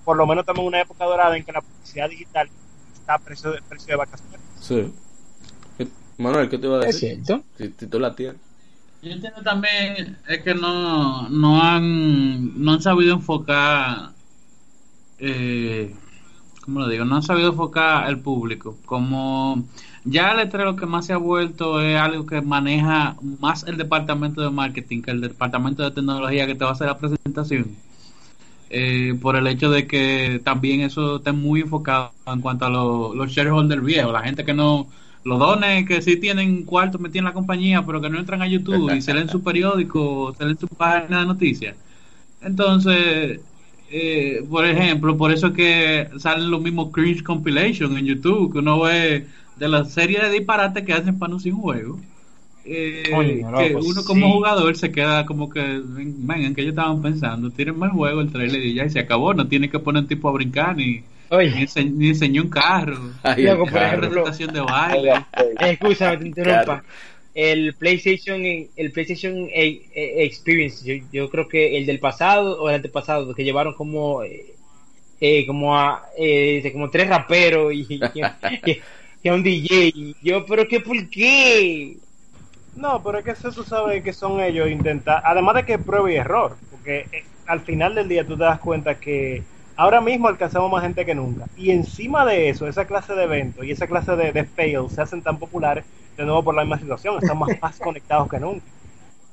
por 0.06 0.16
lo 0.16 0.26
menos 0.26 0.44
estamos 0.44 0.62
en 0.62 0.68
una 0.68 0.82
época 0.82 1.04
dorada 1.04 1.36
en 1.36 1.44
que 1.44 1.52
la 1.52 1.62
publicidad 1.62 2.10
digital 2.10 2.50
está 2.94 3.16
a 3.16 3.20
precio 3.20 3.52
de, 3.52 3.62
precio 3.62 3.92
de 3.92 3.98
vacaciones. 3.98 4.40
Sí. 4.62 4.94
¿Qué- 5.78 5.88
Manuel, 6.18 6.50
¿qué 6.50 6.58
te 6.58 6.68
iba 6.68 6.78
a 6.78 6.86
es 6.86 6.94
decir? 7.00 7.22
cierto 7.26 7.44
Si, 7.58 7.74
si 7.78 7.88
tú 7.88 8.00
la 8.00 8.16
tienes. 8.16 8.38
Yo 9.02 9.12
entiendo 9.12 9.42
también 9.44 10.18
es 10.28 10.42
que 10.44 10.56
no, 10.56 11.28
no 11.30 11.62
han 11.62 12.64
no 12.64 12.74
han 12.74 12.82
sabido 12.82 13.14
enfocar 13.16 14.12
eh, 15.20 15.94
¿cómo 16.62 16.82
lo 16.82 16.88
digo? 16.90 17.06
No 17.06 17.16
han 17.16 17.24
sabido 17.24 17.50
enfocar 17.52 18.04
al 18.06 18.20
público. 18.20 18.76
Como 18.86 19.64
ya 20.10 20.32
el 20.34 20.40
E3 20.40 20.66
lo 20.66 20.76
que 20.76 20.86
más 20.86 21.06
se 21.06 21.14
ha 21.14 21.18
vuelto 21.18 21.82
es 21.82 21.98
algo 22.00 22.26
que 22.26 22.42
maneja 22.42 23.18
más 23.22 23.64
el 23.64 23.78
departamento 23.78 24.42
de 24.42 24.50
marketing 24.52 25.02
que 25.02 25.12
el 25.12 25.22
departamento 25.22 25.84
de 25.84 25.92
tecnología 25.92 26.48
que 26.48 26.56
te 26.56 26.64
va 26.64 26.72
a 26.72 26.74
hacer 26.74 26.88
la 26.88 26.98
presentación. 26.98 27.78
Eh, 28.70 29.18
por 29.22 29.38
el 29.38 29.48
hecho 29.48 29.72
de 29.72 29.88
que 29.88 30.42
también 30.44 30.82
eso 30.82 31.18
está 31.18 31.32
muy 31.34 31.62
enfocado 31.62 32.14
en 32.28 32.42
cuanto 32.42 32.66
a 32.66 32.70
lo- 32.70 33.16
los 33.16 33.32
shareholders 33.32 33.84
viejos, 33.84 34.12
la 34.14 34.24
gente 34.24 34.44
que 34.46 34.54
no 34.54 34.90
los 35.24 35.40
dones 35.40 35.86
que 35.88 36.02
sí 36.02 36.18
tienen 36.20 36.66
cuartos 36.66 37.02
metidos 37.02 37.20
en 37.22 37.26
la 37.26 37.34
compañía, 37.34 37.86
pero 37.86 38.02
que 38.02 38.10
no 38.10 38.20
entran 38.20 38.42
a 38.42 38.48
YouTube 38.48 38.92
y 38.94 39.02
se 39.02 39.14
leen 39.14 39.30
su 39.30 39.44
periódico, 39.44 40.34
se 40.38 40.46
leen 40.46 40.58
su 40.60 40.68
página 40.70 41.22
de 41.22 41.26
noticias. 41.28 41.78
Entonces, 42.42 43.42
eh, 43.88 44.46
por 44.50 44.66
ejemplo, 44.66 45.18
por 45.18 45.32
eso 45.32 45.48
es 45.48 45.54
que 45.54 46.10
salen 46.20 46.52
los 46.52 46.62
mismos 46.62 46.92
cringe 46.94 47.24
compilation 47.24 47.98
en 47.98 48.06
YouTube, 48.06 48.52
que 48.54 48.60
uno 48.60 48.82
ve 48.82 49.28
de 49.58 49.68
la 49.70 49.86
serie 49.86 50.20
de 50.22 50.32
disparates 50.32 50.84
que 50.86 50.94
hacen 50.94 51.18
para 51.20 51.30
anunciar 51.32 51.56
un 51.56 51.62
juego. 51.62 52.06
Eh, 52.64 53.50
que 53.56 53.76
loco, 53.76 53.82
uno 53.82 54.04
como 54.06 54.30
sí. 54.30 54.34
jugador 54.34 54.76
se 54.78 54.92
queda 54.92 55.26
como 55.26 55.50
que, 55.50 55.62
ven, 55.86 56.26
en 56.32 56.54
que 56.56 56.62
ellos 56.62 56.72
estaban 56.74 57.02
pensando, 57.02 57.52
tienen 57.54 57.78
más 57.80 57.92
juego 57.94 58.22
el 58.22 58.32
trailer 58.32 58.64
y 58.66 58.74
ya 58.76 58.86
y 58.86 58.90
se 58.90 59.00
acabó, 59.00 59.34
no 59.34 59.48
tiene 59.48 59.70
que 59.70 59.80
poner 59.80 60.04
un 60.04 60.08
tipo 60.10 60.28
a 60.30 60.34
brincar 60.34 60.76
ni, 60.76 61.06
ni, 61.48 61.62
oye 61.62 61.66
ense- 61.66 61.90
ni 61.92 62.10
enseñó 62.10 62.44
un 62.44 62.50
carro, 62.50 63.16
Ay, 63.24 63.46
el 63.48 63.64
por 63.72 63.84
carro. 63.84 64.10
ejemplo, 64.10 64.10
presentación 64.10 64.52
de 64.54 64.60
baile. 64.62 65.28
Escúchame, 65.60 66.18
te 66.18 66.28
interrumpa. 66.28 66.84
Claro. 66.84 66.86
El 67.34 67.76
PlayStation, 67.78 68.42
el 68.76 68.92
PlayStation 68.92 69.48
eh, 69.54 69.88
eh, 69.94 70.24
Experience, 70.26 70.84
yo, 70.86 71.06
yo 71.12 71.30
creo 71.30 71.48
que 71.48 71.78
el 71.78 71.86
del 71.86 72.00
pasado 72.00 72.62
o 72.62 72.70
el 72.70 72.76
antepasado, 72.76 73.34
que 73.36 73.44
llevaron 73.44 73.74
como, 73.76 74.24
eh, 74.24 74.58
eh, 75.20 75.46
como 75.48 75.78
a, 75.78 76.04
eh, 76.18 76.70
como 76.74 76.90
tres 76.92 77.10
raperos 77.10 77.74
y, 77.74 77.88
y, 77.90 78.22
y- 78.72 78.84
a 79.28 79.34
un 79.34 79.44
DJ. 79.44 79.92
Y 79.94 80.16
yo, 80.22 80.46
pero 80.46 80.68
qué, 80.68 80.80
¿por 80.80 81.10
qué? 81.10 81.98
No, 82.76 83.02
pero 83.04 83.20
es 83.20 83.26
que 83.26 83.32
eso 83.32 83.52
tú 83.52 83.64
sabes 83.64 84.04
que 84.04 84.14
son 84.14 84.40
ellos 84.40 84.70
intentar, 84.70 85.22
además 85.26 85.56
de 85.56 85.66
que 85.66 85.80
prueba 85.80 86.12
y 86.12 86.16
error, 86.16 86.58
porque 86.70 87.08
eh, 87.12 87.24
al 87.48 87.62
final 87.62 87.96
del 87.96 88.08
día 88.08 88.26
tú 88.26 88.38
te 88.38 88.44
das 88.44 88.60
cuenta 88.60 89.00
que 89.00 89.44
ahora 89.76 90.00
mismo 90.00 90.28
alcanzamos 90.28 90.72
más 90.72 90.84
gente 90.84 91.06
que 91.06 91.16
nunca. 91.16 91.46
Y 91.56 91.72
encima 91.72 92.26
de 92.26 92.50
eso, 92.50 92.68
esa 92.68 92.86
clase 92.86 93.14
de 93.14 93.24
eventos 93.24 93.66
y 93.66 93.72
esa 93.72 93.88
clase 93.88 94.16
de, 94.16 94.32
de 94.32 94.44
fails 94.44 94.94
se 94.94 95.02
hacen 95.02 95.22
tan 95.22 95.40
populares 95.40 95.86
de 96.18 96.26
nuevo 96.26 96.44
por 96.44 96.56
la 96.56 96.64
misma 96.64 96.80
situación, 96.80 97.18
estamos 97.22 97.50
más, 97.62 97.80
conectados 97.80 98.30
que 98.30 98.40
nunca. 98.40 98.66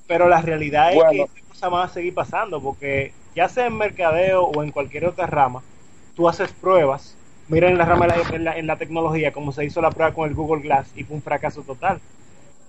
Pero 0.07 0.29
la 0.29 0.41
realidad 0.41 0.93
es 0.93 1.03
que 1.11 1.23
esta 1.23 1.49
cosa 1.49 1.69
va 1.71 1.85
a 1.85 1.89
seguir 1.89 2.15
pasando, 2.15 2.61
porque 2.61 3.13
ya 3.35 3.49
sea 3.49 3.67
en 3.67 3.77
mercadeo 3.77 4.45
o 4.45 4.63
en 4.63 4.71
cualquier 4.71 5.07
otra 5.07 5.27
rama, 5.27 5.63
tú 6.15 6.29
haces 6.29 6.53
pruebas. 6.53 7.17
Mira 7.47 7.69
en 7.71 7.79
la 7.79 7.85
rama 7.85 8.07
de 8.07 8.23
en 8.37 8.45
la, 8.45 8.59
en 8.59 8.67
la 8.67 8.79
tecnología, 8.79 9.33
como 9.33 9.53
se 9.53 9.65
hizo 9.65 9.81
la 9.83 9.93
prueba 9.95 10.15
con 10.15 10.29
el 10.29 10.35
Google 10.35 10.63
Glass 10.63 10.93
y 10.95 11.05
fue 11.05 11.17
un 11.17 11.23
fracaso 11.23 11.63
total 11.65 12.03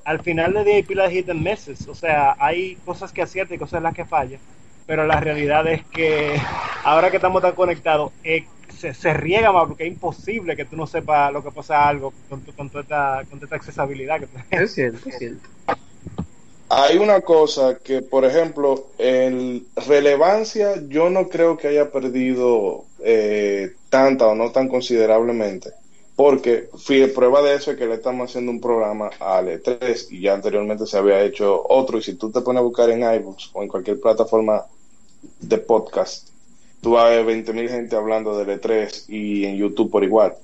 al 0.05 0.21
final 0.21 0.53
del 0.53 0.65
día 0.65 0.75
hay 0.75 0.83
pilas 0.83 1.09
de 1.09 1.15
hit 1.15 1.29
and 1.29 1.41
misses. 1.41 1.87
O 1.87 1.95
sea, 1.95 2.35
hay 2.39 2.77
cosas 2.81 3.13
que 3.13 3.21
aciertan 3.23 3.55
y 3.55 3.59
cosas 3.59 3.77
en 3.79 3.83
las 3.83 3.93
que 3.93 4.05
fallan. 4.05 4.41
Pero 4.85 5.05
la 5.05 5.19
realidad 5.19 5.67
es 5.67 5.85
que 5.87 6.49
ahora 6.83 7.09
que 7.11 7.17
estamos 7.17 7.41
tan 7.41 7.55
conectados, 7.55 8.13
eh, 8.23 8.49
se, 8.69 8.93
se 8.93 9.13
riega 9.13 9.51
más 9.51 9.67
porque 9.67 9.83
es 9.85 9.89
imposible 9.93 10.55
que 10.55 10.65
tú 10.65 10.75
no 10.77 10.87
sepas 10.87 11.31
lo 11.33 11.43
que 11.43 11.51
pasa 11.51 11.87
algo 11.87 12.13
con, 12.29 12.43
tu- 12.43 12.53
con, 12.55 12.69
toda 12.71 12.83
esta, 12.83 13.25
con 13.29 13.39
toda 13.39 13.45
esta 13.47 13.55
accesibilidad 13.57 14.19
que 14.19 14.27
tenés. 14.27 14.47
Es 14.55 14.73
cierto, 14.73 15.07
es 15.07 15.17
cierto. 15.17 15.49
Hay 16.69 16.97
una 16.97 17.21
cosa 17.21 17.77
que, 17.77 18.01
por 18.01 18.25
ejemplo, 18.25 18.87
en 18.97 19.67
relevancia 19.87 20.81
yo 20.87 21.11
no 21.11 21.29
creo 21.29 21.57
que 21.57 21.67
haya 21.67 21.91
perdido 21.91 22.85
eh, 23.03 23.73
tanta 23.89 24.27
o 24.27 24.35
no 24.35 24.51
tan 24.51 24.67
considerablemente, 24.67 25.71
porque 26.15 26.69
fui, 26.75 27.05
prueba 27.07 27.43
de 27.43 27.55
eso 27.55 27.71
es 27.71 27.77
que 27.77 27.85
le 27.85 27.95
estamos 27.95 28.29
haciendo 28.29 28.51
un 28.51 28.59
programa 28.59 29.11
a 29.19 29.43
E3 29.43 30.07
y 30.09 30.21
ya 30.21 30.33
anteriormente 30.33 30.87
se 30.87 30.97
había 30.97 31.21
hecho 31.21 31.63
otro 31.69 31.99
y 31.99 32.01
si 32.01 32.15
tú 32.15 32.31
te 32.31 32.41
pones 32.41 32.61
a 32.61 32.63
buscar 32.63 32.89
en 32.89 33.03
iBooks 33.03 33.51
o 33.53 33.61
en 33.61 33.67
cualquier 33.67 33.99
plataforma 33.99 34.65
de 35.39 35.57
podcast, 35.59 36.29
tú 36.81 36.91
vas 36.91 37.05
a 37.05 37.09
ver 37.09 37.25
20.000 37.25 37.69
gente 37.69 37.95
hablando 37.95 38.35
del 38.37 38.59
E3 38.59 39.05
y 39.07 39.45
en 39.45 39.57
YouTube 39.57 39.91
por 39.91 40.03
igual 40.03 40.35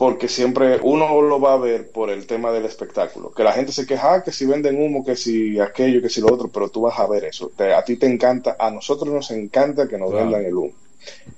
porque 0.00 0.28
siempre 0.28 0.80
uno 0.82 1.20
lo 1.20 1.38
va 1.42 1.52
a 1.52 1.58
ver 1.58 1.90
por 1.92 2.08
el 2.08 2.26
tema 2.26 2.50
del 2.52 2.64
espectáculo. 2.64 3.32
Que 3.32 3.44
la 3.44 3.52
gente 3.52 3.70
se 3.70 3.84
queja 3.86 4.14
"Ah, 4.14 4.22
que 4.24 4.32
si 4.32 4.46
venden 4.46 4.80
humo, 4.80 5.04
que 5.04 5.14
si 5.14 5.60
aquello, 5.60 6.00
que 6.00 6.08
si 6.08 6.22
lo 6.22 6.32
otro, 6.32 6.48
pero 6.48 6.70
tú 6.70 6.80
vas 6.80 6.98
a 6.98 7.06
ver 7.06 7.24
eso. 7.24 7.52
Te- 7.54 7.74
a 7.74 7.84
ti 7.84 7.96
te 7.96 8.06
encanta, 8.06 8.56
a 8.58 8.70
nosotros 8.70 9.12
nos 9.12 9.30
encanta 9.30 9.86
que 9.86 9.98
nos 9.98 10.08
Claro. 10.08 10.24
vendan 10.24 10.46
el 10.46 10.54
humo. 10.54 10.72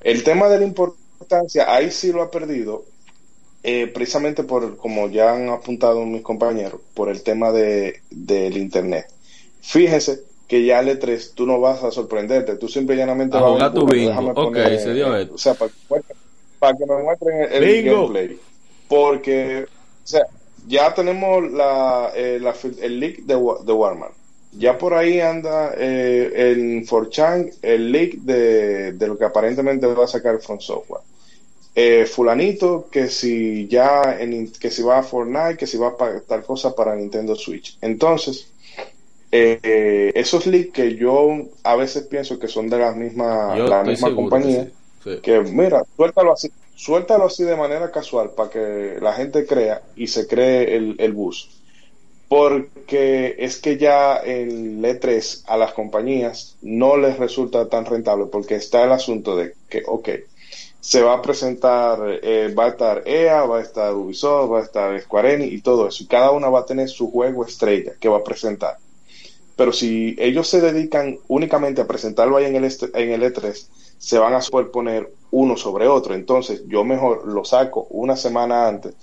El 0.00 0.22
tema 0.22 0.48
de 0.48 0.60
la 0.60 0.64
importancia, 0.64 1.74
ahí 1.74 1.90
sí 1.90 2.12
lo 2.12 2.22
ha 2.22 2.30
perdido, 2.30 2.84
eh, 3.64 3.88
precisamente 3.88 4.44
por, 4.44 4.76
como 4.76 5.08
ya 5.08 5.32
han 5.32 5.48
apuntado 5.48 6.06
mis 6.06 6.22
compañeros, 6.22 6.80
por 6.94 7.08
el 7.08 7.24
tema 7.24 7.50
de, 7.50 7.96
del 8.10 8.56
Internet. 8.58 9.06
Fíjense 9.60 10.20
que 10.46 10.64
ya 10.64 10.78
al 10.78 10.88
E3 10.88 11.32
tú 11.34 11.46
no 11.46 11.58
vas 11.58 11.82
a 11.82 11.90
sorprenderte, 11.90 12.54
tú 12.54 12.68
simple 12.68 12.94
y 12.94 12.98
llanamente 12.98 13.36
A 13.36 13.40
vas 13.40 13.50
jugar 13.54 13.72
ver, 13.72 13.80
tu 13.80 13.86
"Bueno, 13.88 14.20
bingo". 14.22 14.40
Ok, 14.40 14.56
se 14.78 14.94
dio 14.94 15.16
esto. 15.16 15.34
O 15.34 15.38
sea, 15.38 15.54
para, 15.54 15.72
para 16.60 16.78
que 16.78 16.86
me 16.86 17.02
muestren 17.02 17.42
el, 17.50 17.64
el 17.64 17.82
gameplay. 17.82 18.38
Porque, 18.88 19.64
o 19.64 20.06
sea, 20.06 20.26
ya 20.66 20.94
tenemos 20.94 21.50
la, 21.50 22.12
eh, 22.14 22.38
la 22.40 22.54
el 22.80 23.00
leak 23.00 23.18
de, 23.22 23.34
de 23.34 23.72
Walmart. 23.72 24.14
Ya 24.52 24.76
por 24.76 24.92
ahí 24.94 25.18
anda 25.20 25.72
eh, 25.78 26.52
en 26.52 26.86
4chan 26.86 27.54
el 27.62 27.90
leak 27.90 28.16
de, 28.16 28.92
de 28.92 29.06
lo 29.06 29.16
que 29.16 29.24
aparentemente 29.24 29.86
va 29.86 30.04
a 30.04 30.08
sacar 30.08 30.40
From 30.40 30.60
Software. 30.60 31.02
Eh, 31.74 32.04
fulanito 32.04 32.88
que 32.90 33.08
si 33.08 33.66
ya 33.66 34.18
en, 34.20 34.52
que 34.52 34.70
si 34.70 34.82
va 34.82 34.98
a 34.98 35.02
Fortnite, 35.02 35.56
que 35.56 35.66
si 35.66 35.78
va 35.78 35.88
a 35.98 36.20
tal 36.20 36.44
cosa 36.44 36.74
para 36.74 36.94
Nintendo 36.94 37.34
Switch. 37.34 37.78
Entonces, 37.80 38.52
eh, 39.30 40.12
esos 40.14 40.46
leaks 40.46 40.72
que 40.72 40.96
yo 40.96 41.30
a 41.62 41.76
veces 41.76 42.02
pienso 42.08 42.38
que 42.38 42.48
son 42.48 42.68
de 42.68 42.78
las 42.78 42.94
mismas, 42.94 43.56
Yo 43.56 43.66
la 43.68 43.82
misma 43.84 44.14
compañía, 44.14 44.66
que 45.02 45.10
sí. 45.10 45.16
Sí. 45.16 45.20
que 45.22 45.40
mira, 45.40 45.82
suéltalo 45.96 46.34
así, 46.34 46.50
suéltalo 46.82 47.26
así 47.26 47.44
de 47.44 47.54
manera 47.54 47.92
casual 47.92 48.30
para 48.30 48.50
que 48.50 48.98
la 49.00 49.12
gente 49.12 49.46
crea 49.46 49.82
y 49.94 50.08
se 50.08 50.26
cree 50.26 50.74
el, 50.76 51.12
bus. 51.12 51.48
Porque 52.28 53.36
es 53.38 53.58
que 53.58 53.76
ya 53.76 54.16
el 54.16 54.82
E3 54.82 55.44
a 55.46 55.56
las 55.56 55.74
compañías 55.74 56.56
no 56.60 56.96
les 56.96 57.18
resulta 57.18 57.68
tan 57.68 57.84
rentable 57.84 58.26
porque 58.26 58.56
está 58.56 58.82
el 58.82 58.90
asunto 58.90 59.36
de 59.36 59.54
que, 59.68 59.82
ok, 59.86 60.08
se 60.80 61.02
va 61.02 61.14
a 61.14 61.22
presentar, 61.22 62.18
eh, 62.20 62.52
va 62.58 62.64
a 62.64 62.68
estar 62.70 63.02
EA, 63.06 63.42
va 63.42 63.58
a 63.58 63.62
estar 63.62 63.94
Ubisoft, 63.94 64.50
va 64.50 64.58
a 64.58 64.64
estar 64.64 65.00
Square 65.00 65.34
Enix 65.34 65.52
y 65.52 65.60
todo 65.60 65.86
eso. 65.86 66.02
Y 66.02 66.06
cada 66.06 66.32
una 66.32 66.48
va 66.48 66.60
a 66.60 66.66
tener 66.66 66.88
su 66.88 67.12
juego 67.12 67.46
estrella 67.46 67.92
que 68.00 68.08
va 68.08 68.18
a 68.18 68.24
presentar. 68.24 68.78
Pero 69.54 69.72
si 69.72 70.16
ellos 70.18 70.48
se 70.48 70.60
dedican 70.60 71.18
únicamente 71.28 71.80
a 71.80 71.86
presentarlo 71.86 72.38
ahí 72.38 72.46
en 72.46 72.56
el, 72.56 72.64
en 72.64 73.10
el 73.12 73.22
E3, 73.22 73.66
se 74.02 74.18
van 74.18 74.34
a 74.34 74.40
superponer 74.40 75.12
uno 75.30 75.56
sobre 75.56 75.86
otro. 75.86 76.14
Entonces, 76.14 76.64
yo 76.66 76.82
mejor 76.82 77.26
lo 77.26 77.44
saco 77.44 77.86
una 77.90 78.16
semana 78.16 78.66
antes 78.66 78.94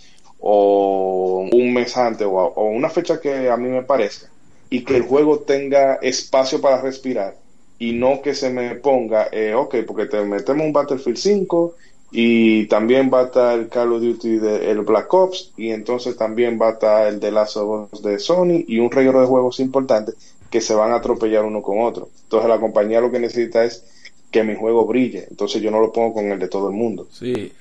o 0.42 1.48
un 1.52 1.74
mes 1.74 1.96
antes 1.96 2.28
o, 2.30 2.64
una 2.66 2.90
fecha 2.90 3.20
que 3.22 3.50
a 3.50 3.56
mí 3.56 3.70
me 3.70 3.84
parezca 3.84 4.30
y 4.70 4.84
que 4.84 4.98
el 4.98 5.04
juego 5.04 5.40
tenga 5.40 5.96
espacio 5.96 6.60
para 6.60 6.82
respirar 6.82 7.38
y 7.80 7.94
no 7.94 8.22
que 8.22 8.34
se 8.34 8.50
me 8.50 8.76
ponga, 8.76 9.30
eh, 9.32 9.54
ok, 9.54 9.78
porque 9.88 10.06
te 10.06 10.22
metemos 10.26 10.66
un 10.66 10.74
Battlefield 10.74 11.18
5 11.18 11.76
y 12.12 12.66
también 12.68 13.10
va 13.14 13.22
a 13.22 13.26
estar 13.26 13.58
el 13.58 13.70
Call 13.70 13.94
of 13.94 14.02
Duty 14.02 14.38
de 14.38 14.70
el 14.70 14.82
Black 14.82 15.14
Ops 15.14 15.54
y 15.56 15.70
entonces 15.70 16.18
también 16.18 16.60
va 16.62 16.68
a 16.68 16.72
estar 16.72 17.08
el 17.08 17.22
de 17.22 17.32
Last 17.32 17.56
of 17.56 17.90
de 18.02 18.20
Sony 18.20 18.66
y 18.68 18.80
un 18.80 18.92
reguero 18.92 19.22
de 19.22 19.28
juegos 19.28 19.62
importantes 19.62 20.16
que 20.50 20.60
se 20.60 20.76
van 20.76 20.92
a 20.92 20.96
atropellar 20.96 21.46
uno 21.46 21.62
con 21.62 21.80
otro. 21.80 22.10
Entonces 22.24 22.50
la 22.50 22.60
compañía 22.60 23.00
lo 23.00 23.12
que 23.12 23.20
necesita 23.20 23.64
es 23.64 23.86
que 24.32 24.44
mi 24.44 24.56
juego 24.56 24.86
brille, 24.86 25.26
entonces 25.30 25.62
yo 25.62 25.72
no 25.72 25.80
lo 25.80 25.92
pongo 25.92 26.14
con 26.14 26.32
el 26.32 26.40
de 26.40 26.48
todo 26.48 26.70
el 26.70 26.76
mundo. 26.76 27.08
Sí, 27.12 27.52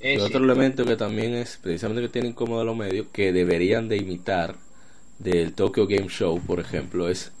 y 0.00 0.06
Es 0.14 0.22
otro 0.22 0.42
elemento 0.44 0.84
que 0.84 0.96
también 0.96 1.34
es 1.34 1.58
precisamente 1.60 2.02
que 2.02 2.08
tienen 2.08 2.32
cómodo 2.32 2.64
los 2.64 2.76
medios 2.76 3.06
que 3.12 3.32
deberían 3.32 3.88
de 3.88 3.96
imitar 3.96 4.54
del 5.18 5.52
Tokyo 5.54 5.86
Game 5.86 6.08
Show, 6.08 6.40
por 6.40 6.60
ejemplo, 6.60 7.08
es 7.08 7.32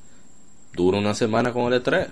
dura 0.74 0.98
una 0.98 1.14
semana 1.14 1.52
con 1.52 1.72
el 1.72 1.82
E3. 1.82 2.08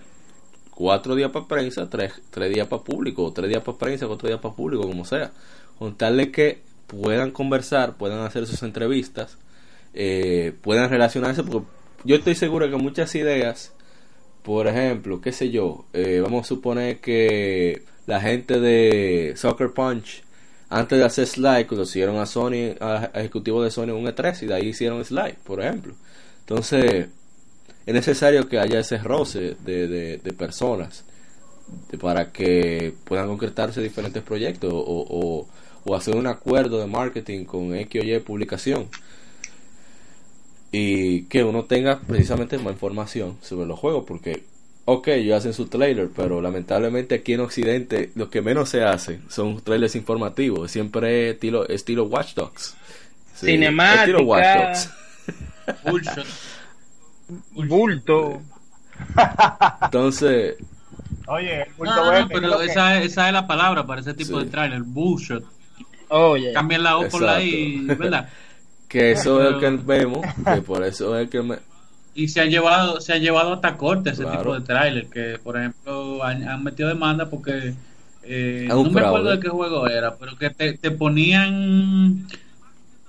Cuatro 0.71 1.15
días 1.15 1.31
para 1.31 1.47
prensa, 1.47 1.89
tres, 1.89 2.13
tres 2.31 2.53
días 2.53 2.69
para 2.69 2.83
público, 2.83 3.25
o 3.25 3.33
tres 3.33 3.49
días 3.49 3.63
para 3.63 3.79
prensa, 3.79 4.07
cuatro 4.07 4.29
días 4.29 4.41
para 4.41 4.55
público, 4.55 4.83
como 4.83 5.05
sea. 5.05 5.33
Con 5.79 5.97
tal 5.97 6.19
de 6.19 6.31
que 6.31 6.61
puedan 6.87 7.31
conversar, 7.31 7.97
puedan 7.97 8.21
hacer 8.21 8.47
sus 8.47 8.63
entrevistas, 8.63 9.39
eh, 9.95 10.53
puedan 10.63 10.91
relacionarse, 10.91 11.43
porque 11.43 11.67
yo 12.05 12.17
estoy 12.17 12.35
seguro 12.35 12.71
que 12.71 12.77
muchas 12.77 13.15
ideas, 13.15 13.73
por 14.47 14.69
ejemplo, 14.69 15.21
qué 15.21 15.33
sé 15.33 15.51
yo, 15.51 15.87
eh, 15.93 16.21
vamos 16.23 16.47
a 16.47 16.49
suponer 16.49 17.01
que 17.01 17.83
la 18.07 18.21
gente 18.21 18.61
de 18.61 19.33
Soccer 19.35 19.73
Punch, 19.73 20.23
antes 20.69 21.01
de 21.01 21.05
hacer 21.05 21.27
Slide, 21.27 21.67
conocieron 21.67 22.17
a 22.19 22.27
Sony, 22.27 22.77
a, 22.79 23.11
a 23.13 23.19
ejecutivos 23.19 23.65
de 23.65 23.73
Sony 23.73 23.91
un 23.91 24.07
E3 24.07 24.45
y 24.45 24.47
de 24.47 24.55
ahí 24.55 24.69
hicieron 24.69 25.05
Slide, 25.05 25.35
por 25.43 25.61
ejemplo. 25.61 25.95
Entonces, 26.39 27.09
es 27.87 27.95
necesario 27.95 28.49
que 28.49 28.61
haya 28.61 28.79
ese 28.79 28.99
roce 28.99 29.57
de, 29.65 29.89
de, 30.19 30.33
personas 30.33 31.05
para 32.01 32.31
que 32.31 32.95
puedan 33.03 33.27
concretarse 33.27 33.83
diferentes 33.83 34.23
proyectos 34.23 34.73
o, 34.73 34.79
o, 34.79 35.49
o 35.85 35.97
hacer 35.97 36.15
un 36.15 36.29
acuerdo 36.29 36.79
de 36.79 36.87
marketing 36.87 37.47
con 37.47 37.75
X 37.75 38.01
o 38.01 38.05
Y 38.05 38.21
publicación 38.21 38.87
y 40.79 41.23
que 41.25 41.45
uno 41.45 41.65
tenga 41.65 42.01
precisamente 42.01 42.59
más 42.59 42.73
información 42.73 43.37
sobre 43.41 43.67
los 43.67 43.79
juegos 43.79 44.05
porque 44.07 44.43
ok 44.85 45.09
ellos 45.09 45.39
hacen 45.39 45.53
su 45.55 45.67
trailer 45.67 46.09
pero 46.15 46.41
lamentablemente 46.43 47.15
aquí 47.15 47.33
en 47.35 47.41
Occidente 47.41 48.11
lo 48.15 48.29
que 48.31 48.43
menos 48.43 48.69
se 48.69 48.83
hace 48.85 49.21
son 49.29 49.61
trailers 49.63 49.95
informativos 49.97 50.71
siempre 50.71 51.31
estilo 51.31 51.67
estilo 51.69 52.05
Watch 52.05 52.35
Dogs 52.35 52.75
Sí, 53.35 53.47
Cinemática. 53.47 54.01
estilo 54.03 54.23
Watch 54.23 54.45
Dogs. 54.57 54.91
Bulto. 57.53 58.41
entonces 59.83 60.57
Oye, 61.29 61.63
el 61.63 61.73
bulto 61.77 61.95
No, 61.95 61.97
no, 61.97 62.05
no, 62.05 62.11
verde, 62.13 62.29
pero 62.33 62.61
esa, 62.63 62.99
es- 62.99 63.13
esa 63.13 63.27
es 63.27 63.33
la 63.33 63.47
palabra 63.47 63.85
para 63.87 64.01
ese 64.01 64.15
tipo 64.15 64.39
Sí. 64.39 64.45
de 64.45 64.51
trailer. 64.51 64.83
Bullshit. 64.83 65.43
Oye. 66.09 66.53
Cambian 66.53 66.85
la 66.85 66.99
O 66.99 67.09
por 67.09 67.21
la 67.23 67.43
I. 67.43 67.85
¿verdad? 67.85 68.29
que 68.89 69.13
eso 69.13 69.43
es 69.43 69.55
el 69.55 69.61
que 69.61 69.71
vemos 69.85 70.25
que 70.45 70.63
por 70.63 70.85
eso 70.85 71.17
es 71.17 71.25
el 71.25 71.31
que 71.31 71.43
me, 71.43 71.57
Y 72.15 72.29
se 72.29 72.41
han 72.41 72.49
llevado, 72.51 73.01
se 73.01 73.13
han 73.13 73.21
llevado 73.21 73.53
hasta 73.55 73.77
corte 73.77 74.11
ese 74.11 74.23
Claro. 74.23 74.39
tipo 74.39 74.55
de 74.55 74.61
trailer, 74.63 75.07
que 75.09 75.39
por 75.43 75.57
ejemplo 75.59 76.25
han, 76.25 76.49
han 76.49 76.65
metido 76.65 76.89
demanda 76.89 77.29
porque 77.29 77.75
eh, 78.23 78.67
no 78.69 78.85
me 78.91 79.01
acuerdo 79.03 79.31
de 79.31 79.41
qué 79.41 79.49
juego 79.49 79.87
era, 79.87 80.17
pero 80.17 80.37
que 80.37 80.51
te, 80.51 80.79
te 80.79 80.91
ponían 80.91 82.27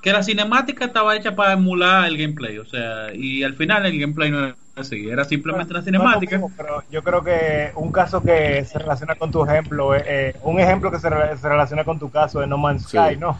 que 0.01 0.13
la 0.13 0.23
cinemática 0.23 0.85
estaba 0.85 1.15
hecha 1.15 1.35
para 1.35 1.53
emular 1.53 2.05
el 2.07 2.17
gameplay, 2.17 2.57
o 2.59 2.65
sea, 2.65 3.13
y 3.13 3.43
al 3.43 3.55
final 3.55 3.85
el 3.85 3.99
gameplay 3.99 4.29
no 4.31 4.39
era 4.45 4.55
así, 4.75 5.09
era 5.09 5.25
simplemente 5.25 5.73
la 5.73 5.79
No 5.79 5.85
cinemática. 5.85 6.35
lo 6.37 6.41
mismo, 6.47 6.53
pero 6.55 6.83
yo 6.91 7.01
creo 7.03 7.23
que 7.23 7.71
un 7.75 7.91
caso 7.91 8.21
que 8.21 8.63
se 8.65 8.77
relaciona 8.79 9.15
con 9.15 9.31
tu 9.31 9.43
ejemplo, 9.43 9.95
eh, 9.95 10.03
eh, 10.05 10.35
un 10.43 10.59
ejemplo 10.59 10.91
que 10.91 10.99
se, 10.99 11.09
re- 11.09 11.37
se 11.37 11.49
relaciona 11.49 11.83
con 11.83 11.97
tu 11.99 12.09
caso 12.11 12.41
es 12.41 12.47
No 12.47 12.57
Man's 12.57 12.83
Sí. 12.85 12.89
Sky, 12.89 13.17
¿no? 13.17 13.37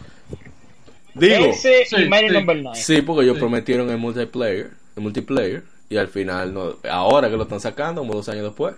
Digo 1.18 1.44
Ese 1.46 1.84
Sí, 1.86 1.96
y 2.02 2.08
Mario 2.08 2.28
sí. 2.30 2.34
Number 2.36 2.56
9. 2.62 2.78
Sí, 2.80 3.02
porque 3.02 3.22
ellos 3.24 3.36
Sí. 3.36 3.40
prometieron 3.40 3.90
el 3.90 3.98
multiplayer, 3.98 4.70
el 4.96 5.02
multiplayer, 5.02 5.62
y 5.88 5.96
al 5.96 6.08
final 6.08 6.52
no, 6.54 6.76
ahora 6.90 7.28
que 7.30 7.36
lo 7.36 7.42
están 7.44 7.60
sacando, 7.60 8.00
como 8.02 8.14
dos 8.14 8.28
años 8.28 8.44
después. 8.44 8.74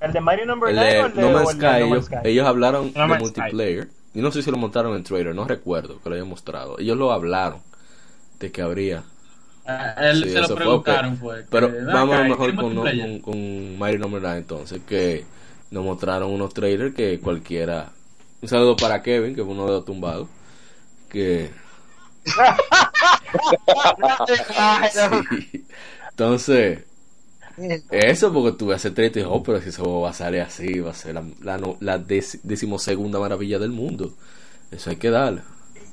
¿El 0.00 0.12
de 0.12 0.20
Mario 0.20 0.46
Number 0.46 0.70
El 0.70 0.76
9 0.76 0.92
de 0.94 1.02
o 1.02 1.06
el 1.06 1.14
de, 1.14 1.20
No 1.22 1.30
Man's 1.32 1.50
el 1.50 1.58
de 1.58 1.66
Sky, 1.66 1.80
No 1.80 1.86
Man's 1.88 1.92
ellos, 1.92 2.04
Sky? 2.06 2.16
ellos 2.28 2.46
hablaron 2.46 2.92
No 2.94 3.00
de 3.02 3.06
Man's 3.08 3.28
Sky. 3.28 3.40
multiplayer. 3.40 3.88
Y 4.14 4.20
no 4.20 4.30
sé 4.30 4.42
si 4.42 4.50
lo 4.50 4.56
montaron 4.56 4.94
en 4.96 5.02
trailer, 5.02 5.34
no 5.34 5.44
recuerdo 5.46 6.00
que 6.02 6.08
lo 6.08 6.14
hayan 6.14 6.28
mostrado. 6.28 6.78
Ellos 6.78 6.96
lo 6.96 7.10
hablaron 7.10 7.60
de 8.38 8.52
que 8.52 8.62
habría. 8.62 9.02
A 9.66 10.10
él 10.10 10.22
Sí, 10.24 10.30
se 10.30 10.40
lo 10.40 10.46
fue, 10.48 10.56
preguntaron, 10.56 11.16
fue. 11.16 11.44
Pero 11.50 11.70
"Ven 11.72 11.86
vamos 11.86 12.14
a 12.16 12.22
lo 12.22 12.28
mejor 12.28 12.50
¿qué 12.50 12.56
con, 12.56 12.74
multiplayer?" 12.74 13.20
con, 13.22 13.32
con 13.32 13.78
Mario 13.78 13.98
No. 14.00 14.08
9 14.08 14.36
entonces, 14.38 14.80
que 14.86 15.24
nos 15.70 15.84
mostraron 15.84 16.30
unos 16.30 16.52
trailers 16.52 16.94
que 16.94 17.18
cualquiera... 17.18 17.90
Un 18.42 18.48
saludo 18.48 18.76
para 18.76 19.02
Kevin, 19.02 19.34
que 19.34 19.42
fue 19.42 19.52
uno 19.52 19.64
de 19.64 19.72
los 19.72 19.84
tumbados. 19.86 20.28
Que... 21.08 21.50
Sí. 24.92 25.64
Entonces, 26.10 26.84
Eso 27.90 28.32
porque 28.32 28.56
tú 28.58 28.66
ves 28.66 28.84
y 28.84 28.90
dices, 28.90 29.26
oh, 29.28 29.42
pero 29.42 29.60
si 29.60 29.68
ese 29.68 29.80
juego 29.80 30.02
va 30.02 30.10
a 30.10 30.14
salir 30.14 30.40
así, 30.40 30.80
va 30.80 30.90
a 30.90 30.94
ser 30.94 31.14
la, 31.14 31.24
la, 31.40 31.58
no- 31.58 31.76
la 31.80 31.98
dec- 31.98 32.40
decimosegunda 32.42 33.18
maravilla 33.20 33.58
del 33.58 33.70
mundo. 33.70 34.12
Eso 34.70 34.90
hay 34.90 34.96
que 34.96 35.10
darle. 35.10 35.42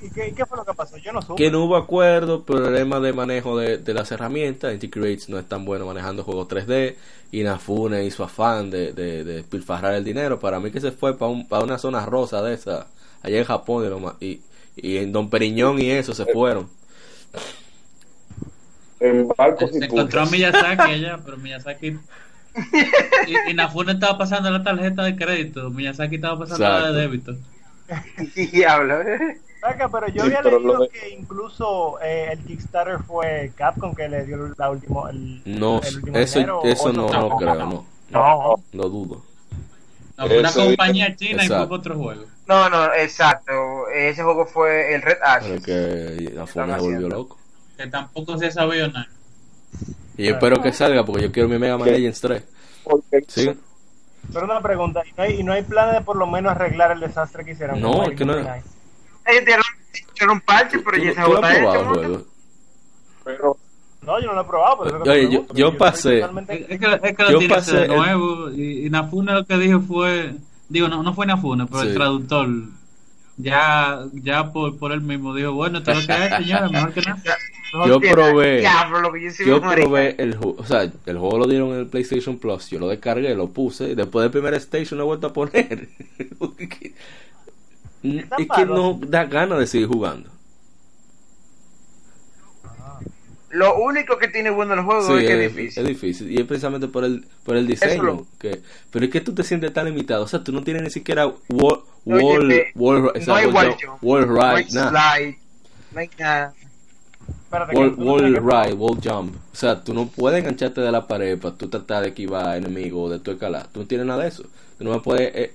¿Y 0.02 0.10
qué, 0.10 0.30
y 0.30 0.34
qué 0.34 0.46
fue 0.48 0.58
lo 0.58 0.66
que 0.66 0.74
pasó? 0.74 0.98
Yo 0.98 1.12
no 1.12 1.22
supe. 1.22 1.36
Que 1.44 1.52
no 1.52 1.64
hubo 1.66 1.76
acuerdo, 1.76 2.44
problema 2.44 3.00
de 3.00 3.14
manejo 3.14 3.58
de, 3.58 3.78
de 3.78 3.94
las 3.94 4.12
herramientas. 4.12 4.74
Anti-Creates 4.74 5.30
no 5.30 5.38
es 5.38 5.48
tan 5.48 5.64
bueno 5.64 5.86
manejando 5.86 6.24
juegos 6.24 6.48
3D. 6.48 6.96
Y 7.32 7.44
Nafune 7.44 8.04
hizo 8.06 8.24
afán 8.24 8.72
de, 8.72 8.94
de, 8.94 9.24
de 9.24 9.34
despilfarrar 9.36 9.94
el 9.94 10.04
dinero. 10.04 10.40
Para 10.40 10.60
mí 10.60 10.72
que 10.72 10.82
se 10.82 10.92
fue 10.92 11.18
para 11.18 11.32
un, 11.32 11.48
para 11.48 11.64
una 11.64 11.78
zona 11.78 12.04
rosa 12.06 12.42
de 12.42 12.56
esa, 12.56 12.88
allá 13.22 13.38
en 13.38 13.46
Japón. 13.46 13.86
Y, 13.86 13.90
lo 13.90 14.18
y, 14.20 14.42
y 14.76 14.98
en 14.98 15.11
Don 15.11 15.30
Periñón 15.30 15.80
y 15.80 15.89
eso 15.91 16.14
se 16.14 16.26
fueron. 16.26 16.69
En 18.99 19.27
barcos 19.30 19.72
Se 19.72 19.80
y 19.80 19.84
encontró 19.84 20.22
a. 20.22 20.26
Miyazaki 20.26 20.81
allá, 20.91 21.19
pero 21.23 21.38
Miyazaki. 21.38 21.98
Y, 23.27 23.49
y 23.52 23.53
Nafune 23.53 23.93
estaba 23.93 24.18
pasando 24.18 24.52
la 24.52 24.64
tarjeta 24.64 25.03
de 25.03 25.15
crédito, 25.15 25.69
Miyazaki 25.69 26.15
estaba 26.15 26.39
pasando 26.39 26.64
la 26.68 26.77
Exacto. 26.77 26.93
de 26.93 27.02
débito. 27.02 27.35
Diablo. 28.52 29.02
eh. 29.02 29.39
Saca, 29.61 29.89
pero 29.89 30.07
yo 30.07 30.14
Sí, 30.23 30.27
había 30.27 30.41
pero 30.41 30.60
leído 30.60 30.73
lo 30.80 30.89
que 30.89 31.10
incluso 31.11 31.99
eh, 32.02 32.30
el 32.31 32.39
Kickstarter 32.39 32.98
fue 32.99 33.52
Capcom 33.56 33.93
que 33.93 34.10
le 34.10 34.26
dio 34.26 34.53
la 34.57 34.72
última, 34.72 35.10
el, 35.11 35.41
No, 35.45 35.80
el 35.81 35.95
último 35.98 36.18
eso, 36.18 36.39
dinero, 36.39 36.61
eso 36.64 36.91
no, 36.93 37.07
no 37.10 37.38
creo, 37.38 37.56
no. 37.56 37.85
No, 38.10 38.56
Lo 38.73 38.89
dudo. 38.89 39.23
No, 40.18 40.27
fue 40.27 40.39
una 40.39 40.52
compañía 40.52 41.15
china 41.15 41.43
y 41.43 41.48
fue 41.48 41.56
Exacto. 41.57 41.76
otro 41.76 41.95
juego. 41.98 42.23
No, 42.48 42.69
no, 42.69 42.93
exacto. 42.95 43.81
Ese 43.93 44.23
juego 44.23 44.45
fue 44.45 44.93
el 44.95 45.01
Red 45.01 45.18
Ash. 45.23 45.43
Pero 45.47 45.61
que 45.61 46.31
la 46.34 46.47
se 46.47 46.61
volvió 46.61 47.09
loco. 47.09 47.38
Que 47.77 47.88
tampoco 47.88 48.38
se 48.38 48.51
sabía 48.51 48.88
nada. 48.88 49.07
Y 50.18 50.26
yo 50.26 50.34
espero 50.34 50.61
que 50.61 50.72
salga 50.73 51.03
porque 51.05 51.23
yo 51.23 51.31
quiero 51.31 51.49
mi 51.49 51.57
Mega 51.57 51.77
Man 51.77 51.88
Legends 51.91 52.22
3. 52.22 52.43
Porque- 52.84 53.23
¿Sí? 53.27 53.51
pero 54.34 54.45
una 54.45 54.61
pregunta, 54.61 55.01
¿y 55.05 55.13
no 55.18 55.23
hay, 55.23 55.39
y 55.39 55.43
no 55.43 55.53
hay 55.53 55.63
planes 55.63 55.95
de 55.95 56.01
por 56.01 56.15
lo 56.15 56.27
menos 56.27 56.51
arreglar 56.51 56.91
el 56.91 56.99
desastre 56.99 57.43
que 57.43 57.51
hicieron? 57.51 57.80
No, 57.81 58.03
es 58.03 58.15
que 58.15 58.26
no- 58.26 58.34
hicieron 60.13 60.35
un 60.35 60.41
parche, 60.41 60.77
¿Tú, 60.77 60.84
pero 60.85 61.03
ya 61.03 61.09
está 61.11 61.26
probado 61.26 61.47
hecho. 61.49 61.73
el 61.80 61.85
¿no? 61.85 61.93
juego? 61.93 62.26
Pero 63.23 63.57
No, 64.03 64.19
yo 64.19 64.27
no 64.27 64.34
lo 64.34 64.41
he 64.41 64.45
probado, 64.45 64.84
pero 64.84 65.05
yo- 65.53 65.77
pasé- 65.77 66.22
totalmente- 66.22 66.65
Es, 66.73 66.80
que, 66.80 66.99
es 67.03 67.15
que 67.15 67.23
lo 67.23 67.39
Yo 67.39 67.47
pasé 67.47 67.77
de 67.77 67.84
el- 67.85 67.88
nuevo. 67.95 68.49
Y, 68.51 68.88
y 68.88 68.89
Nafune 68.89 69.31
lo 69.34 69.45
que 69.45 69.57
dijo 69.57 69.80
fue. 69.81 70.34
Digo, 70.69 70.88
no, 70.88 71.03
no 71.03 71.13
fue 71.13 71.26
Nafune, 71.27 71.68
pero 71.68 71.81
Sí. 71.81 71.88
el 71.89 71.93
traductor. 71.93 72.47
Ya, 73.38 74.06
ya 74.14 74.52
por, 74.52 74.78
por 74.78 74.91
él 74.91 75.02
mismo 75.02 75.34
dijo: 75.34 75.53
Bueno, 75.53 75.80
esto 75.80 75.91
es 75.91 76.02
lo 76.02 76.08
que 76.08 76.14
hay, 76.14 76.44
señora, 76.44 76.70
mejor 76.70 76.94
que 76.94 77.02
nada. 77.02 77.22
No 77.74 77.88
Yo 77.88 78.02
probé- 78.02 78.60
Diablo, 78.60 79.16
yo 79.16 79.32
sí 79.32 79.45
Yo 79.45 79.62
probé 79.62 80.16
el 80.18 80.36
juego, 80.36 80.58
o 80.60 80.66
sea, 80.66 80.82
el 80.84 81.18
juego 81.18 81.38
lo 81.38 81.48
dieron 81.48 81.70
en 81.70 81.80
el 81.80 81.88
PlayStation 81.88 82.38
Plus, 82.38 82.70
yo 82.70 82.80
lo 82.80 82.90
descargué, 82.90 83.34
lo 83.34 83.48
puse, 83.48 83.91
y 83.91 83.95
después 83.95 84.24
del 84.24 84.32
primer 84.32 84.53
station 84.56 84.98
lo 84.98 85.06
he 85.06 85.08
vuelto 85.08 85.28
a 85.28 85.34
poner. 85.34 85.88
Es 88.03 88.48
que 88.56 88.66
no 88.66 88.99
da 88.99 89.26
ganas 89.26 89.60
de 89.60 89.68
seguir 89.68 89.88
jugando. 89.88 90.30
Lo 93.53 93.76
único 93.80 94.18
que 94.18 94.28
tiene 94.28 94.49
bueno 94.49 94.73
el 94.73 94.82
juego 94.82 95.02
Sí, 95.02 95.14
es 95.14 95.19
que 95.28 95.34
es 95.34 95.52
es, 95.52 95.56
difícil. 95.56 95.84
es 95.84 95.88
difícil. 95.90 96.32
Y 96.32 96.38
es 96.40 96.45
precisamente 96.45 96.88
por 96.88 97.03
el, 97.03 97.26
por 97.44 97.56
el 97.57 97.68
diseño. 97.68 98.03
lo- 98.03 98.28
Que, 98.40 98.61
pero 98.91 99.06
es 99.06 99.11
que 99.11 99.22
tú 99.22 99.34
te 99.34 99.44
sientes 99.44 99.73
tan 99.73 99.86
limitado. 99.86 100.23
O 100.23 100.28
sea, 100.28 100.44
tú 100.44 100.52
no 100.52 100.64
tienes 100.64 100.84
ni 100.84 100.90
siquiera 100.90 101.28
wall, 101.28 101.82
Oye, 102.06 102.72
wall, 102.76 103.03
wall, 103.03 103.11
no 103.28 103.36
hay 103.36 103.45
wall 103.48 103.53
wall 103.56 103.68
jump, 103.72 103.82
jump, 103.84 104.03
wall 104.03 104.28
No 104.28 104.41
hay 104.44 104.64
ride, 104.64 104.73
nada. 104.73 104.90
slide, 105.15 105.38
no 105.91 105.99
hay 105.99 106.10
nada. 106.18 106.53
Espérate, 107.44 107.72
que 107.73 107.78
Wall, 107.80 107.94
wall 107.98 108.36
ride, 108.36 108.73
wall 108.73 108.99
jump. 109.03 109.36
O 109.36 109.56
sea, 109.56 109.84
tú 109.84 109.94
no 109.94 110.07
puedes 110.07 110.40
engancharte 110.40 110.80
de 110.82 110.91
la 110.91 111.06
pared 111.07 111.38
para 111.38 111.56
tú 111.56 111.68
tratar 111.69 112.02
de 112.03 112.10
esquivar 112.10 112.56
enemigos, 112.57 113.11
de 113.11 113.19
tu 113.19 113.32
escalar. 113.32 113.68
Tú 113.68 113.82
no 113.82 113.86
tienes 113.88 114.07
nada 114.07 114.23
de 114.23 114.30
eso. 114.30 114.44
Tú 114.78 114.84
no 114.86 114.91
me 114.91 114.99
puedes. 115.02 115.36
eh, 115.36 115.53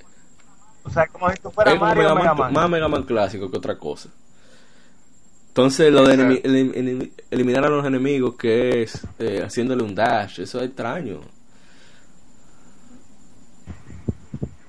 O 0.84 0.90
sea, 0.90 1.06
como 1.08 1.30
si 1.30 1.36
tú 1.38 1.50
fueras 1.50 1.74
como 1.74 1.86
Mario 1.86 2.02
Mega 2.02 2.12
o 2.12 2.16
Mega 2.16 2.34
Man- 2.34 2.38
Man. 2.38 2.52
más 2.52 2.70
Mega 2.70 2.88
Man 2.88 3.02
clásico 3.04 3.50
que 3.50 3.56
otra 3.56 3.76
cosa. 3.78 4.10
Entonces, 5.56 5.90
lo 5.90 6.06
de 6.06 6.18
enemi- 6.18 6.42
elim- 6.42 6.74
elim- 6.74 7.10
eliminar 7.30 7.64
a 7.64 7.70
los 7.70 7.86
enemigos, 7.86 8.36
que 8.36 8.82
es 8.82 9.00
eh, 9.18 9.40
haciéndole 9.42 9.82
un 9.82 9.94
dash, 9.94 10.40
eso 10.40 10.58
es 10.60 10.66
extraño. 10.66 11.20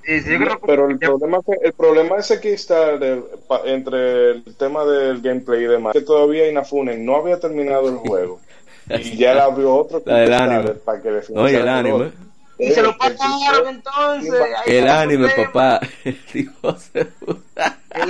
Y 0.06 0.20
sí, 0.20 0.30
yo 0.30 0.38
creo 0.38 0.58
que- 0.58 0.66
pero 0.66 0.88
el 0.88 0.98
problema, 0.98 1.40
que- 1.44 1.58
el 1.66 1.74
problema 1.74 2.16
ese 2.16 2.40
que 2.40 2.54
está 2.54 2.96
de- 2.96 3.22
pa- 3.46 3.60
entre 3.66 4.30
el 4.30 4.44
tema 4.56 4.86
del 4.86 5.20
gameplay 5.20 5.64
y 5.64 5.66
demás, 5.66 5.92
que 5.92 6.00
todavía 6.00 6.48
Inafune 6.50 6.96
no 6.96 7.16
había 7.16 7.38
terminado 7.38 7.90
el 7.90 7.96
juego. 7.96 8.40
y 8.88 9.18
ya 9.18 9.32
él 9.32 9.40
abrió 9.40 9.74
otro 9.74 10.02
La 10.06 10.20
del 10.20 10.32
anime. 10.32 10.70
para 10.86 11.02
que 11.02 11.10
le 11.10 11.20
Oye, 11.34 11.60
el 11.60 11.68
anime. 11.68 12.12
Y 12.58 12.70
se 12.70 12.80
lo 12.82 12.92
El 12.92 12.96
pasaron 12.96 13.68
entonces. 13.68 14.32
El 14.66 14.88
anime, 14.88 15.28
papá. 15.36 15.80
El 16.02 16.50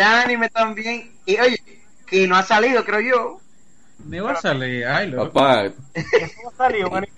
anime 0.00 0.48
también. 0.50 1.10
Y 1.26 1.40
oye, 1.40 1.58
que 2.10 2.26
no 2.26 2.36
ha 2.36 2.42
salido, 2.42 2.84
creo 2.84 3.00
yo. 3.00 3.40
Me 4.04 4.20
va 4.20 4.32
a 4.32 4.40
salir, 4.40 4.86
ay, 4.86 5.10
loco. 5.10 5.32
Papá, 5.32 5.64
no 5.64 5.72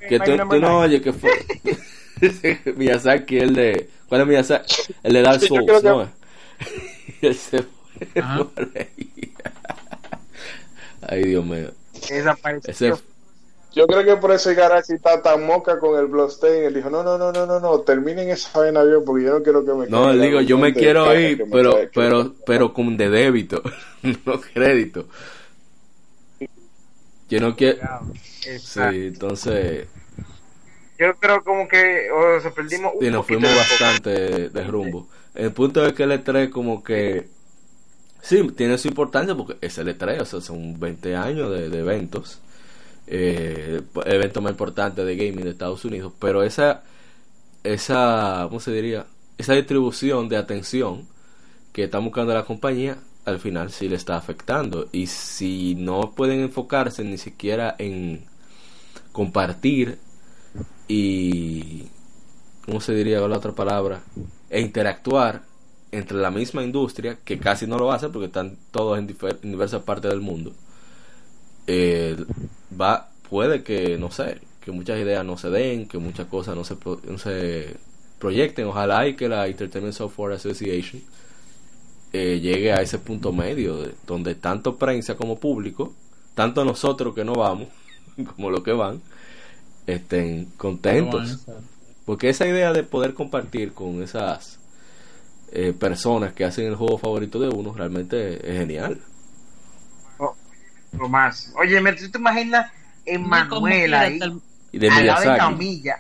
que 0.09 0.19
tú, 0.19 0.37
tú 0.49 0.61
no 0.61 0.79
oyes 0.81 1.03
que 1.03 1.13
fue. 1.13 1.31
Miyazaki, 2.77 3.39
el 3.39 3.55
de. 3.55 3.91
¿Cuál 4.09 4.23
es 4.23 4.27
Miyazaki? 4.27 4.75
El 5.03 5.13
de 5.13 5.23
Dark 5.23 5.41
Sí, 5.41 5.47
Souls, 5.49 5.67
que- 5.83 5.89
¿no? 5.89 6.11
Y 7.23 7.27
él 7.27 7.35
se 7.35 7.63
fue 7.63 8.23
Ajá. 8.23 8.45
por 8.45 8.71
ahí. 8.77 9.33
Ay, 11.03 11.25
Dios 11.25 11.45
mío. 11.45 11.71
Desapareció. 12.09 12.71
Ese, 12.71 13.03
Yo 13.73 13.87
creo 13.87 14.05
que 14.05 14.17
por 14.17 14.33
eso 14.33 14.51
Igarashi 14.51 14.95
está 14.95 15.23
tan 15.23 15.47
moca 15.47 15.79
con 15.79 15.99
el 15.99 16.07
Bloodstain. 16.07 16.65
Él 16.65 16.75
dijo, 16.75 16.91
no, 16.91 17.05
no, 17.05 17.17
no, 17.17 17.33
no, 17.33 17.47
no, 17.47 17.61
no, 17.61 17.81
terminen 17.81 18.29
esa 18.31 18.59
vaina 18.59 18.83
bien 18.83 19.05
porque 19.05 19.25
yo 19.25 19.39
no 19.39 19.43
quiero 19.43 19.65
que 19.65 19.73
me 19.73 19.87
no, 19.87 20.13
digo, 20.13 20.41
yo 20.41 20.59
me 20.59 20.75
quiero 20.75 21.19
ir, 21.19 21.45
pero, 21.51 21.79
pero, 21.95 22.35
pero 22.45 22.73
con 22.73 22.97
de 22.97 23.09
débito, 23.09 23.63
no 24.03 24.41
crédito. 24.41 25.07
Yo 27.29 27.41
no 27.41 27.55
quiero. 27.55 27.79
Sí, 28.41 28.81
entonces. 28.83 29.87
Yo 30.99 31.15
creo 31.15 31.43
como 31.43 31.67
que 31.69 32.11
o 32.11 32.41
se 32.41 32.51
perdimos 32.51 32.93
un 32.95 33.01
Sí, 33.01 33.11
nos 33.11 33.27
fuimos 33.27 33.49
de 33.51 33.57
bastante 33.57 34.11
de, 34.11 34.49
de 34.51 34.65
rumbo. 34.65 35.09
El 35.35 35.53
punto 35.53 35.87
es 35.87 35.93
que 35.93 36.03
el 36.03 36.11
E3 36.11 36.51
como 36.51 36.83
que 36.83 37.29
sí, 38.21 38.43
tiene 38.57 38.77
su 38.79 38.89
importancia 38.89 39.35
porque 39.35 39.57
es 39.61 39.79
el 39.79 39.97
E3, 39.97 40.21
o 40.21 40.25
sea, 40.25 40.41
son 40.41 40.79
20 40.79 41.15
años 41.15 41.53
de, 41.53 41.71
de 41.71 41.79
eventos. 41.79 42.41
Eh, 43.13 43.83
evento 44.07 44.41
más 44.41 44.53
importante 44.53 45.05
de 45.05 45.17
gaming 45.17 45.45
de 45.45 45.51
Estados 45.51 45.85
Unidos, 45.85 46.13
pero 46.21 46.45
esa 46.45 46.85
esa, 47.65 48.47
¿cómo 48.49 48.61
se 48.61 48.73
diría? 48.73 49.07
Esa 49.39 49.55
distribución 49.55 50.29
de 50.29 50.37
atención 50.37 51.07
que 51.73 51.85
está 51.85 51.99
buscando 51.99 52.35
la 52.35 52.45
compañía 52.45 52.99
al 53.25 53.39
final 53.39 53.71
sí 53.71 53.89
le 53.89 53.97
está 53.97 54.17
afectando 54.17 54.89
y 54.93 55.07
si 55.07 55.75
no 55.75 56.13
pueden 56.13 56.41
enfocarse 56.41 57.05
ni 57.05 57.19
siquiera 57.19 57.77
en 57.79 58.25
compartir 59.13 59.99
y 60.89 61.85
¿cómo 62.65 62.81
se 62.81 62.95
diría 62.95 63.21
la 63.21 63.37
otra 63.37 63.53
palabra? 63.53 64.03
E 64.49 64.61
interactuar 64.61 65.43
entre 65.93 66.19
la 66.19 66.31
misma 66.31 66.63
industria, 66.63 67.19
que 67.25 67.39
casi 67.39 67.67
no 67.67 67.79
lo 67.79 67.93
hace 67.93 68.09
porque 68.09 68.27
están 68.27 68.57
todos 68.71 68.99
en 68.99 69.07
diversas 69.43 69.83
partes 69.83 70.11
del 70.11 70.21
mundo. 70.21 70.53
Eh, 71.73 72.17
va, 72.81 73.11
puede 73.29 73.63
que, 73.63 73.97
no 73.97 74.11
sé, 74.11 74.41
que 74.61 74.73
muchas 74.73 74.99
ideas 74.99 75.25
no 75.25 75.37
se 75.39 75.51
den, 75.51 75.87
que 75.87 75.99
muchas 75.99 76.27
cosas 76.27 76.57
no 76.57 76.65
se, 76.65 76.75
pro- 76.75 77.01
no 77.05 77.17
se 77.17 77.77
proyecten. 78.19 78.67
Ojalá 78.67 79.07
y 79.07 79.15
que 79.15 79.29
la 79.29 79.47
Entertainment 79.47 79.95
Software 79.95 80.33
Association 80.35 81.01
eh, 82.13 82.41
llegue 82.41 82.73
a 82.73 82.83
ese 82.83 82.99
punto 82.99 83.33
medio, 83.33 83.77
de- 83.77 83.95
donde 84.07 84.35
tanto 84.35 84.77
prensa 84.77 85.17
como 85.17 85.39
público, 85.39 85.93
tanto 86.35 86.65
nosotros 86.65 87.15
que 87.15 87.25
no 87.25 87.35
vamos, 87.35 87.69
como 88.37 88.51
los 88.51 88.63
que 88.63 88.73
van, 88.73 89.01
estén 89.87 90.47
contentos. 90.57 91.39
Porque 92.05 92.29
esa 92.31 92.47
idea 92.49 92.73
de 92.73 92.83
poder 92.83 93.15
compartir 93.15 93.73
con 93.73 94.03
esas 94.03 94.59
eh, 95.53 95.73
personas 95.79 96.33
que 96.33 96.45
hacen 96.45 96.67
el 96.67 96.77
juego 96.77 96.99
favorito 96.99 97.39
de 97.41 97.49
uno 97.49 97.73
realmente 97.75 98.51
es 98.51 98.59
genial. 98.59 99.01
Lo 100.99 101.09
más. 101.09 101.53
Oye, 101.57 101.81
me- 101.81 101.93
¿tú 101.93 102.11
te 102.11 102.19
imaginas 102.19 102.71
Emanuel 103.07 103.95
ahí, 103.95 104.19
Y 104.73 104.79
de 104.79 104.89
al 104.91 105.07
lado 105.07 105.21
de 105.21 105.27
Miyazaki. 105.29 105.39
Camilla? 105.39 105.97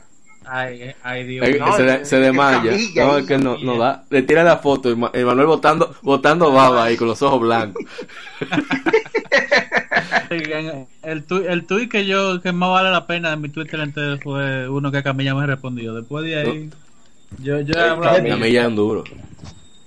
Ay, 0.46 0.94
ay, 1.02 1.24
Dios 1.26 1.46
Eh, 1.46 1.52
mío. 1.52 1.66
No, 1.66 1.76
se, 1.76 1.86
es- 2.02 2.08
se 2.08 2.16
es 2.16 2.22
desmaya. 2.22 2.72
No, 2.96 3.18
es 3.18 3.26
que 3.26 3.38
no, 3.38 3.56
no 3.58 3.78
da. 3.78 4.04
Le 4.10 4.22
tira 4.22 4.42
la 4.42 4.56
foto. 4.58 4.90
Ema- 4.90 5.10
Emanuel 5.14 5.46
botando, 5.46 5.94
botando 6.02 6.50
baba 6.52 6.84
ahí 6.84 6.96
con 6.96 7.08
los 7.08 7.20
ojos 7.22 7.40
blancos. 7.40 7.84
El 11.02 11.24
tuit 11.24 11.46
el 11.46 11.64
tuit 11.66 11.90
que 11.90 12.06
yo 12.06 12.40
que 12.40 12.52
más 12.52 12.70
vale 12.70 12.90
la 12.90 13.06
pena 13.06 13.30
de 13.30 13.36
mi 13.36 13.48
Twitter 13.48 13.80
entero 13.80 14.18
fue 14.18 14.68
uno 14.68 14.90
que 14.92 15.02
Camilla 15.02 15.34
me 15.34 15.46
respondió. 15.46 15.94
Después 15.94 16.24
de 16.24 16.36
ahí, 16.40 16.70
yo, 17.38 17.60
yo 17.60 17.74
he 17.74 17.78
Eh, 17.86 17.90
hablado 17.90 18.16
Camilla. 18.16 18.68
Un 18.68 18.76
duro. 18.76 19.04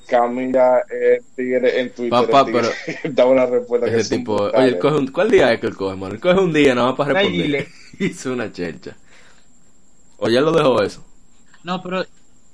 Camila 0.08 0.84
eh, 0.90 1.22
Tigre 1.36 1.80
en 1.82 1.90
Twitter. 1.92 2.10
Papá, 2.28 2.46
tigre 2.46 2.70
daba 3.12 3.32
una 3.32 3.46
respuesta 3.46 3.90
que 3.90 3.96
Ese 3.98 4.10
son 4.10 4.18
tipo. 4.20 4.36
Oye, 4.36 4.68
él 4.68 4.80
coge 4.80 4.98
un- 4.98 5.08
¿cuál 5.08 5.32
día 5.32 5.52
es 5.54 5.60
que 5.60 5.68
él 5.68 5.76
coge? 5.76 6.06
Él 6.06 6.20
coge 6.20 6.40
un 6.40 6.54
día 6.54 6.76
nada 6.76 6.88
más 6.88 6.96
para 6.98 7.14
responder. 7.14 7.68
Hizo 8.00 8.34
una 8.34 8.52
chelcha. 8.52 8.96
O 10.18 10.30
ya 10.30 10.42
lo 10.42 10.52
dejó 10.52 10.82
eso. 10.82 11.04
No, 11.64 11.82
pero 11.82 12.06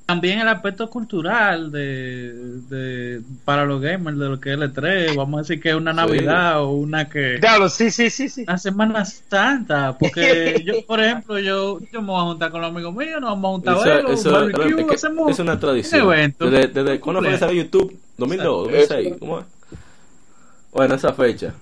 también 0.10 0.40
el 0.40 0.48
aspecto 0.48 0.90
cultural 0.90 1.72
de, 1.72 2.34
de 2.68 3.22
para 3.46 3.64
los 3.64 3.80
gamers 3.80 4.18
de 4.18 4.28
lo 4.28 4.40
que 4.40 4.50
es 4.54 4.60
el 4.60 4.74
E3, 4.74 5.16
vamos 5.16 5.38
a 5.38 5.42
decir 5.44 5.62
que 5.62 5.70
es 5.70 5.76
una 5.76 5.92
Sí. 5.92 5.98
Navidad 5.98 6.64
o 6.64 6.72
una 6.72 7.08
que 7.08 7.38
Claro, 7.40 7.70
sí, 7.70 7.92
sí, 7.92 8.10
sí, 8.10 8.28
sí. 8.28 8.42
una 8.42 8.58
Semana 8.58 9.06
Santa, 9.06 9.96
porque 10.00 10.64
yo, 10.66 10.84
por 10.88 11.00
ejemplo, 11.00 11.38
yo, 11.38 11.78
yo 11.92 12.02
me 12.02 12.08
voy 12.08 12.22
a 12.22 12.24
juntar 12.24 12.50
con 12.50 12.62
los 12.62 12.72
amigos 12.72 12.96
míos, 12.96 13.22
nos 13.22 13.30
vamos 13.30 13.50
a 13.50 13.54
juntar 13.54 13.74
a 13.76 13.78
Eso, 13.78 13.86
verlo, 13.90 14.12
eso- 14.14 14.30
un 14.30 14.34
barbecue, 14.52 14.82
es, 14.82 14.88
que 14.88 14.96
hacemos 14.96 15.32
es 15.32 15.40
una 15.40 15.60
tradición. 15.60 16.08
un 16.08 16.14
evento. 16.14 16.50
Desde, 16.50 16.68
desde 16.70 17.00
¿Cuándo 17.00 17.22
fue 17.22 17.30
que 17.32 17.38
salió 17.38 17.64
YouTube? 17.64 18.00
¿2002? 18.18 18.88
¿2006? 18.88 19.20
¿Cómo 19.20 19.40
es? 19.42 19.46
Bueno, 20.72 20.96
esa 20.96 21.14
fecha. 21.14 21.54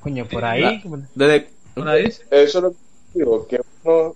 Coño, 0.00 0.24
por 0.24 0.44
ahí. 0.46 0.82
La- 0.82 0.98
desde, 1.14 1.50
Por 1.74 1.88
ahí. 1.88 2.04
Eso 2.06 2.22
es 2.30 2.54
lo 2.54 2.70
que 2.70 2.76
digo, 3.14 3.46
que 3.46 3.60
uno, 3.84 4.14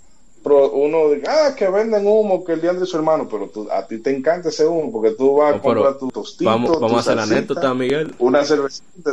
uno 0.53 1.11
diga, 1.11 1.47
ah, 1.49 1.55
que 1.55 1.69
venden 1.69 2.07
humo, 2.07 2.45
que 2.45 2.53
el 2.53 2.61
día 2.61 2.73
de 2.73 2.87
su 2.87 2.97
hermano, 2.97 3.29
pero 3.29 3.49
tú, 3.49 3.69
a 3.71 3.87
ti 3.87 3.99
te 3.99 4.15
encanta 4.15 4.49
ese 4.49 4.67
humo 4.67 4.93
porque 4.93 5.11
tú 5.11 5.37
vas 5.37 5.57
a 5.57 5.59
comprar 5.59 5.99
tu 5.99 6.09
tostito, 6.09 6.51
vamos, 6.51 6.73
tu 6.73 6.81
vamos 6.81 6.97
a 6.99 7.01
hacer 7.01 7.17
la 7.17 7.23
anécdota, 7.25 7.75
Miguel. 7.75 8.15
una 8.19 8.45
cervecita, 8.45 9.13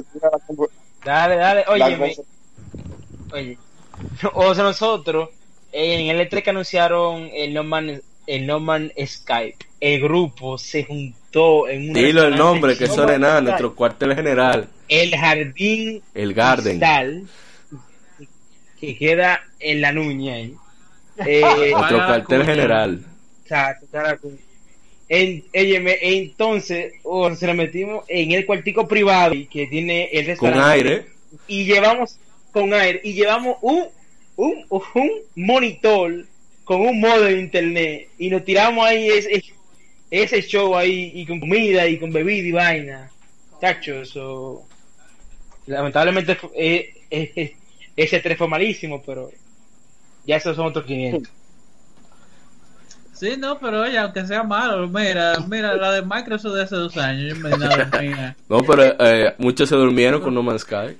Dale, 1.03 1.35
dale. 1.35 1.65
Oye, 1.67 2.15
oye. 3.33 3.57
O 4.33 4.53
sea, 4.53 4.63
nosotros, 4.63 5.29
en 5.71 6.09
el 6.09 6.29
E3 6.29 6.43
que 6.43 6.49
anunciaron 6.49 7.29
el 7.33 7.53
No 7.53 7.63
Man, 7.63 8.01
el 8.27 8.47
no 8.47 8.59
Man 8.59 8.91
Skype, 9.03 9.65
el 9.79 10.01
grupo 10.01 10.57
se 10.57 10.83
juntó 10.83 11.67
en 11.67 11.89
un 11.89 11.93
Dilo 11.93 12.23
el 12.23 12.35
nombre, 12.35 12.77
que 12.77 12.87
Man 12.87 13.19
nada, 13.19 13.41
nuestro 13.41 13.75
cuartel 13.75 14.15
general, 14.15 14.67
El 14.87 15.15
Jardín 15.15 16.01
el 16.13 16.33
Garden. 16.33 16.79
Cristal, 16.79 17.23
que 18.79 18.97
queda 18.97 19.41
en 19.59 19.81
la 19.81 19.91
Nuña. 19.91 20.35
ahí. 20.35 20.55
Eh, 21.25 21.71
Para 21.73 22.05
cuartel 22.07 22.45
general. 22.45 23.05
Exacto. 23.43 24.31
En, 25.09 25.43
entonces, 25.53 26.93
oh, 27.03 27.33
se 27.35 27.45
lo 27.45 27.53
metimos 27.53 28.03
en 28.07 28.31
el 28.31 28.45
cuartico 28.45 28.87
privado 28.87 29.35
que 29.51 29.67
tiene 29.67 30.05
el 30.11 30.25
Con 30.37 30.51
restaurante. 30.51 30.71
aire. 30.71 31.05
Y 31.47 31.65
llevamos 31.65 32.17
con 32.51 32.73
aire, 32.73 33.01
y 33.03 33.13
llevamos 33.13 33.57
un, 33.61 33.85
un, 34.35 34.65
un 34.69 35.11
monitor 35.35 36.25
con 36.63 36.81
un 36.81 36.99
modo 36.99 37.23
de 37.23 37.39
internet. 37.39 38.07
Y 38.17 38.29
nos 38.29 38.43
tiramos 38.45 38.85
ahí 38.85 39.07
ese, 39.07 39.43
ese 40.09 40.41
show 40.43 40.75
ahí, 40.75 41.11
y 41.13 41.25
con 41.25 41.39
comida, 41.39 41.87
y 41.87 41.97
con 41.97 42.11
bebida 42.11 42.47
y 42.47 42.51
vaina. 42.51 43.11
Eso. 44.01 44.63
Lamentablemente, 45.67 46.35
fue- 46.35 46.49
eh, 46.55 46.93
eh, 47.09 47.55
ese 47.95 48.19
3 48.19 48.37
fue 48.37 48.47
malísimo, 48.47 49.01
pero 49.01 49.31
ya 50.25 50.37
esos 50.37 50.55
son 50.55 50.67
otros 50.67 50.85
500. 50.85 51.31
Sí, 53.13 53.35
no, 53.37 53.57
pero 53.59 53.81
oye, 53.81 53.97
aunque 53.97 54.25
sea 54.25 54.43
malo, 54.43 54.87
mira, 54.87 55.37
mira, 55.47 55.75
la 55.75 55.91
de 55.93 56.01
Microsoft 56.01 56.55
de 56.55 56.63
hace 56.63 56.75
dos 56.75 56.97
años, 56.97 57.37
yo 57.37 57.41
me 57.41 57.49
nada. 57.57 58.35
No, 58.49 58.59
pero 58.63 58.83
eh, 58.99 59.35
muchos 59.37 59.69
se 59.69 59.75
durmieron 59.75 60.21
con 60.21 60.33
No 60.33 60.43
Man's 60.43 60.63
Sky. 60.63 60.97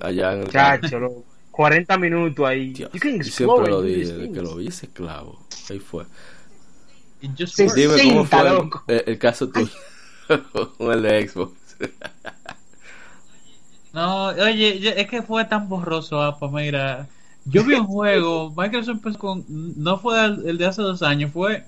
Allá 0.00 0.32
en 0.34 0.40
el 0.42 0.48
Chacho, 0.48 0.98
los 0.98 1.12
40 1.52 1.96
minutos 1.96 2.46
ahí. 2.46 2.72
Dios, 2.72 2.90
You 2.92 3.00
can 3.00 3.18
yo 3.18 3.24
siempre 3.24 3.70
lo 3.70 3.82
dije, 3.82 4.12
desde 4.12 4.32
que 4.32 4.42
lo 4.42 4.56
vi 4.56 4.66
ese 4.66 4.88
clavo. 4.88 5.38
Ahí 5.70 5.78
fue. 5.78 6.04
Sí. 7.46 7.66
Dime 7.74 7.94
cómo 8.02 8.24
fue 8.24 8.68
el, 8.88 9.04
el 9.06 9.18
caso 9.18 9.48
tuyo 9.48 9.70
con 10.76 10.92
el 10.92 11.02
de 11.02 11.28
Xbox. 11.28 11.52
No, 13.92 14.26
oye, 14.26 15.00
es 15.00 15.08
que 15.08 15.22
fue 15.22 15.44
tan 15.44 15.68
borroso, 15.68 16.20
apa, 16.20 16.48
mira. 16.48 17.08
Yo 17.44 17.64
vi 17.64 17.74
un 17.74 17.86
juego, 17.86 18.54
Microsoft 18.56 18.96
empezó 18.96 19.18
con, 19.18 19.44
no 19.48 19.98
fue 19.98 20.24
el, 20.24 20.48
el 20.48 20.58
de 20.58 20.66
hace 20.66 20.82
dos 20.82 21.02
años, 21.02 21.32
fue, 21.32 21.64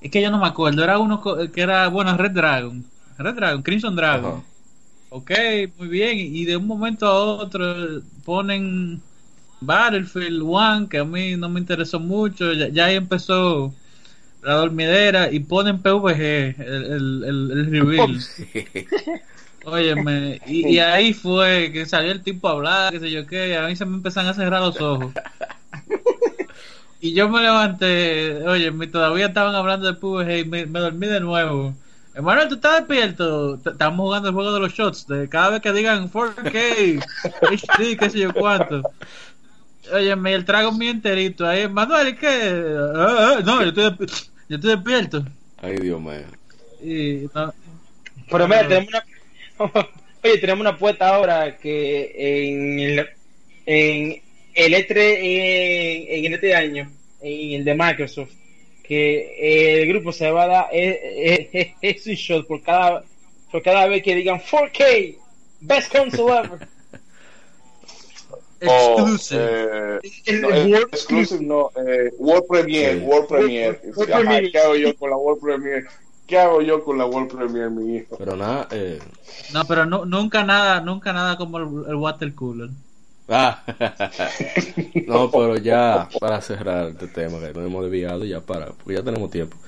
es 0.00 0.10
que 0.10 0.22
yo 0.22 0.30
no 0.30 0.38
me 0.38 0.46
acuerdo, 0.46 0.82
era 0.82 0.98
uno 0.98 1.22
que 1.52 1.60
era, 1.60 1.88
bueno, 1.88 2.16
Red 2.16 2.30
Dragon, 2.30 2.84
Red 3.18 3.34
Dragon, 3.34 3.62
Crimson 3.62 3.96
Dragon. 3.96 4.32
Ajá. 4.32 4.42
Ok, 5.10 5.30
muy 5.78 5.88
bien, 5.88 6.18
y 6.18 6.44
de 6.44 6.56
un 6.56 6.66
momento 6.66 7.06
a 7.06 7.18
otro 7.18 8.02
ponen 8.24 9.00
Battlefield 9.60 10.42
One, 10.44 10.88
que 10.88 10.98
a 10.98 11.04
mí 11.04 11.36
no 11.36 11.48
me 11.48 11.60
interesó 11.60 11.98
mucho, 11.98 12.52
ya, 12.52 12.68
ya 12.68 12.86
ahí 12.86 12.96
empezó 12.96 13.74
la 14.42 14.54
dormidera, 14.54 15.32
y 15.32 15.40
ponen 15.40 15.80
PVG, 15.80 16.60
el, 16.60 16.84
el, 16.84 17.24
el, 17.24 17.50
el 17.50 17.70
reveal. 17.70 18.18
Óyeme, 19.64 20.40
y, 20.46 20.74
y 20.74 20.78
ahí 20.78 21.12
fue 21.12 21.70
que 21.72 21.84
salió 21.84 22.12
el 22.12 22.22
tipo 22.22 22.48
a 22.48 22.52
hablar, 22.52 22.92
qué 22.92 23.00
sé 23.00 23.10
yo 23.10 23.26
qué, 23.26 23.50
y 23.50 23.54
a 23.54 23.66
mí 23.66 23.76
se 23.76 23.84
me 23.84 23.96
empezaron 23.96 24.30
a 24.30 24.34
cerrar 24.34 24.60
los 24.60 24.80
ojos. 24.80 25.12
Y 27.00 27.14
yo 27.14 27.28
me 27.28 27.40
levanté, 27.40 28.42
oye, 28.44 28.72
todavía 28.88 29.26
estaban 29.26 29.54
hablando 29.54 29.86
de 29.86 29.94
PvG 29.94 30.38
y 30.38 30.44
me, 30.44 30.66
me 30.66 30.80
dormí 30.80 31.06
de 31.06 31.20
nuevo. 31.20 31.74
Hermano, 32.12 32.48
¿tú 32.48 32.56
estás 32.56 32.78
despierto? 32.78 33.54
Estamos 33.64 34.00
jugando 34.00 34.30
el 34.30 34.34
juego 34.34 34.52
de 34.52 34.60
los 34.60 34.72
shots, 34.72 35.06
de 35.06 35.28
cada 35.28 35.50
vez 35.50 35.60
que 35.60 35.72
digan 35.72 36.10
4K, 36.10 37.00
HD, 37.40 37.96
qué 37.98 38.10
sé 38.10 38.18
yo 38.18 38.34
cuánto. 38.34 38.82
Oye, 39.92 40.16
me 40.16 40.34
el 40.34 40.44
trago 40.44 40.72
mío 40.72 40.90
enterito 40.90 41.46
ahí, 41.46 41.68
Manuel, 41.68 42.18
¿qué? 42.18 42.76
Ah, 42.96 43.36
ah, 43.36 43.42
no, 43.44 43.62
yo 43.62 43.68
estoy, 43.68 44.06
yo 44.48 44.56
estoy 44.56 44.70
despierto. 44.74 45.24
Ay, 45.62 45.76
Dios 45.76 46.00
mío. 46.00 46.24
Y, 46.82 47.28
no, 47.32 47.54
Pero 48.28 48.48
mira, 48.48 48.66
tenemos 48.66 48.88
una. 48.88 49.17
Oye, 50.24 50.38
tenemos 50.38 50.60
una 50.60 50.70
apuesta 50.70 51.08
ahora 51.14 51.56
que 51.58 52.12
en 52.48 52.80
el, 52.80 53.08
en 53.66 54.22
el 54.54 54.74
E3 54.74 54.96
en, 54.98 56.24
en 56.26 56.34
este 56.34 56.54
año, 56.54 56.90
en 57.20 57.52
el 57.60 57.64
de 57.64 57.74
Microsoft, 57.74 58.30
que 58.82 59.80
el 59.80 59.88
grupo 59.88 60.12
se 60.12 60.30
va 60.30 60.44
a 60.44 60.46
dar 60.46 60.66
es, 60.72 60.96
es- 61.52 61.68
es 61.80 62.06
un 62.06 62.14
shot 62.14 62.46
por 62.46 62.62
cada, 62.62 63.04
por 63.52 63.62
cada 63.62 63.86
vez 63.86 64.02
que 64.02 64.14
digan 64.14 64.40
4K, 64.40 65.16
best 65.60 65.92
console 65.94 66.38
ever. 66.38 66.68
o, 68.66 68.98
exclusive. 68.98 69.98
eh, 70.02 70.10
El 70.26 70.40
no, 70.40 70.48
World 70.48 70.74
eh, 70.74 70.88
exclusive 70.92 71.44
no, 71.44 71.70
eh, 71.76 72.10
World 72.18 72.46
Premiere. 72.48 72.96
World 72.98 73.28
Premiere. 73.28 73.78
World 73.94 74.10
Ajá, 74.12 74.20
Premiere. 74.20 74.50
¿Qué 74.52 74.58
hago 74.58 74.76
yo 74.76 74.96
con 74.96 75.10
la 75.10 75.16
World 75.16 75.40
Premiere? 75.42 75.86
¿Qué 76.28 76.38
hago 76.38 76.62
yo 76.62 76.84
con 76.84 76.96
la 76.96 77.06
World 77.06 77.32
Premiere, 77.32 77.70
mi 77.70 77.96
hijo? 77.96 78.16
Pero 78.16 78.36
nada, 78.36 78.68
eh, 78.70 79.00
No, 79.48 79.66
pero 79.66 79.84
no, 79.86 80.04
nunca 80.06 80.42
nada, 80.44 80.80
nunca 80.80 81.12
nada 81.12 81.36
como 81.36 81.58
el, 81.58 81.64
el 81.90 81.96
water 81.96 82.34
cooler. 82.34 82.70
Ah, 83.30 83.62
no, 85.06 85.30
pero 85.32 85.56
ya 85.58 86.08
para 86.18 86.40
cerrar 86.40 86.88
este 86.90 87.08
tema 87.08 87.40
que 87.40 87.52
nos 87.52 87.66
hemos 87.66 87.82
desviado 87.84 88.24
ya 88.24 88.40
para, 88.44 88.72
porque 88.72 88.94
ya 88.94 89.02
tenemos 89.04 89.30
tiempo. 89.30 89.58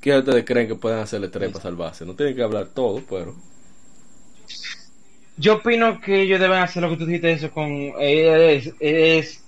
¿Qué 0.00 0.16
ustedes 0.18 0.44
creen 0.44 0.68
que 0.68 0.76
pueden 0.76 1.00
hacerle 1.00 1.28
tres 1.28 1.50
para 1.50 1.62
salvarse? 1.62 2.04
No 2.06 2.14
tienen 2.14 2.36
que 2.36 2.42
hablar 2.42 2.68
todo, 2.74 3.04
pero 3.08 3.34
Yo 5.36 5.54
opino 5.54 6.00
que 6.00 6.22
ellos 6.22 6.40
deben 6.40 6.58
hacer 6.58 6.82
lo 6.82 6.90
que 6.90 6.96
tú 6.96 7.06
dijiste 7.06 7.32
eso 7.32 7.50
con 7.50 7.66
eh, 7.98 8.56
es, 8.56 8.74
es 8.80 9.44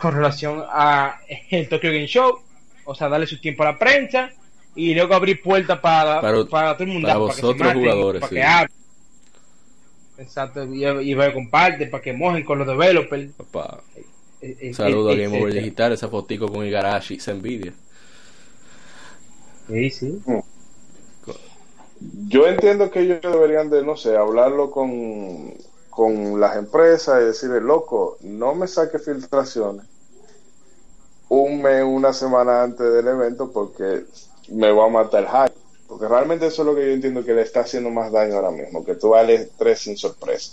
con 0.00 0.14
relación 0.14 0.62
a 0.68 1.18
el 1.50 1.68
Tokyo 1.68 1.90
Game 1.90 2.06
Show, 2.06 2.40
o 2.84 2.94
sea, 2.94 3.08
darle 3.08 3.26
su 3.26 3.40
tiempo 3.40 3.62
a 3.62 3.72
la 3.72 3.78
prensa 3.78 4.30
y 4.80 4.94
luego 4.94 5.14
abrir 5.14 5.42
puertas 5.42 5.78
para, 5.80 6.20
Para- 6.20 6.44
para, 6.46 6.74
todo 6.74 6.84
el 6.84 6.92
mundo, 6.94 7.06
para 7.08 7.18
para 7.26 7.34
que 7.36 7.42
vosotros 7.42 7.58
maten, 7.58 7.80
jugadores, 7.82 8.20
para 8.20 8.28
sí. 8.30 8.34
que 8.34 8.42
hablen. 8.42 8.70
Exacto, 10.18 10.64
y, 10.64 10.84
y 10.86 11.14
para 11.14 11.28
que 11.28 11.34
comparten, 11.34 11.90
para 11.90 12.02
que 12.02 12.12
mojen 12.12 12.44
con 12.44 12.58
los 12.58 12.66
developers. 12.66 13.32
papá, 13.36 13.82
eh, 14.40 14.56
eh, 14.60 14.74
saludo 14.74 15.10
a 15.10 15.14
eh, 15.14 15.16
Game 15.16 15.34
Over 15.34 15.52
eh, 15.52 15.60
Digital, 15.60 15.92
esa 15.92 16.08
fotico 16.08 16.48
con 16.48 16.64
Igarashi, 16.66 17.18
se 17.20 17.30
envidia. 17.32 17.72
Sí, 19.68 19.90
sí. 19.90 20.22
Yo 22.28 22.46
entiendo 22.46 22.90
que 22.90 23.00
ellos 23.00 23.20
deberían 23.22 23.70
de, 23.70 23.82
no 23.84 23.96
sé, 23.96 24.16
hablarlo 24.16 24.70
con, 24.70 25.54
con 25.90 26.40
las 26.40 26.56
empresas 26.56 27.20
y 27.22 27.26
decirle, 27.26 27.60
loco, 27.60 28.16
no 28.22 28.54
me 28.54 28.66
saque 28.66 28.98
filtraciones 28.98 29.86
un 31.28 31.62
mes, 31.62 31.84
una 31.84 32.12
semana 32.12 32.62
antes 32.62 32.92
del 32.92 33.06
evento 33.08 33.50
porque 33.52 34.04
me 34.50 34.70
va 34.70 34.86
a 34.86 34.88
matar 34.88 35.22
el 35.22 35.28
hype. 35.28 35.60
Porque 35.88 36.06
realmente 36.06 36.46
eso 36.46 36.62
es 36.62 36.66
lo 36.66 36.74
que 36.76 36.86
yo 36.86 36.92
entiendo 36.92 37.24
que 37.24 37.34
le 37.34 37.42
está 37.42 37.60
haciendo 37.60 37.90
más 37.90 38.12
daño 38.12 38.36
ahora 38.36 38.52
mismo, 38.52 38.84
que 38.84 38.94
tú 38.94 39.08
vales 39.08 39.50
tres 39.58 39.80
sin 39.80 39.96
sorpresa. 39.96 40.52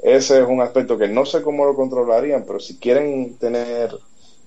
Ese 0.00 0.40
es 0.40 0.46
un 0.46 0.60
aspecto 0.60 0.96
que 0.96 1.08
no 1.08 1.26
sé 1.26 1.42
cómo 1.42 1.64
lo 1.64 1.74
controlarían, 1.74 2.44
pero 2.46 2.60
si 2.60 2.76
quieren 2.76 3.34
tener 3.34 3.90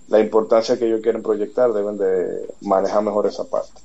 la 0.08 0.20
importancia 0.20 0.80
que 0.80 0.86
ellos 0.86 1.02
quieren 1.02 1.22
proyectar, 1.22 1.74
deben 1.74 1.98
de 1.98 2.48
manejar 2.62 3.04
mejor 3.04 3.28
esa 3.28 3.50
parte. 3.50 3.82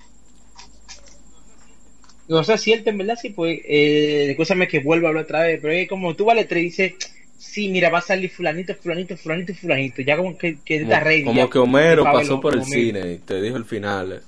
O 2.29 2.45
sea, 2.45 2.57
cierto, 2.57 2.91
en 2.91 2.99
verdad, 2.99 3.19
sí, 3.21 3.31
pues, 3.31 3.61
eh, 3.65 4.31
escúchame 4.31 4.69
que 4.69 4.79
vuelva 4.79 5.09
a 5.09 5.11
hablar 5.11 5.25
otra 5.25 5.43
vez, 5.43 5.59
pero 5.61 5.75
es 5.75 5.89
como 5.89 6.15
tú 6.15 6.25
vale 6.25 6.45
tres 6.45 6.63
y 6.63 6.67
dices, 6.67 6.93
sí, 7.37 7.69
mira, 7.69 7.91
va 7.91 7.99
a 7.99 8.03
salir 8.03 8.31
fulanito, 8.31 8.75
fulanito, 8.75 9.17
fulanito 9.17 9.55
fulanito, 9.55 10.03
ya 10.03 10.17
como 10.17 10.39
que, 10.39 10.59
que 10.65 10.81
Como, 10.81 10.93
está 10.93 11.05
ready. 11.05 11.25
como 11.25 11.51
que 11.51 11.59
Homero 11.59 12.05
pasó 12.05 12.41
por 12.41 12.55
el 12.55 12.65
cine 12.65 13.13
y 13.15 13.19
te 13.19 13.43
dijo 13.43 13.57
el 13.57 13.65
final. 13.65 14.23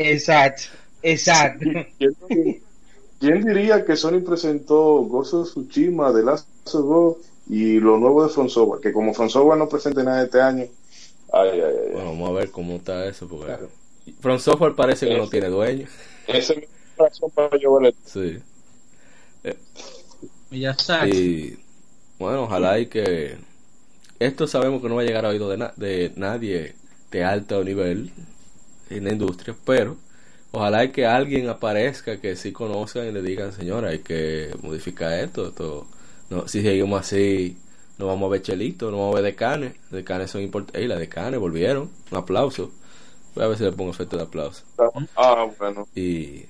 Eh. 0.00 0.12
Exacto, 0.12 0.62
exacto. 1.02 1.64
¿Quién, 1.98 2.62
quién 3.18 3.44
diría 3.44 3.84
que 3.84 3.96
Sony 3.96 4.20
presentó 4.24 5.02
Ghost 5.04 5.34
of 5.34 5.48
Tsushima, 5.50 6.12
The 6.12 6.22
Last 6.22 6.46
of 6.74 6.84
Us 7.18 7.26
y 7.48 7.80
lo 7.80 7.98
nuevo 7.98 8.26
de 8.26 8.32
Software? 8.32 8.80
Que 8.80 8.92
como 8.92 9.12
Software 9.14 9.58
no 9.58 9.68
presente 9.68 10.02
nada 10.02 10.24
este 10.24 10.40
año, 10.40 10.64
Ay, 11.32 11.50
ay, 11.52 11.60
ay. 11.62 11.92
Bueno, 11.92 12.10
vamos 12.10 12.30
a 12.30 12.32
ver 12.32 12.50
cómo 12.50 12.74
está 12.76 13.06
eso, 13.06 13.28
porque 13.28 13.54
From 14.20 14.38
Software 14.40 14.74
parece 14.74 15.06
que 15.06 15.16
no 15.16 15.28
tiene 15.28 15.48
dueño. 15.48 15.86
Esa 16.26 16.52
es 16.54 16.58
mi 16.60 16.64
razón 16.98 17.30
para 17.30 17.56
yo 17.58 17.78
ver 17.78 17.94
Sí. 18.04 18.38
Miyazaki. 20.50 21.16
Y 21.16 21.58
bueno, 22.18 22.44
ojalá 22.44 22.78
y 22.78 22.86
que 22.86 23.36
esto 24.18 24.46
sabemos 24.46 24.82
que 24.82 24.88
no 24.88 24.96
va 24.96 25.02
a 25.02 25.04
llegar 25.04 25.24
a 25.24 25.28
oído 25.28 25.48
de, 25.48 25.56
na- 25.58 25.72
de 25.76 26.12
nadie 26.16 26.74
de 27.10 27.24
alto 27.24 27.62
nivel 27.64 28.10
en 28.90 29.04
la 29.04 29.12
industria, 29.12 29.54
pero 29.64 29.96
ojalá 30.52 30.84
y 30.84 30.90
que 30.90 31.06
alguien 31.06 31.48
aparezca 31.48 32.20
que 32.20 32.36
sí 32.36 32.52
conozcan 32.52 33.06
y 33.08 33.12
le 33.12 33.22
digan, 33.22 33.52
señora, 33.52 33.90
hay 33.90 34.00
que 34.00 34.54
modificar 34.62 35.12
esto, 35.12 35.48
esto 35.48 35.86
no, 36.28 36.46
si 36.48 36.62
seguimos 36.62 37.00
así 37.00 37.56
no 37.98 38.06
vamos 38.06 38.28
a 38.28 38.32
ver 38.32 38.42
chelito, 38.42 38.90
no 38.90 38.98
vamos 38.98 39.12
a 39.12 39.20
ver 39.20 39.24
decanes, 39.32 39.74
decanes 39.90 40.30
son 40.30 40.42
importantes, 40.42 40.88
las 40.88 40.98
decanes 40.98 41.38
volvieron, 41.38 41.90
un 42.10 42.18
aplauso, 42.18 42.70
voy 43.34 43.44
a 43.44 43.48
ver 43.48 43.58
si 43.58 43.64
le 43.64 43.72
pongo 43.72 43.90
efecto 43.90 44.16
de 44.16 44.22
aplauso 44.24 44.64
Ah, 45.16 45.46
bueno. 45.58 45.86
y 45.94 46.44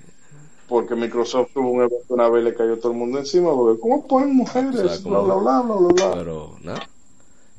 Porque 0.69 0.95
Microsoft 0.95 1.51
tuvo 1.53 1.71
un 1.71 1.81
evento 1.83 2.07
una 2.11 2.29
vez 2.29 2.43
y 2.43 2.45
le 2.45 2.55
cayó 2.55 2.79
todo 2.79 2.93
el 2.93 2.99
mundo 2.99 3.19
encima. 3.19 3.51
Porque, 3.53 3.81
¿cómo 3.81 4.07
ponen 4.07 4.37
mujeres? 4.37 4.71
O 4.77 4.77
sea, 4.77 4.83
bla, 4.85 4.99
como- 5.03 5.25
bla, 5.25 5.35
bla, 5.35 5.61
bla, 5.63 5.75
bla, 5.77 5.89
bla. 5.93 6.15
Pero 6.15 6.57
nada. 6.63 6.89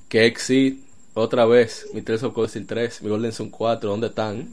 Que 0.08 0.26
Exit, 0.26 0.82
otra 1.14 1.46
vez, 1.46 1.88
mi 1.94 2.02
Tales 2.02 2.24
of 2.24 2.38
Steel 2.50 2.66
3, 2.66 3.02
mi 3.04 3.10
Golden 3.10 3.34
Sun 3.34 3.50
4, 3.50 3.90
¿dónde 3.90 4.08
están? 4.08 4.48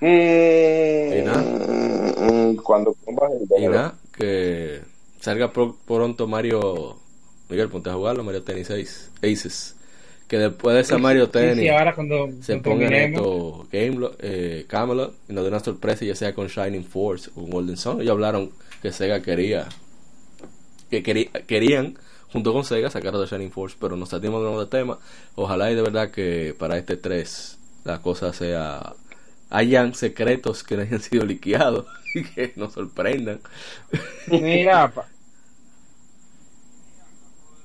Mm, 0.00 1.24
nada. 1.24 1.42
mm, 2.32 2.56
Cuando 2.56 2.92
pongas 3.04 3.32
el 3.32 3.62
Y 3.62 3.66
nada, 3.68 3.94
que 4.16 4.80
salga 5.20 5.52
pro- 5.52 5.76
pronto 5.86 6.26
Mario. 6.26 6.96
Miguel, 7.48 7.68
ponte 7.70 7.88
a 7.90 7.94
jugarlo, 7.94 8.22
Mario 8.24 8.42
Tennis 8.42 8.70
Ace- 8.70 9.08
Aces. 9.22 9.74
Que 10.28 10.36
después 10.38 10.74
de 10.74 10.82
esa 10.82 10.98
Mario 10.98 11.24
Sí, 11.26 11.32
Tennis 11.32 11.58
sí, 11.64 11.68
ahora 11.68 11.94
cuando, 11.94 12.28
se 12.42 12.60
cuando 12.60 12.62
pongan 12.62 12.90
terminemos. 12.90 13.20
esto 13.20 13.66
Game, 13.72 14.10
eh, 14.20 14.64
Camelot 14.68 15.14
y 15.28 15.32
nos 15.32 15.44
den 15.44 15.54
una 15.54 15.64
sorpresa, 15.64 16.04
ya 16.04 16.14
sea 16.14 16.34
con 16.34 16.48
Shining 16.48 16.84
Force 16.84 17.30
o 17.30 17.40
con 17.40 17.50
Golden 17.50 17.78
Sun. 17.78 18.02
Ellos 18.02 18.12
hablaron 18.12 18.50
que 18.82 18.92
Sega 18.92 19.22
quería. 19.22 19.66
Que 20.90 21.02
querí- 21.02 21.30
querían, 21.46 21.98
junto 22.30 22.52
con 22.52 22.64
Sega, 22.64 22.90
sacar 22.90 23.16
de 23.16 23.24
Shining 23.26 23.50
Force, 23.50 23.76
pero 23.80 23.96
nos 23.96 24.10
salimos 24.10 24.40
de 24.42 24.46
nuevo 24.48 24.60
de 24.64 24.70
tema. 24.70 24.98
Ojalá 25.34 25.70
y 25.70 25.74
de 25.74 25.82
verdad 25.82 26.10
que 26.10 26.54
para 26.58 26.76
este 26.76 26.96
3 26.98 27.56
la 27.84 28.02
cosa 28.02 28.32
sea. 28.34 28.94
Hayan 29.50 29.94
secretos 29.94 30.62
que 30.62 30.76
no 30.76 30.82
hayan 30.82 31.00
sido 31.00 31.24
liqueados 31.24 31.86
y 32.14 32.24
que 32.24 32.52
nos 32.56 32.72
sorprendan. 32.72 33.40
Mira, 34.26 34.88
pa. 34.94 35.08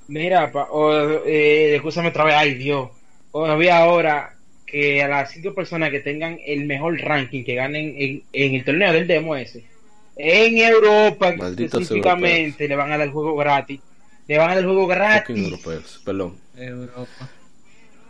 Mira, 0.08 0.52
pa. 0.52 0.68
O, 0.72 0.94
eh, 1.26 1.76
escúchame 1.76 2.10
otra 2.10 2.26
vez, 2.26 2.36
ay 2.36 2.54
Dios. 2.56 2.90
O 3.32 3.46
había 3.46 3.78
ahora 3.78 4.36
que 4.66 5.04
a 5.04 5.08
las 5.08 5.32
cinco 5.32 5.54
personas 5.54 5.92
que 5.92 6.00
tengan 6.00 6.40
el 6.46 6.66
mejor 6.66 7.00
ranking 7.00 7.44
que 7.44 7.56
ganen 7.56 7.94
en, 7.98 8.24
en 8.34 8.56
el 8.56 8.64
torneo 8.64 8.94
del 8.94 9.08
demo 9.08 9.36
ese, 9.36 9.66
en 10.16 10.58
Europa 10.58 11.34
Malditos 11.36 11.82
específicamente, 11.82 12.68
le 12.68 12.76
van 12.76 12.92
a 12.92 12.98
dar 12.98 13.08
el 13.08 13.14
juego 13.14 13.36
gratis. 13.36 13.80
Le 14.28 14.38
van 14.38 14.52
a 14.52 14.56
dar 14.56 14.60
el 14.60 14.66
juego 14.66 14.88
gratis. 14.88 15.38
europeos, 15.38 16.02
perdón. 16.06 16.38
Europa. 16.56 17.30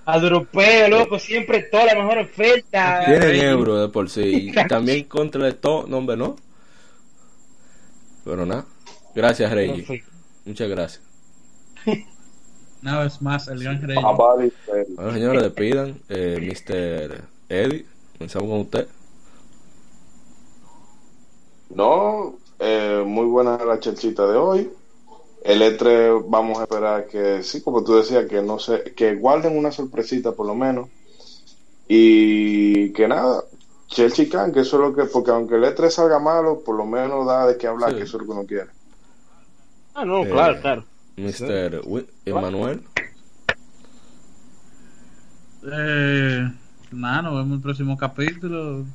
Europeo, 0.06 0.90
loco, 0.90 1.18
siempre 1.20 1.64
toda 1.64 1.86
la 1.86 1.96
mejor 1.96 2.20
oferta. 2.20 3.04
Tienen 3.06 3.36
euro 3.36 3.80
de 3.80 3.88
por 3.88 4.10
sí. 4.10 4.50
Y 4.50 4.52
también 4.68 5.06
contra 5.06 5.48
el 5.48 5.56
todo, 5.56 5.88
no, 5.88 5.98
hombre, 5.98 6.18
no. 6.18 6.36
Pero 8.26 8.46
nada. 8.46 8.66
Gracias, 9.16 9.52
Reggie. 9.52 10.04
Muchas 10.46 10.70
gracias. 10.70 11.04
Una 12.82 13.00
vez 13.00 13.22
más, 13.22 13.48
el 13.48 13.64
gran 13.64 13.82
rey. 13.82 13.98
Bueno, 13.98 15.14
señores, 15.14 15.44
despidan. 15.44 15.96
Eh, 16.10 16.38
Mr. 16.42 17.24
Eddie, 17.48 17.86
comenzamos 18.18 18.50
con 18.50 18.60
usted. 18.60 18.88
No, 21.70 22.36
eh, 22.60 23.04
muy 23.06 23.26
buena 23.28 23.58
la 23.64 23.80
chelchita 23.80 24.28
de 24.28 24.38
hoy. 24.38 24.70
El 25.44 25.62
E3 25.62 26.24
vamos 26.28 26.60
a 26.60 26.64
esperar 26.64 27.08
que, 27.08 27.44
sí, 27.44 27.62
como 27.62 27.84
tú 27.84 27.96
decías, 27.96 28.26
que 28.28 28.42
no 28.42 28.60
sé, 28.60 28.94
que 28.96 29.16
guarden 29.16 29.58
una 29.58 29.72
sorpresita 29.72 30.32
por 30.32 30.46
lo 30.48 30.56
menos. 30.56 30.90
Y 31.88 32.94
que 32.94 33.08
nada, 33.10 33.44
Chelsea 33.88 34.30
Can, 34.30 34.54
que 34.54 34.62
eso 34.62 34.78
es 34.78 34.82
lo 34.90 34.96
que, 34.96 35.04
porque 35.12 35.32
aunque 35.32 35.56
el 35.56 35.66
E3 35.66 35.90
salga 35.90 36.18
malo, 36.20 36.62
por 36.66 36.76
lo 36.78 36.86
menos 36.86 37.26
da 37.28 37.46
de 37.48 37.58
qué 37.58 37.68
hablar, 37.68 37.92
Sí. 37.92 37.98
que 37.98 38.04
eso 38.04 38.18
es 38.18 38.22
lo 38.22 38.28
que 38.28 38.40
uno 38.40 38.48
quiere. 38.48 38.70
Ah, 39.94 40.06
no, 40.06 40.24
Eh, 40.24 40.30
claro, 40.30 40.62
claro. 40.62 40.86
Mr. 41.18 41.82
Wi- 41.86 42.08
Emanuel. 42.26 42.82
Eh, 45.66 46.52
nada, 46.92 47.22
nos 47.22 47.34
vemos 47.34 47.48
en 47.48 47.54
el 47.54 47.62
próximo 47.62 47.98
capítulo. 47.98 48.86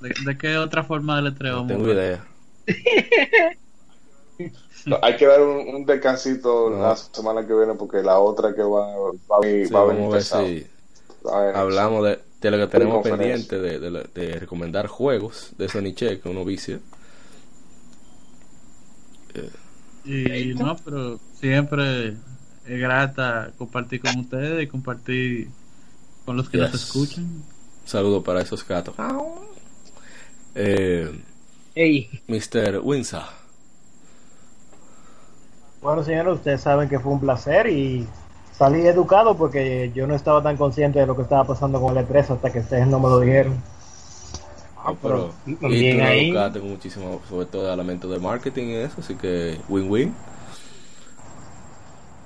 ¿De, 0.00 0.12
de 0.24 0.38
qué 0.38 0.56
otra 0.56 0.84
forma 0.84 1.16
del 1.16 1.28
estreno 1.32 1.56
No 1.56 1.62
vamos 1.62 1.72
a 1.72 1.76
tengo 1.76 1.92
idea. 1.92 2.24
Hay 5.02 5.16
que 5.16 5.26
dar 5.26 5.40
un, 5.42 5.66
un 5.74 5.86
descansito 5.86 6.68
No. 6.70 6.78
la 6.82 6.96
semana 6.96 7.46
que 7.46 7.54
viene 7.54 7.74
porque 7.74 8.02
la 8.02 8.18
otra 8.18 8.54
que 8.54 8.62
va, 8.62 8.86
va, 9.30 9.36
a 9.36 9.40
venir- 9.40 9.66
Sí, 9.68 9.72
va 9.72 9.80
a 9.80 9.84
venir 9.86 10.02
vamos 10.02 10.14
a 10.14 10.16
ver 10.16 10.18
pesado. 10.18 10.46
si 10.46 10.66
hablamos 11.54 12.04
de, 12.04 12.18
de 12.40 12.50
lo 12.50 12.58
que 12.58 12.66
tenemos 12.66 13.02
pendiente 13.02 13.58
de, 13.58 13.78
de, 13.78 14.38
recomendar 14.38 14.86
juegos 14.88 15.52
de 15.56 15.68
Sony 15.68 15.94
Che, 15.94 16.20
que 16.20 16.28
uno 16.28 16.44
vicia. 16.44 16.78
Y 20.04 20.54
no, 20.54 20.76
pero 20.84 21.18
siempre 21.40 22.08
es 22.08 22.78
grata 22.80 23.52
compartir 23.56 24.00
con 24.02 24.18
ustedes 24.20 24.62
y 24.62 24.66
compartir 24.66 25.48
con 26.26 26.36
los 26.36 26.48
que 26.50 26.58
nos 26.58 26.72
Yes. 26.72 26.82
escuchan. 26.82 27.24
Un 27.24 27.44
saludo 27.86 28.22
para 28.22 28.40
esos 28.42 28.66
gatos. 28.66 28.94
Eh, 30.54 31.10
Ey, 31.74 32.08
Mr. 32.28 32.80
Windsor. 32.82 33.22
Bueno, 35.84 36.02
señores, 36.02 36.34
ustedes 36.36 36.62
saben 36.62 36.88
que 36.88 36.98
fue 36.98 37.12
un 37.12 37.20
placer 37.20 37.68
y 37.68 38.08
salí 38.50 38.86
educado 38.88 39.36
porque 39.36 39.92
yo 39.94 40.06
no 40.06 40.14
estaba 40.16 40.42
tan 40.42 40.56
consciente 40.56 40.98
de 40.98 41.06
lo 41.06 41.14
que 41.14 41.22
estaba 41.22 41.46
pasando 41.46 41.80
con 41.80 41.96
el 41.96 42.04
E3 42.04 42.30
hasta 42.30 42.50
que 42.50 42.58
ustedes 42.60 42.88
no 42.88 42.98
me 42.98 43.08
lo 43.08 43.20
dijeron. 43.20 43.62
Ah, 44.76 44.94
pero 45.00 45.32
y 45.48 45.84
tú 45.84 45.96
bien 45.96 46.00
ahí. 46.00 46.30
con 46.32 46.62
muchísimo, 46.62 47.20
sobre 47.28 47.46
todo 47.46 47.72
elementos 47.72 48.10
de 48.10 48.18
marketing 48.18 48.66
y 48.68 48.74
eso, 48.76 48.96
así 49.00 49.14
que 49.14 49.58
win-win. 49.68 50.14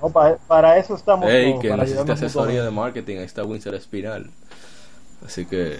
No, 0.00 0.10
pa- 0.10 0.38
para 0.46 0.76
eso 0.78 0.94
estamos 0.94 1.36
todos, 1.38 1.60
que 1.60 1.68
para 1.68 1.82
necesita 1.82 2.12
asesoría 2.14 2.64
de 2.64 2.70
marketing, 2.70 3.18
ahí 3.18 3.24
está 3.24 3.44
Windsor 3.44 3.74
Espinal. 3.74 4.30
Así 5.24 5.46
que, 5.46 5.78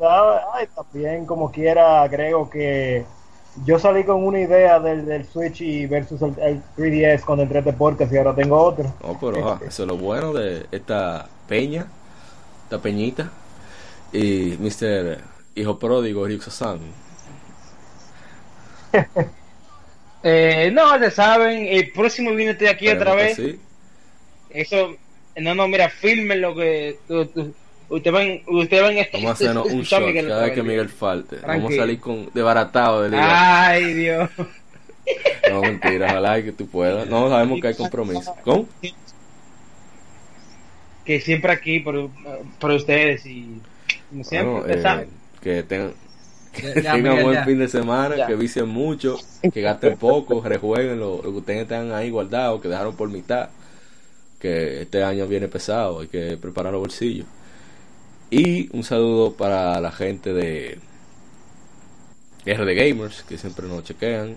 ay, 0.00 0.66
también 0.74 1.26
como 1.26 1.50
quiera 1.50 2.02
agrego 2.02 2.48
que 2.50 3.06
yo 3.64 3.78
salí 3.78 4.04
con 4.04 4.24
una 4.24 4.40
idea 4.40 4.78
del, 4.80 5.06
del 5.06 5.24
Switch 5.26 5.60
y 5.60 5.86
versus 5.86 6.20
el, 6.22 6.34
el 6.40 6.62
3DS 6.76 7.24
cuando 7.24 7.42
entré 7.44 7.58
este 7.60 7.72
podcast 7.72 8.12
y 8.12 8.16
ahora 8.18 8.34
tengo 8.34 8.56
otro. 8.60 8.92
no, 9.02 9.18
pero 9.20 9.48
ah, 9.48 9.60
eso 9.66 9.82
es 9.82 9.88
lo 9.88 9.96
bueno 9.96 10.32
de 10.32 10.66
esta 10.72 11.28
peña, 11.48 11.86
esta 12.64 12.78
peñita. 12.80 13.30
Y 14.12 14.56
Mr. 14.58 15.18
Hijo 15.54 15.78
Pródigo, 15.78 16.26
Ryuxo-san. 16.26 16.78
eh, 20.22 20.70
no, 20.72 20.98
ya 20.98 21.10
saben, 21.10 21.66
el 21.68 21.92
próximo 21.92 22.30
viernes 22.34 22.54
estoy 22.54 22.68
aquí 22.68 22.88
otra 22.88 23.12
Esperemos 23.12 23.36
vez. 23.36 23.36
sí. 23.36 23.60
Eso, 24.50 24.96
no, 25.36 25.54
no, 25.54 25.68
mira, 25.68 25.90
filmen 25.90 26.40
lo 26.40 26.54
que 26.54 26.98
tu- 27.06 27.52
ustedes 27.88 28.12
van, 28.12 28.40
ustedes 28.46 28.82
van 28.82 28.98
a 28.98 29.06
Vamos 29.12 29.28
a 29.28 29.32
hacernos 29.32 29.66
un 29.72 29.82
shot 29.82 30.02
Miguel 30.04 30.28
cada 30.28 30.42
vez 30.42 30.52
que. 30.52 30.62
Miguel 30.62 30.88
falte. 30.88 31.36
Vamos 31.46 31.72
a 31.72 31.76
salir 31.76 32.00
con 32.00 32.30
desbaratado 32.34 33.02
de 33.02 33.10
liga. 33.10 33.68
Ay, 33.68 33.94
Dios. 33.94 34.30
No, 35.50 35.62
mentira, 35.62 36.06
ojalá 36.06 36.42
que 36.42 36.52
tú 36.52 36.66
puedas. 36.66 37.08
No, 37.08 37.28
sabemos 37.30 37.60
que 37.60 37.68
hay 37.68 37.74
compromiso. 37.74 38.34
¿Cómo? 38.44 38.66
Que 41.04 41.20
siempre 41.20 41.52
aquí 41.52 41.80
por, 41.80 42.10
por 42.60 42.70
ustedes 42.72 43.24
y 43.24 43.60
como 44.10 44.24
siempre, 44.24 44.52
Bueno, 44.52 44.66
eh, 44.74 44.82
saben. 44.82 45.08
que 45.40 45.62
tengan, 45.62 45.92
que 46.52 46.62
Ya, 46.82 46.92
tengan 46.92 47.02
Miguel, 47.02 47.22
buen 47.24 47.34
ya. 47.36 47.44
fin 47.46 47.58
de 47.58 47.68
semana, 47.68 48.16
Ya. 48.16 48.26
que 48.26 48.34
vicien 48.34 48.68
mucho, 48.68 49.18
que 49.52 49.60
gasten 49.62 49.96
poco, 49.96 50.42
rejueguen 50.42 50.98
lo, 51.00 51.16
lo 51.16 51.22
que 51.22 51.28
ustedes 51.38 51.66
tengan 51.68 51.92
ahí 51.92 52.10
guardado, 52.10 52.60
que 52.60 52.68
dejaron 52.68 52.94
por 52.94 53.08
mitad, 53.08 53.48
que 54.38 54.82
este 54.82 55.02
año 55.02 55.26
viene 55.26 55.48
pesado, 55.48 56.00
hay 56.00 56.08
que 56.08 56.36
preparar 56.36 56.72
los 56.72 56.82
bolsillos. 56.82 57.26
Y 58.30 58.68
un 58.76 58.84
saludo 58.84 59.32
para 59.32 59.80
la 59.80 59.90
gente 59.90 60.34
de 60.34 60.78
RD 62.44 62.74
Gamers, 62.74 63.22
que 63.22 63.38
siempre 63.38 63.66
nos 63.66 63.84
chequean. 63.84 64.36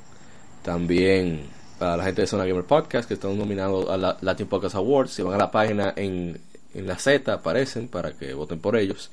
También 0.64 1.42
para 1.78 1.98
la 1.98 2.04
gente 2.06 2.22
de 2.22 2.28
Zona 2.28 2.46
Gamer 2.46 2.64
Podcast, 2.64 3.08
que 3.08 3.16
están 3.16 3.38
nominados 3.38 3.90
a 3.90 3.98
la 3.98 4.18
Latin 4.22 4.48
Podcast 4.48 4.76
Awards. 4.76 5.12
Si 5.12 5.22
van 5.24 5.34
a 5.34 5.38
la 5.38 5.52
página 5.52 5.94
en, 5.96 6.40
en 6.74 6.88
la 6.88 6.98
Z, 6.98 7.34
aparecen 7.34 7.90
para 7.90 8.14
que 8.14 8.34
voten 8.34 8.60
por 8.60 8.78
ellos. 8.78 9.12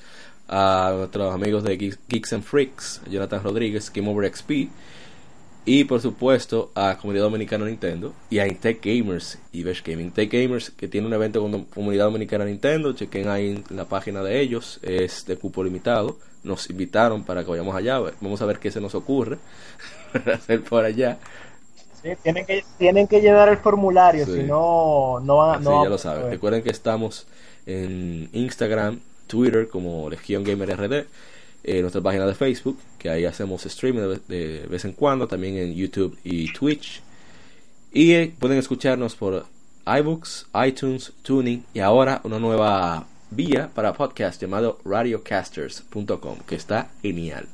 A 0.49 0.93
nuestros 0.97 1.35
amigos 1.35 1.65
de 1.65 1.77
Geeks, 1.77 2.33
and 2.33 2.45
Freaks, 2.45 3.01
Jonathan 3.11 3.43
Rodríguez, 3.43 3.93
Game 3.93 4.09
Over 4.09 4.33
XP. 4.33 4.71
Y 5.69 5.85
por 5.85 6.01
supuesto 6.01 6.71
a 6.75 6.97
Comunidad 6.97 7.25
Dominicana 7.25 7.67
Nintendo 7.67 8.15
y 8.31 8.39
a 8.39 8.47
Intech 8.47 8.81
Gamers 8.83 9.39
y 9.53 9.65
Best 9.65 9.87
Gaming. 9.87 10.13
Tech 10.13 10.33
Gamers 10.33 10.71
que 10.71 10.89
tiene 10.89 11.07
un 11.07 11.13
evento 11.13 11.43
con 11.43 11.65
Comunidad 11.65 12.07
Dominicana 12.07 12.47
Nintendo, 12.47 12.95
chequen 12.95 13.29
ahí 13.29 13.63
en 13.69 13.77
la 13.77 13.85
página 13.85 14.23
de 14.23 14.41
ellos, 14.41 14.81
es 14.83 15.27
de 15.27 15.37
cupo 15.37 15.63
limitado. 15.63 16.17
Nos 16.43 16.71
invitaron 16.71 17.23
para 17.23 17.45
que 17.45 17.51
vayamos 17.51 17.77
allá, 17.77 17.99
vamos 17.99 18.41
a 18.41 18.47
ver 18.47 18.61
qué 18.61 18.71
se 18.71 18.81
nos 18.81 18.95
ocurre 18.95 19.37
hacer 20.33 20.63
por 20.63 20.87
allá. 20.87 21.19
Sí, 22.03 22.09
tienen 22.23 22.47
que, 22.47 22.65
tienen 22.79 23.07
que 23.07 23.21
llenar 23.21 23.51
el 23.51 23.59
formulario, 23.59 24.25
Sí. 24.25 24.37
si 24.37 24.43
no, 24.45 25.21
no 25.21 25.37
van 25.37 25.63
no 25.63 25.73
van 25.73 25.85
ya 25.85 25.91
lo 25.91 25.99
saben. 25.99 26.31
Recuerden 26.31 26.63
que 26.63 26.71
estamos 26.71 27.27
en 27.67 28.31
Instagram, 28.33 29.01
Twitter 29.27 29.69
como 29.69 30.09
Legión 30.09 30.45
Gamer 30.45 30.71
RD, 30.79 31.07
eh, 31.65 31.81
nuestra 31.81 32.01
página 32.01 32.27
de 32.27 32.35
Facebook, 32.35 32.79
que 32.99 33.11
ahí 33.11 33.25
hacemos 33.25 33.65
streaming 33.67 34.01
de, 34.01 34.21
de 34.29 34.67
vez 34.67 34.85
en 34.85 34.93
cuando, 34.93 35.27
también 35.27 35.57
en 35.57 35.75
YouTube 35.75 36.19
y 36.25 36.53
Twitch. 36.53 37.03
Y 37.93 38.13
eh, 38.13 38.35
pueden 38.39 38.59
escucharnos 38.59 39.15
por 39.15 39.47
iBooks, 39.87 40.49
iTunes, 40.67 41.13
Tuning 41.23 41.65
y 41.73 41.81
ahora 41.81 42.21
una 42.25 42.39
nueva 42.39 43.07
vía 43.31 43.71
para 43.75 43.93
podcast 43.93 44.41
llamado 44.41 44.79
radiocasters.com, 44.85 46.39
que 46.47 46.55
está 46.55 46.91
genial. 47.03 47.49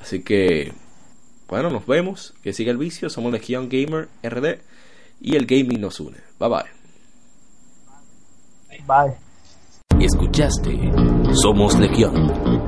Así 0.00 0.22
que, 0.22 0.72
bueno, 1.48 1.70
nos 1.70 1.86
vemos. 1.86 2.34
Que 2.42 2.52
siga 2.52 2.70
el 2.70 2.78
vicio. 2.78 3.10
Somos 3.10 3.32
Legión 3.32 3.68
Gamer 3.68 4.08
RD 4.22 4.60
y 5.20 5.36
el 5.36 5.46
gaming 5.46 5.80
nos 5.80 6.00
une. 6.00 6.18
Bye 6.38 6.48
bye. 6.48 6.78
Bye. 8.86 9.16
Escuchaste 10.00 10.78
Somos 11.32 11.78
Legión. 11.78 12.67